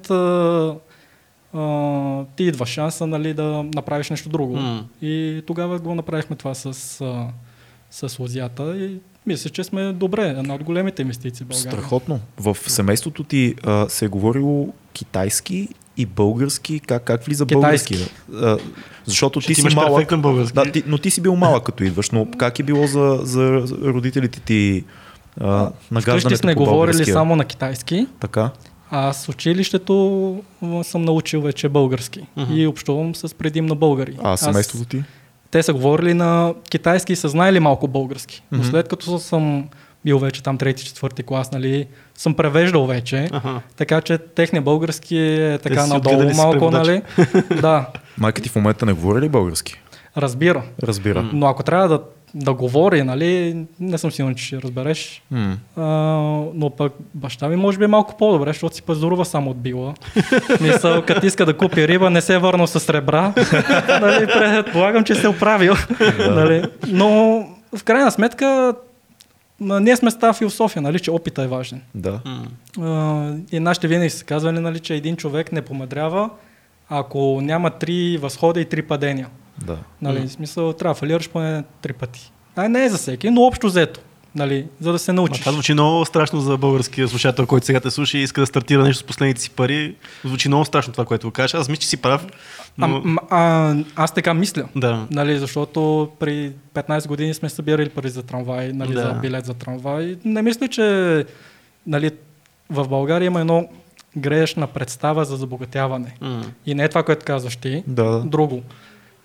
а, 1.53 2.23
ти 2.36 2.44
идва 2.44 2.65
шанса, 2.65 3.07
нали, 3.07 3.34
да 3.34 3.65
направиш 3.76 4.10
нещо 4.10 4.30
друго. 4.30 4.56
М. 4.56 4.86
И 5.02 5.44
тогава 5.48 5.80
го 5.80 5.95
направихме 5.95 6.36
това 6.36 6.53
с, 6.53 6.65
а, 7.02 7.28
с 7.91 8.19
лозята 8.19 8.78
и 8.78 8.98
мисля, 9.26 9.49
че 9.49 9.64
сме 9.64 9.94
добре, 9.94 10.28
една 10.28 10.56
от 10.56 10.64
големите 10.64 11.02
инвестиции 11.02 11.45
в 11.45 11.49
България. 11.49 11.72
Страхотно. 11.72 12.19
В 12.38 12.57
семейството 12.68 13.23
ти 13.23 13.56
а, 13.64 13.90
се 13.90 14.06
е 14.06 14.07
говорило 14.07 14.73
китайски 14.94 15.68
и 15.98 16.06
български. 16.06 16.80
Как, 16.80 17.03
как 17.03 17.23
влиза 17.23 17.45
Китайски. 17.45 17.94
български? 17.95 18.45
А, 18.45 18.57
защото 19.06 19.40
ти 19.40 19.48
Ти 19.48 19.56
си 19.56 19.76
малък. 19.76 20.19
български. 20.19 20.53
Да, 20.53 20.72
ти, 20.72 20.84
но 20.88 20.98
ти 20.98 21.11
си 21.11 21.22
бил 21.22 21.36
малък 21.36 21.64
като 21.64 21.84
идваш, 21.84 22.10
но 22.10 22.28
как 22.38 22.60
е 22.60 22.64
било 22.64 22.88
за, 22.88 23.19
за 23.23 23.52
родителите 23.84 24.40
ти 24.40 24.84
а, 25.40 25.65
Вкъщи 25.65 25.94
нагаждането 25.94 26.38
сме 26.38 26.56
по 26.56 26.64
говорили 26.65 27.06
само 27.06 27.36
на 27.36 27.45
китайски, 27.45 28.07
Така? 28.19 28.49
А 28.91 29.13
с 29.13 29.30
училището 29.30 30.38
съм 30.84 31.01
научил 31.01 31.41
вече 31.41 31.69
български 31.69 32.26
Мгм. 32.38 32.53
и 32.53 32.68
общувам 32.68 33.15
с 33.15 33.35
предимно 33.35 33.76
българи. 33.76 34.18
А 34.23 34.38
семейството 34.38 34.85
ти? 34.85 35.03
Те 35.51 35.63
са 35.63 35.73
говорили 35.73 36.13
на 36.13 36.53
китайски 36.69 37.13
и 37.13 37.15
са 37.15 37.30
знаели 37.30 37.59
малко 37.59 37.88
български. 37.88 38.43
Но 38.51 38.57
Мгм. 38.57 38.68
след 38.68 38.88
като 38.88 39.19
съм 39.19 39.68
бил 40.05 40.19
вече 40.19 40.43
там 40.43 40.57
трети, 40.57 40.85
четвърти 40.85 41.23
клас, 41.23 41.51
нали, 41.51 41.88
съм 42.15 42.34
превеждал 42.34 42.85
вече, 42.85 43.27
Аха. 43.31 43.61
така 43.77 44.01
че 44.01 44.18
техния 44.18 44.61
български 44.61 45.18
е 45.18 45.59
така 45.63 45.84
си 45.84 45.89
надолу 45.93 46.34
малко, 46.35 46.72
нали? 46.72 47.01
да, 47.61 47.85
Майка 48.18 48.41
ти 48.41 48.49
в 48.49 48.55
момента 48.55 48.85
не 48.85 48.93
говори 48.93 49.22
ли 49.22 49.30
български? 49.30 49.81
разбира. 50.18 50.63
Разбира. 50.84 51.30
Но 51.34 51.45
ако 51.47 51.63
трябва 51.63 51.88
да, 51.88 52.01
да 52.34 52.53
говори, 52.53 53.03
нали, 53.03 53.58
не 53.80 53.98
съм 53.98 54.12
сигурен, 54.12 54.36
че 54.36 54.45
ще 54.45 54.62
разбереш. 54.62 55.22
М. 55.32 55.58
А, 55.78 55.84
но 56.53 56.70
пък 56.70 56.94
баща 57.14 57.48
ми 57.48 57.56
може 57.56 57.78
би 57.78 57.84
е 57.84 57.88
малко 57.88 58.18
по-добре, 58.18 58.49
защото 58.49 58.76
си 58.76 58.82
пазарува 58.82 59.26
само 59.26 59.52
от 59.52 59.58
била. 59.58 59.94
Мисъл, 60.62 61.02
като 61.02 61.26
иска 61.26 61.45
да 61.45 61.58
купи 61.58 61.88
риба, 61.88 62.10
не 62.10 62.22
се 62.22 62.36
е 62.36 62.40
върнал 62.40 62.68
с 62.68 62.94
ребра. 62.94 63.34
нали, 64.02 64.28
предполагам, 64.28 65.03
че 65.03 65.16
се 65.16 65.26
е 65.26 65.30
оправил. 65.30 65.74
нали. 66.20 66.64
Но 66.88 67.10
в 67.78 67.84
крайна 67.84 68.12
сметка 68.12 68.74
ние 69.60 69.95
сме 69.95 70.12
с 70.12 70.20
тази 70.20 70.38
философия, 70.38 70.82
нали, 70.82 70.99
че 70.99 71.12
опита 71.12 71.44
е 71.44 71.48
важен. 71.48 71.82
Да. 71.95 72.20
А, 72.80 73.34
и 73.52 73.60
нашите 73.60 73.88
винаги 73.88 74.10
са 74.10 74.26
казвали, 74.26 74.60
нали, 74.60 74.80
че 74.80 74.95
един 74.95 75.16
човек 75.16 75.52
не 75.52 75.62
помадрява, 75.62 76.30
ако 76.90 77.40
няма 77.41 77.70
три 77.70 78.18
възхода 78.18 78.62
и 78.62 78.66
три 78.66 78.82
падения. 78.82 79.28
Да. 79.65 79.77
Нали, 80.01 80.27
в 80.27 80.31
смисъл, 80.31 80.73
трябва 80.73 80.93
да 80.93 80.99
фалираш 80.99 81.29
поне 81.29 81.63
три 81.81 81.93
пъти. 81.93 82.31
А 82.55 82.69
не 82.69 82.85
е 82.85 82.89
за 82.89 82.97
всеки, 82.97 83.29
но 83.29 83.41
общо 83.41 83.67
взето. 83.67 83.99
Нали, 84.35 84.65
за 84.79 84.91
да 84.91 84.99
се 84.99 85.11
Ма 85.11 85.15
научиш. 85.15 85.39
Това 85.39 85.51
звучи 85.51 85.73
много 85.73 86.05
страшно 86.05 86.39
за 86.39 86.57
българския 86.57 87.07
слушател, 87.07 87.45
който 87.45 87.65
сега 87.65 87.79
те 87.79 87.91
слуша 87.91 88.17
и 88.17 88.23
иска 88.23 88.41
да 88.41 88.47
стартира 88.47 88.83
нещо 88.83 89.03
с 89.03 89.07
последните 89.07 89.41
си 89.41 89.49
пари. 89.49 89.95
Звучи 90.25 90.47
много 90.47 90.65
страшно 90.65 90.93
това, 90.93 91.05
което 91.05 91.27
го 91.27 91.31
кажеш. 91.31 91.53
Аз 91.53 91.69
мисля, 91.69 91.81
че 91.81 91.88
си 91.88 91.97
прав. 91.97 92.25
А, 92.79 92.88
Но... 92.88 93.01
м- 93.05 93.21
а, 93.29 93.75
аз 93.95 94.13
така 94.13 94.33
мисля. 94.33 94.63
Да. 94.75 95.07
Нали, 95.11 95.39
защото 95.39 96.09
при 96.19 96.51
15 96.73 97.07
години 97.07 97.33
сме 97.33 97.49
събирали 97.49 97.89
пари 97.89 98.09
за 98.09 98.23
трамвай, 98.23 98.73
нали, 98.73 98.93
Да. 98.93 99.01
за 99.01 99.13
билет 99.13 99.45
за 99.45 99.53
трамвай. 99.53 100.17
Не 100.25 100.41
мисля, 100.41 100.67
че 100.67 101.25
нали, 101.88 102.11
в 102.69 102.88
България 102.88 103.25
има 103.27 103.39
едно 103.39 103.69
грешна 104.17 104.67
представа 104.67 105.25
за 105.25 105.35
забогатяване. 105.38 106.15
М. 106.21 106.41
И 106.65 106.75
не 106.75 106.83
е 106.83 106.89
това, 106.89 107.03
което 107.03 107.25
казваш 107.25 107.55
ти. 107.55 107.83
Да. 107.88 108.19
Друго. 108.25 108.61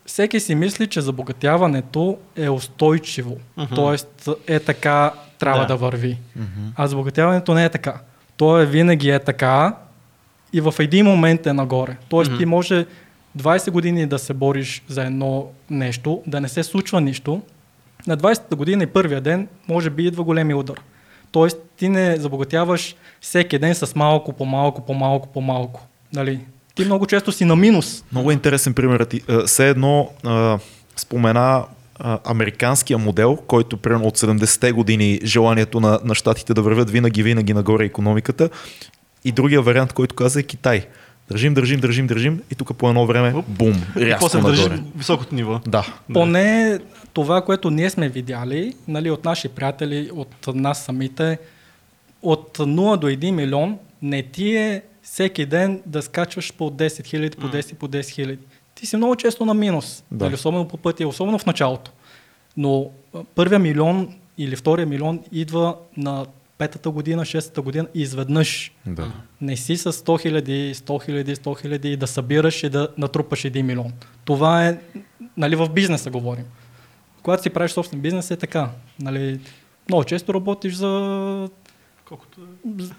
Всеки 0.07 0.41
си 0.41 0.55
мисли, 0.55 0.87
че 0.87 1.01
забогатяването 1.01 2.17
е 2.37 2.49
устойчиво. 2.49 3.37
Мгм. 3.57 3.75
Тоест 3.75 4.29
е 4.47 4.61
така, 4.61 5.13
трябва 5.39 5.61
Да. 5.61 5.67
да, 5.67 5.77
върви. 5.77 6.19
Мгм. 6.37 6.69
А 6.77 6.87
забогатяването 6.87 7.55
не 7.55 7.65
е 7.65 7.69
така. 7.69 7.95
То 8.37 8.59
е 8.61 8.67
винаги 8.67 9.11
е 9.11 9.19
така 9.19 9.77
и 10.53 10.61
в 10.61 10.75
един 10.79 11.07
момент 11.07 11.47
е 11.47 11.53
нагоре. 11.53 11.97
Тоест 12.09 12.31
Мгм. 12.31 12.39
ти 12.39 12.47
може 12.47 12.87
20 13.39 13.71
години 13.71 14.07
да 14.07 14.19
се 14.19 14.35
бориш 14.35 14.83
за 14.89 15.03
едно 15.05 15.47
нещо, 15.71 16.23
да 16.27 16.41
не 16.41 16.49
се 16.49 16.63
случва 16.63 17.01
нищо. 17.01 17.43
На 18.07 18.17
20-та 18.17 18.57
година 18.57 18.85
и 18.85 18.87
първия 18.87 19.21
ден 19.21 19.49
може 19.69 19.91
би 19.91 20.07
идва 20.07 20.25
големи 20.25 20.55
удар. 20.55 20.81
Тоест 21.33 21.59
ти 21.77 21.89
не 21.89 22.17
забогатяваш 22.17 22.97
всеки 23.21 23.59
ден 23.59 23.75
с 23.75 23.95
малко 23.95 24.33
по 24.33 24.45
малко, 24.45 24.81
по 24.87 24.95
малко, 24.95 25.29
по 25.29 25.41
малко. 25.41 25.87
Нали? 26.13 26.41
Ти 26.77 26.85
много 26.85 27.07
често 27.07 27.33
си 27.33 27.45
на 27.45 27.57
минус. 27.57 28.05
Много 28.13 28.31
интересен 28.31 28.75
пример. 28.75 29.07
Все 29.47 29.69
едно 29.69 30.11
а, 30.25 30.59
спомена 30.97 31.65
а, 31.99 32.19
американския 32.25 32.99
модел, 32.99 33.37
който 33.47 33.77
примерно 33.77 34.07
от 34.07 34.19
70-те 34.19 34.73
години 34.73 35.21
желанието 35.25 35.81
на, 35.81 36.01
на 36.05 36.15
щатите 36.15 36.55
да 36.55 36.63
вървят 36.63 36.91
винаги, 36.91 37.23
винаги 37.23 37.55
нагоре 37.55 37.85
економиката. 37.85 38.51
И 39.25 39.33
другия 39.33 39.63
вариант, 39.63 39.93
който 39.93 40.15
каза 40.15 40.41
е 40.41 40.43
Китай. 40.43 40.87
Държим, 41.29 41.55
държим, 41.55 41.81
държим, 41.81 42.07
държим 42.07 42.43
и 42.51 42.55
тук 42.55 42.77
по 42.77 42.89
едно 42.89 43.07
време, 43.07 43.35
бум, 43.49 43.83
И 43.99 44.07
рязко 44.07 44.21
после 44.21 44.41
държиш 44.41 44.67
високото 44.97 45.35
ниво. 45.35 45.61
Да. 45.67 45.87
Да. 46.09 46.13
Поне 46.13 46.79
това, 47.13 47.43
което 47.43 47.71
ние 47.71 47.91
сме 47.91 48.09
видяли, 48.09 48.75
нали, 48.89 49.11
от 49.11 49.25
наши 49.25 49.49
приятели, 49.49 50.11
от 50.13 50.47
нас 50.55 50.85
самите, 50.85 51.39
от 52.23 52.59
0 52.59 52.97
до 52.97 53.07
1 53.07 53.31
милион 53.31 53.79
не 54.03 54.23
ти 54.23 54.57
е 54.57 54.83
всеки 55.07 55.47
ден 55.47 55.83
да 55.87 56.03
скачваш 56.03 56.53
по 56.53 56.71
10 56.71 57.05
хиляди, 57.07 57.37
по 57.37 57.47
10, 57.47 57.75
по 57.75 57.89
10 57.89 58.09
хиляди. 58.11 58.39
Ти 58.75 58.87
си 58.87 58.97
много 58.97 59.17
често 59.17 59.45
на 59.45 59.55
минус, 59.55 60.05
Да. 60.13 60.25
нали, 60.25 60.35
особено 60.35 60.69
по 60.69 60.77
пътя, 60.77 61.09
особено 61.09 61.39
в 61.39 61.47
началото. 61.47 61.91
Но 62.57 62.91
първия 63.35 63.59
милион 63.59 64.15
или 64.39 64.57
втория 64.57 64.87
милион 64.87 65.21
идва 65.33 65.77
на 65.97 66.27
петата 66.59 66.91
година, 66.91 67.25
шестата 67.25 67.63
година 67.63 67.87
и 67.95 68.01
изведнъж. 68.03 68.73
да. 68.87 69.13
Не 69.41 69.57
си 69.57 69.77
с 69.77 69.93
100 69.93 70.23
хиляди, 70.23 70.75
100 70.75 71.05
хиляди, 71.05 71.37
100 71.37 71.61
хиляди 71.61 71.93
и 71.93 71.97
да 71.97 72.07
събираш 72.07 72.63
и 72.63 72.69
да 72.69 72.89
натрупаш 72.99 73.43
1 73.43 73.63
милион. 73.63 73.93
Това 74.25 74.67
е, 74.69 74.79
нали, 75.37 75.57
в 75.57 75.69
бизнеса 75.69 76.11
говорим. 76.11 76.45
Когато 77.23 77.43
си 77.43 77.51
правиш 77.51 77.71
собствен 77.71 78.01
бизнес 78.01 78.31
е 78.31 78.37
така. 78.37 78.71
Нали, 79.01 79.41
много 79.89 80.05
често 80.05 80.35
работиш 80.35 80.75
за, 80.75 81.49
Колкото... 82.05 82.41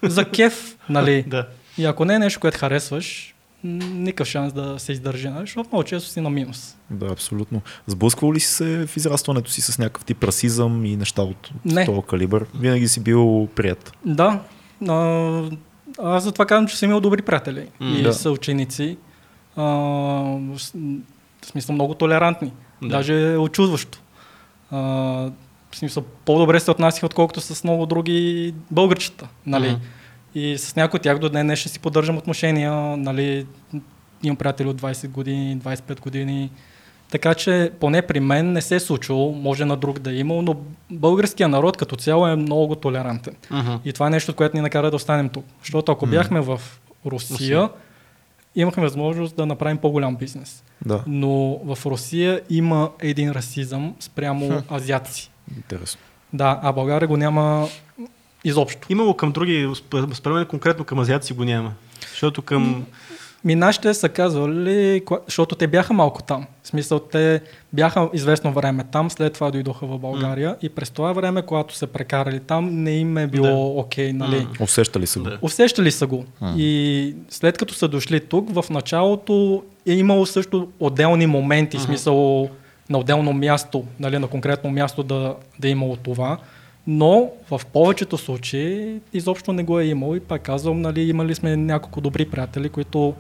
за 0.04 0.26
кеф, 0.26 0.78
нали. 0.90 1.24
Да. 1.28 1.48
И 1.78 1.86
ако 1.86 2.06
не 2.06 2.14
е 2.14 2.20
нещо, 2.20 2.40
което 2.40 2.60
харесваш, 2.60 3.34
никакъв 3.64 4.28
шанс 4.28 4.54
да 4.54 4.80
се 4.80 4.92
издържи, 4.92 5.30
защото 5.36 5.70
много 5.70 5.84
често 5.84 6.10
си 6.10 6.22
на 6.22 6.30
минус. 6.30 6.76
Да, 6.90 7.06
абсолютно. 7.06 7.62
Сблъсквал 7.88 8.34
ли 8.34 8.40
си 8.40 8.48
се 8.48 8.86
в 8.88 8.98
израстването 8.98 9.52
си 9.52 9.62
с 9.62 9.80
някакъв 9.80 10.06
тип 10.06 10.24
расизъм 10.24 10.86
и 10.86 10.96
неща 10.96 11.22
от, 11.22 11.30
от 11.58 11.66
Не. 11.66 11.86
този 11.86 12.02
калибър? 12.02 12.46
Винаги 12.56 12.88
си 12.88 13.00
бил 13.00 13.48
прият. 13.48 13.92
Да, 14.06 14.40
а, 14.88 15.42
аз 16.00 16.24
затова 16.24 16.46
казвам, 16.46 16.68
че 16.68 16.78
съм 16.78 16.90
имал 16.90 17.02
добри 17.02 17.22
приятели 17.22 17.68
М, 17.80 17.90
и 17.90 18.04
да. 18.04 18.14
съученици. 18.14 18.98
А, 19.56 19.64
с- 20.58 20.74
в 21.42 21.46
смисъл 21.46 21.76
много 21.76 21.94
толерантни. 21.94 22.52
Да. 22.82 22.88
Даже 22.88 23.34
е 23.34 23.38
очудващо. 23.38 24.00
А, 24.72 24.78
в 25.72 25.76
смисъл 25.76 26.04
по-добре 26.26 26.60
се 26.60 26.72
отнасяха, 26.72 27.06
отколкото 27.06 27.42
с 27.42 27.64
много 27.64 27.86
други 27.86 28.54
българчета. 28.72 29.28
Нали? 29.46 29.70
Мгм. 29.70 29.82
И 30.38 30.58
с 30.58 30.76
някои 30.76 30.98
от 30.98 31.02
тях 31.04 31.20
до 31.20 31.30
днес 31.30 31.44
днес 31.44 31.60
си 31.60 31.80
поддържам 31.80 32.18
отношения. 32.18 32.72
Нали? 32.98 33.46
Имам 34.24 34.36
приятели 34.36 34.68
от 34.68 34.82
20 34.82 35.08
години, 35.10 35.58
25 35.58 36.00
години. 36.00 36.52
Така 37.12 37.34
че 37.34 37.72
поне 37.80 38.02
при 38.02 38.20
мен 38.20 38.52
не 38.52 38.62
се 38.62 38.76
е 38.76 38.80
случило, 38.80 39.32
може 39.32 39.66
на 39.66 39.78
друг 39.78 40.00
да 40.00 40.12
е 40.12 40.16
имал, 40.16 40.42
но 40.42 40.56
българския 40.92 41.50
народ 41.50 41.78
като 41.78 41.96
цяло 41.96 42.28
е 42.28 42.36
много 42.36 42.76
толерантен. 42.76 43.36
Мгм. 43.52 43.76
И 43.86 43.94
това 43.94 44.08
е 44.08 44.10
нещо, 44.10 44.34
което 44.34 44.58
ни 44.58 44.62
накара 44.62 44.90
да 44.90 44.96
останем 44.96 45.30
тук. 45.30 45.46
Защото 45.62 45.92
ако 45.92 46.06
бяхме 46.06 46.42
в 46.42 46.62
Русия, 47.06 47.70
имахме 48.56 48.84
възможност 48.84 49.36
да 49.36 49.46
направим 49.46 49.78
по-голям 49.78 50.16
бизнес. 50.16 50.64
Да, 50.86 51.04
Но 51.08 51.60
в 51.64 51.86
Русия 51.86 52.42
има 52.50 52.90
един 53.02 53.32
расизъм 53.32 53.96
спрямо 54.00 54.48
Хм. 54.50 54.74
азиатци. 54.74 55.32
интересно. 55.58 56.02
Да, 56.34 56.60
а 56.64 56.72
България 56.72 57.08
го 57.08 57.18
няма 57.18 57.68
изобщо. 58.44 58.88
Имало 58.90 59.14
към 59.14 59.32
други, 59.32 59.70
спрямо 60.14 60.46
конкретно 60.46 60.86
към 60.86 61.00
азиатци 61.00 61.34
го 61.34 61.44
няма. 61.44 61.74
Защото 62.10 62.42
към 62.42 62.86
Ми 63.44 63.56
нашите 63.56 63.94
са 63.94 64.10
казвали, 64.10 65.02
защото 65.26 65.56
те 65.56 65.68
бяха 65.68 65.94
малко 65.94 66.24
там. 66.24 66.46
В 66.64 66.68
смисъл, 66.68 67.00
те 67.00 67.42
бяха 67.74 68.10
известно 68.14 68.54
време 68.54 68.84
там, 68.92 69.12
след 69.12 69.34
това 69.34 69.52
дойдоха 69.52 69.86
в 69.86 70.00
България 70.00 70.56
и 70.62 70.70
през 70.70 70.90
това 70.90 71.14
време, 71.14 71.42
когато 71.42 71.76
се 71.76 71.88
прекарали 71.88 72.40
там, 72.40 72.84
не 72.84 72.92
им 72.92 73.18
е 73.18 73.28
било 73.28 73.80
окей, 73.80 74.14
нали? 74.14 74.40
М. 74.40 74.48
Усещали 74.60 75.08
се 75.08 75.20
го. 75.20 75.26
Да. 75.26 75.38
Усещали 75.42 75.92
са 75.92 76.08
го. 76.08 76.26
И 76.58 77.16
след 77.30 77.58
като 77.58 77.74
са 77.74 77.88
дошли 77.88 78.20
тук, 78.20 78.54
в 78.54 78.70
началото 78.70 79.64
е 79.86 79.94
имало 79.94 80.26
също 80.26 80.68
отделни 80.80 81.28
моменти, 81.28 81.78
в 81.78 81.82
смисъл 81.82 82.50
на 82.90 82.98
отделно 82.98 83.34
място, 83.34 83.84
нали, 84.00 84.20
на 84.20 84.28
конкретно 84.28 84.70
място 84.70 85.04
да, 85.04 85.36
да 85.60 85.68
е 85.68 85.72
имало 85.72 85.96
това. 85.96 86.38
Но 86.88 87.30
в 87.52 87.62
повечето 87.74 88.18
случаи 88.18 89.00
изобщо 89.14 89.54
не 89.54 89.64
го 89.64 89.80
е 89.80 89.86
имало 89.86 90.16
и 90.16 90.20
пак 90.20 90.42
казвам, 90.42 90.82
нали, 90.82 91.02
имали 91.02 91.36
сме 91.36 91.58
няколко 91.58 92.02
добри 92.02 92.30
приятели, 92.30 92.70
които 92.70 93.14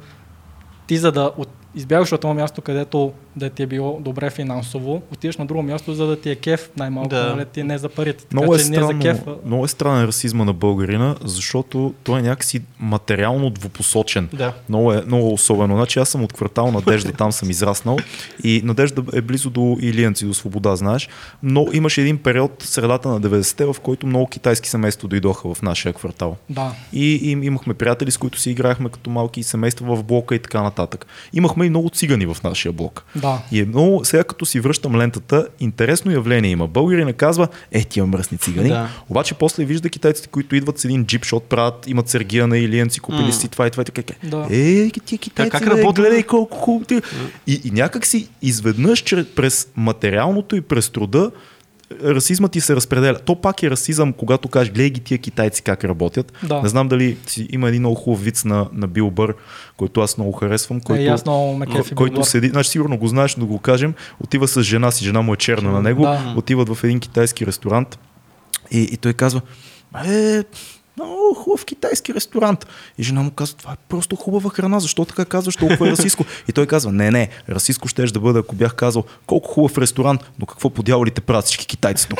ти 0.88 0.98
за 0.98 1.11
да 1.11 1.31
от, 1.38 1.49
избягаш 1.76 2.11
от 2.11 2.22
това 2.22 2.34
място, 2.34 2.61
където 2.61 3.14
да 3.38 3.50
ти 3.50 3.64
е 3.64 3.68
било 3.68 4.00
добре 4.00 4.30
финансово, 4.30 5.02
отиваш 5.14 5.38
на 5.38 5.46
друго 5.46 5.64
място, 5.64 5.94
за 5.94 6.08
да 6.08 6.20
ти 6.20 6.30
е 6.30 6.36
кеф 6.36 6.70
най-малко, 6.78 7.10
Да. 7.10 7.24
нали, 7.28 7.46
ти 7.46 7.64
не 7.64 7.78
за 7.78 7.90
парите. 7.90 8.20
Така 8.20 8.36
Много 8.36 8.56
е, 8.56 8.58
че 8.58 8.64
не 8.64 8.70
за 8.72 8.84
странно, 8.84 9.02
кефа. 9.02 9.36
много 9.46 9.66
е 9.66 9.68
странен 9.68 10.06
расизма 10.06 10.46
на 10.46 10.54
българина, 10.54 11.16
защото 11.22 11.94
той 12.04 12.20
е 12.20 12.24
някакси 12.24 12.62
материално 12.80 13.50
двупосочен. 13.50 14.30
Да. 14.34 14.54
Много 14.70 14.94
е 14.94 15.02
много 15.02 15.34
особено. 15.34 15.76
Значи 15.76 16.00
аз 16.00 16.10
съм 16.10 16.24
от 16.24 16.34
квартал 16.34 16.72
Надежда, 16.72 17.12
там 17.14 17.32
съм 17.32 17.50
израснал 17.50 17.98
и 18.44 18.62
Надежда 18.64 19.04
е 19.14 19.22
близо 19.22 19.50
до 19.50 19.78
Илиянци, 19.82 20.26
до 20.26 20.34
Свобода, 20.34 20.76
знаеш. 20.76 21.10
Но 21.44 21.68
имаше 21.74 22.02
един 22.02 22.18
период, 22.18 22.64
средата 22.64 23.10
на 23.10 23.22
90-те, 23.22 23.66
в 23.66 23.76
който 23.84 24.08
много 24.08 24.28
китайски 24.28 24.70
семейства 24.70 25.08
дойдоха 25.08 25.54
в 25.54 25.62
нашия 25.62 25.94
квартал. 25.94 26.36
Да. 26.50 26.72
И, 26.94 27.16
и 27.16 27.32
имахме 27.32 27.74
приятели, 27.74 28.12
с 28.12 28.18
които 28.18 28.40
си 28.40 28.52
играехме 28.52 28.90
като 28.90 29.10
малки 29.10 29.44
семейства 29.44 29.96
в 29.96 30.04
блока 30.04 30.36
и 30.36 30.40
така 30.40 30.62
нататък. 30.62 31.06
Имахме 31.34 31.66
и 31.66 31.70
много 31.70 31.90
цигани 31.90 32.26
в 32.26 32.38
нашия 32.44 32.72
блок. 32.72 33.04
Да. 33.16 33.27
И 33.52 33.60
е 33.60 33.66
много, 33.66 34.06
сега 34.06 34.24
като 34.24 34.45
си 34.45 34.60
връщам 34.60 34.95
лентата, 34.95 35.48
интересно 35.60 36.12
явление 36.12 36.52
има. 36.52 36.68
Българина 36.68 37.14
казва, 37.14 37.48
е, 37.72 37.84
тия 37.84 38.06
мръсни 38.06 38.38
цигани. 38.38 38.70
Да. 38.70 38.90
Обаче 39.10 39.34
после 39.34 39.66
вижда 39.66 39.90
китайците, 39.90 40.28
които 40.28 40.56
идват 40.56 40.80
с 40.80 40.86
един 40.86 41.06
джип, 41.06 41.22
защото 41.22 41.45
правят, 41.45 41.88
имат 41.88 42.10
Сергия 42.10 42.48
на 42.48 42.58
Илиенци, 42.58 42.99
купили 42.99 43.22
М. 43.22 43.32
си 43.34 43.48
това 43.48 43.68
и 43.68 43.72
това. 43.72 43.82
И 43.82 43.86
така. 43.86 44.14
Да. 44.24 44.48
Е, 44.49 44.90
тия 45.06 45.20
китайци, 45.20 45.52
как 45.52 45.66
бе, 45.66 45.72
работят? 45.72 45.95
гледай 45.95 46.24
колко 46.24 46.58
хубаво. 46.58 46.86
ти- 46.86 47.02
И, 47.48 47.62
и 47.66 47.72
някак 47.72 48.06
си 48.06 48.30
изведнъж 48.41 49.04
през 49.36 49.68
материалното 49.76 50.56
и 50.56 50.62
през 50.62 50.90
труда 50.90 51.32
расизмът 52.04 52.52
ти 52.52 52.62
се 52.62 52.76
разпределя. 52.76 53.20
То 53.20 53.42
пак 53.42 53.64
е 53.64 53.70
расизъм, 53.70 54.14
когато 54.14 54.48
кажеш, 54.48 54.74
гледай 54.74 54.90
ги 54.90 55.00
тия 55.00 55.18
китайци 55.18 55.62
как 55.62 55.84
работят. 55.84 56.34
Да. 56.44 56.62
Не 56.62 56.70
знам 56.70 56.88
дали 56.88 57.18
си, 57.28 57.48
има 57.52 57.70
един 57.70 57.82
много 57.82 57.96
хубав 57.96 58.24
виц 58.24 58.46
на, 58.46 58.68
на 58.74 58.88
Бил 58.88 59.12
Бър, 59.12 59.34
който 59.78 60.02
аз 60.02 60.18
много 60.18 60.32
харесвам. 60.32 60.82
Който, 60.82 61.04
Е, 61.04 61.06
аз 61.06 61.26
много 61.26 61.66
кефи 61.76 61.96
който 61.96 62.24
седи, 62.24 62.48
значи 62.48 62.70
сигурно 62.70 62.98
го 62.98 63.08
знаеш, 63.08 63.36
но 63.36 63.46
го 63.46 63.60
кажем, 63.60 63.94
отива 64.20 64.48
с 64.48 64.64
жена 64.64 64.92
си, 64.92 65.06
жена 65.06 65.22
му 65.22 65.34
е 65.34 65.38
черна 65.38 65.72
на 65.72 65.82
него, 65.82 66.02
Да. 66.02 66.34
отиват 66.38 66.70
в 66.70 66.84
един 66.84 67.00
китайски 67.00 67.46
ресторант 67.46 68.00
и, 68.72 68.82
и 68.82 68.98
той 68.98 69.14
казва, 69.14 69.42
е, 70.08 70.44
много 71.06 71.34
хубав 71.34 71.65
китайски 71.65 72.14
ресторант. 72.14 72.68
И 72.98 73.03
жена 73.03 73.22
му 73.22 73.32
казва, 73.32 73.57
това 73.57 73.72
е 73.72 73.76
просто 73.90 74.15
хубава 74.15 74.49
храна, 74.49 74.80
защо 74.80 75.06
така 75.06 75.26
казваш 75.26 75.56
толкова 75.56 75.88
е 75.88 75.91
расистко? 75.91 76.26
И 76.49 76.52
той 76.52 76.65
казва, 76.65 76.91
не, 76.91 77.11
не, 77.11 77.30
расистко 77.49 77.88
ще 77.88 78.06
да 78.06 78.19
бъде, 78.19 78.40
ако 78.40 78.56
бях 78.56 78.76
казал, 78.76 79.03
колко 79.26 79.49
хубав 79.49 79.78
ресторант, 79.78 80.32
но 80.40 80.45
какво 80.45 80.69
по 80.69 80.84
дяволите 80.84 81.22
правят 81.22 81.45
всички 81.45 81.68
китайци 81.68 82.07
тук? 82.07 82.19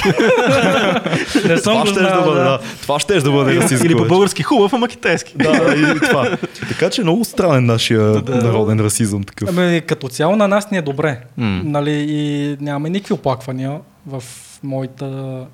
Не 1.45 1.57
съм 1.57 1.73
това 1.73 1.85
ще 1.85 1.99
да 1.99 2.21
бъде, 2.21 2.39
да. 2.39 2.59
Това 2.81 2.99
ще 2.99 3.19
да 3.19 3.31
бъде 3.31 3.55
расистко. 3.55 3.85
Или 3.85 3.97
по-български 3.97 4.43
хубав, 4.43 4.73
ама 4.73 4.87
китайски. 4.87 5.33
Да, 5.37 5.75
и 5.77 5.99
това. 5.99 6.37
Така 6.67 6.89
че 6.89 7.01
е 7.01 7.03
много 7.03 7.25
странен 7.25 7.65
нашия 7.65 8.01
народен 8.27 8.79
расизъм 8.79 9.23
такъв. 9.23 9.49
Ами, 9.57 9.81
като 9.81 10.07
цяло 10.07 10.35
на 10.35 10.47
нас 10.47 10.71
ни 10.71 10.77
е 10.77 10.81
добре. 10.81 11.21
М. 11.37 11.61
Нали, 11.63 12.05
и 12.09 12.57
нямаме 12.61 12.89
никакви 12.89 13.13
оплаквания 13.13 13.79
в 14.07 14.23
моята, 14.63 15.05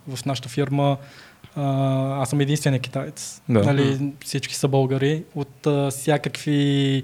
в 0.07 0.25
нашата 0.25 0.49
фирма. 0.49 0.97
А, 1.55 1.63
аз 2.21 2.29
съм 2.29 2.39
единствения 2.39 2.79
китаец. 2.79 3.41
Да. 3.49 3.63
Нали, 3.63 3.99
всички 4.25 4.55
са 4.55 4.67
българи 4.67 5.23
от 5.35 5.67
а, 5.67 5.91
всякакви 5.91 7.03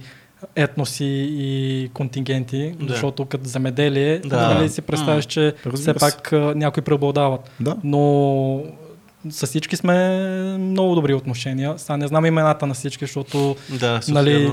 етноси 0.56 1.06
и 1.32 1.90
контингенти, 1.94 2.74
Да. 2.80 2.88
защото 2.88 3.26
като 3.26 3.44
земеделие, 3.46 4.20
Да. 4.20 4.54
нали, 4.54 4.70
си 4.70 4.82
представяш, 4.82 5.26
че 5.26 5.54
Разбира 5.66 5.74
все 5.74 5.84
се. 5.84 5.94
пак 5.96 6.34
а, 6.34 6.54
някои 6.56 6.84
преобладават. 6.84 7.52
Да. 7.60 7.76
Но 7.84 8.62
с 9.30 9.46
всички 9.48 9.76
сме 9.76 10.10
много 10.58 10.96
добри 10.96 11.14
отношения. 11.14 11.74
Сега 11.78 11.98
не 11.98 12.08
знам 12.08 12.26
имената 12.26 12.68
на 12.68 12.74
всички, 12.74 13.06
защото 13.06 13.56
Да, 13.70 14.00
нали, 14.08 14.52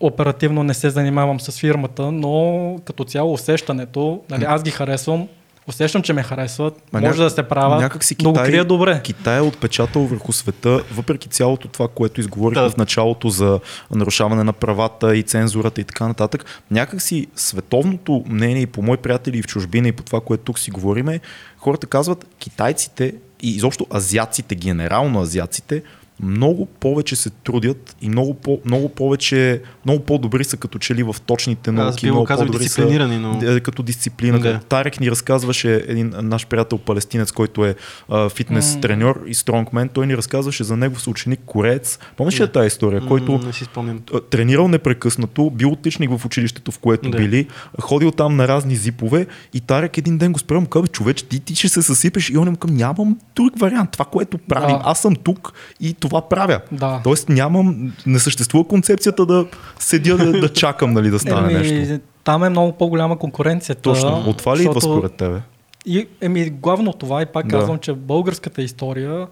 оперативно 0.00 0.62
не 0.62 0.74
се 0.74 0.90
занимавам 0.90 1.40
с 1.40 1.60
фирмата, 1.60 2.12
но 2.12 2.54
като 2.84 3.04
цяло 3.04 3.32
усещането, 3.32 4.20
нали, 4.30 4.44
аз 4.44 4.62
ги 4.62 4.70
харесвам, 4.70 5.28
усещам, 5.66 6.02
че 6.02 6.12
ме 6.12 6.22
харесват, 6.22 6.82
Ма 6.92 7.00
може 7.00 7.12
ня- 7.12 7.22
да 7.22 7.30
се 7.30 7.42
правят, 7.42 7.80
някак 7.80 8.04
си 8.04 8.14
го 8.14 8.32
Китай- 8.32 8.46
крия 8.46 8.64
добре. 8.64 9.00
Китай 9.02 9.38
е 9.38 9.42
отпечатал 9.42 10.02
върху 10.02 10.32
света, 10.32 10.82
въпреки 10.92 11.28
цялото 11.28 11.68
това, 11.68 11.88
което 11.88 12.20
изговорих 12.20 12.54
Да. 12.54 12.70
в 12.70 12.76
началото 12.76 13.28
за 13.28 13.60
нарушаване 13.90 14.44
на 14.44 14.52
правата 14.52 15.16
и 15.16 15.22
цензурата 15.22 15.80
и 15.80 15.84
така 15.84 16.08
нататък. 16.08 16.44
Някак 16.70 17.02
си 17.02 17.26
световното 17.36 18.24
мнение 18.26 18.62
и 18.62 18.66
по 18.66 18.82
мои 18.82 18.96
приятели 18.96 19.38
и 19.38 19.42
в 19.42 19.46
чужбина 19.46 19.88
и 19.88 19.92
по 19.92 20.02
това, 20.02 20.20
което 20.20 20.42
тук 20.42 20.58
си 20.58 20.70
говориме, 20.70 21.20
хората 21.56 21.86
казват, 21.86 22.26
китайците 22.38 23.14
и 23.42 23.50
изобщо 23.50 23.86
азиаците, 23.94 24.54
генерално 24.54 25.20
азиаците, 25.20 25.82
много 26.22 26.66
повече 26.66 27.16
се 27.16 27.30
трудят 27.30 27.96
и 28.00 28.08
много, 28.08 28.34
по, 28.34 28.60
много 28.64 28.88
повече, 28.88 29.62
много 29.84 30.00
по-добри 30.00 30.44
са 30.44 30.56
като 30.56 30.78
че 30.78 30.94
ли 30.94 31.02
в 31.02 31.16
точните 31.20 31.70
Аз 31.70 31.76
науки. 31.76 32.06
го 32.06 32.14
много 32.14 32.26
по-добри 32.28 32.58
дисциплинирани, 32.58 33.18
но- 33.18 33.40
Е, 33.44 33.60
като 33.60 33.82
дисциплина. 33.82 34.38
Да. 34.38 34.60
Тарек 34.60 35.00
ни 35.00 35.10
разказваше 35.10 35.84
един 35.88 36.12
наш 36.16 36.46
приятел 36.46 36.78
палестинец, 36.78 37.32
който 37.32 37.64
е 37.64 37.74
а, 38.08 38.28
фитнес 38.28 38.74
М. 38.74 38.80
треньор 38.80 39.22
и 39.26 39.34
стронгмен. 39.34 39.88
Той 39.88 40.06
ни 40.06 40.16
разказваше 40.16 40.64
за 40.64 40.76
негов 40.76 41.02
съученик 41.02 41.40
кореец. 41.46 41.98
Помниш 42.16 42.34
ли 42.34 42.38
Да. 42.38 42.52
тази 42.52 42.66
история, 42.66 43.00
който 43.00 43.38
Не 43.38 43.52
си 43.52 43.64
спомням. 43.64 44.00
тренирал 44.30 44.68
непрекъснато, 44.68 45.50
бил 45.50 45.70
отличник 45.70 46.10
в 46.10 46.24
училището, 46.26 46.72
в 46.72 46.78
което 46.78 47.10
Да. 47.10 47.18
били, 47.18 47.46
ходил 47.80 48.10
там 48.10 48.36
на 48.36 48.48
разни 48.48 48.76
зипове 48.76 49.26
и 49.54 49.60
Тарек 49.60 49.98
един 49.98 50.18
ден 50.18 50.32
го 50.32 50.38
спря, 50.38 50.60
му 50.60 50.66
казва, 50.66 50.88
човеч, 50.88 51.22
ти, 51.22 51.40
ти 51.40 51.54
ще 51.54 51.68
се 51.68 51.82
съсипеш 51.82 52.30
и 52.30 52.38
он 52.38 52.48
му 52.48 52.56
казва, 52.56 52.76
нямам 52.76 53.18
друг 53.36 53.58
вариант, 53.58 53.90
това, 53.90 54.04
което 54.04 54.38
правим, 54.38 54.76
Да. 54.76 54.82
аз 54.84 55.00
съм 55.00 55.16
тук 55.16 55.52
и 55.80 55.94
това 56.04 56.20
правя. 56.20 56.60
Да. 56.72 57.00
Тоест 57.04 57.28
нямам, 57.28 57.92
не 58.06 58.18
съществува 58.18 58.64
концепцията 58.64 59.26
да 59.26 59.46
седя 59.78 60.16
да, 60.16 60.32
да 60.32 60.48
чакам 60.48 60.92
нали, 60.92 61.10
да 61.10 61.18
стане 61.18 61.52
нещо. 61.52 61.98
там 62.24 62.44
е 62.44 62.48
много 62.48 62.72
по-голяма 62.72 63.18
конкуренцията. 63.18 63.82
Точно, 63.82 64.24
от 64.26 64.36
това 64.36 64.56
ли 64.56 64.60
идва 64.60 64.72
защото- 64.74 64.94
според 64.94 65.12
тебе? 65.12 65.40
И, 65.86 66.08
еми, 66.20 66.50
главно 66.50 66.92
това 66.92 67.22
и 67.22 67.26
пак 67.26 67.46
Да. 67.46 67.58
казвам, 67.58 67.78
че 67.78 67.92
българската 67.92 68.62
история, 68.62 69.26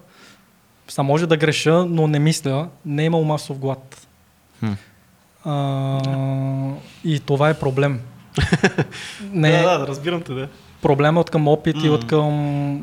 са 0.87 1.03
може 1.03 1.27
да 1.27 1.37
греша, 1.37 1.85
но 1.85 2.07
не 2.07 2.19
мисля, 2.19 2.67
не 2.85 3.03
е 3.03 3.05
имал 3.05 3.23
масов 3.23 3.59
глад. 3.59 4.07
Хм. 4.59 4.71
А, 5.45 5.99
и 7.03 7.19
това 7.19 7.49
е 7.49 7.53
проблем. 7.53 7.99
не, 9.31 9.51
Да, 9.51 9.77
да, 9.77 9.87
разбирам 9.87 10.21
те, 10.21 10.33
да. 10.33 10.47
проблема 10.81 11.19
от 11.19 11.29
към 11.29 11.47
опит 11.47 11.75
и 11.83 11.87
М. 11.87 11.93
от 11.93 12.07
към 12.07 12.33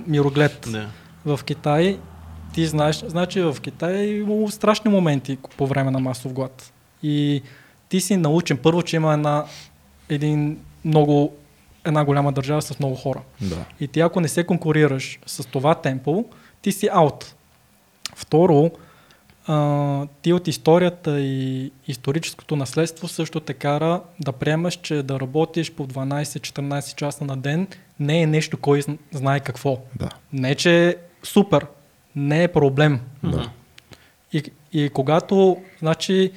мироглед. 0.06 0.68
да. 0.68 0.86
В 1.26 1.44
Китай, 1.44 1.98
ти 2.54 2.66
знаеш, 2.66 2.96
значи 3.06 3.40
в 3.40 3.56
Китай 3.62 3.96
е 3.96 4.16
имало 4.16 4.50
страшни 4.50 4.90
моменти 4.90 5.38
по 5.56 5.66
време 5.66 5.90
на 5.90 5.98
масов 6.00 6.32
глад. 6.32 6.72
И 7.02 7.42
ти 7.88 8.00
си 8.00 8.16
научен. 8.16 8.56
Първо, 8.56 8.82
че 8.82 8.96
има 8.96 9.12
една, 9.12 9.44
един 10.08 10.58
много, 10.84 11.32
една 11.84 12.04
голяма 12.04 12.32
държава 12.32 12.62
с 12.62 12.78
много 12.78 12.94
хора. 12.94 13.20
Да. 13.40 13.64
И 13.80 13.88
ти 13.88 14.00
ако 14.00 14.20
не 14.20 14.28
се 14.28 14.44
конкурираш 14.44 15.18
с 15.26 15.48
това 15.48 15.74
темпо, 15.74 16.24
ти 16.62 16.72
си 16.72 16.88
аут. 16.92 17.34
Второ, 18.14 18.70
а, 19.46 20.06
ти 20.22 20.32
от 20.32 20.48
историята 20.48 21.20
и 21.20 21.72
историческото 21.88 22.56
наследство 22.56 23.08
също 23.08 23.40
те 23.40 23.54
кара 23.54 24.00
да 24.20 24.32
приемаш, 24.32 24.76
че 24.82 25.02
да 25.02 25.20
работиш 25.20 25.72
по 25.72 25.86
12-14 25.86 26.94
часа 26.94 27.24
на 27.24 27.36
ден 27.36 27.68
не 28.00 28.22
е 28.22 28.26
нещо, 28.26 28.56
кой 28.56 28.82
зн- 28.82 28.98
знае 29.12 29.40
какво. 29.40 29.78
Да. 29.96 30.08
Не, 30.32 30.54
че 30.54 30.88
е 30.88 30.96
супер, 31.22 31.66
не 32.16 32.42
е 32.42 32.48
проблем. 32.48 33.00
Да. 33.22 33.50
И, 34.32 34.42
и 34.72 34.88
когато, 34.88 35.56
значи, 35.78 36.32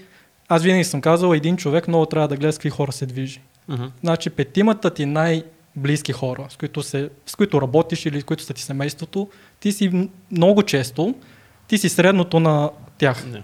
аз 0.47 0.63
винаги 0.63 0.83
съм 0.83 1.01
казал, 1.01 1.33
един 1.33 1.57
човек 1.57 1.87
много 1.87 2.05
трябва 2.05 2.27
да 2.27 2.37
гледа 2.37 2.53
с 2.53 2.57
какви 2.57 2.69
хора 2.69 2.91
се 2.91 3.05
движи. 3.05 3.41
Мгм. 3.67 3.85
Значи 4.03 4.29
петимата 4.29 4.93
ти 4.93 5.05
най-близки 5.05 6.11
хора, 6.11 6.45
с 6.49 6.57
които, 6.57 6.83
се, 6.83 7.09
с 7.25 7.35
които 7.35 7.61
работиш 7.61 8.05
или 8.05 8.21
с 8.21 8.23
които 8.23 8.43
са 8.43 8.53
ти 8.53 8.61
семейството, 8.61 9.29
ти 9.59 9.71
си 9.71 10.09
много 10.31 10.63
често, 10.63 11.15
ти 11.67 11.77
си 11.77 11.89
средното 11.89 12.39
на 12.39 12.69
тях. 12.97 13.25
Да. 13.27 13.43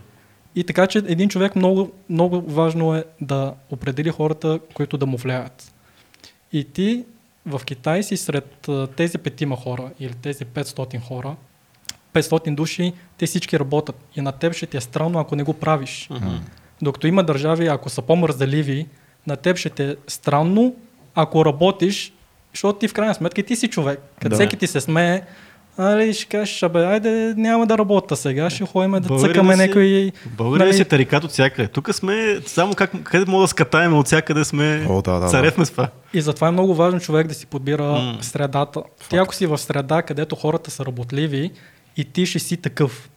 И 0.56 0.64
така, 0.64 0.88
че 0.88 0.98
един 0.98 1.30
човек 1.30 1.56
много, 1.56 1.92
много 2.10 2.42
важно 2.42 2.96
е 2.96 3.04
да 3.22 3.54
определи 3.70 4.10
хората, 4.10 4.60
които 4.74 4.98
да 4.98 5.06
му 5.06 5.18
влияят. 5.18 5.74
И 6.54 6.64
ти 6.64 7.06
в 7.46 7.62
Китай 7.66 8.04
си 8.04 8.18
сред 8.18 8.70
тези 8.96 9.18
петима 9.18 9.56
хора 9.56 9.92
или 10.00 10.14
тези 10.14 10.46
500 10.46 11.02
хора, 11.02 11.36
500 12.22 12.56
души, 12.56 12.94
те 13.18 13.26
всички 13.26 13.60
работят. 13.60 13.96
И 14.16 14.22
на 14.22 14.32
теб 14.32 14.54
ще 14.54 14.66
ти 14.66 14.78
е 14.78 14.82
странно, 14.82 15.20
ако 15.20 15.36
не 15.36 15.44
го 15.44 15.54
правиш. 15.54 16.08
Мгм. 16.12 16.28
Докато 16.82 17.08
има 17.08 17.24
държави, 17.24 17.68
ако 17.68 17.90
са 17.90 18.02
по-мързаливи, 18.02 18.88
на 19.28 19.36
теб 19.36 19.58
ще 19.58 19.70
те 19.70 19.86
е 19.86 19.96
странно, 20.08 20.76
ако 21.16 21.46
работиш, 21.46 22.14
защото 22.54 22.80
ти 22.80 22.88
в 22.88 22.94
крайна 22.94 23.14
сметка 23.16 23.44
ти 23.44 23.56
си 23.56 23.68
човек. 23.68 24.00
Като 24.16 24.30
Да. 24.30 24.36
всеки 24.36 24.58
ти 24.58 24.68
се 24.68 24.82
смее, 24.82 25.22
Али, 25.78 26.14
ще 26.14 26.26
кажеш, 26.26 26.64
абе, 26.64 26.80
айде, 26.80 27.34
няма 27.38 27.68
да 27.68 27.78
работя 27.78 28.16
сега, 28.16 28.50
ще 28.50 28.66
ходим 28.66 28.91
да 28.91 29.00
Българина 29.00 29.34
цъкаме 29.34 29.54
си- 29.54 29.60
някой... 29.60 30.12
България 30.28 30.68
нали, 30.68 30.78
си 30.78 30.86
тарикат 30.86 31.24
от 31.24 31.32
всякъде. 31.32 31.68
Тук 31.68 31.96
сме 31.96 32.40
само 32.46 32.74
как, 32.74 33.04
къде 33.04 33.32
мога 33.32 33.41
да 33.41 33.48
скатаем 33.48 33.94
от 33.94 34.06
всякъде 34.06 34.46
сме 34.46 34.86
О, 34.90 35.02
да, 35.02 35.12
да, 35.12 35.20
да. 35.20 35.28
царевме 35.28 35.66
с 35.66 35.72
това. 35.72 35.90
И 36.14 36.22
затова 36.22 36.48
е 36.48 36.52
много 36.52 36.76
важно 36.76 37.00
човек 37.00 37.28
да 37.28 37.34
си 37.34 37.46
подбира 37.46 37.84
М. 37.84 38.18
средата. 38.22 38.82
Ти 39.10 39.18
ако 39.18 39.36
си 39.36 39.46
в 39.46 39.58
среда, 39.58 40.02
където 40.02 40.36
хората 40.36 40.72
са 40.72 40.86
работливи 40.86 41.52
и 41.98 42.06
ти 42.06 42.26
ще 42.26 42.40
си 42.40 42.57
такъв. 42.57 43.10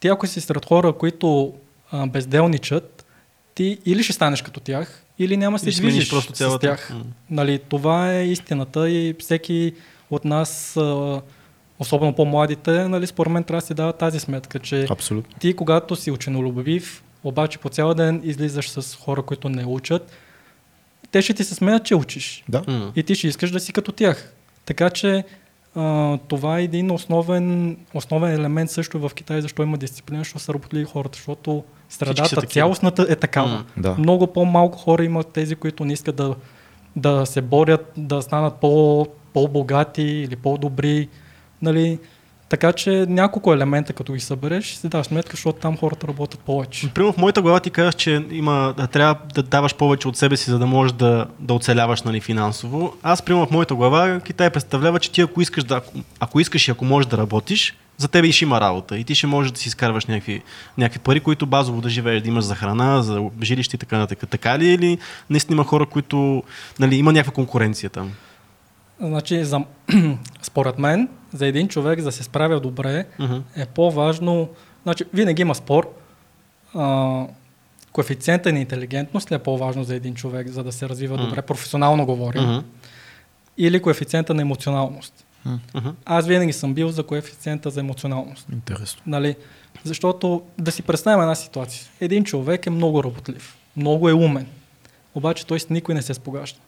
Ти 0.00 0.08
ако 0.08 0.26
си 0.26 0.40
сред 0.40 0.64
хора, 0.64 0.92
които 0.92 1.54
а, 1.90 2.06
безделничат, 2.06 3.06
ти 3.54 3.78
или 3.86 4.02
ще 4.02 4.12
станеш 4.12 4.42
като 4.42 4.60
тях, 4.60 5.04
или 5.18 5.36
няма 5.36 5.58
да 5.58 5.72
се 5.72 5.80
движиш 5.80 6.10
просто 6.10 6.36
с 6.36 6.58
тях. 6.58 6.92
Нали, 7.30 7.58
това 7.68 8.12
е 8.12 8.26
истината 8.26 8.90
и 8.90 9.14
всеки 9.20 9.74
от 10.10 10.24
нас, 10.24 10.76
а, 10.76 11.20
особено 11.78 12.14
по-младите, 12.14 12.88
нали, 12.88 13.06
според 13.06 13.32
мен 13.32 13.44
трябва 13.44 13.60
да 13.60 13.66
си 13.66 13.74
дава 13.74 13.92
тази 13.92 14.20
сметка, 14.20 14.58
че 14.58 14.86
Абсолютно. 14.90 15.38
ти, 15.38 15.54
когато 15.54 15.96
си 15.96 16.10
ученолюбив, 16.10 17.02
обаче 17.24 17.58
по 17.58 17.68
цял 17.68 17.94
ден 17.94 18.20
излизаш 18.24 18.70
с 18.70 18.94
хора, 18.96 19.22
които 19.22 19.48
не 19.48 19.64
учат, 19.64 20.12
те 21.10 21.22
ще 21.22 21.34
ти 21.34 21.44
се 21.44 21.54
смеят, 21.54 21.84
че 21.84 21.94
учиш. 21.94 22.44
Да. 22.48 22.92
И 22.96 23.02
ти 23.02 23.14
ще 23.14 23.26
искаш 23.28 23.50
да 23.50 23.60
си 23.60 23.72
като 23.72 23.92
тях. 23.92 24.32
Така 24.64 24.90
че 24.90 25.24
а, 25.78 26.18
това 26.28 26.58
е 26.58 26.64
един 26.64 26.90
основен, 26.90 27.76
основен 27.94 28.34
елемент 28.34 28.70
също 28.70 28.98
в 28.98 29.10
Китай, 29.14 29.40
защо 29.40 29.62
има 29.62 29.78
дисциплина, 29.78 30.20
защото 30.20 30.44
са 30.44 30.54
работливи 30.54 30.84
хората, 30.84 31.16
защото 31.16 31.64
средата, 31.88 32.42
цялостната 32.42 33.06
е 33.08 33.16
такава. 33.16 33.48
М. 33.48 33.64
Да. 33.76 33.94
Много 33.98 34.26
по-малко 34.26 34.78
хора 34.78 35.04
имат 35.04 35.28
тези, 35.28 35.54
които 35.54 35.84
не 35.84 35.92
искат 35.92 36.16
да, 36.16 36.34
да 36.96 37.26
се 37.26 37.42
борят, 37.42 37.92
да 37.96 38.22
станат 38.22 38.54
по, 38.54 39.06
по-богати 39.32 40.02
или 40.02 40.36
по-добри. 40.36 41.08
Нали? 41.62 41.98
Така 42.48 42.72
че 42.72 42.90
няколко 43.08 43.52
елемента, 43.52 43.92
като 43.92 44.12
ги 44.12 44.20
събереш, 44.20 44.64
ще 44.64 44.78
си 44.78 44.88
даш 44.88 45.06
сметка, 45.06 45.30
защото 45.30 45.58
там 45.58 45.76
хората 45.76 46.08
работят 46.08 46.40
повече. 46.40 46.90
Примерно 46.94 47.12
в 47.12 47.18
моята 47.18 47.42
глава 47.42 47.60
ти 47.60 47.70
казваш, 47.70 47.94
че 47.94 48.26
има, 48.30 48.74
да, 48.76 48.86
трябва 48.86 49.16
да 49.34 49.42
даваш 49.42 49.74
повече 49.74 50.08
от 50.08 50.16
себе 50.16 50.36
си, 50.36 50.50
за 50.50 50.58
да 50.58 50.66
можеш 50.66 50.92
да, 50.92 51.26
да 51.38 51.54
оцеляваш 51.54 52.02
нали, 52.02 52.20
финансово. 52.20 52.94
Аз, 53.02 53.22
примерно 53.22 53.46
в 53.46 53.50
моята 53.50 53.74
глава, 53.74 54.20
Китай 54.20 54.50
представлява, 54.50 55.00
че 55.00 55.10
ти 55.10 55.20
ако 55.20 55.40
искаш, 55.40 55.64
да, 55.64 55.76
ако, 55.76 55.92
ако 56.20 56.40
искаш 56.40 56.68
и 56.68 56.70
ако 56.70 56.84
можеш 56.84 57.06
да 57.06 57.18
работиш, 57.18 57.76
за 57.96 58.08
тебе 58.08 58.26
и 58.26 58.32
ще 58.32 58.44
има 58.44 58.60
работа. 58.60 58.98
И 58.98 59.04
ти 59.04 59.14
ще 59.14 59.26
можеш 59.26 59.52
да 59.52 59.58
си 59.58 59.68
изкарваш 59.68 60.06
някакви, 60.06 60.42
някакви 60.78 60.98
пари, 60.98 61.20
които 61.20 61.46
базово 61.46 61.80
да 61.80 61.88
живееш, 61.88 62.22
да 62.22 62.28
имаш 62.28 62.44
за 62.44 62.54
храна, 62.54 63.02
за 63.02 63.22
жилище 63.42 63.76
и 63.76 63.78
така 63.78 63.98
нататък. 63.98 64.28
Така 64.30 64.58
ли 64.58 64.68
е 64.68 64.74
или 64.74 64.98
наистина 65.30 65.54
има 65.54 65.64
хора, 65.64 65.86
които 65.86 66.42
нали, 66.78 66.96
има 66.96 67.12
някаква 67.12 67.32
конкуренция 67.32 67.90
там? 67.90 68.12
Значи, 69.00 69.44
за, 69.44 69.60
според 70.42 70.78
мен, 70.78 71.08
за 71.32 71.46
един 71.46 71.68
човек 71.68 71.98
за 71.98 72.04
да 72.04 72.12
се 72.12 72.22
справя 72.22 72.60
добре, 72.60 73.06
Мгм. 73.18 73.36
е 73.56 73.66
по-важно. 73.66 74.48
Значи, 74.82 75.04
винаги 75.14 75.42
има 75.42 75.54
спор. 75.54 75.94
А, 76.74 77.24
коефициента 77.92 78.52
на 78.52 78.58
интелигентност 78.58 79.30
ли 79.30 79.34
е 79.34 79.38
по-важно 79.38 79.84
за 79.84 79.94
един 79.94 80.14
човек, 80.14 80.48
за 80.48 80.64
да 80.64 80.72
се 80.72 80.88
развива 80.88 81.14
Мгм. 81.16 81.24
добре, 81.24 81.42
професионално 81.42 82.06
говорим, 82.06 82.42
Мгм. 82.42 82.58
или 83.58 83.82
коефициента 83.82 84.34
на 84.34 84.42
емоционалност? 84.42 85.24
Мгм. 85.74 85.88
Аз 86.04 86.26
винаги 86.26 86.52
съм 86.52 86.74
бил 86.74 86.88
за 86.88 87.02
коефициента 87.02 87.70
за 87.70 87.80
емоционалност. 87.80 88.46
Интересно. 88.52 89.02
Нали? 89.06 89.36
Защото 89.84 90.42
да 90.58 90.72
си 90.72 90.82
представим 90.82 91.20
една 91.20 91.34
ситуация. 91.34 91.86
Един 92.00 92.24
човек 92.24 92.66
е 92.66 92.70
много 92.70 93.04
работлив, 93.04 93.56
много 93.76 94.08
е 94.08 94.12
умен, 94.12 94.46
обаче 95.14 95.46
той 95.46 95.60
с 95.60 95.70
никой 95.70 95.94
не 95.94 96.02
се 96.02 96.14
спогажда. 96.14 96.58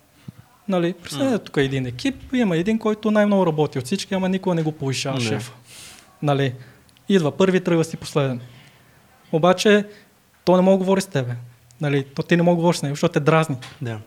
Нали? 0.71 0.93
Представете 0.93 1.45
тук 1.45 1.57
е 1.57 1.63
един 1.63 1.87
екип, 1.87 2.15
има 2.35 2.57
един, 2.57 2.79
който 2.79 3.11
най-много 3.11 3.47
работи 3.47 3.79
от 3.79 3.85
всички, 3.85 4.15
ама 4.15 4.29
никога 4.29 4.55
не 4.55 4.63
го 4.63 4.73
повишава 4.73 5.19
Не. 5.19 5.25
шефа. 5.25 5.53
Нали? 6.23 6.55
Идва 7.09 7.37
първи, 7.37 7.61
тръгва 7.61 7.85
си 7.85 7.97
последен. 7.97 8.41
Обаче 9.33 9.85
той 10.45 10.57
не 10.57 10.63
може 10.63 10.75
да 10.75 10.79
говори 10.79 11.01
с 11.01 11.07
тебе. 11.07 11.35
Нали? 11.81 12.05
То 12.15 12.23
ти 12.23 12.37
не 12.37 12.43
може 12.43 12.55
да 12.55 12.57
говориш 12.57 12.77
с 12.77 12.83
него, 12.83 12.93
защото 12.93 13.13
те 13.13 13.21
дразни. 13.21 13.57
Да. 13.83 13.99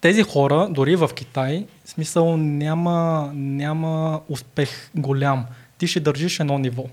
Тези 0.00 0.22
хора, 0.22 0.68
дори 0.70 0.96
в 0.96 1.10
Китай, 1.14 1.66
в 1.84 1.90
смисъл 1.90 2.36
няма, 2.36 3.30
няма 3.34 4.20
успех 4.28 4.90
голям. 4.94 5.46
Ти 5.78 5.86
ще 5.86 6.00
държиш 6.00 6.40
едно 6.40 6.58
ниво, 6.58 6.84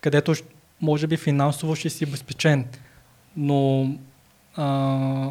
където 0.00 0.34
може 0.80 1.06
би 1.06 1.16
финансово 1.16 1.76
ще 1.76 1.90
си 1.90 2.04
обезпечен, 2.04 2.66
но 3.36 3.90
а, 4.56 5.30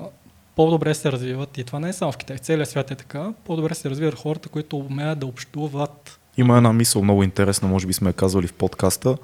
по-добре 0.56 0.94
се 0.94 1.12
развиват 1.12 1.58
и 1.58 1.64
това 1.64 1.80
не 1.80 1.90
е 1.90 1.94
само 1.94 2.12
в 2.12 2.18
Китай, 2.18 2.38
в 2.38 2.40
целия 2.40 2.66
свят 2.66 2.92
е 2.92 2.96
така, 2.96 3.34
по-добре 3.46 3.76
се 3.76 3.90
развиват 3.90 4.16
хората, 4.16 4.50
които 4.50 4.78
умеят 4.78 5.20
да 5.20 5.26
общуват. 5.26 6.20
Има 6.38 6.58
една 6.58 6.74
мисъл 6.74 7.04
много 7.04 7.24
интересна, 7.24 7.68
може 7.68 7.88
би 7.88 7.94
сме 7.94 8.10
я 8.10 8.14
казвали 8.14 8.48
в 8.48 8.54
подкаста. 8.54 9.18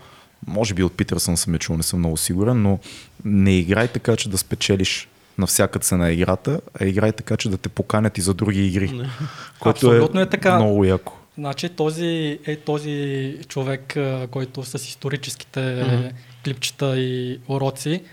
Може 0.47 0.73
би 0.73 0.84
от 0.84 0.93
Питърсън 0.93 1.38
съм 1.38 1.53
я 1.53 1.60
чул, 1.60 1.77
не 1.77 1.84
съм 1.84 1.99
много 1.99 2.18
сигурен, 2.18 2.61
но 2.61 2.80
не 3.26 3.57
играй 3.57 3.88
така, 3.88 4.15
че 4.15 4.30
да 4.30 4.38
спечелиш 4.38 5.07
на 5.38 5.47
всяка 5.47 5.80
цена 5.80 6.11
играта, 6.11 6.61
а 6.80 6.85
играй 6.85 7.11
така, 7.11 7.38
че 7.38 7.49
да 7.49 7.57
те 7.57 7.69
поканят 7.69 8.18
и 8.18 8.22
за 8.22 8.34
други 8.34 8.68
игри. 8.68 8.91
Не. 8.91 9.10
Което 9.60 9.88
Абсолютно 9.88 10.22
е 10.22 10.30
така. 10.30 10.56
Много 10.56 10.84
яко. 10.85 11.14
Значи 11.38 11.69
този 11.69 12.39
е 12.45 12.56
този 12.56 13.38
човек, 13.47 13.97
който 14.31 14.64
с 14.64 14.76
историческите 14.76 15.84
Мгм. 15.88 16.07
клипчета 16.45 16.99
и 16.99 17.39
уроци, 17.47 18.03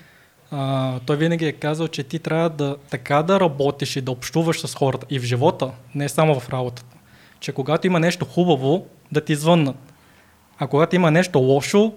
а, 0.51 0.99
той 1.07 1.17
винаги 1.17 1.47
е 1.47 1.53
казал, 1.53 1.89
че 1.89 2.03
ти 2.03 2.19
трябва 2.19 2.51
да 2.51 2.77
така 2.91 3.23
да 3.23 3.41
работиш 3.41 3.97
и 3.97 4.01
да 4.01 4.11
общуваш 4.11 4.61
с 4.61 4.75
хората 4.75 5.07
и 5.11 5.19
в 5.19 5.23
живота, 5.23 5.71
не 5.95 6.09
само 6.09 6.41
в 6.41 6.49
работата. 6.51 6.97
Че 7.41 7.53
когато 7.53 7.87
има 7.87 8.01
нещо 8.01 8.25
хубаво, 8.25 8.87
да 9.13 9.21
ти 9.21 9.35
звъннат. 9.35 9.77
А 10.59 10.67
когато 10.67 10.97
има 10.97 11.11
нещо 11.11 11.39
лошо, 11.39 11.93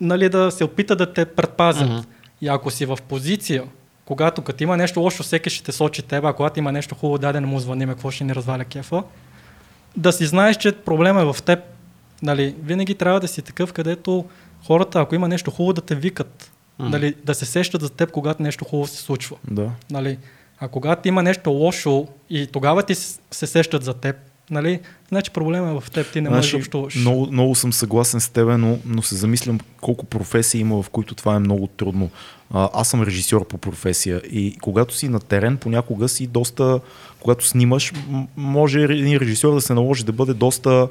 нали, 0.00 0.28
да 0.28 0.50
се 0.50 0.64
опита 0.64 0.96
да 0.96 1.12
те 1.12 1.24
предпазят. 1.24 1.90
Мгм. 1.90 2.00
И 2.40 2.48
ако 2.48 2.70
си 2.70 2.86
в 2.86 2.98
позиция, 3.08 3.64
когато 4.04 4.42
като 4.42 4.62
има 4.62 4.76
нещо 4.76 5.00
лошо, 5.00 5.22
всеки 5.22 5.50
ще 5.50 5.64
те 5.64 5.72
сочи 5.72 6.02
тебе, 6.02 6.28
а 6.28 6.32
когато 6.32 6.58
има 6.58 6.72
нещо 6.72 6.94
хубаво, 6.94 7.18
даде 7.18 7.40
не 7.40 7.46
му 7.46 7.60
звъним, 7.60 7.88
какво 7.88 8.10
ще 8.10 8.24
ни 8.24 8.34
разваля 8.34 8.64
кефа, 8.64 9.02
да 9.96 10.12
си 10.12 10.26
знаеш, 10.26 10.56
че 10.56 10.72
проблема 10.72 11.20
е 11.20 11.24
в 11.24 11.36
теб. 11.42 11.58
Нали, 12.22 12.54
винаги 12.62 12.94
трябва 12.94 13.20
да 13.20 13.28
си 13.28 13.42
такъв, 13.42 13.72
където 13.72 14.24
хората, 14.66 15.00
ако 15.00 15.14
има 15.14 15.28
нещо 15.28 15.50
хубаво, 15.50 15.72
да 15.72 15.80
те 15.80 15.94
викат. 15.94 16.52
Мгм. 16.78 16.90
Нали, 16.90 17.14
да 17.24 17.34
се 17.34 17.46
сещат 17.46 17.80
за 17.80 17.90
теб, 17.90 18.10
когато 18.10 18.42
нещо 18.42 18.64
хубаво 18.64 18.88
се 18.88 19.02
случва. 19.02 19.36
Да. 19.50 19.70
Нали, 19.90 20.18
а 20.58 20.68
когато 20.68 21.08
има 21.08 21.22
нещо 21.22 21.50
лошо 21.50 22.06
и 22.30 22.46
тогава 22.46 22.82
ти 22.82 22.94
се 22.94 23.46
сещат 23.46 23.84
за 23.84 23.94
теб, 23.94 24.16
нали, 24.50 24.80
значи 25.08 25.30
проблема 25.30 25.70
е 25.70 25.80
в 25.80 25.90
теб, 25.90 26.12
ти 26.12 26.20
не 26.20 26.30
можеш 26.30 26.50
да 26.50 26.56
общуваш. 26.56 26.94
много, 26.96 27.28
много 27.32 27.54
съм 27.54 27.72
съгласен 27.72 28.20
с 28.20 28.28
тебе, 28.28 28.56
но, 28.56 28.78
но 28.86 29.02
се 29.02 29.16
замислям 29.16 29.60
колко 29.80 30.06
професии 30.06 30.60
има, 30.60 30.82
в 30.82 30.90
които 30.90 31.14
това 31.14 31.34
е 31.34 31.38
много 31.38 31.66
трудно. 31.66 32.10
А, 32.50 32.70
аз 32.72 32.88
съм 32.88 33.02
режисьор 33.02 33.46
по 33.46 33.58
професия 33.58 34.18
и 34.18 34.56
когато 34.62 34.94
си 34.94 35.08
на 35.08 35.20
терен, 35.20 35.56
понякога 35.56 36.08
си 36.08 36.26
доста, 36.26 36.80
когато 37.20 37.46
снимаш, 37.46 37.92
може 38.36 38.82
един 38.82 39.16
режисьор 39.16 39.54
да 39.54 39.60
се 39.60 39.74
наложи 39.74 40.04
да 40.04 40.12
бъде 40.12 40.34
доста 40.34 40.88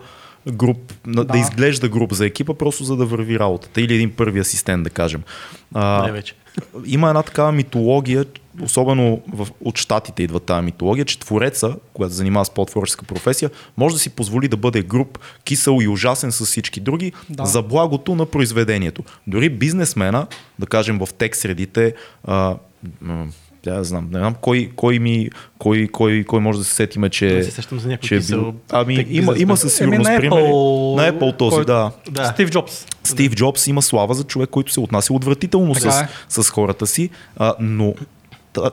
груп, 0.48 0.94
да. 1.08 1.12
да 1.14 1.26
Да. 1.26 1.38
изглежда 1.38 1.90
груп 1.90 2.14
за 2.14 2.26
екипа, 2.26 2.54
просто 2.54 2.84
за 2.84 2.96
да 2.96 3.06
върви 3.06 3.40
работата. 3.40 3.82
Или 3.82 3.94
един 3.96 4.12
първи 4.12 4.40
асистент, 4.40 4.84
да 4.84 4.90
кажем. 4.90 5.22
А, 5.74 6.02
Най-вече. 6.02 6.36
има 6.86 7.08
една 7.08 7.24
такава 7.24 7.52
митология, 7.52 8.26
особено 8.62 9.22
в, 9.34 9.48
от 9.62 9.78
щатите 9.78 10.24
идва 10.24 10.40
тази 10.40 10.66
митология, 10.66 11.06
че 11.06 11.20
твореца, 11.20 11.76
когато 11.94 12.14
занимава 12.14 12.46
с 12.46 12.50
по-творческа 12.50 13.06
професия, 13.06 13.50
може 13.78 13.96
да 13.96 14.00
си 14.00 14.10
позволи 14.10 14.48
да 14.48 14.58
бъде 14.58 14.82
груп, 14.82 15.20
кисел 15.44 15.78
и 15.82 15.88
ужасен 15.88 16.32
с 16.32 16.46
всички 16.46 16.80
други, 16.80 17.12
Да. 17.30 17.46
за 17.46 17.62
благото 17.62 18.16
на 18.16 18.26
произведението. 18.26 19.04
Дори 19.28 19.50
бизнесмена, 19.50 20.28
да 20.60 20.66
кажем 20.66 21.00
в 21.00 21.10
тек 21.14 21.36
средите, 21.36 21.94
а, 22.24 22.56
да 23.64 23.84
знам, 23.84 24.10
не 24.12 24.20
знам 24.20 24.36
кой, 24.42 24.72
кой, 24.76 25.00
ми, 25.00 25.30
кой, 25.58 25.88
кой, 25.88 26.24
кой 26.28 26.40
може 26.40 26.60
да 26.60 26.66
се 26.66 26.74
сетиме, 26.74 27.10
че, 27.10 27.36
Да 27.36 27.44
се 27.44 27.52
сещам 27.52 27.80
за 27.80 27.88
някой 27.90 28.08
че 28.08 28.16
е 28.16 28.20
кисел 28.20 28.42
бил... 28.42 28.54
Ами 28.72 29.06
има, 29.10 29.34
има 29.38 29.58
със 29.58 29.76
сигурност 29.76 30.10
Еми, 30.10 30.16
на 30.16 30.22
примери. 30.22 30.42
Apple, 30.42 30.96
На 30.96 31.14
Apple 31.14 31.38
този, 31.38 31.56
който- 31.56 31.66
да. 31.66 31.92
Да. 32.12 32.26
Стив 32.26 32.50
Джобс. 32.50 32.86
Стив 33.04 33.36
Джобс 33.36 33.68
има 33.68 33.82
слава 33.82 34.14
за 34.14 34.24
човек, 34.24 34.50
който 34.50 34.72
се 34.74 34.80
отнася 34.80 35.14
отвратително 35.14 35.74
Така 35.74 35.92
с, 35.92 36.02
е. 36.02 36.08
с 36.30 36.50
хората 36.50 36.88
си, 36.88 37.10
а, 37.38 37.54
но 37.60 37.94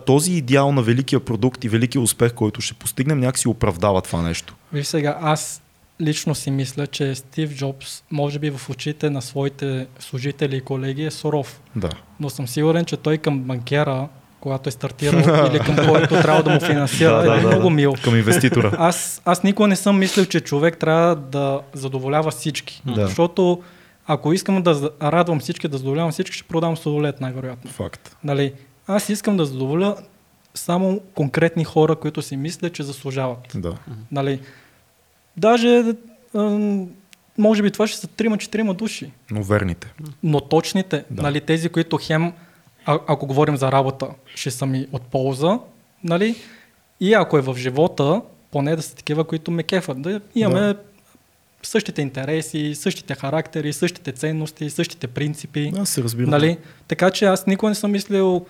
този 0.07 0.33
идеал 0.33 0.73
на 0.73 0.83
великия 0.83 1.21
продукт 1.21 1.65
и 1.65 1.69
великия 1.69 2.03
успех, 2.03 2.35
който 2.35 2.61
ще 2.61 2.75
постигнем, 2.75 3.21
някакси 3.21 3.49
оправдава 3.49 4.01
това 4.03 4.23
нещо. 4.23 4.57
Виж 4.73 4.87
сега, 4.87 5.19
аз 5.23 5.63
лично 6.01 6.35
си 6.35 6.51
мисля, 6.51 6.87
че 6.87 7.15
Стив 7.15 7.57
Джобс, 7.57 8.03
може 8.11 8.39
би 8.39 8.51
в 8.51 8.71
очите 8.71 9.11
на 9.11 9.23
своите 9.23 9.87
служители 9.99 10.57
и 10.57 10.61
колеги 10.61 11.05
е 11.05 11.11
суров. 11.11 11.61
Да. 11.77 11.91
Но 12.21 12.31
съм 12.31 12.49
сигурен, 12.49 12.85
че 12.85 12.97
той 12.97 13.19
към 13.19 13.41
банкера, 13.41 14.09
когато 14.41 14.69
е 14.69 14.73
стартирал 14.73 15.47
или 15.51 15.59
към 15.59 15.77
който 15.89 16.09
трябва 16.09 16.43
да 16.43 16.51
му 16.51 16.61
финансира, 16.61 17.41
е 17.43 17.47
много 17.47 17.71
мил. 17.71 17.95
Към 18.05 18.17
инвеститора. 18.17 18.73
Аз, 18.79 19.23
аз 19.25 19.43
никога 19.43 19.69
не 19.69 19.77
съм 19.77 19.99
мислил, 19.99 20.25
че 20.25 20.41
човек 20.41 20.79
трябва 20.79 21.17
да 21.17 21.61
задоволява 21.73 22.31
всички. 22.31 22.83
Да. 22.87 23.07
Защото 23.07 23.63
Ако 24.07 24.33
искам 24.33 24.63
да 24.63 24.91
радвам 25.03 25.41
всички, 25.41 25.69
да 25.69 25.79
задоволявам 25.79 26.13
всички, 26.13 26.37
ще 26.37 26.49
продам 26.49 26.77
сладолет 26.77 27.21
най-вероятно. 27.21 27.71
Факт. 27.71 28.17
Нали, 28.25 28.53
аз 28.87 29.09
искам 29.09 29.37
да 29.37 29.45
задоволя 29.45 29.97
само 30.55 31.01
конкретни 31.15 31.65
хора, 31.65 31.97
които 31.97 32.23
си 32.23 32.37
мисля, 32.37 32.71
че 32.71 32.83
заслужават. 32.83 33.39
Да. 33.55 33.75
Нали, 34.13 34.41
даже, 35.37 35.85
може 37.39 37.63
би 37.63 37.71
това 37.71 37.87
ще 37.87 37.99
са 37.99 38.07
3-4 38.07 38.73
души. 38.75 39.11
Но 39.31 39.43
верните. 39.43 39.93
Но 40.23 40.41
точните, 40.41 40.97
Да. 40.97 41.05
да. 41.11 41.23
нали, 41.23 41.41
тези, 41.41 41.69
които 41.69 41.99
хем, 42.03 42.33
а, 42.87 42.99
ако 43.07 43.27
говорим 43.27 43.57
за 43.57 43.73
работа, 43.73 44.09
ще 44.35 44.51
са 44.51 44.67
ми 44.67 44.87
от 44.93 45.03
полза, 45.03 45.59
нали? 46.05 46.35
И 47.01 47.15
ако 47.15 47.39
е 47.39 47.41
в 47.41 47.57
живота, 47.57 48.23
поне 48.51 48.77
да 48.77 48.83
са 48.83 48.95
такива, 48.97 49.25
които 49.25 49.51
ме 49.51 49.63
кефат. 49.63 50.03
Да 50.03 50.21
имаме 50.35 50.61
Да. 50.61 50.67
да. 50.67 50.81
същите 51.63 52.03
интереси, 52.03 52.75
същите 52.75 53.15
характери, 53.15 53.73
същите 53.73 54.13
ценности, 54.13 54.71
същите 54.71 55.07
принципи. 55.07 55.73
Аз 55.79 55.89
се 55.89 56.03
разбирам. 56.03 56.31
Нали? 56.31 56.59
Така 56.89 57.11
че 57.11 57.25
аз 57.25 57.47
никога 57.47 57.69
не 57.69 57.75
съм 57.75 57.91
мислил, 57.91 58.47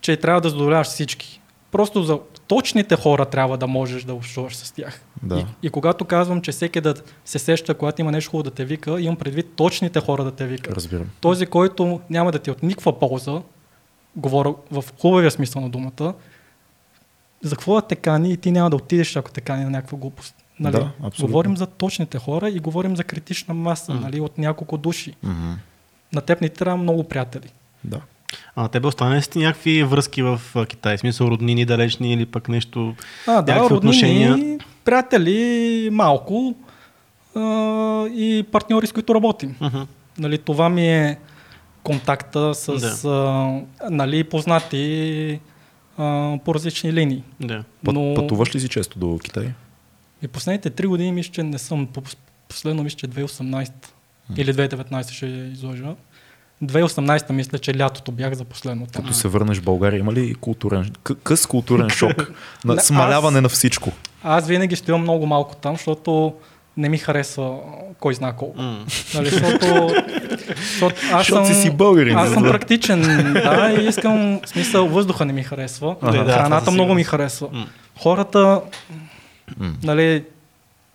че 0.00 0.16
трябва 0.16 0.40
да 0.40 0.48
задоволяваш 0.50 0.86
всички. 0.86 1.40
Просто 1.72 2.02
за 2.02 2.18
точните 2.46 2.96
хора 2.96 3.26
трябва 3.26 3.58
да 3.58 3.66
можеш 3.66 4.04
да 4.04 4.14
общуваш 4.14 4.56
с 4.56 4.72
тях. 4.72 5.00
Да. 5.22 5.38
И, 5.38 5.66
и 5.66 5.70
когато 5.70 6.04
казвам, 6.04 6.42
че 6.42 6.52
всеки 6.52 6.80
да 6.80 6.94
се 7.24 7.38
сеща, 7.38 7.74
когато 7.74 8.00
има 8.00 8.12
нещо 8.12 8.30
хубаво 8.30 8.42
да 8.42 8.50
те 8.50 8.64
вика, 8.64 9.00
имам 9.00 9.16
предвид 9.16 9.46
точните 9.56 10.00
хора 10.00 10.24
да 10.24 10.30
те 10.30 10.46
викат. 10.46 10.74
Разбирам. 10.74 11.10
Този, 11.20 11.46
който 11.46 12.00
няма 12.10 12.32
да 12.32 12.38
ти 12.38 12.50
е 12.50 12.52
от 12.52 12.62
никаква 12.62 12.98
полза, 12.98 13.42
говоря 14.16 14.54
в 14.70 14.84
хубавия 15.00 15.30
смисъл 15.30 15.62
на 15.62 15.68
думата, 15.68 16.14
за 17.42 17.56
какво 17.56 17.74
да 17.74 17.82
те 17.82 17.96
кани 17.96 18.32
и 18.32 18.36
ти 18.36 18.50
няма 18.50 18.70
да 18.70 18.76
отидеш, 18.76 19.16
ако 19.16 19.30
те 19.30 19.40
кани 19.40 19.64
на 19.64 19.70
някаква 19.70 19.98
глупост. 19.98 20.34
Нали? 20.60 20.72
Да, 20.72 20.90
абсолютно. 21.02 21.26
Говорим 21.26 21.56
за 21.56 21.66
точните 21.66 22.18
хора 22.18 22.48
и 22.48 22.58
говорим 22.58 22.96
за 22.96 23.04
критична 23.04 23.54
маса, 23.54 23.94
М. 23.94 24.00
нали, 24.00 24.20
от 24.20 24.38
няколко 24.38 24.78
души. 24.78 25.14
Мгм. 25.22 25.52
На 26.12 26.20
теб 26.20 26.40
не 26.40 26.48
ти 26.48 26.58
трябва 26.58 26.76
много 26.82 27.04
приятели. 27.04 27.52
Да. 27.84 28.00
А 28.56 28.62
на 28.62 28.68
тебе 28.68 28.86
остане 28.86 29.16
ли 29.16 29.22
си 29.22 29.38
някакви 29.38 29.82
връзки 29.82 30.22
в 30.22 30.40
Китай? 30.68 30.96
В 30.96 31.00
смисъл 31.00 31.26
роднини, 31.26 31.64
далечни 31.64 32.12
или 32.12 32.26
пък 32.26 32.48
нещо? 32.48 32.94
А, 33.26 33.42
да, 33.42 33.54
роднини, 33.60 33.76
отношения? 33.76 34.58
приятели, 34.84 35.88
малко 35.92 36.54
а, 37.34 37.40
и 38.06 38.44
партньори, 38.52 38.86
с 38.86 38.92
които 38.92 39.14
работим. 39.14 39.56
Мгм. 39.60 39.80
Нали, 40.18 40.38
това 40.38 40.68
ми 40.68 40.88
е 40.88 41.18
контакта 41.82 42.54
с 42.54 42.68
а, 43.04 43.60
нали, 43.90 44.24
познати 44.24 45.40
а, 45.98 46.36
по 46.44 46.54
различни 46.54 46.92
линии. 46.92 47.22
Да. 47.40 47.64
Но- 47.84 48.14
Пътуваш 48.14 48.54
ли 48.54 48.60
си 48.60 48.68
често 48.68 48.98
до 48.98 49.18
Китай? 49.18 49.52
И 50.22 50.28
последните 50.28 50.70
три 50.70 50.86
години 50.86 51.12
мисля, 51.12 51.32
че 51.32 51.42
не 51.42 51.58
съм. 51.58 51.86
по- 51.86 52.02
Последно 52.48 52.82
мисля, 52.82 52.96
че 52.96 53.08
2018 53.08 53.72
или 54.36 54.54
2019 54.54 55.10
ще 55.10 55.26
изложа. 55.26 55.94
2018 56.62 57.30
мисля, 57.30 57.58
че 57.58 57.78
лятото 57.78 58.12
бях 58.12 58.34
за 58.34 58.44
последно 58.44 58.86
там. 58.86 59.02
Като 59.02 59.14
се 59.14 59.28
върнеш 59.28 59.58
в 59.58 59.64
България, 59.64 59.98
има 59.98 60.12
ли 60.12 60.34
културен, 60.34 60.84
къ- 61.04 61.14
къс 61.16 61.46
културен 61.46 61.88
шок? 61.88 62.32
На 62.64 62.74
Не, 62.74 62.80
смаляване 62.80 63.38
аз- 63.38 63.42
на 63.42 63.48
всичко. 63.48 63.90
Аз 64.22 64.46
винаги 64.46 64.76
стоя 64.76 64.98
много 64.98 65.26
малко 65.26 65.56
там, 65.56 65.74
защото 65.74 66.34
не 66.80 66.88
ми 66.88 66.98
харесва 66.98 67.58
кой 68.00 68.14
знае 68.14 68.32
колко. 68.36 68.62
М. 68.62 68.84
Нали, 69.14 69.30
защото, 69.30 69.94
защото 70.56 70.94
аз 71.12 71.26
съм, 71.26 71.44
си 71.46 71.54
си 71.54 71.70
българин, 71.70 72.16
Аз 72.16 72.32
съм 72.32 72.42
да. 72.42 72.50
практичен, 72.50 73.02
да, 73.32 73.76
и 73.80 73.86
искам, 73.88 74.40
в 74.44 74.48
смисъл, 74.48 74.88
въздуха 74.88 75.24
не 75.24 75.32
ми 75.32 75.42
харесва, 75.42 75.96
Ага. 76.02 76.12
Да, 76.12 76.24
да, 76.24 76.30
това 76.30 76.44
храната 76.44 76.70
много 76.70 76.94
ми 76.94 77.04
харесва. 77.04 77.48
М. 77.52 77.66
Хората, 77.98 78.60
М. 79.58 79.72
нали, 79.82 80.24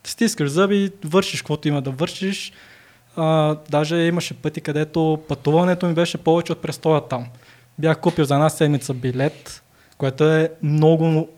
стискаш 0.03 0.49
зъби, 0.49 0.91
вършиш 1.06 1.41
каквото 1.41 1.68
има 1.68 1.82
да 1.82 1.91
вършиш. 1.91 2.52
А, 3.18 3.56
даже 3.70 3.95
имаше 3.95 4.34
пъти, 4.34 4.62
където 4.62 5.20
пътуването 5.28 5.86
ми 5.88 5.94
беше 5.94 6.18
повече 6.18 6.52
от 6.52 6.62
престоя 6.62 7.02
там. 7.02 7.26
Бях 7.80 7.99
купил 7.99 8.26
за 8.26 8.34
една 8.34 8.49
седмица 8.49 8.94
билет, 8.94 9.64
което 9.98 10.24
е 10.32 10.49
много, 10.64 11.30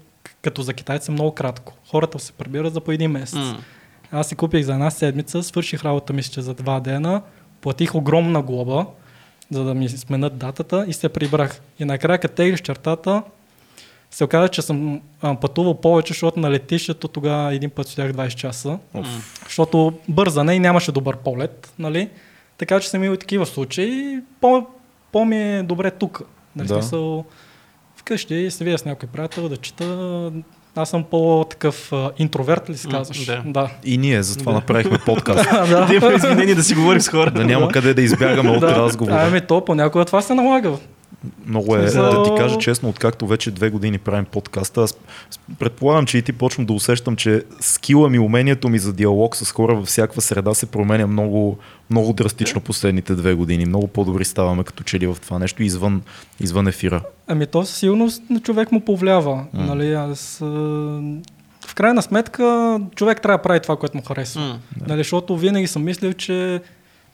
като 0.42 0.62
за 0.62 0.74
китайци, 0.74 1.12
много 1.12 1.32
кратко. 1.32 1.74
Хората 1.90 2.20
се 2.20 2.32
прибират 2.32 2.74
за 2.74 2.82
по 2.82 2.92
един 2.92 3.12
месец. 3.12 3.36
М. 3.36 3.58
Аз 4.12 4.28
си 4.28 4.36
купих 4.36 4.66
за 4.66 4.74
една 4.74 4.92
седмица, 4.92 5.44
свърших 5.44 5.86
работа 5.86 6.14
мисля, 6.14 6.34
че 6.34 6.42
за 6.42 6.54
два 6.54 6.80
дена, 6.80 7.22
платих 7.62 7.96
огромна 7.96 8.42
глоба, 8.42 8.86
за 9.52 9.64
да 9.64 9.74
ми 9.74 9.90
сменят 9.90 10.38
датата 10.38 10.86
и 10.88 10.94
се 10.94 11.10
прибрах. 11.10 11.62
И 11.80 11.86
накрая, 11.86 12.20
като 12.20 12.36
теглиш 12.36 12.62
чертата, 12.62 13.24
се 14.12 14.24
оказа, 14.24 14.50
че 14.50 14.62
съм 14.62 15.02
пътувал 15.22 15.82
повече, 15.82 16.14
защото 16.14 16.40
на 16.40 16.52
летището 16.52 17.08
тогава 17.08 17.54
един 17.54 17.70
път 17.70 17.88
стоях 17.88 18.12
20 18.12 18.36
часа, 18.36 18.80
М. 18.94 19.04
защото 19.46 19.94
бързане 20.10 20.54
и 20.54 20.60
нямаше 20.60 20.92
добър 20.92 21.18
полет, 21.18 21.74
нали? 21.80 22.10
Така 22.58 22.80
че 22.80 22.90
съм 22.90 23.04
имал 23.04 23.18
такива 23.18 23.46
случаи. 23.46 24.20
По, 24.42 24.68
по-ми 25.12 25.58
е 25.58 25.64
добре 25.64 25.92
тук. 25.92 26.22
Нали? 26.56 26.68
Да. 26.68 26.74
Смисъл, 26.74 27.26
вкъщи 27.96 28.52
се 28.52 28.64
видя 28.64 28.78
с 28.78 28.86
някой 28.86 29.10
приятел 29.10 29.50
да 29.50 29.58
чета. 29.58 30.32
Аз 30.78 30.90
съм 30.90 31.04
по-такъв 31.04 31.94
а, 31.94 32.12
интроверт 32.18 32.70
ли 32.70 32.78
си 32.78 32.88
казваш? 32.88 33.26
да. 33.26 33.42
да. 33.46 33.70
И 33.84 33.98
ние 33.98 34.24
затова 34.24 34.54
направихме 34.54 34.98
подкаст. 35.06 35.50
Да 35.88 35.96
има 35.96 36.14
извинение 36.14 36.56
да 36.56 36.64
си 36.64 36.76
говорим 36.76 37.02
с 37.02 37.10
хората. 37.10 37.38
да 37.38 37.46
няма 37.46 37.68
къде 37.68 37.94
да 37.94 38.02
избягаме 38.02 38.50
от 38.58 38.64
разговора. 38.64 39.24
Ами 39.28 39.42
то 39.42 39.66
понякога 39.66 40.06
това 40.06 40.22
се 40.22 40.34
налага. 40.34 40.72
Много 41.46 41.76
е, 41.76 41.82
да 41.82 42.24
ти 42.24 42.30
кажа 42.38 42.58
честно, 42.58 42.90
откакто 42.90 43.28
вече 43.28 43.52
две 43.52 43.70
години 43.70 43.98
правим 43.98 44.26
подкаста, 44.26 44.82
аз 44.82 44.98
предполагам, 45.60 46.06
че 46.06 46.18
и 46.18 46.22
ти 46.22 46.34
почвам 46.34 46.66
да 46.66 46.74
усещам, 46.74 47.16
че 47.16 47.44
скила 47.60 48.10
ми, 48.10 48.20
умението 48.20 48.70
ми 48.70 48.80
за 48.80 48.94
диалог 48.94 49.36
с 49.36 49.52
хора 49.52 49.76
във 49.76 49.88
всякаква 49.88 50.22
среда 50.22 50.54
се 50.54 50.66
променя 50.66 51.08
много, 51.08 51.58
много 51.90 52.14
драстично 52.14 52.62
последните 52.62 53.16
две 53.16 53.34
години. 53.34 53.66
Много 53.66 53.88
по-добри 53.88 54.26
ставаме 54.26 54.64
като 54.64 54.84
че 54.84 55.00
ли 55.00 55.08
в 55.08 55.18
това 55.22 55.40
нещо 55.40 55.64
извън, 55.64 56.02
извън 56.40 56.68
ефира. 56.68 57.02
Ами 57.28 57.46
то 57.46 57.66
със 57.66 57.78
сигурност 57.78 58.24
на 58.30 58.40
човек 58.40 58.72
му 58.72 58.82
повлява. 58.82 59.46
Нали, 59.54 59.94
аз, 59.94 60.38
в 61.68 61.76
крайна 61.76 62.02
сметка 62.02 62.80
човек 62.96 63.22
трябва 63.22 63.38
да 63.38 63.44
прави 63.44 63.60
това, 63.60 63.78
което 63.78 63.98
му 63.98 64.04
харесва. 64.04 64.42
М. 64.42 64.60
Нали, 64.88 65.00
защото 65.00 65.38
винаги 65.38 65.68
съм 65.68 65.84
мислил, 65.84 66.14
че 66.14 66.62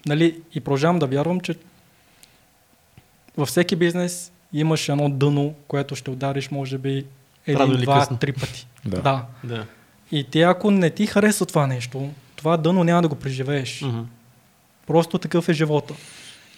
нали, 0.05 0.35
и 0.55 0.59
продължавам 0.59 0.99
да 0.99 1.07
вярвам, 1.07 1.39
че 1.39 1.55
във 3.37 3.47
всеки 3.47 3.75
бизнес 3.75 4.31
имаш 4.53 4.89
едно 4.89 5.09
дъно, 5.09 5.53
което 5.67 5.95
ще 5.95 6.11
удариш 6.11 6.51
може 6.51 6.77
би 6.77 7.05
един, 7.47 7.71
или 7.71 7.83
два, 7.83 7.99
късно. 7.99 8.17
три 8.17 8.33
пъти. 8.33 8.67
Да. 8.85 9.01
да. 9.01 9.25
Да. 9.43 9.65
И 10.11 10.23
ти 10.23 10.41
ако 10.41 10.71
не 10.71 10.89
ти 10.89 11.05
харесва 11.05 11.45
това 11.45 11.67
нещо, 11.67 12.09
това 12.35 12.57
дъно 12.57 12.83
няма 12.83 13.01
да 13.01 13.07
го 13.07 13.15
преживееш. 13.15 13.81
Мгм. 13.81 13.99
Просто 14.87 15.17
такъв 15.17 15.49
е 15.49 15.53
живота. 15.53 15.93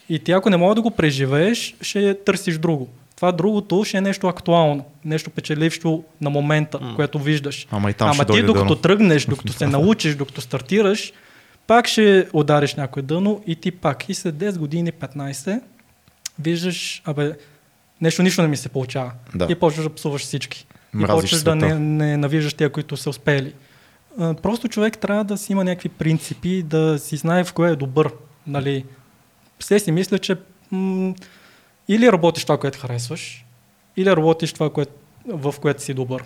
И 0.10 0.20
ти 0.20 0.32
ако 0.32 0.50
не 0.50 0.58
можеш 0.58 0.76
да 0.76 0.82
го 0.82 0.92
преживееш, 0.92 1.76
ще 1.82 2.14
търсиш 2.16 2.58
друго. 2.58 2.88
Това 3.16 3.32
другото 3.32 3.84
ще 3.84 3.98
е 3.98 4.02
нещо 4.02 4.28
актуално, 4.28 4.86
нещо 5.06 5.30
печеливщо 5.30 6.04
на 6.22 6.30
момента, 6.30 6.80
М. 6.82 6.96
което 6.96 7.20
виждаш. 7.20 7.68
Ама 7.72 7.90
и 7.90 7.94
там 7.94 8.08
Ама 8.08 8.16
ще 8.16 8.26
ти 8.26 8.32
дойде 8.32 8.48
докато 8.48 8.66
дъно. 8.66 8.76
тръгнеш, 8.82 9.26
докато 9.26 9.54
се 9.58 9.68
научиш, 9.68 10.16
докато 10.16 10.42
стартираш, 10.42 11.14
пак 11.68 11.88
ще 11.88 12.28
удариш 12.34 12.76
някой 12.76 13.02
дъно 13.04 13.42
и 13.48 13.56
ти 13.56 13.72
пак. 13.72 14.10
И 14.10 14.14
след 14.14 14.36
10 14.36 14.58
години, 14.58 14.92
15, 14.92 15.62
виждаш, 16.40 17.02
абе, 17.06 17.34
нещо 18.02 18.24
нищо 18.24 18.42
не 18.42 18.48
ми 18.48 18.58
се 18.58 18.70
получава. 18.70 19.12
Да. 19.36 19.48
И 19.50 19.56
почваш 19.56 19.84
да 19.84 19.96
псуваш 19.96 20.22
всички. 20.22 20.68
И 20.94 20.98
Мразиш 20.98 21.22
почваш 21.22 21.32
да 21.32 21.38
света. 21.52 21.56
не, 21.56 21.80
не 21.80 22.18
навиждаш 22.18 22.54
тия, 22.54 22.70
които 22.70 22.98
са 22.98 23.10
успели. 23.10 23.54
А, 24.20 24.34
Просто 24.34 24.68
човек 24.68 24.98
трябва 24.98 25.24
да 25.24 25.38
си 25.38 25.52
има 25.52 25.64
някакви 25.64 25.90
принципи, 25.90 26.64
да 26.64 27.00
си 27.00 27.18
знае 27.18 27.44
в 27.44 27.54
кое 27.54 27.72
е 27.72 27.76
добър. 27.76 28.12
Нали? 28.48 28.86
Все 29.60 29.80
си 29.80 29.92
мисля, 29.92 30.20
че 30.20 30.36
м- 30.72 31.14
или 31.88 32.12
работиш 32.12 32.44
това, 32.44 32.58
което 32.58 32.80
харесваш, 32.80 33.46
или 33.98 34.10
работиш 34.16 34.54
това, 34.54 34.70
което, 34.70 34.92
в 35.28 35.56
което 35.62 35.84
си 35.84 35.94
добър. 35.94 36.24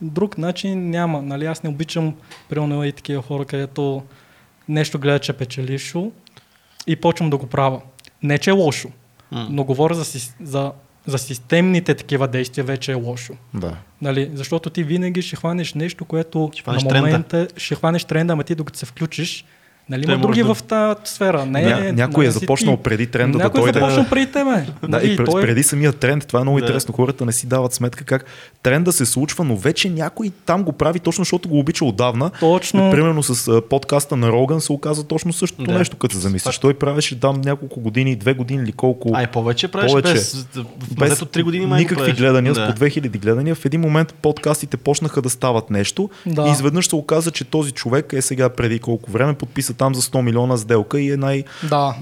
Друг 0.00 0.38
начин 0.38 0.90
няма. 0.90 1.22
Нали? 1.22 1.46
Аз 1.46 1.62
не 1.62 1.70
обичам, 1.70 2.14
примерно, 2.48 2.84
и 2.84 2.92
такива 2.92 3.22
хора, 3.22 3.44
където 3.44 4.02
нещо 4.68 4.98
гледа, 4.98 5.18
че 5.18 5.32
печелившо 5.32 6.12
и 6.86 6.96
почвам 6.96 7.30
да 7.30 7.36
го 7.36 7.46
правя. 7.46 7.80
Не, 8.22 8.38
че 8.38 8.50
е 8.50 8.52
лошо, 8.52 8.88
Но 9.50 9.64
говоря 9.64 9.94
за, 9.94 10.20
за, 10.42 10.72
за 11.06 11.18
системните 11.18 11.94
такива 11.94 12.28
действия, 12.28 12.64
вече 12.64 12.92
е 12.92 12.94
лошо. 12.94 13.32
Да. 13.54 13.76
Нали, 14.02 14.30
защото 14.34 14.70
ти 14.70 14.84
винаги 14.84 15.22
ще 15.22 15.36
хванеш 15.36 15.74
нещо, 15.74 16.04
което 16.04 16.50
Ще 16.78 16.84
на 16.84 16.90
тренда. 16.90 17.06
момента 17.06 17.48
ще 17.56 17.74
хванеш 17.74 18.04
тренда, 18.04 18.32
ама 18.32 18.44
ти 18.44 18.54
докато 18.54 18.78
се 18.78 18.86
включиш, 18.86 19.44
нали, 19.88 20.04
има 20.04 20.18
други 20.18 20.42
да- 20.42 20.54
в 20.54 20.62
тази 20.62 20.94
сфера. 21.04 21.46
Не, 21.46 21.62
Ня, 21.62 21.92
някой 21.92 22.24
е 22.24 22.28
нали 22.28 22.32
започнал 22.32 22.76
ти. 22.76 22.82
преди 22.82 23.06
тренда 23.06 23.38
да 23.38 23.44
някой 23.44 23.60
е 23.60 23.62
дойде. 23.62 23.78
започнал 23.80 24.06
преди 24.06 24.26
тебе. 24.26 24.50
Да, 24.50 24.88
Нали, 24.88 25.12
и 25.12 25.16
пред, 25.16 25.26
той- 25.26 25.42
преди 25.42 25.62
самия 25.62 25.92
тренд, 25.92 26.26
това 26.26 26.40
е 26.40 26.42
много 26.42 26.58
Да. 26.58 26.62
интересно. 26.62 26.94
Хората 26.94 27.24
не 27.24 27.32
си 27.32 27.46
дават 27.46 27.72
сметка 27.72 28.04
как 28.04 28.24
тренда 28.62 28.92
се 28.92 29.06
случва, 29.06 29.44
но 29.44 29.56
вече 29.56 29.90
някой 29.90 30.30
там 30.46 30.62
го 30.64 30.72
прави 30.72 30.98
точно 30.98 31.22
защото 31.22 31.48
го 31.48 31.58
обича 31.58 31.84
отдавна. 31.84 32.30
Точно. 32.40 32.90
Примерно 32.90 33.22
с 33.22 33.62
подкаста 33.62 34.16
на 34.16 34.28
Роган 34.28 34.60
се 34.60 34.72
оказа 34.72 35.04
точно 35.04 35.32
същото 35.32 35.64
Да. 35.64 35.78
нещо, 35.78 35.96
като 35.96 36.14
се 36.14 36.20
замислиш. 36.20 36.58
Той 36.58 36.74
правеше 36.74 37.20
там 37.20 37.40
няколко 37.40 37.80
години, 37.80 38.16
две 38.16 38.34
години 38.34 38.62
или 38.62 38.72
колко. 38.72 39.10
Ай, 39.14 39.26
повече 39.26 39.68
правиш 39.68 39.90
Повече. 39.90 40.12
без... 40.12 40.46
Мазето 40.98 41.26
3 41.26 41.42
години 41.42 41.66
май 41.66 41.80
никакви 41.80 42.04
правиш. 42.04 42.16
гледания, 42.16 42.54
Да. 42.54 42.66
с 42.66 42.68
по 42.68 42.72
2000 42.74 43.08
гледания. 43.10 43.54
В 43.54 43.64
един 43.64 43.80
момент 43.80 44.14
подкастите 44.14 44.76
почнаха 44.76 45.22
да 45.22 45.30
стават 45.30 45.70
нещо 45.70 46.10
Да. 46.26 46.46
и 46.48 46.50
изведнъж 46.50 46.88
се 46.88 46.96
оказа, 46.96 47.30
че 47.30 47.44
този 47.44 47.72
човек 47.72 48.12
е 48.12 48.22
сега 48.22 48.48
преди 48.48 48.78
колко 48.78 49.10
време 49.10 49.34
подписа 49.34 49.71
са 49.72 49.78
там 49.78 49.94
за 49.94 50.02
100 50.02 50.22
милиона 50.22 50.56
сделка 50.56 51.00
и 51.00 51.10
е 51.10 51.16
най... 51.16 51.44
Да. 51.68 51.96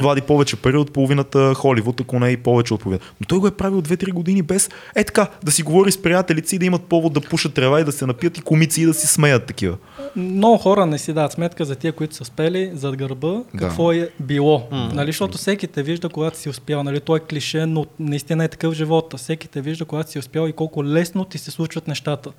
Влади 0.00 0.20
повече 0.20 0.56
пари 0.56 0.76
от 0.76 0.92
половината 0.92 1.54
Холивуд, 1.54 2.00
ако 2.00 2.18
не 2.18 2.30
и 2.30 2.36
повече 2.36 2.74
от 2.74 2.80
половината. 2.80 3.06
Но 3.20 3.26
той 3.26 3.38
го 3.38 3.46
е 3.46 3.50
правил 3.50 3.82
2-3 3.82 4.12
години 4.12 4.42
без 4.42 4.70
е 4.94 5.04
така, 5.04 5.26
да 5.42 5.52
си 5.52 5.62
говори 5.62 5.92
с 5.92 6.02
приятелите 6.02 6.48
си, 6.48 6.58
да 6.58 6.66
имат 6.66 6.82
повод 6.82 7.12
да 7.12 7.20
пушат 7.20 7.54
трева 7.54 7.80
и 7.80 7.84
да 7.84 7.92
се 7.92 8.06
напият 8.06 8.38
и 8.38 8.40
комици 8.40 8.82
и 8.82 8.86
да 8.86 8.94
си 8.94 9.06
смеят 9.06 9.46
такива. 9.46 9.76
Много 10.16 10.58
хора 10.58 10.86
не 10.86 10.98
си 10.98 11.12
дават 11.12 11.32
сметка 11.32 11.64
за 11.64 11.76
тия, 11.76 11.92
които 11.92 12.14
са 12.14 12.24
спели 12.24 12.70
зад 12.74 12.96
гърба, 12.96 13.42
какво 13.58 13.92
е 13.92 14.10
било. 14.20 14.68
Нали, 14.72 15.08
защото 15.08 15.38
всеки 15.38 15.66
те 15.66 15.82
вижда, 15.82 16.08
когато 16.08 16.38
си 16.38 16.48
успял. 16.48 16.82
Нали, 16.82 17.00
той 17.00 17.18
е 17.18 17.20
клише, 17.20 17.66
но 17.66 17.86
наистина 18.00 18.44
е 18.44 18.48
такъв 18.48 18.74
живота. 18.74 19.16
Всеки 19.16 19.48
те 19.48 19.60
вижда, 19.60 19.84
когато 19.84 20.10
си 20.10 20.18
успял 20.18 20.48
и 20.48 20.52
колко 20.52 20.84
лесно 20.84 21.24
ти 21.24 21.38
се 21.38 21.50
случват 21.50 21.88
нещата. 21.88 22.30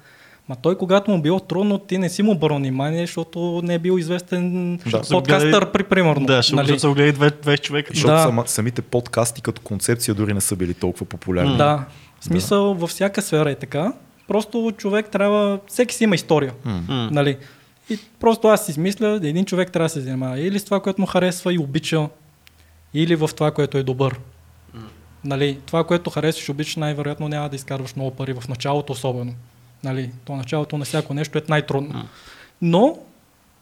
Ма 0.49 0.56
той, 0.56 0.78
когато 0.78 1.11
му 1.11 1.22
било 1.22 1.40
трудно, 1.40 1.78
ти 1.80 1.98
не 1.98 2.10
си 2.10 2.24
му 2.24 2.32
обърнал 2.32 2.60
внимание, 2.60 3.02
защото 3.06 3.61
не 3.64 3.74
е 3.74 3.80
бил 3.80 3.98
известен 3.99 4.76
Да. 4.78 5.02
подкастър, 5.11 5.72
при 5.72 5.84
примерно. 5.84 6.26
Да, 6.26 6.44
ще 6.44 6.56
нали? 6.56 6.80
са 6.80 6.88
го 6.88 6.94
гледали 6.94 7.30
20 7.32 7.61
човека. 7.61 7.91
Защото 7.94 8.14
Да. 8.14 8.24
сама, 8.24 8.44
самите 8.48 8.82
подкасти 8.82 9.41
като 9.41 9.61
концепция 9.61 10.15
дори 10.15 10.34
не 10.34 10.41
са 10.41 10.56
били 10.56 10.74
толкова 10.74 11.06
популярни. 11.06 11.57
Да. 11.57 11.86
В 12.20 12.26
смисъл, 12.26 12.74
във 12.74 12.90
всяка 12.90 13.22
сфера 13.22 13.52
е 13.52 13.56
така. 13.56 13.94
Просто 14.28 14.72
човек 14.78 15.10
трябва, 15.10 15.60
всеки 15.68 15.95
си 15.95 16.03
има 16.03 16.15
история. 16.15 16.53
Нали? 16.90 17.38
И 17.90 17.99
просто 18.20 18.48
аз 18.48 18.65
си 18.65 18.72
измисля, 18.72 19.20
един 19.24 19.45
човек 19.45 19.72
трябва 19.72 19.86
да 19.86 19.90
се 19.90 20.02
занимава 20.02 20.40
или 20.40 20.60
с 20.60 20.64
това, 20.65 20.80
което 20.80 21.02
му 21.02 21.07
харесва 21.07 21.53
и 21.53 21.60
обича, 21.60 22.10
или 22.94 23.15
в 23.15 23.30
това, 23.36 23.52
което 23.52 23.78
е 23.78 23.84
добър. 23.84 24.20
Нали, 25.26 25.60
това, 25.65 25.84
което 25.84 26.10
харесваш 26.10 26.48
и 26.48 26.52
обичаш, 26.52 26.76
най-вероятно 26.76 27.28
няма 27.28 27.49
да 27.49 27.56
изкарваш 27.56 27.95
много 27.95 28.11
пари 28.11 28.34
в 28.34 28.48
началото 28.49 28.94
особено. 28.94 29.34
Нали, 29.84 30.11
то 30.26 30.35
началото 30.35 30.77
на 30.77 30.85
всяко 30.85 31.14
нещо 31.14 31.38
е 31.38 31.41
най-трудно. 31.49 32.05
Но 32.61 32.97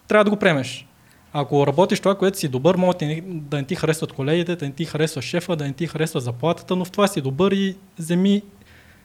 трябва 0.07 0.23
да 0.23 0.30
го 0.30 0.38
премеш. 0.38 0.88
Ако 1.34 1.68
работиш 1.68 1.99
това, 1.99 2.15
което 2.18 2.38
си 2.39 2.48
добър, 2.48 2.76
може 2.76 2.98
да 2.98 3.57
не- 3.57 3.64
ти 3.64 3.76
харесват 3.76 4.14
колегите, 4.14 4.56
да 4.56 4.65
не 4.65 4.72
ти 4.72 4.85
харесва 4.85 5.22
шефа, 5.22 5.56
да 5.56 5.64
не 5.64 5.73
ти 5.73 5.88
харесва 5.88 6.19
заплатата, 6.19 6.76
но 6.76 6.85
в 6.85 6.91
това 6.91 7.07
си 7.07 7.22
добър 7.22 7.52
и 7.52 7.76
вземи, 7.99 8.41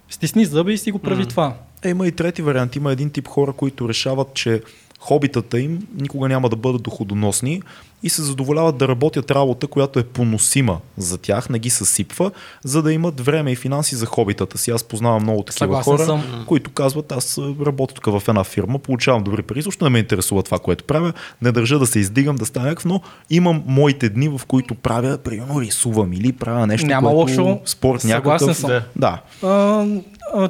стисни 0.09 0.45
зъби 0.45 0.73
и 0.73 0.79
си 0.79 0.91
го 0.93 0.99
прави 0.99 1.23
М. 1.23 1.29
това. 1.29 1.55
Е, 1.83 1.89
има 1.91 2.07
и 2.07 2.13
трети 2.13 2.43
вариант. 2.43 2.77
Има 2.77 2.93
един 2.93 3.11
тип 3.11 3.29
хора, 3.29 3.53
които 3.53 3.89
решават, 3.89 4.35
че 4.35 4.63
хобитата 5.01 5.61
им 5.61 5.87
никога 5.95 6.29
няма 6.29 6.49
да 6.49 6.57
бъдат 6.57 6.83
доходоносни 6.83 7.63
и 8.03 8.09
се 8.09 8.23
задоволяват 8.23 8.77
да 8.77 8.89
работят 8.89 9.31
работа, 9.31 9.67
която 9.67 9.99
е 9.99 10.05
поносима 10.05 10.79
за 10.99 11.19
тях, 11.19 11.51
не 11.51 11.59
ги 11.59 11.71
съсипва, 11.71 12.31
за 12.65 12.83
да 12.83 12.93
имат 12.93 13.21
време 13.21 13.53
и 13.53 13.57
финанси 13.57 13.97
за 13.97 14.07
хобитата 14.07 14.59
си. 14.59 14.71
Аз 14.71 14.85
познавам 14.85 15.23
много 15.23 15.43
такива 15.43 15.59
Съгласен 15.59 15.93
хора, 15.93 16.05
съм. 16.05 16.45
които 16.47 16.71
казват, 16.71 17.13
аз 17.13 17.39
работя 17.67 17.95
тук 17.95 18.07
в 18.07 18.29
една 18.29 18.45
фирма, 18.45 18.79
получавам 18.79 19.23
добри 19.23 19.43
пари, 19.43 19.63
също 19.63 19.85
не 19.85 19.91
ме 19.91 19.99
интересува 19.99 20.43
това, 20.43 20.59
което 20.59 20.85
правя, 20.85 21.13
не 21.43 21.53
държа 21.53 21.79
да 21.79 21.87
се 21.87 21.99
издигам, 21.99 22.37
да 22.37 22.47
стана 22.47 22.67
някакъв, 22.67 22.85
но 22.85 23.01
имам 23.31 23.63
моите 23.67 24.09
дни, 24.09 24.29
в 24.29 24.41
които 24.49 24.75
правя, 24.75 25.19
примерно 25.19 25.61
рисувам 25.61 26.13
или 26.13 26.33
правя 26.33 26.67
нещо, 26.67 26.87
Няма 26.87 27.09
което 27.11 27.17
лошо. 27.43 27.61
спорт 27.65 28.01
Съгласен 28.01 28.47
някакъв. 28.47 28.57
съм. 28.57 28.81
Да. 28.97 29.21
а, 29.43 29.87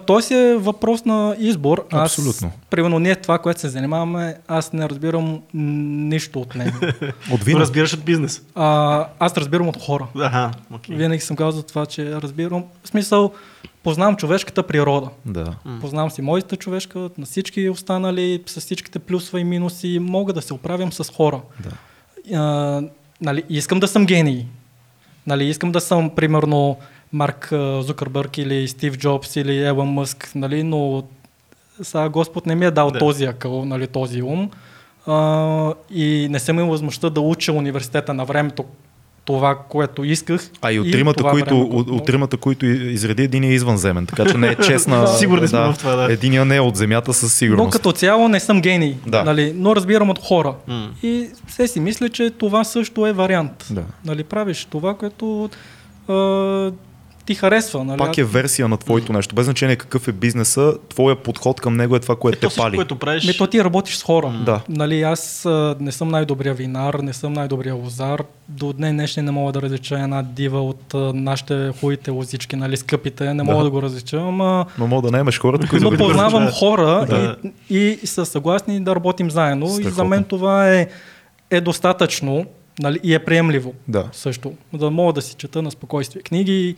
той 0.07 0.23
си 0.23 0.35
е 0.35 0.57
въпрос 0.57 1.05
на 1.05 1.36
избор. 1.39 1.86
Аз, 1.93 2.19
Абсолютно. 2.19 2.51
Примерно 2.70 2.98
ние 2.98 3.16
това, 3.16 3.39
което 3.39 3.61
се 3.61 3.69
занимаваме, 3.69 4.36
аз 4.48 4.73
не 4.73 4.89
разбирам 4.89 5.43
нищо 5.55 6.40
от 6.40 6.55
него. 6.55 6.77
От 6.82 7.11
Но 7.31 7.36
вина. 7.36 7.61
разбираш 7.61 7.94
от 7.94 8.05
бизнес. 8.05 8.43
А, 8.55 9.07
аз 9.19 9.36
разбирам 9.36 9.69
от 9.69 9.82
хора. 9.82 10.07
Аха, 10.16 10.51
окей. 10.73 10.97
Винаги 10.97 11.20
съм 11.20 11.36
казал 11.36 11.62
това, 11.62 11.86
че 11.86 12.12
разбирам. 12.12 12.65
В 12.85 12.89
смисъл, 12.89 13.32
познавам 13.82 14.16
човешката 14.16 14.62
природа. 14.62 15.09
Да. 15.27 15.55
Познавам 15.81 16.11
си 16.11 16.23
моята 16.23 16.57
човешка, 16.57 16.98
на 17.19 17.27
всички 17.27 17.69
останали, 17.69 18.43
с 18.47 18.61
всичките 18.61 18.98
плюсове 18.98 19.40
и 19.40 19.44
минуси, 19.44 19.98
мога 20.03 20.32
да 20.32 20.43
се 20.43 20.55
оправям 20.55 20.93
с 20.93 21.05
хора. 21.12 21.40
Да. 21.61 21.70
А, 22.36 22.82
нали, 23.20 23.43
искам 23.48 23.81
да 23.81 23.89
съм 23.89 24.07
гений. 24.07 24.47
Нали, 25.27 25.44
искам 25.44 25.73
да 25.73 25.81
съм, 25.81 26.11
примерно, 26.11 26.77
Марк 27.16 27.48
Зукърбърг 27.80 28.38
или 28.38 28.68
Стив 28.68 28.98
Джобс 28.98 29.36
или 29.36 29.59
Елън 29.59 29.88
Мъск, 29.88 30.30
нали, 30.34 30.62
но 30.62 31.02
сега 31.82 32.09
Господ 32.09 32.47
не 32.47 32.55
ми 32.55 32.66
е 32.66 32.70
дал 32.70 32.90
Да. 32.90 32.98
този 32.98 33.24
акъл, 33.24 33.64
нали, 33.64 33.86
този 33.86 34.22
ум. 34.22 34.51
А, 35.06 35.14
и 35.90 36.28
не 36.30 36.38
съм 36.38 36.56
имал 36.56 36.70
възможността 36.70 37.10
да 37.10 37.20
уча 37.20 37.52
университета 37.52 38.14
на 38.14 38.24
времето 38.24 38.64
това, 39.24 39.59
което 39.68 40.05
исках. 40.05 40.51
А 40.62 40.72
и 40.72 40.80
от 40.80 40.90
тримата, 40.93 41.22
които, 41.24 41.47
време, 41.51 41.60
от, 41.60 41.70
което 41.70 41.94
от 41.94 42.05
тримата, 42.05 42.36
които 42.36 42.66
изреди, 42.66 43.22
един 43.22 43.44
е 43.44 43.48
извънземен, 43.48 44.06
така 44.06 44.26
че 44.26 44.38
не 44.38 44.48
е 44.48 44.55
честна. 44.66 45.01
Да. 45.01 45.06
Сигурни 45.06 45.48
сме 45.48 45.59
в 45.60 45.74
това, 45.78 45.97
да. 45.97 46.12
Единия 46.12 46.44
не 46.44 46.56
е 46.56 46.60
от 46.60 46.76
земята 46.76 47.12
със 47.12 47.22
Но 47.22 47.28
сигурност. 47.28 47.72
като 47.72 47.93
цяло 47.93 48.28
не 48.28 48.40
съм 48.40 48.60
гений, 48.60 48.97
Да. 49.06 49.24
нали, 49.24 49.52
но 49.56 49.76
разбирам 49.76 50.10
от 50.10 50.18
хора. 50.18 50.55
М. 50.66 50.88
И 51.02 51.28
все 51.47 51.68
си 51.68 51.80
мисля, 51.80 52.09
че 52.09 52.30
това 52.30 52.64
също 52.64 53.06
е 53.06 53.12
вариант. 53.12 53.66
Да. 53.70 53.82
Нали, 54.05 54.24
правиш 54.24 54.64
това, 54.64 54.94
което 54.94 55.51
а, 56.09 56.72
ти 57.27 57.35
харесва. 57.35 57.85
Нали? 57.85 57.98
Пак 57.98 58.19
е 58.19 58.24
версия 58.24 58.69
на 58.69 58.77
твоето 58.77 59.12
нещо. 59.12 59.35
Без 59.35 59.44
значение 59.44 59.77
какъв 59.77 60.09
е 60.09 60.12
бизнеса, 60.12 60.74
твоя 60.89 61.16
подход 61.16 61.61
към 61.61 61.77
него 61.77 61.97
е 61.97 62.01
това, 62.01 62.16
което 62.16 62.36
Ето 62.36 62.40
те 62.40 62.51
всичко, 62.51 62.62
пали. 62.65 62.77
което 62.77 62.97
правиш. 62.97 63.27
Ми, 63.27 63.36
то 63.36 63.47
ти 63.47 63.65
работиш 63.65 63.97
с 63.97 64.03
хора. 64.03 64.43
Да. 64.47 64.61
Нали, 64.69 65.03
аз 65.03 65.47
а, 65.47 65.77
не 65.81 65.93
съм 65.93 66.09
най-добрия 66.09 66.55
винар, 66.55 66.94
не 66.94 67.12
съм 67.12 67.32
най-добрия 67.32 67.74
лозар. 67.74 68.23
До 68.48 68.73
днес 68.73 68.93
днешни 68.93 69.23
не 69.23 69.31
мога 69.31 69.53
да 69.53 69.62
различа 69.62 69.94
една 69.94 70.23
дива 70.23 70.62
от 70.62 70.94
а, 70.94 71.12
нашите 71.15 71.73
хубавите 71.81 72.11
лозички, 72.11 72.57
нали, 72.57 72.77
скъпите. 72.77 73.35
Не 73.35 73.43
мога 73.43 73.59
Да. 73.59 73.65
да, 73.65 73.70
го 73.70 73.82
различа, 73.82 74.16
ама 74.16 74.66
Но 74.78 74.86
мога 74.86 75.03
да 75.03 75.12
наемеш 75.12 75.39
хората, 75.40 75.69
които 75.69 75.85
но 75.85 75.90
да 75.90 75.97
познавам 75.97 76.44
Да. 76.44 76.51
хора 76.53 77.07
Да. 77.09 77.36
и, 77.70 77.98
и 78.03 78.07
са 78.07 78.27
съгласни 78.27 78.81
да 78.81 78.94
работим 78.97 79.31
заедно. 79.31 79.66
И 79.66 79.69
за 79.69 79.74
Страхотно. 79.74 80.05
мен 80.05 80.24
това 80.24 80.74
е, 80.74 80.89
е 81.51 81.61
достатъчно 81.61 82.47
нали, 82.78 83.01
и 83.03 83.15
е 83.15 83.19
приемливо 83.19 83.74
Да. 83.89 84.05
също. 84.12 84.53
Да 84.73 84.90
мога 84.90 85.12
да 85.12 85.23
си 85.23 85.35
чета 85.35 85.62
на 85.62 85.70
спокойствие 85.70 86.23
книги, 86.23 86.77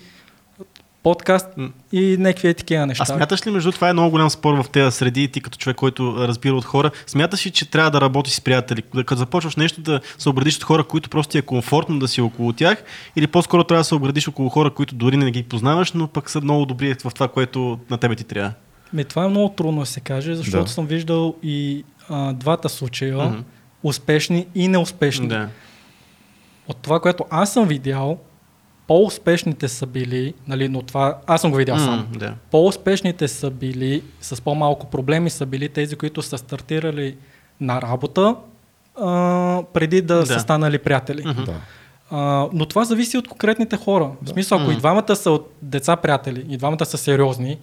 подкаст 1.09 1.49
и 1.93 2.17
някакви 2.19 2.49
е 2.49 2.55
такива 2.55 2.87
неща. 2.87 3.03
А 3.03 3.07
смяташ 3.07 3.47
ли, 3.47 3.51
между 3.51 3.73
това 3.73 3.89
е 3.89 3.93
много 3.93 4.11
голям 4.11 4.31
спор 4.31 4.63
в 4.63 4.69
тези 4.69 4.97
среди, 4.97 5.29
ти 5.29 5.41
като 5.41 5.59
човек, 5.59 5.77
който 5.77 6.15
разбира 6.19 6.55
от 6.55 6.65
хора, 6.65 6.91
смяташ 7.07 7.47
ли, 7.47 7.51
че 7.51 7.71
трябва 7.71 7.91
да 7.91 8.01
работиш 8.01 8.33
с 8.33 8.41
приятели? 8.41 8.83
Като 8.83 9.15
започваш 9.17 9.57
нещо 9.57 9.81
да 9.81 10.01
се 10.19 10.29
обградиш 10.29 10.57
от 10.57 10.63
хора, 10.65 10.85
които 10.85 11.11
просто 11.11 11.31
ти 11.31 11.39
е 11.39 11.43
комфортно 11.43 11.99
да 11.99 12.09
си 12.09 12.21
около 12.21 12.53
тях, 12.53 12.85
или 13.17 13.27
по-скоро 13.27 13.65
трябва 13.65 13.81
да 13.81 13.85
се 13.85 13.95
обградиш 13.95 14.29
около 14.29 14.49
хора, 14.49 14.71
които 14.71 14.95
дори 14.95 15.17
не 15.17 15.31
ги 15.31 15.43
познаваш, 15.43 15.93
но 15.93 16.09
пък 16.09 16.31
са 16.31 16.41
много 16.41 16.67
добри 16.67 16.95
в 17.05 17.15
това, 17.15 17.29
което 17.29 17.79
на 17.91 17.99
тебе 17.99 18.15
ти 18.17 18.25
трябва? 18.25 18.53
Ми, 18.93 19.05
това 19.05 19.25
е 19.25 19.29
много 19.29 19.49
трудно 19.49 19.81
да 19.81 19.87
се 19.87 20.01
каже, 20.01 20.35
защото 20.35 20.65
Да. 20.65 20.71
съм 20.71 20.87
виждал 20.87 21.35
и 21.43 21.85
а, 22.09 22.33
двата 22.33 22.69
случая, 22.69 23.17
Мгм. 23.17 23.39
успешни 23.83 24.47
и 24.55 24.69
неуспешни. 24.69 25.29
Да. 25.29 25.49
От 26.69 26.77
това, 26.77 27.01
което 27.01 27.25
аз 27.31 27.53
съм 27.53 27.69
видял, 27.69 28.19
по-успешните 28.89 29.69
са 29.69 29.87
били, 29.87 30.35
нали, 30.47 30.69
но 30.69 30.83
това 30.83 31.19
аз 31.27 31.41
съм 31.41 31.51
го 31.51 31.57
видял 31.57 31.79
сам. 31.79 31.95
М, 32.13 32.19
да. 32.19 32.35
По-успешните 32.51 33.29
са 33.29 33.51
били, 33.51 34.03
с 34.21 34.43
по-малко 34.43 34.87
проблеми 34.87 35.31
са 35.31 35.47
били 35.47 35.69
тези, 35.69 35.97
които 35.97 36.23
са 36.23 36.39
стартирали 36.39 37.17
на 37.61 37.83
работа, 37.83 38.37
а, 39.01 39.63
преди 39.73 40.03
да, 40.03 40.15
Да. 40.15 40.27
са 40.27 40.41
станали 40.41 40.79
приятели. 40.79 41.23
Мгм. 41.27 41.45
Да. 41.45 41.55
А, 42.11 42.49
но 42.53 42.67
това 42.67 42.85
зависи 42.85 43.19
от 43.19 43.29
конкретните 43.29 43.77
хора. 43.77 44.11
В 44.23 44.29
смисъл, 44.29 44.59
ако 44.59 44.71
и 44.71 44.75
М. 44.75 44.79
двамата 44.79 45.17
са 45.17 45.31
от 45.31 45.53
деца 45.63 45.97
приятели, 45.97 46.47
и 46.49 46.57
двамата 46.57 46.85
са 46.85 46.99
сериозни, 46.99 47.59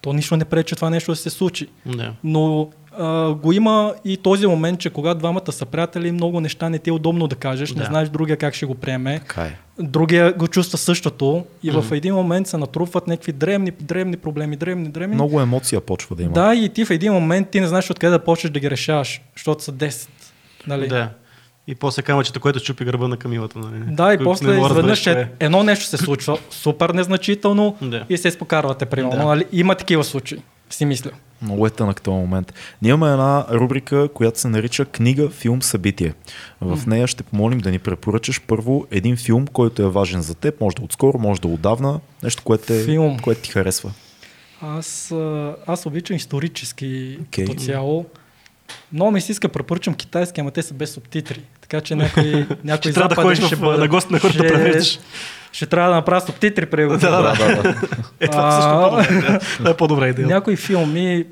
то 0.00 0.12
нищо 0.12 0.36
не 0.36 0.44
пречи 0.44 0.76
това 0.76 0.90
нещо 0.90 1.12
да 1.12 1.16
се 1.16 1.30
случи. 1.30 1.66
Да. 1.86 2.12
Но 2.24 2.68
а, 2.98 3.30
го 3.30 3.52
има 3.52 3.94
и 4.04 4.16
този 4.16 4.46
момент, 4.46 4.80
че 4.80 4.90
когато 4.90 5.18
двамата 5.18 5.52
са 5.52 5.66
приятели, 5.66 6.12
много 6.12 6.40
неща 6.40 6.68
не 6.68 6.78
ти 6.78 6.90
е 6.90 6.92
удобно 6.92 7.26
да 7.28 7.36
кажеш, 7.36 7.72
не 7.72 7.78
Да. 7.78 7.84
знаеш 7.84 8.08
другия 8.08 8.36
как 8.36 8.54
ще 8.54 8.66
го 8.66 8.74
приеме. 8.74 9.18
Така 9.18 9.42
е. 9.42 9.56
Другия 9.78 10.32
го 10.32 10.48
чувства 10.48 10.78
същото 10.78 11.44
и 11.62 11.70
в 11.70 11.76
Мгм. 11.78 11.94
един 11.94 12.14
момент 12.14 12.46
се 12.46 12.56
натрупват 12.56 13.06
някакви 13.06 13.32
древни, 13.32 13.70
древни 13.70 14.16
проблеми, 14.16 14.56
древни, 14.56 14.88
древни. 14.88 15.14
Много 15.14 15.40
емоция 15.40 15.80
почва 15.80 16.16
да 16.16 16.22
има. 16.22 16.32
Да, 16.32 16.54
и 16.54 16.68
ти 16.68 16.84
в 16.84 16.90
един 16.90 17.12
момент 17.12 17.48
ти 17.48 17.60
не 17.60 17.66
знаеш 17.66 17.90
откъде 17.90 18.10
да 18.10 18.18
почнеш 18.18 18.50
да 18.50 18.60
ги 18.60 18.70
решаваш, 18.70 19.20
защото 19.36 19.62
са 19.64 19.72
10. 19.72 20.08
Нали? 20.66 20.88
да. 20.88 21.08
И 21.66 21.74
после 21.74 22.02
камъчето, 22.02 22.40
което 22.40 22.60
чупи 22.60 22.84
гърба 22.84 23.08
на 23.08 23.16
камилата. 23.16 23.58
Нали? 23.58 23.82
Да, 23.86 24.14
и 24.14 24.18
после 24.18 24.54
не 24.54 24.66
изведнъж 24.66 25.06
е, 25.06 25.14
кое 25.14 25.28
едно 25.40 25.62
нещо 25.62 25.84
се 25.84 25.96
случва, 25.96 26.38
супер 26.50 26.90
незначително 26.90 27.76
Да. 27.82 28.04
и 28.08 28.16
се 28.16 28.28
изпокарвате, 28.28 28.86
примерно. 28.86 29.18
Да. 29.18 29.24
Нали? 29.26 29.44
Има 29.52 29.74
такива 29.74 30.04
случаи, 30.04 30.38
си 30.70 30.84
мисля. 30.84 31.10
Много 31.42 31.66
е 31.66 31.70
тънък 31.70 32.02
този 32.02 32.14
момент. 32.14 32.52
Ние 32.82 32.90
имаме 32.90 33.12
една 33.12 33.46
рубрика, 33.50 34.08
която 34.08 34.40
се 34.40 34.48
нарича 34.48 34.84
Книга, 34.84 35.30
филм, 35.30 35.62
събитие. 35.62 36.14
В 36.60 36.86
нея 36.86 37.06
ще 37.06 37.22
помолим 37.22 37.58
да 37.58 37.70
ни 37.70 37.78
препоръчаш 37.78 38.40
първо 38.40 38.86
един 38.90 39.16
филм, 39.16 39.46
който 39.46 39.82
е 39.82 39.88
важен 39.88 40.22
за 40.22 40.34
теб, 40.34 40.60
може 40.60 40.76
да 40.76 40.82
отскоро, 40.82 41.18
може 41.18 41.40
да 41.40 41.48
отдавна, 41.48 42.00
нещо, 42.22 42.42
което, 42.42 42.72
е, 42.72 42.84
Филм. 42.84 43.18
което 43.18 43.40
ти 43.40 43.50
харесва. 43.50 43.90
Аз, 44.60 45.14
аз 45.66 45.86
обичам 45.86 46.16
исторически 46.16 47.18
Окей. 47.22 47.44
като 47.44 47.58
цяло. 47.58 48.06
Много 48.92 49.10
ми 49.10 49.20
се 49.20 49.32
иска, 49.32 49.48
препоръчам 49.48 49.94
китайски, 49.94 50.40
ама 50.40 50.50
те 50.50 50.62
са 50.62 50.74
без 50.74 50.92
субтитри. 50.92 51.40
Така 51.60 51.80
че 51.80 51.94
някой, 51.94 52.24
някой 52.64 52.76
Ще 52.82 52.92
трябва 52.92 53.08
да 53.08 53.22
ходиш 53.22 53.46
ще 53.46 53.56
бъде- 53.56 53.78
на 53.78 53.88
гост 53.88 54.10
на 54.10 54.18
хората 54.18 54.34
ще- 54.34 54.48
превеждаш. 54.48 54.98
Ще 55.52 55.66
трябва 55.66 55.88
да 55.88 55.96
направя 55.96 56.20
субтитри 56.20 56.66
при 56.66 56.82
Да, 56.82 56.96
да, 56.96 57.22
да. 57.22 57.74
Е, 58.20 58.28
това 58.28 58.50
също 58.52 58.68
А, 58.68 58.82
по-добре. 58.82 59.20
да. 59.22 59.38
Това 59.38 59.70
е 59.70 59.76
по-добра 59.76 60.08
идея. 60.08 60.28
Някои 60.28 60.56
филми, 60.56 61.24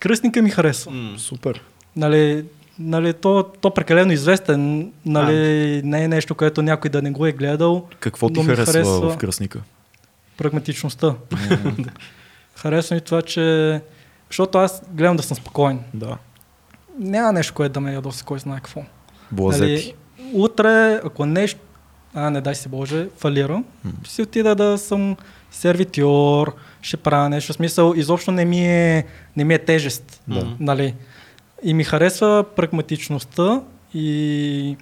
кръстника 0.00 0.42
ми 0.42 0.50
харесва. 0.50 0.92
Супер. 1.18 1.62
Нали, 1.96 2.44
Нали, 2.80 3.12
то, 3.12 3.44
то 3.60 3.70
прекалено 3.70 4.12
известен, 4.12 4.92
нали, 5.06 5.36
не 5.84 6.04
е 6.04 6.08
нещо, 6.08 6.34
което 6.34 6.62
някой 6.62 6.90
да 6.90 7.02
не 7.02 7.10
го 7.10 7.26
е 7.26 7.32
гледал. 7.32 7.86
Какво 8.00 8.28
ти 8.28 8.42
харесва, 8.42 8.72
харесва- 8.72 9.10
в 9.10 9.16
Кръсника? 9.16 9.60
Прагматичността. 10.36 11.14
Харесва 12.56 12.94
ми 12.94 13.00
това, 13.00 13.22
че... 13.22 13.80
Защото 14.30 14.58
аз 14.58 14.82
гледам 14.90 15.16
да 15.16 15.22
съм 15.22 15.36
спокоен. 15.36 15.80
Да. 15.94 16.16
Няма 16.98 17.32
нещо, 17.32 17.54
което 17.54 17.72
да 17.72 17.80
ме 17.80 17.92
ядоса, 17.92 18.24
кой 18.24 18.38
знае 18.38 18.56
какво. 18.56 18.82
Блазети. 19.30 19.94
утре, 20.32 21.00
ако 21.04 21.26
нещо, 21.26 21.60
а 22.14 22.30
не 22.30 22.40
дай 22.40 22.54
се 22.54 22.68
Боже, 22.68 23.08
фалира, 23.16 23.62
ще 24.04 24.22
отида 24.22 24.54
да 24.54 24.78
съм 24.78 25.16
сервитьор, 25.50 26.54
ще 26.82 26.96
правя 26.96 27.28
нещо. 27.28 27.52
В 27.52 27.56
смисъл, 27.56 27.92
изобщо 27.96 28.30
не 28.30 28.44
ми 28.44 28.66
е, 28.66 29.04
не 29.36 29.44
ми 29.44 29.54
е 29.54 29.58
тежест. 29.58 30.22
Да. 30.28 30.46
Нали? 30.60 30.94
И 31.62 31.74
ми 31.74 31.84
харесва 31.84 32.44
прагматичността 32.56 33.60
и 33.94 34.76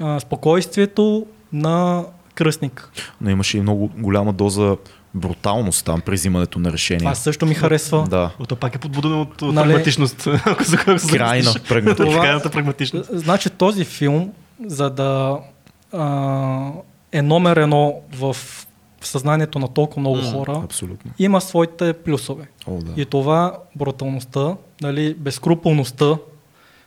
а, 0.00 0.20
спокойствието 0.20 1.26
на 1.52 2.04
кръстник. 2.34 2.90
Но 3.20 3.30
имаше 3.30 3.58
и 3.58 3.60
много 3.60 3.90
голяма 3.96 4.32
доза 4.32 4.76
бруталност 5.14 5.84
там 5.84 6.00
при 6.00 6.14
взимането 6.14 6.58
на 6.58 6.72
решения. 6.72 7.00
Това 7.00 7.14
също 7.14 7.46
ми 7.46 7.54
харесва. 7.54 8.04
Да. 8.10 8.30
Ото 8.38 8.56
пак 8.56 8.74
е 8.74 8.78
подбудено 8.78 9.20
от, 9.20 9.42
Нали? 9.42 9.54
прагматичност. 9.54 10.16
Крайна 11.08 11.42
замислиш. 11.42 11.68
прагматичност. 11.68 11.96
Това- 11.96 12.20
Крайната 12.22 12.50
прагматичност. 12.50 13.10
Значи 13.12 13.50
този 13.50 13.84
филм, 13.84 14.32
за 14.66 14.90
да 14.90 15.38
а, 15.92 16.70
е 17.12 17.22
номер 17.22 17.56
едно 17.56 17.94
в 18.12 18.36
съзнанието 19.00 19.58
на 19.58 19.68
толкова 19.68 20.00
много 20.00 20.20
хора, 20.22 20.60
Абсолютно. 20.64 21.10
има 21.18 21.40
своите 21.40 21.92
плюсове. 21.92 22.48
О, 22.66 22.72
да. 22.72 23.02
И 23.02 23.06
това, 23.06 23.52
бруталността, 23.76 24.56
нали, 24.80 25.14
безкруполността, 25.14 26.16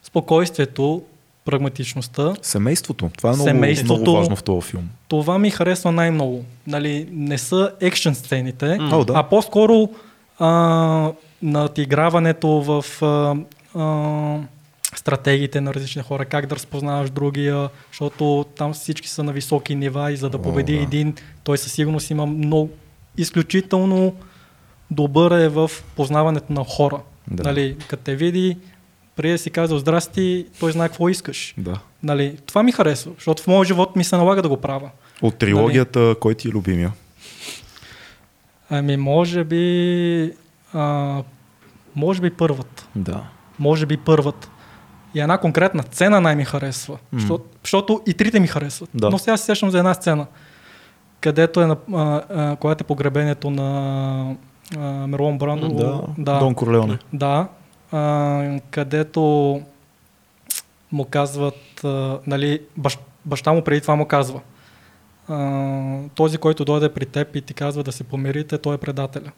спокойствието, 0.03 1.01
прагматичността, 1.45 2.33
Семейството. 2.41 3.09
Това 3.17 3.29
е 3.29 3.33
много, 3.33 3.47
Семейството. 3.49 4.01
много 4.01 4.17
важно 4.17 4.35
в 4.35 4.43
този 4.43 4.67
филм. 4.67 4.89
това 5.07 5.37
ми 5.39 5.49
харесва 5.49 5.91
най-много. 5.91 6.45
Нали, 6.67 7.07
не 7.11 7.37
са 7.37 7.71
екшен 7.81 8.15
сцените, 8.15 8.77
М. 8.77 8.97
О, 8.97 9.05
да. 9.05 9.13
а 9.15 9.23
по-скоро 9.23 9.89
а, 10.39 11.11
надиграването 11.41 12.47
в 12.49 12.85
а, 13.01 13.35
а, 13.79 14.37
стратегиите 14.95 15.61
на 15.61 15.73
различни 15.73 16.01
хора, 16.01 16.25
как 16.25 16.45
да 16.45 16.55
разпознаваш 16.55 17.09
другия, 17.09 17.69
защото 17.91 18.45
там 18.55 18.73
всички 18.73 19.09
са 19.09 19.23
на 19.23 19.31
високи 19.31 19.75
нива 19.75 20.11
и 20.11 20.17
за 20.17 20.29
да 20.29 20.37
О, 20.37 20.41
победи 20.41 20.75
да. 20.77 20.83
един, 20.83 21.15
той 21.43 21.57
със 21.57 21.71
сигурност 21.73 22.09
има 22.09 22.25
много 22.25 22.69
изключително 23.17 24.15
добър 24.91 25.31
е 25.31 25.49
в 25.49 25.71
познаването 25.95 26.53
на 26.53 26.63
хора. 26.63 27.01
Да. 27.27 27.43
Нали, 27.43 27.77
като 27.87 28.03
те 28.03 28.15
види, 28.15 28.57
преди 29.15 29.31
да 29.31 29.37
си 29.37 29.49
казал 29.49 29.77
здрасти, 29.77 30.45
той 30.59 30.71
знае 30.71 30.87
какво 30.87 31.09
искаш. 31.09 31.53
Да. 31.57 31.79
Нали, 32.03 32.37
това 32.45 32.63
ми 32.63 32.71
харесва, 32.71 33.11
защото 33.15 33.43
в 33.43 33.47
моя 33.47 33.65
живот 33.65 33.95
ми 33.95 34.03
се 34.03 34.17
налага 34.17 34.41
да 34.41 34.49
го 34.49 34.57
правя. 34.57 34.89
От 35.21 35.35
трилогията, 35.35 36.15
кой 36.19 36.35
ти 36.35 36.47
е 36.47 36.51
любимия? 36.51 36.93
Ами, 38.69 38.97
може 38.97 39.43
би. 39.43 40.33
А, 40.73 41.17
може 41.95 42.21
би 42.21 42.29
първата. 42.29 42.87
Да. 42.95 43.23
Може 43.59 43.85
би 43.85 43.97
първата. 43.97 44.49
И 45.13 45.19
една 45.19 45.37
конкретна 45.37 45.83
сцена 45.83 46.21
най-ми 46.21 46.45
харесва. 46.45 46.97
Защото, 47.13 47.45
защото 47.63 48.01
и 48.07 48.13
трите 48.13 48.39
ми 48.39 48.47
харесват. 48.47 48.89
Да. 48.93 49.09
Но 49.09 49.17
сега 49.17 49.37
се 49.37 49.45
сещам 49.45 49.69
за 49.69 49.77
една 49.77 49.93
сцена, 49.93 50.25
където 51.21 51.61
е, 51.61 51.65
на, 51.65 51.77
а, 51.93 52.21
а, 52.29 52.55
когато 52.55 52.83
е 52.83 52.87
погребението 52.87 53.49
на 53.49 54.35
а, 54.77 55.07
Мерлон 55.07 55.37
Брандо. 55.37 55.69
Да. 55.69 56.01
да, 56.17 56.39
Дон 56.39 56.55
Корлеоне. 56.55 56.97
да 57.13 57.47
а, 57.91 58.59
където 58.71 59.21
му 60.91 61.05
казват, 61.05 61.83
а, 61.83 62.19
нали, 62.27 62.61
бащ, 62.77 62.99
баща 63.25 63.53
му 63.53 63.63
преди 63.63 63.81
това 63.81 63.95
му 63.95 64.05
казва, 64.05 64.41
а, 65.27 65.97
този, 66.15 66.37
който 66.37 66.65
дойде 66.65 66.93
при 66.93 67.05
теб 67.05 67.35
и 67.35 67.41
ти 67.41 67.53
казва 67.53 67.83
да 67.83 67.91
се 67.91 68.03
помирите, 68.03 68.57
той 68.57 68.75
е 68.75 68.77
предателя. 68.77 69.31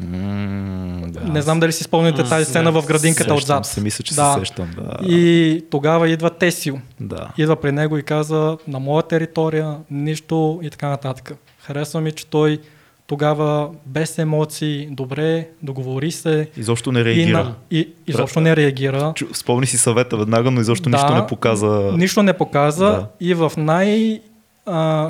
Да. 0.00 1.20
Не 1.22 1.42
знам 1.42 1.60
дали 1.60 1.72
си 1.72 1.84
спомняте 1.84 2.24
тази 2.24 2.44
сцена 2.44 2.72
в 2.72 2.86
градинката 2.86 3.22
Сещам 3.24 3.36
отзад. 3.36 3.66
се, 3.66 3.80
мисля, 3.80 4.04
че 4.04 4.14
Да. 4.14 4.32
се 4.32 4.38
сещам. 4.38 4.70
Да. 4.76 4.96
И 5.06 5.64
тогава 5.70 6.08
идва 6.08 6.30
Тесио. 6.30 6.74
да. 7.00 7.28
Идва 7.38 7.56
при 7.56 7.72
него 7.72 7.98
и 7.98 8.02
казва 8.02 8.58
на 8.68 8.78
моя 8.78 9.02
територия, 9.02 9.76
нищо 9.90 10.60
и 10.62 10.70
така 10.70 10.88
нататък. 10.88 11.32
Харесва 11.60 12.00
ми, 12.00 12.12
че 12.12 12.26
той 12.26 12.58
тогава 13.06 13.68
без 13.86 14.18
емоции, 14.18 14.88
добре, 14.90 15.48
договори 15.62 16.10
се 16.10 16.48
Изобщо 16.56 16.92
не 16.92 17.00
и, 17.00 17.04
реагира. 17.04 17.38
на, 17.38 17.54
и 17.70 17.88
изобщо 18.06 18.40
не 18.40 18.56
реагира. 18.56 19.12
Чу- 19.12 19.34
Спомни 19.34 19.66
си 19.66 19.78
съвета 19.78 20.16
веднага, 20.16 20.50
но 20.50 20.60
изобщо 20.60 20.90
Да. 20.90 20.96
нищо 20.96 21.14
не 21.14 21.26
показа. 21.26 21.90
Нищо 21.94 22.22
не 22.22 22.32
показа 22.32 22.86
Да. 22.86 23.06
и 23.20 23.34
в 23.34 23.52
най-странния 23.56 25.06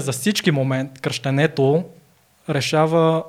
за 0.00 0.12
всички 0.12 0.50
момент, 0.50 1.00
кръщенето, 1.00 1.84
решава 2.48 3.22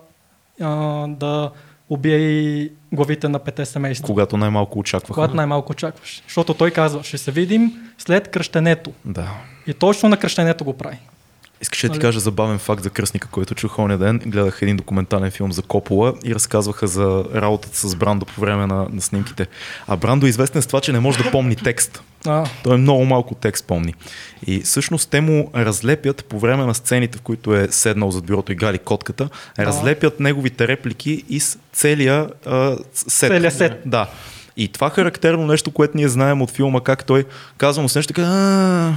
а, 0.61 1.07
да 1.07 1.51
убие 1.89 2.17
и 2.17 2.71
главите 2.91 3.27
на 3.27 3.39
пете 3.39 3.65
семейства. 3.65 4.07
Когато 4.07 4.37
най-малко 4.37 4.79
очакваха. 4.79 5.13
Когато 5.13 5.35
най-малко 5.35 5.71
очакваш. 5.71 6.23
Защото 6.27 6.53
той 6.53 6.71
казва, 6.71 7.03
ще 7.03 7.17
се 7.17 7.31
видим 7.31 7.71
след 7.97 8.27
кръщенето. 8.27 8.91
Да. 9.05 9.31
И 9.67 9.73
точно 9.73 10.09
на 10.09 10.17
кръщенето 10.17 10.63
го 10.63 10.77
прави. 10.77 10.97
Искаш 11.63 11.81
да 11.81 11.87
ти 11.87 11.91
Нали? 11.91 12.01
кажа 12.01 12.19
забавен 12.19 12.59
факт 12.59 12.83
за 12.83 12.89
кръстника, 12.89 13.27
който 13.31 13.55
чух 13.55 13.79
оня 13.79 13.97
ден. 13.97 14.21
Гледах 14.25 14.59
един 14.61 14.77
документален 14.77 15.31
филм 15.31 15.51
за 15.51 15.61
Копола 15.61 16.13
и 16.23 16.35
разказваха 16.35 16.87
за 16.87 17.25
работата 17.35 17.77
с 17.89 17.95
Брандо 17.95 18.25
по 18.25 18.41
време 18.41 18.67
на, 18.67 18.87
на 18.91 19.01
снимките. 19.01 19.47
А 19.87 19.95
Брандо 19.97 20.25
е 20.25 20.29
известен 20.29 20.61
с 20.61 20.67
това, 20.67 20.81
че 20.81 20.91
не 20.91 20.99
може 20.99 21.23
да 21.23 21.31
помни 21.31 21.55
текст. 21.55 22.01
А, 22.25 22.45
Той 22.63 22.77
много 22.77 23.05
малко 23.05 23.35
текст 23.35 23.65
помни. 23.65 23.93
И 24.47 24.59
всъщност 24.59 25.09
те 25.09 25.21
му 25.21 25.51
разлепят 25.55 26.25
по 26.25 26.39
време 26.39 26.65
на 26.65 26.73
сцените, 26.75 27.17
в 27.17 27.21
които 27.21 27.55
е 27.55 27.67
седнал 27.71 28.11
зад 28.11 28.25
бюрото 28.25 28.51
и 28.51 28.55
гали 28.55 28.77
котката, 28.77 29.29
разлепят 29.59 30.19
неговите 30.19 30.67
реплики 30.67 31.23
и 31.29 31.39
с 31.39 31.57
целия 31.73 32.29
а, 32.45 32.77
сет. 32.93 33.29
Целия 33.29 33.51
сет. 33.51 33.81
Да. 33.85 34.09
И 34.57 34.67
това 34.67 34.89
характерно 34.89 35.47
нещо, 35.47 35.71
което 35.71 35.97
ние 35.97 36.07
знаем 36.07 36.41
от 36.41 36.51
филма, 36.51 36.81
как 36.81 37.05
той 37.05 37.25
казва 37.57 37.81
му 37.83 37.89
с 37.89 37.95
нещо 37.95 38.13
така, 38.13 38.27
«А, 38.27 38.93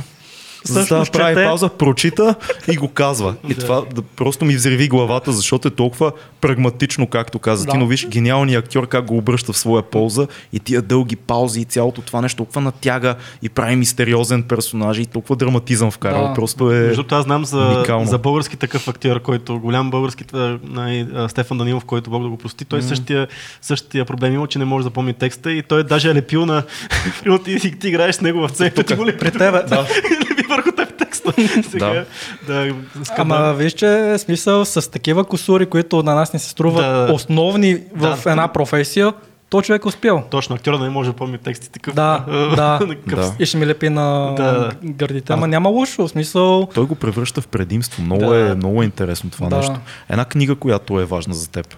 Застава, 0.67 1.05
прави 1.13 1.35
чете. 1.35 1.47
пауза, 1.47 1.69
прочита 1.69 2.35
и 2.73 2.77
го 2.77 2.89
казва. 2.89 3.35
И 3.49 3.55
Да. 3.55 3.61
това 3.61 3.83
да, 3.95 4.03
просто 4.03 4.45
ми 4.45 4.55
взриви 4.57 4.89
главата, 4.89 5.33
защото 5.33 5.69
е 5.69 5.71
толкова 5.71 6.13
прагматично, 6.41 7.07
както 7.07 7.39
каза. 7.39 7.65
Да. 7.65 7.73
Ти, 7.73 7.79
но 7.79 7.87
виж 7.87 8.07
гениалният 8.09 8.65
актьор 8.65 8.89
как 8.89 9.05
го 9.05 9.17
обръща 9.17 9.53
в 9.53 9.59
своя 9.59 9.83
полза 9.83 10.27
и 10.53 10.61
тия 10.61 10.83
дълги 10.83 11.17
паузи 11.17 11.61
и 11.61 11.65
цялото 11.65 12.03
това 12.03 12.21
нещо 12.21 12.37
толкова 12.37 12.61
натяга 12.61 13.15
и 13.43 13.49
прави 13.49 13.77
мистериозен 13.77 14.43
персонаж 14.43 14.99
и 14.99 15.07
толкова 15.07 15.37
драматизъм 15.37 15.91
вкарва. 15.91 16.29
Да. 16.29 16.35
Просто 16.35 16.73
е... 16.73 16.79
Между 16.81 17.05
аз 17.11 17.25
знам 17.25 17.45
за, 17.45 17.59
уникално. 17.59 18.07
за 18.07 18.19
български 18.19 18.57
такъв 18.57 18.89
актьор, 18.89 19.23
който 19.23 19.61
голям 19.61 19.91
български, 19.91 20.25
най, 20.65 21.07
Стефан 21.29 21.59
Данилов, 21.59 21.85
който 21.85 22.11
Бог 22.11 22.23
да 22.23 22.29
го 22.29 22.37
прости. 22.37 22.65
Той 22.65 22.83
същия, 22.83 23.29
същия 23.63 24.05
проблем 24.05 24.35
има, 24.35 24.47
че 24.47 24.59
не 24.59 24.65
може 24.65 24.83
да 24.83 24.89
запомни 24.89 25.15
текста 25.15 25.53
и 25.53 25.63
той 25.63 25.85
даже 25.85 26.11
е 26.11 26.15
лепил 26.15 26.47
на... 26.47 26.63
Ти, 27.45 27.79
ти, 27.79 27.89
играеш 27.89 28.15
с 28.15 28.21
него 28.21 28.49
в 28.49 28.51
цепа, 28.51 28.83
ти 28.83 28.95
го 28.95 29.07
лепи, 29.07 29.19
при 29.19 29.31
тебе. 29.31 29.63
Да. 29.69 29.87
Върху 30.57 30.73
теб 30.73 30.99
текста. 30.99 31.33
Сега, 31.71 32.05
да. 32.47 32.75
Ама 33.17 33.55
виж, 33.55 33.73
че 33.73 34.11
е 34.11 34.19
смисъл 34.19 34.65
с 34.65 34.91
такива 34.91 35.25
косури, 35.25 35.67
които 35.67 36.03
на 36.03 36.15
нас 36.15 36.33
не 36.33 36.39
се 36.39 36.49
струват 36.51 36.85
Да. 37.07 37.13
основни 37.13 37.75
в 37.95 38.19
Да. 38.25 38.31
една 38.31 38.49
професия, 38.49 39.13
то 39.51 39.63
човек 39.63 39.85
е 39.85 39.89
успял. 39.89 40.25
Точно, 40.31 40.57
актьора 40.57 40.79
не 40.79 40.89
може 40.89 41.11
да 41.11 41.17
помни 41.17 41.39
тексти 41.39 41.71
такъв. 41.71 41.95
Да, 41.95 42.25
да. 42.57 42.81
Да. 43.07 43.33
И 43.39 43.47
ще 43.47 43.57
ми 43.57 43.67
лепи 43.67 43.89
на 43.89 44.35
Да. 44.35 44.71
гърдите. 44.85 45.33
Ама 45.33 45.49
няма 45.49 45.69
лошо, 45.69 46.03
в 46.03 46.11
смисъл... 46.11 46.69
Той 46.75 46.87
го 46.87 46.95
превръща 46.95 47.41
в 47.41 47.47
предимство. 47.47 48.03
Много, 48.03 48.21
Да. 48.23 48.39
е, 48.41 48.55
много 48.55 48.83
е 48.83 48.85
интересно 48.85 49.31
това 49.31 49.49
Да. 49.49 49.57
нещо. 49.57 49.75
Една 50.09 50.25
книга, 50.25 50.55
която 50.55 51.01
е 51.01 51.05
важна 51.05 51.35
за 51.35 51.51
теб. 51.51 51.77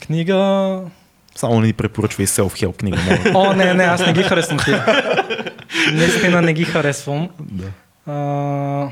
Книга... 0.00 0.80
Само 1.36 1.60
не 1.60 1.66
ни 1.66 1.72
препоръчва 1.72 2.22
и 2.22 2.26
self-help 2.26 2.76
книга. 2.76 2.98
Моля. 3.32 3.48
О, 3.48 3.52
не, 3.52 3.74
не, 3.74 3.84
аз 3.84 4.06
не 4.06 4.12
ги 4.12 4.22
харесвам 4.22 4.58
тия. 4.58 4.84
Наистина 5.92 6.42
не 6.42 6.52
ги 6.52 6.64
харесвам. 6.64 7.28
да. 7.40 7.64
А, 8.06 8.88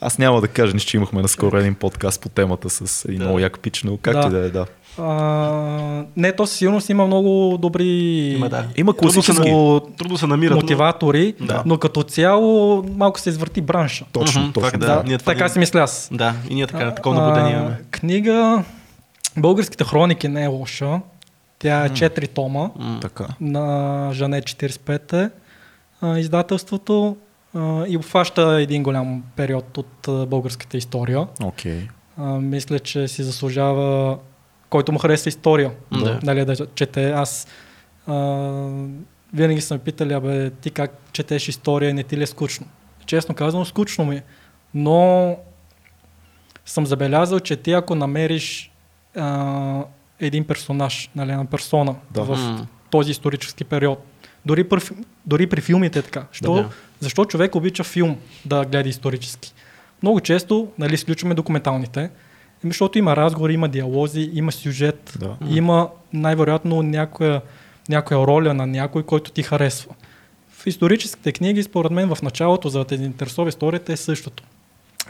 Аз 0.00 0.18
няма 0.18 0.40
да 0.40 0.48
кажа 0.48 0.74
нищо, 0.74 0.90
че 0.90 0.96
имахме 0.96 1.22
наскоро 1.22 1.56
един 1.56 1.74
подкаст 1.74 2.20
по 2.20 2.28
темата 2.28 2.70
с 2.70 3.04
един 3.04 3.18
Да. 3.18 3.24
много 3.24 3.38
як 3.38 3.58
пич, 3.60 3.82
но 3.82 3.96
както 3.96 4.20
Да. 4.20 4.26
и 4.28 4.40
да 4.40 4.46
е, 4.46 4.50
да. 4.50 4.66
а, 4.98 6.04
не, 6.16 6.32
то 6.32 6.46
със 6.46 6.56
сигурност 6.56 6.88
има 6.88 7.06
много 7.06 7.58
добри 7.58 7.84
Има, 8.28 8.48
да. 8.48 8.64
Има 8.76 8.92
Трудно 8.92 9.10
се 9.12 9.16
класически. 9.16 9.50
Трудно 9.98 10.18
се 10.18 10.26
намират. 10.26 10.50
но- 10.50 10.60
мотиватори, 10.62 11.34
Да. 11.40 11.62
но 11.66 11.78
като 11.78 12.02
цяло 12.02 12.82
малко 12.90 13.20
се 13.20 13.28
извърти 13.28 13.60
бранша. 13.60 14.04
Точно, 14.12 14.42
Мгм, 14.42 14.52
точно. 14.52 14.78
Да. 14.78 14.86
да. 14.86 15.02
Ние 15.06 15.18
така 15.18 15.44
не- 15.44 15.50
си 15.50 15.58
мисля 15.58 15.80
аз. 15.80 16.08
Да, 16.12 16.34
и 16.48 16.54
ние 16.54 16.66
така, 16.66 16.94
такова 16.94 17.16
наблюдение 17.16 17.52
имаме. 17.52 17.80
Книга 17.90 18.64
Българските 19.36 19.84
хроники 19.84 20.28
не 20.28 20.44
е 20.44 20.48
лоша. 20.48 21.00
Тя 21.58 21.84
е 21.84 21.88
4 21.88 22.28
тома. 22.28 22.70
Така. 23.02 23.26
на 23.40 24.08
Жане 24.12 24.42
45 24.42 25.12
е 25.14 25.30
а, 26.00 26.18
издателството 26.18 27.16
а, 27.56 27.84
и 27.88 27.96
обхваща 27.96 28.60
един 28.60 28.82
голям 28.82 29.22
период 29.36 29.78
от 29.78 30.08
а, 30.08 30.26
българската 30.26 30.76
история. 30.76 31.26
А, 32.16 32.24
мисля, 32.24 32.78
че 32.78 33.08
си 33.08 33.22
заслужава 33.22 34.18
който 34.70 34.92
му 34.92 34.98
хареса 34.98 35.28
история. 35.28 35.72
Да. 35.92 36.20
Нали, 36.22 36.44
да 36.44 36.66
чете. 36.66 37.10
Аз 37.10 37.46
а, 38.06 38.14
винаги 39.34 39.60
са 39.60 39.74
ме 39.74 39.80
питали, 39.80 40.12
абе, 40.12 40.50
ти 40.50 40.70
как 40.70 40.90
четеш 41.12 41.48
история, 41.48 41.94
не 41.94 42.02
ти 42.02 42.16
ли 42.16 42.22
е 42.22 42.26
скучно? 42.26 42.66
Честно 43.06 43.34
казано, 43.34 43.64
скучно 43.64 44.04
ми 44.04 44.16
е. 44.16 44.22
Но 44.74 45.36
съм 46.64 46.86
забелязал, 46.86 47.40
че 47.40 47.56
ти 47.56 47.72
ако 47.72 47.94
намериш 47.94 48.72
а, 49.16 49.84
един 50.20 50.44
персонаж, 50.44 51.10
нали, 51.16 51.30
една 51.30 51.44
персона 51.44 51.94
Да. 52.10 52.24
в 52.24 52.66
този 52.90 53.10
исторически 53.10 53.64
период, 53.64 54.04
дори, 54.46 54.64
при, 54.64 54.80
дори 55.26 55.46
при 55.46 55.60
филмите 55.60 55.98
е 55.98 56.02
така. 56.02 56.24
Що, 56.32 56.54
Да. 56.54 56.68
Защо 57.00 57.24
човек 57.24 57.54
обича 57.54 57.84
филм 57.84 58.16
да 58.44 58.64
гледа 58.64 58.88
исторически? 58.88 59.52
Много 60.02 60.20
често, 60.20 60.68
нали, 60.78 60.94
изключваме 60.94 61.34
документалните, 61.34 62.00
ами, 62.64 62.70
защото 62.72 62.98
има 62.98 63.16
разговори, 63.16 63.54
има 63.54 63.68
диалози, 63.68 64.30
има 64.34 64.52
сюжет, 64.52 65.18
Да. 65.20 65.36
има 65.50 65.88
най-вероятно 66.12 66.82
някоя, 66.82 67.40
някоя 67.88 68.26
роля 68.26 68.54
на 68.54 68.66
някой, 68.66 69.02
който 69.02 69.30
ти 69.30 69.42
харесва. 69.42 69.94
В 70.50 70.66
историческите 70.66 71.32
книги, 71.32 71.62
според 71.62 71.92
мен, 71.92 72.14
в 72.14 72.22
началото, 72.22 72.68
за 72.68 72.78
да 72.78 72.84
те 72.84 72.94
интересува 72.94 73.48
историята, 73.48 73.92
е 73.92 73.96
същото. 73.96 74.42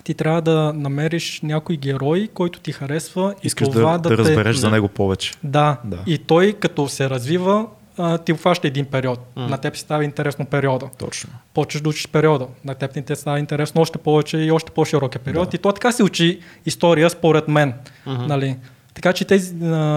Ти 0.04 0.14
трябва 0.14 0.42
да 0.42 0.72
намериш 0.76 1.40
някой 1.42 1.76
герой, 1.76 2.28
който 2.34 2.60
ти 2.60 2.72
харесва 2.72 3.34
и 3.42 3.46
Искаш 3.46 3.68
това 3.68 3.92
да, 3.92 3.98
да, 3.98 4.08
да, 4.08 4.08
те... 4.08 4.16
разбереш 4.16 4.56
за 4.56 4.66
Да. 4.66 4.74
него 4.74 4.88
повече. 4.88 5.32
Да. 5.42 5.76
Да. 5.84 5.98
и 6.06 6.18
той 6.18 6.52
като 6.52 6.88
се 6.88 7.10
развива, 7.10 7.66
а, 7.98 8.18
ти 8.18 8.32
обхваща 8.32 8.66
един 8.66 8.84
период. 8.84 9.20
М. 9.36 9.48
На 9.48 9.58
теб 9.58 9.74
си 9.76 9.80
става 9.80 10.04
интересно 10.04 10.46
периода. 10.46 10.88
Точно. 10.98 11.30
Почваш 11.54 11.82
да 11.82 11.88
учиш 11.88 12.08
периода. 12.08 12.46
На 12.64 12.74
теб 12.74 12.96
ни 12.96 13.02
те 13.02 13.16
става 13.16 13.38
интересно 13.38 13.80
още 13.80 13.98
повече 13.98 14.38
и 14.38 14.50
още 14.50 14.70
по-широк 14.72 15.14
е 15.14 15.18
период. 15.18 15.50
Да. 15.50 15.56
И 15.56 15.58
то 15.58 15.72
така 15.72 15.92
се 15.92 16.02
учи 16.02 16.40
история, 16.66 17.10
според 17.10 17.48
мен. 17.48 17.74
Мгм. 18.06 18.26
Нали? 18.26 18.56
Така 18.94 19.12
че 19.12 19.24
тези, 19.24 19.54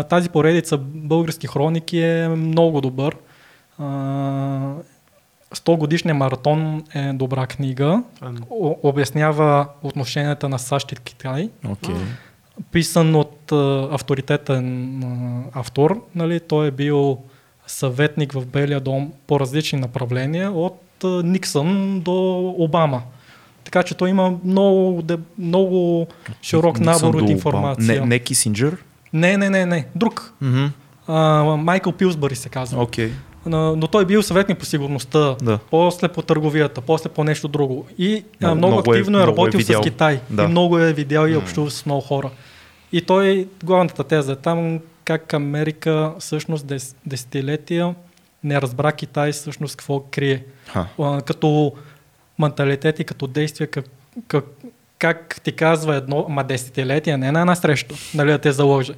тази 0.09 0.29
поредица 0.29 0.77
български 0.81 1.47
хроники 1.47 1.99
е 1.99 2.27
много 2.27 2.81
добър. 2.81 3.15
А, 3.77 3.85
100 5.55 5.77
годишния 5.77 6.15
маратон 6.15 6.83
е 6.95 7.13
добра 7.13 7.47
книга. 7.47 8.03
Не- 8.21 8.39
О, 8.49 8.75
обяснява 8.83 9.67
отношенията 9.83 10.49
на 10.49 10.59
САЩ 10.59 10.91
и 10.91 10.95
Китай. 10.95 11.49
Окей. 11.69 11.95
Писан 12.71 13.15
от 13.15 13.51
авторитетен 13.91 15.03
автор. 15.53 16.01
Нали? 16.15 16.39
Той 16.39 16.67
е 16.67 16.71
бил 16.71 17.17
съветник 17.69 18.33
в 18.33 18.45
Белия 18.45 18.79
дом 18.79 19.11
по 19.27 19.39
различни 19.39 19.79
направления, 19.79 20.51
от 20.51 20.81
Никсън 21.23 21.99
до 21.99 22.13
Обама. 22.57 23.01
Така 23.63 23.83
че 23.83 23.95
той 23.95 24.09
има 24.09 24.33
много, 24.43 25.03
много 25.37 26.07
широк 26.41 26.79
Никсън 26.79 26.93
набор 27.07 27.21
от 27.21 27.29
информация. 27.29 27.99
Не, 28.01 28.07
не 28.07 28.19
Кисинджер? 28.19 28.77
не, 29.13 29.37
не, 29.37 29.49
не, 29.49 29.65
не. 29.65 29.85
Друг. 29.95 30.33
Мгм. 30.41 30.65
А, 31.07 31.23
Майкъл 31.43 31.91
Пилсбъри 31.91 32.35
се 32.35 32.49
казва. 32.49 32.83
Окей. 32.83 33.11
Но, 33.45 33.75
но 33.75 33.87
той 33.87 34.03
е 34.03 34.05
бил 34.05 34.23
съветник 34.23 34.57
по 34.57 34.65
сигурността, 34.65 35.35
Да. 35.41 35.59
после 35.71 36.07
по 36.07 36.21
търговията, 36.21 36.81
после 36.81 37.09
по 37.09 37.23
нещо 37.23 37.47
друго. 37.47 37.85
И 37.97 38.23
Много- 38.41 38.55
много, 38.55 38.73
много 38.73 38.93
е- 38.93 38.97
активно 38.97 39.19
е, 39.19 39.23
е 39.23 39.27
работил 39.27 39.57
видял. 39.57 39.81
с 39.81 39.85
Китай. 39.85 40.19
Да. 40.29 40.43
И 40.43 40.47
много 40.47 40.79
е 40.79 40.93
видял 40.93 41.27
и 41.27 41.35
общувал 41.35 41.69
с 41.69 41.85
много 41.85 42.01
хора. 42.01 42.29
И 42.91 43.01
той, 43.01 43.47
главната 43.63 44.03
теза 44.03 44.31
е 44.31 44.35
там 44.35 44.79
как 45.09 45.33
Америка 45.33 46.13
всъщност 46.19 46.67
дес, 46.67 46.95
десетилетия 47.05 47.95
не 48.43 48.61
разбра 48.61 48.91
Китай 48.91 49.31
всъщност 49.31 49.75
какво 49.75 49.99
крие. 49.99 50.43
Ха. 50.67 50.87
А, 50.99 51.21
като 51.21 51.73
менталитет 52.39 52.99
и 52.99 53.03
като 53.03 53.27
действие, 53.27 53.67
как, 53.67 53.85
как, 54.27 54.45
как 54.99 55.41
ти 55.43 55.51
казва 55.51 55.95
едно, 55.95 56.25
ма 56.29 56.43
десетилетия, 56.43 57.17
не 57.17 57.31
на 57.31 57.39
една 57.39 57.55
среща, 57.55 57.95
нали 58.13 58.31
да 58.31 58.37
те 58.37 58.51
заложи. 58.51 58.93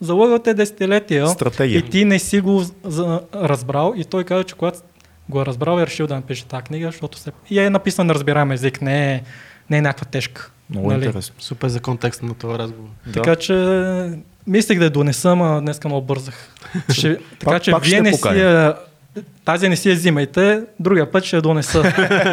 Заложил 0.00 0.38
те 0.38 0.54
десетилетия 0.54 1.28
Стратегия. 1.28 1.78
и 1.78 1.90
ти 1.90 2.04
не 2.04 2.18
си 2.18 2.40
го 2.40 2.64
за, 2.84 3.20
разбрал 3.34 3.94
и 3.96 4.04
той 4.04 4.24
каза, 4.24 4.44
че 4.44 4.54
когато 4.54 4.78
го 5.28 5.40
е 5.40 5.46
разбрал 5.46 5.78
е 5.78 5.86
решил 5.86 6.06
да 6.06 6.14
напише 6.14 6.44
тази 6.44 6.62
книга, 6.62 6.86
защото 6.86 7.18
се... 7.18 7.32
и 7.50 7.58
е 7.58 7.70
написан 7.70 8.06
на 8.06 8.14
разбираем 8.14 8.50
език, 8.50 8.82
не 8.82 9.14
е, 9.14 9.22
не 9.70 9.78
е 9.78 9.82
някаква 9.82 10.06
тежка. 10.06 10.50
Много 10.70 10.90
Нали? 10.90 11.04
интересно. 11.04 11.34
Супер 11.38 11.68
за 11.68 11.80
контекста 11.80 12.26
на 12.26 12.34
този 12.34 12.58
разговор. 12.58 12.88
Да. 13.06 13.12
Така 13.12 13.36
че 13.36 13.54
мислех 14.46 14.78
да 14.78 14.84
я 14.84 14.90
донеса, 14.90 15.36
а 15.40 15.60
днес 15.60 15.84
много 15.84 16.06
бързах. 16.06 16.48
Ще, 16.92 17.16
така 17.16 17.44
Пак- 17.44 17.62
че 17.62 17.70
пак 17.70 17.84
вие 17.84 18.00
не 18.00 18.12
си 18.12 18.28
я, 18.28 18.74
тази 19.44 19.68
не 19.68 19.76
си 19.76 19.90
я 19.90 19.94
взимайте, 19.94 20.62
другия 20.80 21.10
път 21.10 21.24
ще 21.24 21.36
я 21.36 21.42
донеса. 21.42 21.82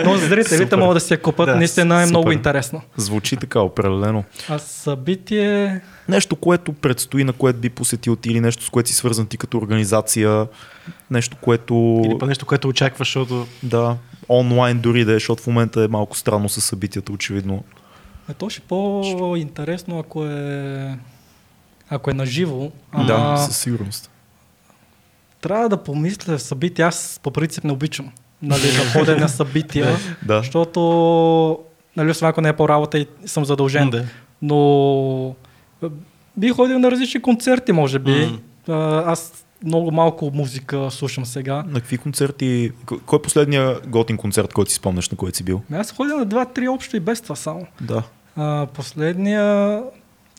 Но 0.05 0.17
зрителите 0.17 0.75
могат 0.75 0.95
да 0.95 0.99
си 0.99 1.13
я 1.13 1.21
купат, 1.21 1.45
Да, 1.45 1.55
наистина 1.55 2.01
е 2.03 2.05
много 2.05 2.23
супер. 2.23 2.33
интересно. 2.33 2.81
Звучи 2.97 3.37
така, 3.37 3.59
определено. 3.59 4.23
А 4.49 4.59
събитие... 4.59 5.81
Нещо, 6.09 6.35
което 6.35 6.73
предстои, 6.73 7.23
на 7.23 7.33
което 7.33 7.59
би 7.59 7.69
посетил 7.69 8.15
ти 8.15 8.29
или 8.29 8.39
нещо, 8.39 8.63
с 8.63 8.69
което 8.69 8.89
си 8.89 8.95
свързан 8.95 9.25
ти 9.25 9.37
като 9.37 9.57
организация, 9.57 10.47
нещо, 11.11 11.37
което... 11.41 12.01
Или 12.05 12.17
па 12.19 12.25
нещо, 12.25 12.45
което 12.45 12.67
очакваш, 12.67 13.07
защото 13.07 13.47
Да, 13.63 13.95
онлайн 14.29 14.79
дори 14.79 15.05
да 15.05 15.11
е, 15.11 15.15
защото 15.15 15.43
в 15.43 15.47
момента 15.47 15.83
е 15.83 15.87
малко 15.87 16.17
странно 16.17 16.49
с 16.49 16.61
събитията, 16.61 17.11
очевидно. 17.11 17.63
Е, 18.29 18.33
то 18.33 18.49
ще 18.49 18.61
е 18.61 18.67
по-интересно, 18.67 19.99
ако 19.99 20.25
е, 20.25 20.97
ако 21.91 22.11
е 22.11 22.13
наживо. 22.13 22.71
Да, 23.07 23.37
със 23.37 23.57
сигурност. 23.57 24.11
трябва 25.41 25.69
да 25.69 25.77
помисля 25.83 26.39
събития. 26.39 26.87
Аз 26.87 27.19
по 27.23 27.31
принцип 27.31 27.63
не 27.63 27.71
обичам 27.71 28.11
нали, 28.41 28.61
да 28.61 28.99
ходя 28.99 29.17
на 29.17 29.29
събития, 29.29 29.97
Да. 30.25 30.37
защото 30.37 31.59
нали, 31.97 32.11
освен 32.11 32.29
ако 32.29 32.41
не 32.41 32.49
е 32.49 32.53
по 32.53 32.69
работа 32.69 32.99
и 32.99 33.07
съм 33.25 33.45
задължен. 33.45 33.89
Да. 33.89 34.05
Но 34.41 35.35
бих 36.37 36.53
ходил 36.55 36.79
на 36.79 36.91
различни 36.91 37.21
концерти, 37.21 37.71
може 37.71 37.99
би. 37.99 38.39
А, 38.69 39.03
Аз 39.11 39.45
много 39.63 39.91
малко 39.91 40.31
музика 40.33 40.91
слушам 40.91 41.25
сега. 41.25 41.63
На 41.67 41.79
какви 41.79 41.97
концерти... 41.97 42.71
Кой 43.05 43.19
е 43.19 43.21
последния 43.21 43.79
готин 43.87 44.17
концерт, 44.17 44.53
който 44.53 44.71
си 44.71 44.77
спомняш, 44.77 45.09
на 45.09 45.17
който 45.17 45.37
си 45.37 45.43
бил? 45.43 45.61
Ами 45.71 45.79
Аз 45.79 45.91
ходя 45.91 46.17
на 46.17 46.25
два-три 46.25 46.67
общо 46.67 46.97
и 46.97 46.99
без 46.99 47.21
това 47.21 47.35
само. 47.35 47.67
Да. 47.81 48.03
А, 48.35 48.67
последния, 48.73 49.81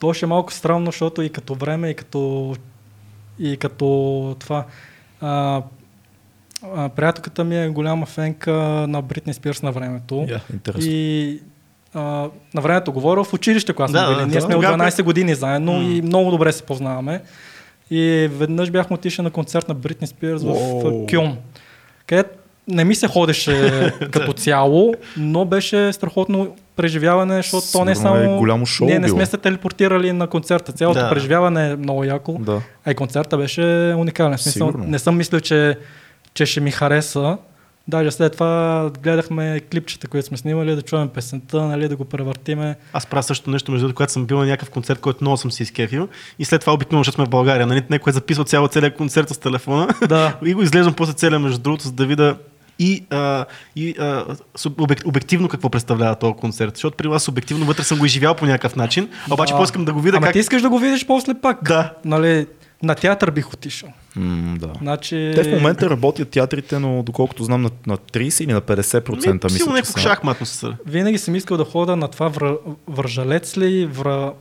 то 0.02 0.14
ще 0.14 0.24
е 0.24 0.28
малко 0.28 0.52
странно, 0.52 0.86
защото 0.86 1.22
и 1.22 1.28
като 1.28 1.54
време, 1.54 1.90
и 1.90 1.94
като, 1.94 2.54
и 3.38 3.56
като 3.56 3.86
това. 4.38 4.64
А, 5.20 5.62
а, 6.66 6.88
приятелката 6.88 7.44
ми 7.44 7.58
е 7.58 7.68
голяма 7.68 8.06
фенка 8.06 8.52
на 8.88 9.02
Бритни 9.02 9.34
Спирс 9.34 9.62
на 9.62 9.72
времето. 9.72 10.14
Yeah, 10.14 10.40
интересно. 10.52 10.90
И 10.90 11.40
а, 11.94 12.00
на 12.54 12.60
времето 12.60 12.92
говоря 12.92 13.24
в 13.24 13.32
училище, 13.32 13.72
когато 13.72 13.90
сме 13.90 14.00
Да, 14.00 14.06
били. 14.06 14.16
да, 14.16 14.26
Ние 14.26 14.34
да. 14.34 14.40
сме 14.40 14.54
от 14.54 14.58
Тогава- 14.58 14.78
12 14.80 15.02
години 15.02 15.34
заедно 15.34 15.72
М. 15.72 15.82
и 15.84 16.02
много 16.02 16.30
добре 16.30 16.52
се 16.52 16.62
познаваме. 16.62 17.22
И 17.90 18.00
веднъж 18.32 18.70
бяхме 18.70 18.94
отишли 18.94 19.22
на 19.22 19.30
концерт 19.30 19.68
на 19.68 19.74
Бритни 19.74 20.06
Спирс 20.06 20.42
в 20.42 20.46
Уоу. 20.46 21.04
а, 21.04 21.06
Кьон. 21.08 21.36
Където 22.06 22.30
не 22.68 22.84
ми 22.84 22.94
се 22.94 23.08
ходеше 23.08 23.70
като 24.10 24.32
цяло, 24.32 24.94
но 25.16 25.44
беше 25.44 25.92
страхотно 25.92 26.56
преживяване, 26.76 27.36
защото 27.36 27.66
то 27.72 27.84
не 27.84 27.92
е 27.92 27.94
Сигурно 27.94 28.16
е 28.16 28.24
само... 28.24 28.38
голямо 28.38 28.66
шоу 28.66 28.86
Ние 28.86 28.98
не 28.98 29.06
било. 29.06 29.16
сме 29.18 29.26
се 29.26 29.36
телепортирали 29.36 30.12
на 30.12 30.26
концерта. 30.26 30.72
Цялото 30.72 31.00
Да. 31.00 31.10
преживяване 31.10 31.70
е 31.70 31.76
много 31.76 32.04
яко. 32.04 32.36
Да. 32.40 32.60
А 32.84 32.90
и 32.90 32.94
концерта 32.94 33.36
беше 33.36 33.62
уникален. 33.96 34.38
Смисъл, 34.38 34.68
Сигурно. 34.68 34.84
не 34.84 34.98
съм 34.98 35.16
мислил, 35.16 35.40
че, 35.40 35.78
че 36.34 36.46
ще 36.46 36.60
ми 36.60 36.70
хареса. 36.70 37.38
Даже 37.88 38.10
след 38.10 38.32
това 38.32 38.90
гледахме 39.02 39.60
клипчета, 39.60 40.08
които 40.08 40.26
сме 40.26 40.36
снимали, 40.36 40.74
да 40.74 40.82
чуем 40.82 41.08
песента, 41.08 41.62
нали, 41.62 41.88
да 41.88 41.96
го 41.96 42.04
превъртиме. 42.04 42.76
Аз 42.92 43.06
правя 43.06 43.22
също 43.22 43.50
нещо, 43.50 43.72
между 43.72 43.86
другото, 43.86 43.96
когато 43.96 44.12
съм 44.12 44.26
бил 44.26 44.38
на 44.38 44.46
някакъв 44.46 44.70
концерт, 44.70 45.00
който 45.00 45.18
много 45.20 45.36
съм 45.36 45.50
си 45.52 45.62
изкефил. 45.62 46.08
И 46.38 46.44
след 46.44 46.60
това 46.60 46.72
обикновено, 46.72 47.00
защото 47.00 47.14
сме 47.14 47.26
в 47.26 47.30
България, 47.30 47.66
нали, 47.66 47.82
някой 47.90 48.10
е 48.10 48.14
записал 48.14 48.44
цял 48.44 48.68
целият 48.68 48.96
концерт 48.96 49.28
с 49.28 49.38
телефона. 49.38 49.88
Да. 50.08 50.36
и 50.44 50.54
го 50.54 50.62
изглеждам 50.62 50.94
после 50.94 51.12
целия, 51.12 51.38
между 51.38 51.58
другото, 51.58 51.84
за 51.84 51.92
да 51.92 52.06
видя 52.06 52.36
и, 52.82 53.04
а, 53.10 53.44
и 53.76 53.94
а, 53.98 54.24
суб- 54.54 54.76
обек- 54.76 55.06
обективно 55.06 55.48
какво 55.48 55.70
представлява 55.70 56.14
този 56.14 56.34
концерт. 56.34 56.76
Защото 56.76 56.96
при 56.96 57.08
вас 57.08 57.28
обективно 57.28 57.66
вътре 57.66 57.84
съм 57.84 57.98
го 57.98 58.06
изживял 58.06 58.34
по 58.34 58.46
някакъв 58.46 58.76
начин, 58.76 59.08
обаче 59.30 59.52
Да. 59.52 59.56
по-искам 59.56 59.84
да 59.84 59.92
го 59.92 60.00
видя 60.00 60.16
Ама 60.16 60.26
как... 60.26 60.32
ти 60.32 60.38
искаш 60.38 60.62
да 60.62 60.68
го 60.70 60.78
видиш 60.78 61.06
после 61.06 61.34
пак. 61.34 61.62
Да. 61.64 61.92
Нали, 62.04 62.46
на 62.82 62.94
театър 62.94 63.30
бих 63.30 63.52
отишъл. 63.52 63.88
М, 64.16 64.56
да. 64.58 64.70
Значи... 64.78 65.32
Те 65.34 65.42
в 65.44 65.50
момента 65.50 65.90
работят 65.90 66.28
театрите, 66.28 66.78
но 66.78 67.02
доколкото 67.02 67.44
знам 67.44 67.62
на, 67.62 67.70
на 67.86 67.96
30 67.96 68.44
или 68.44 68.52
на 68.52 68.60
50% 68.60 69.08
Ми, 69.44 69.52
мисля, 69.52 69.70
някакво 69.70 69.92
са. 69.92 70.00
шахматно 70.00 70.46
са. 70.46 70.74
Винаги 70.86 71.18
съм 71.18 71.34
искал 71.34 71.56
да 71.56 71.64
хода 71.64 71.96
на 71.96 72.08
това 72.08 72.28
вър... 72.28 72.56
вържалец 72.88 73.56
ли, 73.56 73.86
вра... 73.86 74.32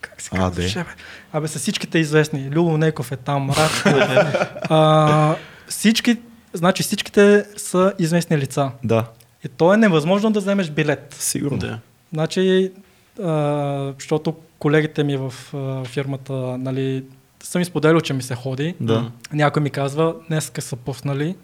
Как 0.00 0.22
се 0.22 0.30
А, 0.32 0.36
казва? 0.36 0.62
де. 0.62 0.68
Ще, 0.68 0.78
бе? 0.78 0.84
Абе, 1.32 1.48
са 1.48 1.58
всичките 1.58 1.98
известни. 1.98 2.50
Любо 2.50 2.78
Неков 2.78 3.12
е 3.12 3.16
там, 3.16 3.50
Радко 3.50 3.88
е. 3.88 4.32
а, 4.70 5.34
всички, 5.68 6.16
значи 6.56 6.82
всичките 6.82 7.44
са 7.56 7.92
известни 7.98 8.38
лица. 8.38 8.70
Да, 8.84 9.04
И 9.44 9.48
то 9.48 9.74
е 9.74 9.76
невъзможно 9.76 10.30
да 10.30 10.40
вземеш 10.40 10.70
билет. 10.70 11.16
сигурно. 11.18 11.58
Да. 11.58 11.78
Значи, 12.12 12.72
а, 13.22 13.92
защото 13.98 14.34
колегите 14.58 15.04
ми 15.04 15.16
в 15.16 15.34
а, 15.54 15.84
фирмата, 15.84 16.32
нали, 16.58 17.04
съм 17.42 17.62
изподелил, 17.62 18.00
че 18.00 18.12
ми 18.12 18.22
се 18.22 18.34
ходи. 18.34 18.74
Да. 18.80 19.10
Някой 19.32 19.62
ми 19.62 19.70
казва, 19.70 20.14
днеска 20.28 20.62
са 20.62 20.76
пуснали. 20.76 21.34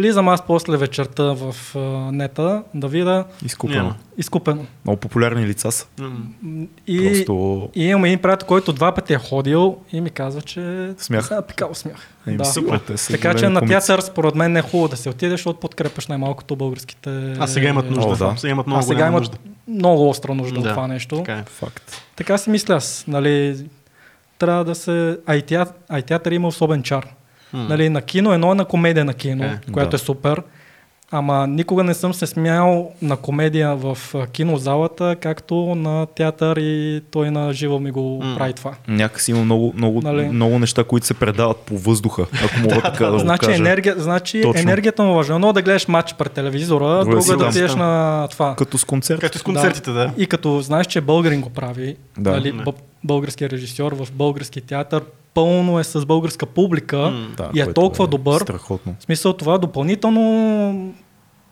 Влизам 0.00 0.28
аз 0.28 0.42
после 0.46 0.76
вечерта 0.76 1.22
в 1.22 1.54
а, 1.74 1.78
нета 2.12 2.62
да 2.74 2.88
видя 2.88 3.24
Изкупено. 3.44 3.82
Няма. 3.82 3.94
изкупено. 4.18 4.66
Много 4.84 5.00
популярни 5.00 5.46
лица 5.46 5.72
са. 5.72 5.86
М. 6.00 6.66
И, 6.86 7.06
Просто 7.06 7.68
и 7.74 7.84
имам 7.84 8.04
един 8.04 8.18
приятел, 8.18 8.48
който 8.48 8.72
два 8.72 8.92
пъти 8.92 9.12
е 9.12 9.18
ходил 9.18 9.76
и 9.92 10.00
ми 10.00 10.10
казва, 10.10 10.42
че 10.42 10.92
Смях. 10.98 11.26
Сега 11.26 11.42
пикал 11.42 11.74
смях. 11.74 12.08
Еми, 12.26 12.36
да. 12.36 12.44
супер, 12.44 12.78
те 12.78 12.96
са 12.96 13.12
Така 13.12 13.34
че 13.34 13.48
на 13.48 13.66
театър 13.66 14.00
според 14.00 14.34
мен 14.34 14.52
не 14.52 14.58
е 14.58 14.62
хубаво 14.62 14.88
да 14.88 14.96
се 14.96 15.08
отиде, 15.08 15.30
защото 15.30 15.60
подкрепяш 15.60 16.06
най-малкото 16.06 16.56
българските... 16.56 17.34
А 17.38 17.46
сега 17.46 17.68
имат 17.68 17.90
нужда. 17.90 18.24
О, 18.24 18.30
да. 18.30 18.34
Сега 18.36 18.50
имат 18.50 18.66
А 18.66 18.70
много 18.70 18.82
сега 18.82 18.94
голяма 18.94 19.10
имат 19.10 19.20
нужда. 19.20 19.38
много 19.68 20.08
остра 20.08 20.34
нужда 20.34 20.60
Да, 20.60 20.68
от 20.68 20.74
това 20.74 20.86
нещо. 20.86 21.16
Така 21.16 21.32
е. 21.32 21.44
Факт. 21.46 22.02
Така 22.16 22.38
си 22.38 22.50
мисля 22.50 22.74
аз. 22.74 23.04
Нали, 23.08 23.64
трябва 24.38 24.64
да 24.64 24.74
се... 24.74 25.18
А 25.26 25.40
театър, 25.40 25.74
а 25.88 25.98
и 25.98 26.02
театър 26.02 26.32
има 26.32 26.48
особен 26.48 26.82
чар. 26.82 27.06
М. 27.52 27.66
Нали, 27.68 27.88
на 27.88 28.02
кино 28.02 28.32
едно 28.32 28.52
е 28.52 28.54
на 28.54 28.64
комедия 28.64 29.04
на 29.04 29.14
кино, 29.14 29.44
Е, 29.44 29.58
което 29.72 29.90
да. 29.90 29.96
е 29.96 29.98
супер. 29.98 30.42
Ама 31.12 31.46
никога 31.46 31.84
не 31.84 31.94
съм 31.94 32.14
се 32.14 32.26
смял 32.26 32.90
на 33.02 33.16
комедия 33.16 33.76
в 33.76 33.98
кинозалата, 34.26 35.16
както 35.16 35.54
на 35.74 36.06
театър 36.06 36.56
и 36.56 37.02
той 37.10 37.30
на 37.30 37.52
живо 37.52 37.78
ми 37.78 37.90
го 37.90 38.20
М. 38.24 38.34
прави 38.36 38.52
това. 38.52 38.74
Някакси 38.88 39.30
има 39.30 39.44
много, 39.44 39.72
много, 39.76 40.00
Нали? 40.00 40.24
много 40.24 40.58
неща, 40.58 40.84
които 40.84 41.06
се 41.06 41.14
предават 41.14 41.56
по 41.56 41.78
въздуха, 41.78 42.26
ако 42.44 42.60
мога 42.62 42.82
така 42.82 43.06
да, 43.06 43.12
го 43.12 43.18
значи, 43.18 43.46
кажа. 43.46 43.56
енергия, 43.58 43.94
значи 43.98 44.42
Точно. 44.42 44.60
енергията 44.60 45.02
му 45.02 45.14
важна. 45.14 45.34
Едно 45.34 45.52
да 45.52 45.62
гледаш 45.62 45.88
матч 45.88 46.14
пред 46.14 46.32
телевизора, 46.32 47.04
Друго 47.04 47.32
е 47.32 47.36
да 47.36 47.46
отидеш 47.46 47.74
на 47.74 48.28
това. 48.28 48.54
Като 48.56 48.78
с 48.78 48.84
концерт. 48.84 49.20
Както 49.20 49.38
с 49.38 49.42
концертите, 49.42 49.90
да. 49.90 50.12
И 50.16 50.26
като 50.26 50.60
знаеш, 50.60 50.86
че 50.86 51.00
българин 51.00 51.40
го 51.40 51.50
прави, 51.50 51.96
Да. 52.18 52.30
нали, 52.30 52.54
български 53.04 53.50
режисьор 53.50 53.92
в 53.94 54.08
български 54.12 54.60
театър, 54.60 55.02
пълно 55.34 55.78
е 55.78 55.84
с 55.84 56.06
българска 56.06 56.46
публика. 56.46 57.12
Да, 57.36 57.50
и 57.54 57.60
е 57.60 57.72
толкова 57.72 58.06
добър. 58.06 58.40
Страхотно. 58.40 58.94
В 58.98 59.02
смисъл 59.02 59.32
това 59.32 59.58
допълнително 59.58 60.94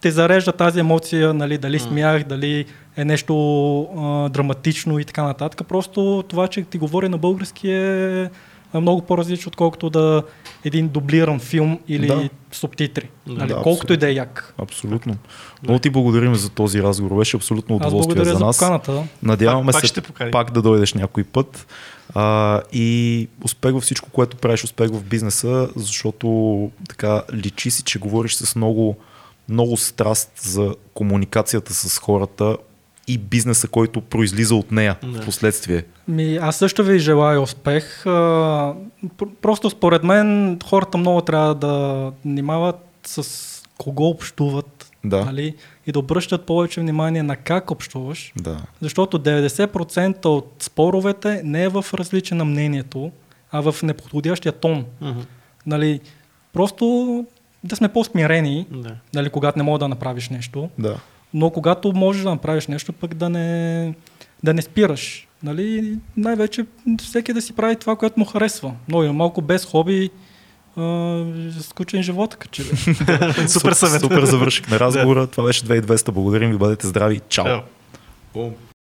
те 0.00 0.10
зарежда 0.10 0.52
тази 0.52 0.80
емоция, 0.80 1.34
нали, 1.34 1.58
дали 1.58 1.78
смях, 1.78 2.24
дали 2.24 2.64
е 2.96 3.04
нещо 3.04 3.34
а, 3.82 4.28
драматично 4.28 4.98
и 4.98 5.04
така 5.04 5.22
нататък. 5.22 5.68
Просто 5.68 6.24
това, 6.28 6.48
че 6.48 6.62
ти 6.62 6.78
говори 6.78 7.08
на 7.08 7.18
български 7.18 7.70
е 7.70 8.30
много 8.74 9.02
по-различно, 9.02 9.48
отколкото 9.48 9.90
да 9.90 10.22
един 10.64 10.88
дублиран 10.88 11.40
филм 11.40 11.78
или 11.88 12.06
Да. 12.06 12.28
субтитри. 12.52 13.08
Да, 13.26 13.32
нали, 13.32 13.48
да, 13.48 13.62
колкото 13.62 13.92
и 13.92 13.96
да 13.96 14.08
е 14.08 14.12
як. 14.12 14.54
Абсолютно. 14.58 15.16
Много 15.62 15.78
ти 15.78 15.90
благодарим 15.90 16.34
за 16.34 16.50
този 16.50 16.82
разговор. 16.82 17.16
Беше 17.16 17.36
абсолютно 17.36 17.76
удоволствие 17.76 18.24
за 18.24 18.32
за 18.32 18.38
нас. 18.38 18.58
поканата. 18.58 19.02
Надяваме 19.22 19.66
Пак- 19.66 19.72
пак 19.72 19.80
се 19.80 19.86
ще 19.86 20.00
поканим. 20.00 20.30
пак 20.30 20.52
да 20.52 20.62
дойдеш 20.62 20.94
някой 20.94 21.24
път. 21.24 21.66
А, 22.14 22.60
и 22.72 23.28
успех 23.44 23.72
във 23.72 23.82
всичко, 23.82 24.10
което 24.10 24.36
правиш, 24.36 24.64
успех 24.64 24.90
в 24.90 25.02
бизнеса, 25.02 25.68
защото 25.76 26.28
така 26.88 27.22
личи 27.34 27.70
си, 27.70 27.82
че 27.82 27.98
говориш 27.98 28.34
с 28.34 28.56
много, 28.56 28.96
много 29.48 29.76
страст 29.76 30.30
за 30.36 30.74
комуникацията 30.94 31.74
с 31.74 31.98
хората 31.98 32.56
и 33.08 33.18
бизнеса, 33.18 33.68
който 33.68 34.00
произлиза 34.00 34.54
от 34.54 34.72
нея 34.72 34.96
Да. 35.02 35.22
в 35.22 35.24
последствие. 35.24 35.84
Ми, 36.08 36.36
аз 36.36 36.56
също 36.56 36.84
ви 36.84 36.98
желая 36.98 37.40
успех. 37.40 38.06
А, 38.06 38.74
просто 39.42 39.70
според 39.70 40.02
мен 40.04 40.58
хората 40.66 40.98
много 40.98 41.20
трябва 41.20 41.54
да 41.54 41.72
внимават 42.24 42.76
с 43.04 43.24
кого 43.78 44.08
общуват 44.08 44.90
Да. 45.04 45.24
нали? 45.24 45.54
и 45.86 45.92
да 45.92 45.98
обръщат 45.98 46.46
повече 46.46 46.80
внимание 46.80 47.22
на 47.22 47.36
как 47.36 47.70
общуваш. 47.70 48.32
Да. 48.36 48.56
Защото 48.80 49.18
90% 49.18 50.26
от 50.26 50.54
споровете 50.60 51.40
не 51.44 51.64
е 51.64 51.68
в 51.68 51.86
различие 51.94 52.36
на 52.36 52.44
мнението, 52.44 53.12
а 53.52 53.62
в 53.62 53.82
неподходящия 53.82 54.52
тон. 54.52 54.84
Мгм. 55.00 55.20
Нали, 55.66 56.00
просто 56.52 57.24
да 57.64 57.76
сме 57.76 57.88
по-смирени, 57.88 58.66
Да. 58.70 58.94
нали, 59.14 59.30
когато 59.30 59.58
не 59.58 59.64
мога 59.64 59.78
да 59.78 59.88
направиш 59.88 60.28
нещо, 60.28 60.70
Да. 60.78 60.96
Но 61.34 61.50
когато 61.50 61.92
можеш 61.92 62.22
да 62.22 62.30
направиш 62.30 62.66
нещо, 62.66 62.92
пък 62.92 63.14
да 63.14 63.28
не, 63.28 63.94
да 64.42 64.54
не 64.54 64.62
спираш. 64.62 65.28
Нали, 65.42 65.96
най-вече 66.16 66.66
всеки 67.02 67.32
да 67.32 67.42
си 67.42 67.52
прави 67.52 67.76
това, 67.76 67.96
което 67.96 68.20
му 68.20 68.26
харесва. 68.26 68.72
Много 68.88 69.04
или 69.04 69.12
малко 69.12 69.42
без 69.42 69.64
хоби, 69.64 70.10
а, 70.76 71.24
скучен 71.60 72.02
живот, 72.02 72.36
като. 72.36 72.62
Супер 73.48 73.72
съвет. 73.72 74.00
Супер 74.00 74.24
завършихме 74.24 74.78
разговора. 74.78 75.26
Това 75.26 75.44
беше 75.44 75.64
2200. 75.64 76.10
Благодарим 76.10 76.50
ви, 76.50 76.56
бъдете 76.56 76.86
здрави. 76.86 77.20
Чао. 77.28 77.60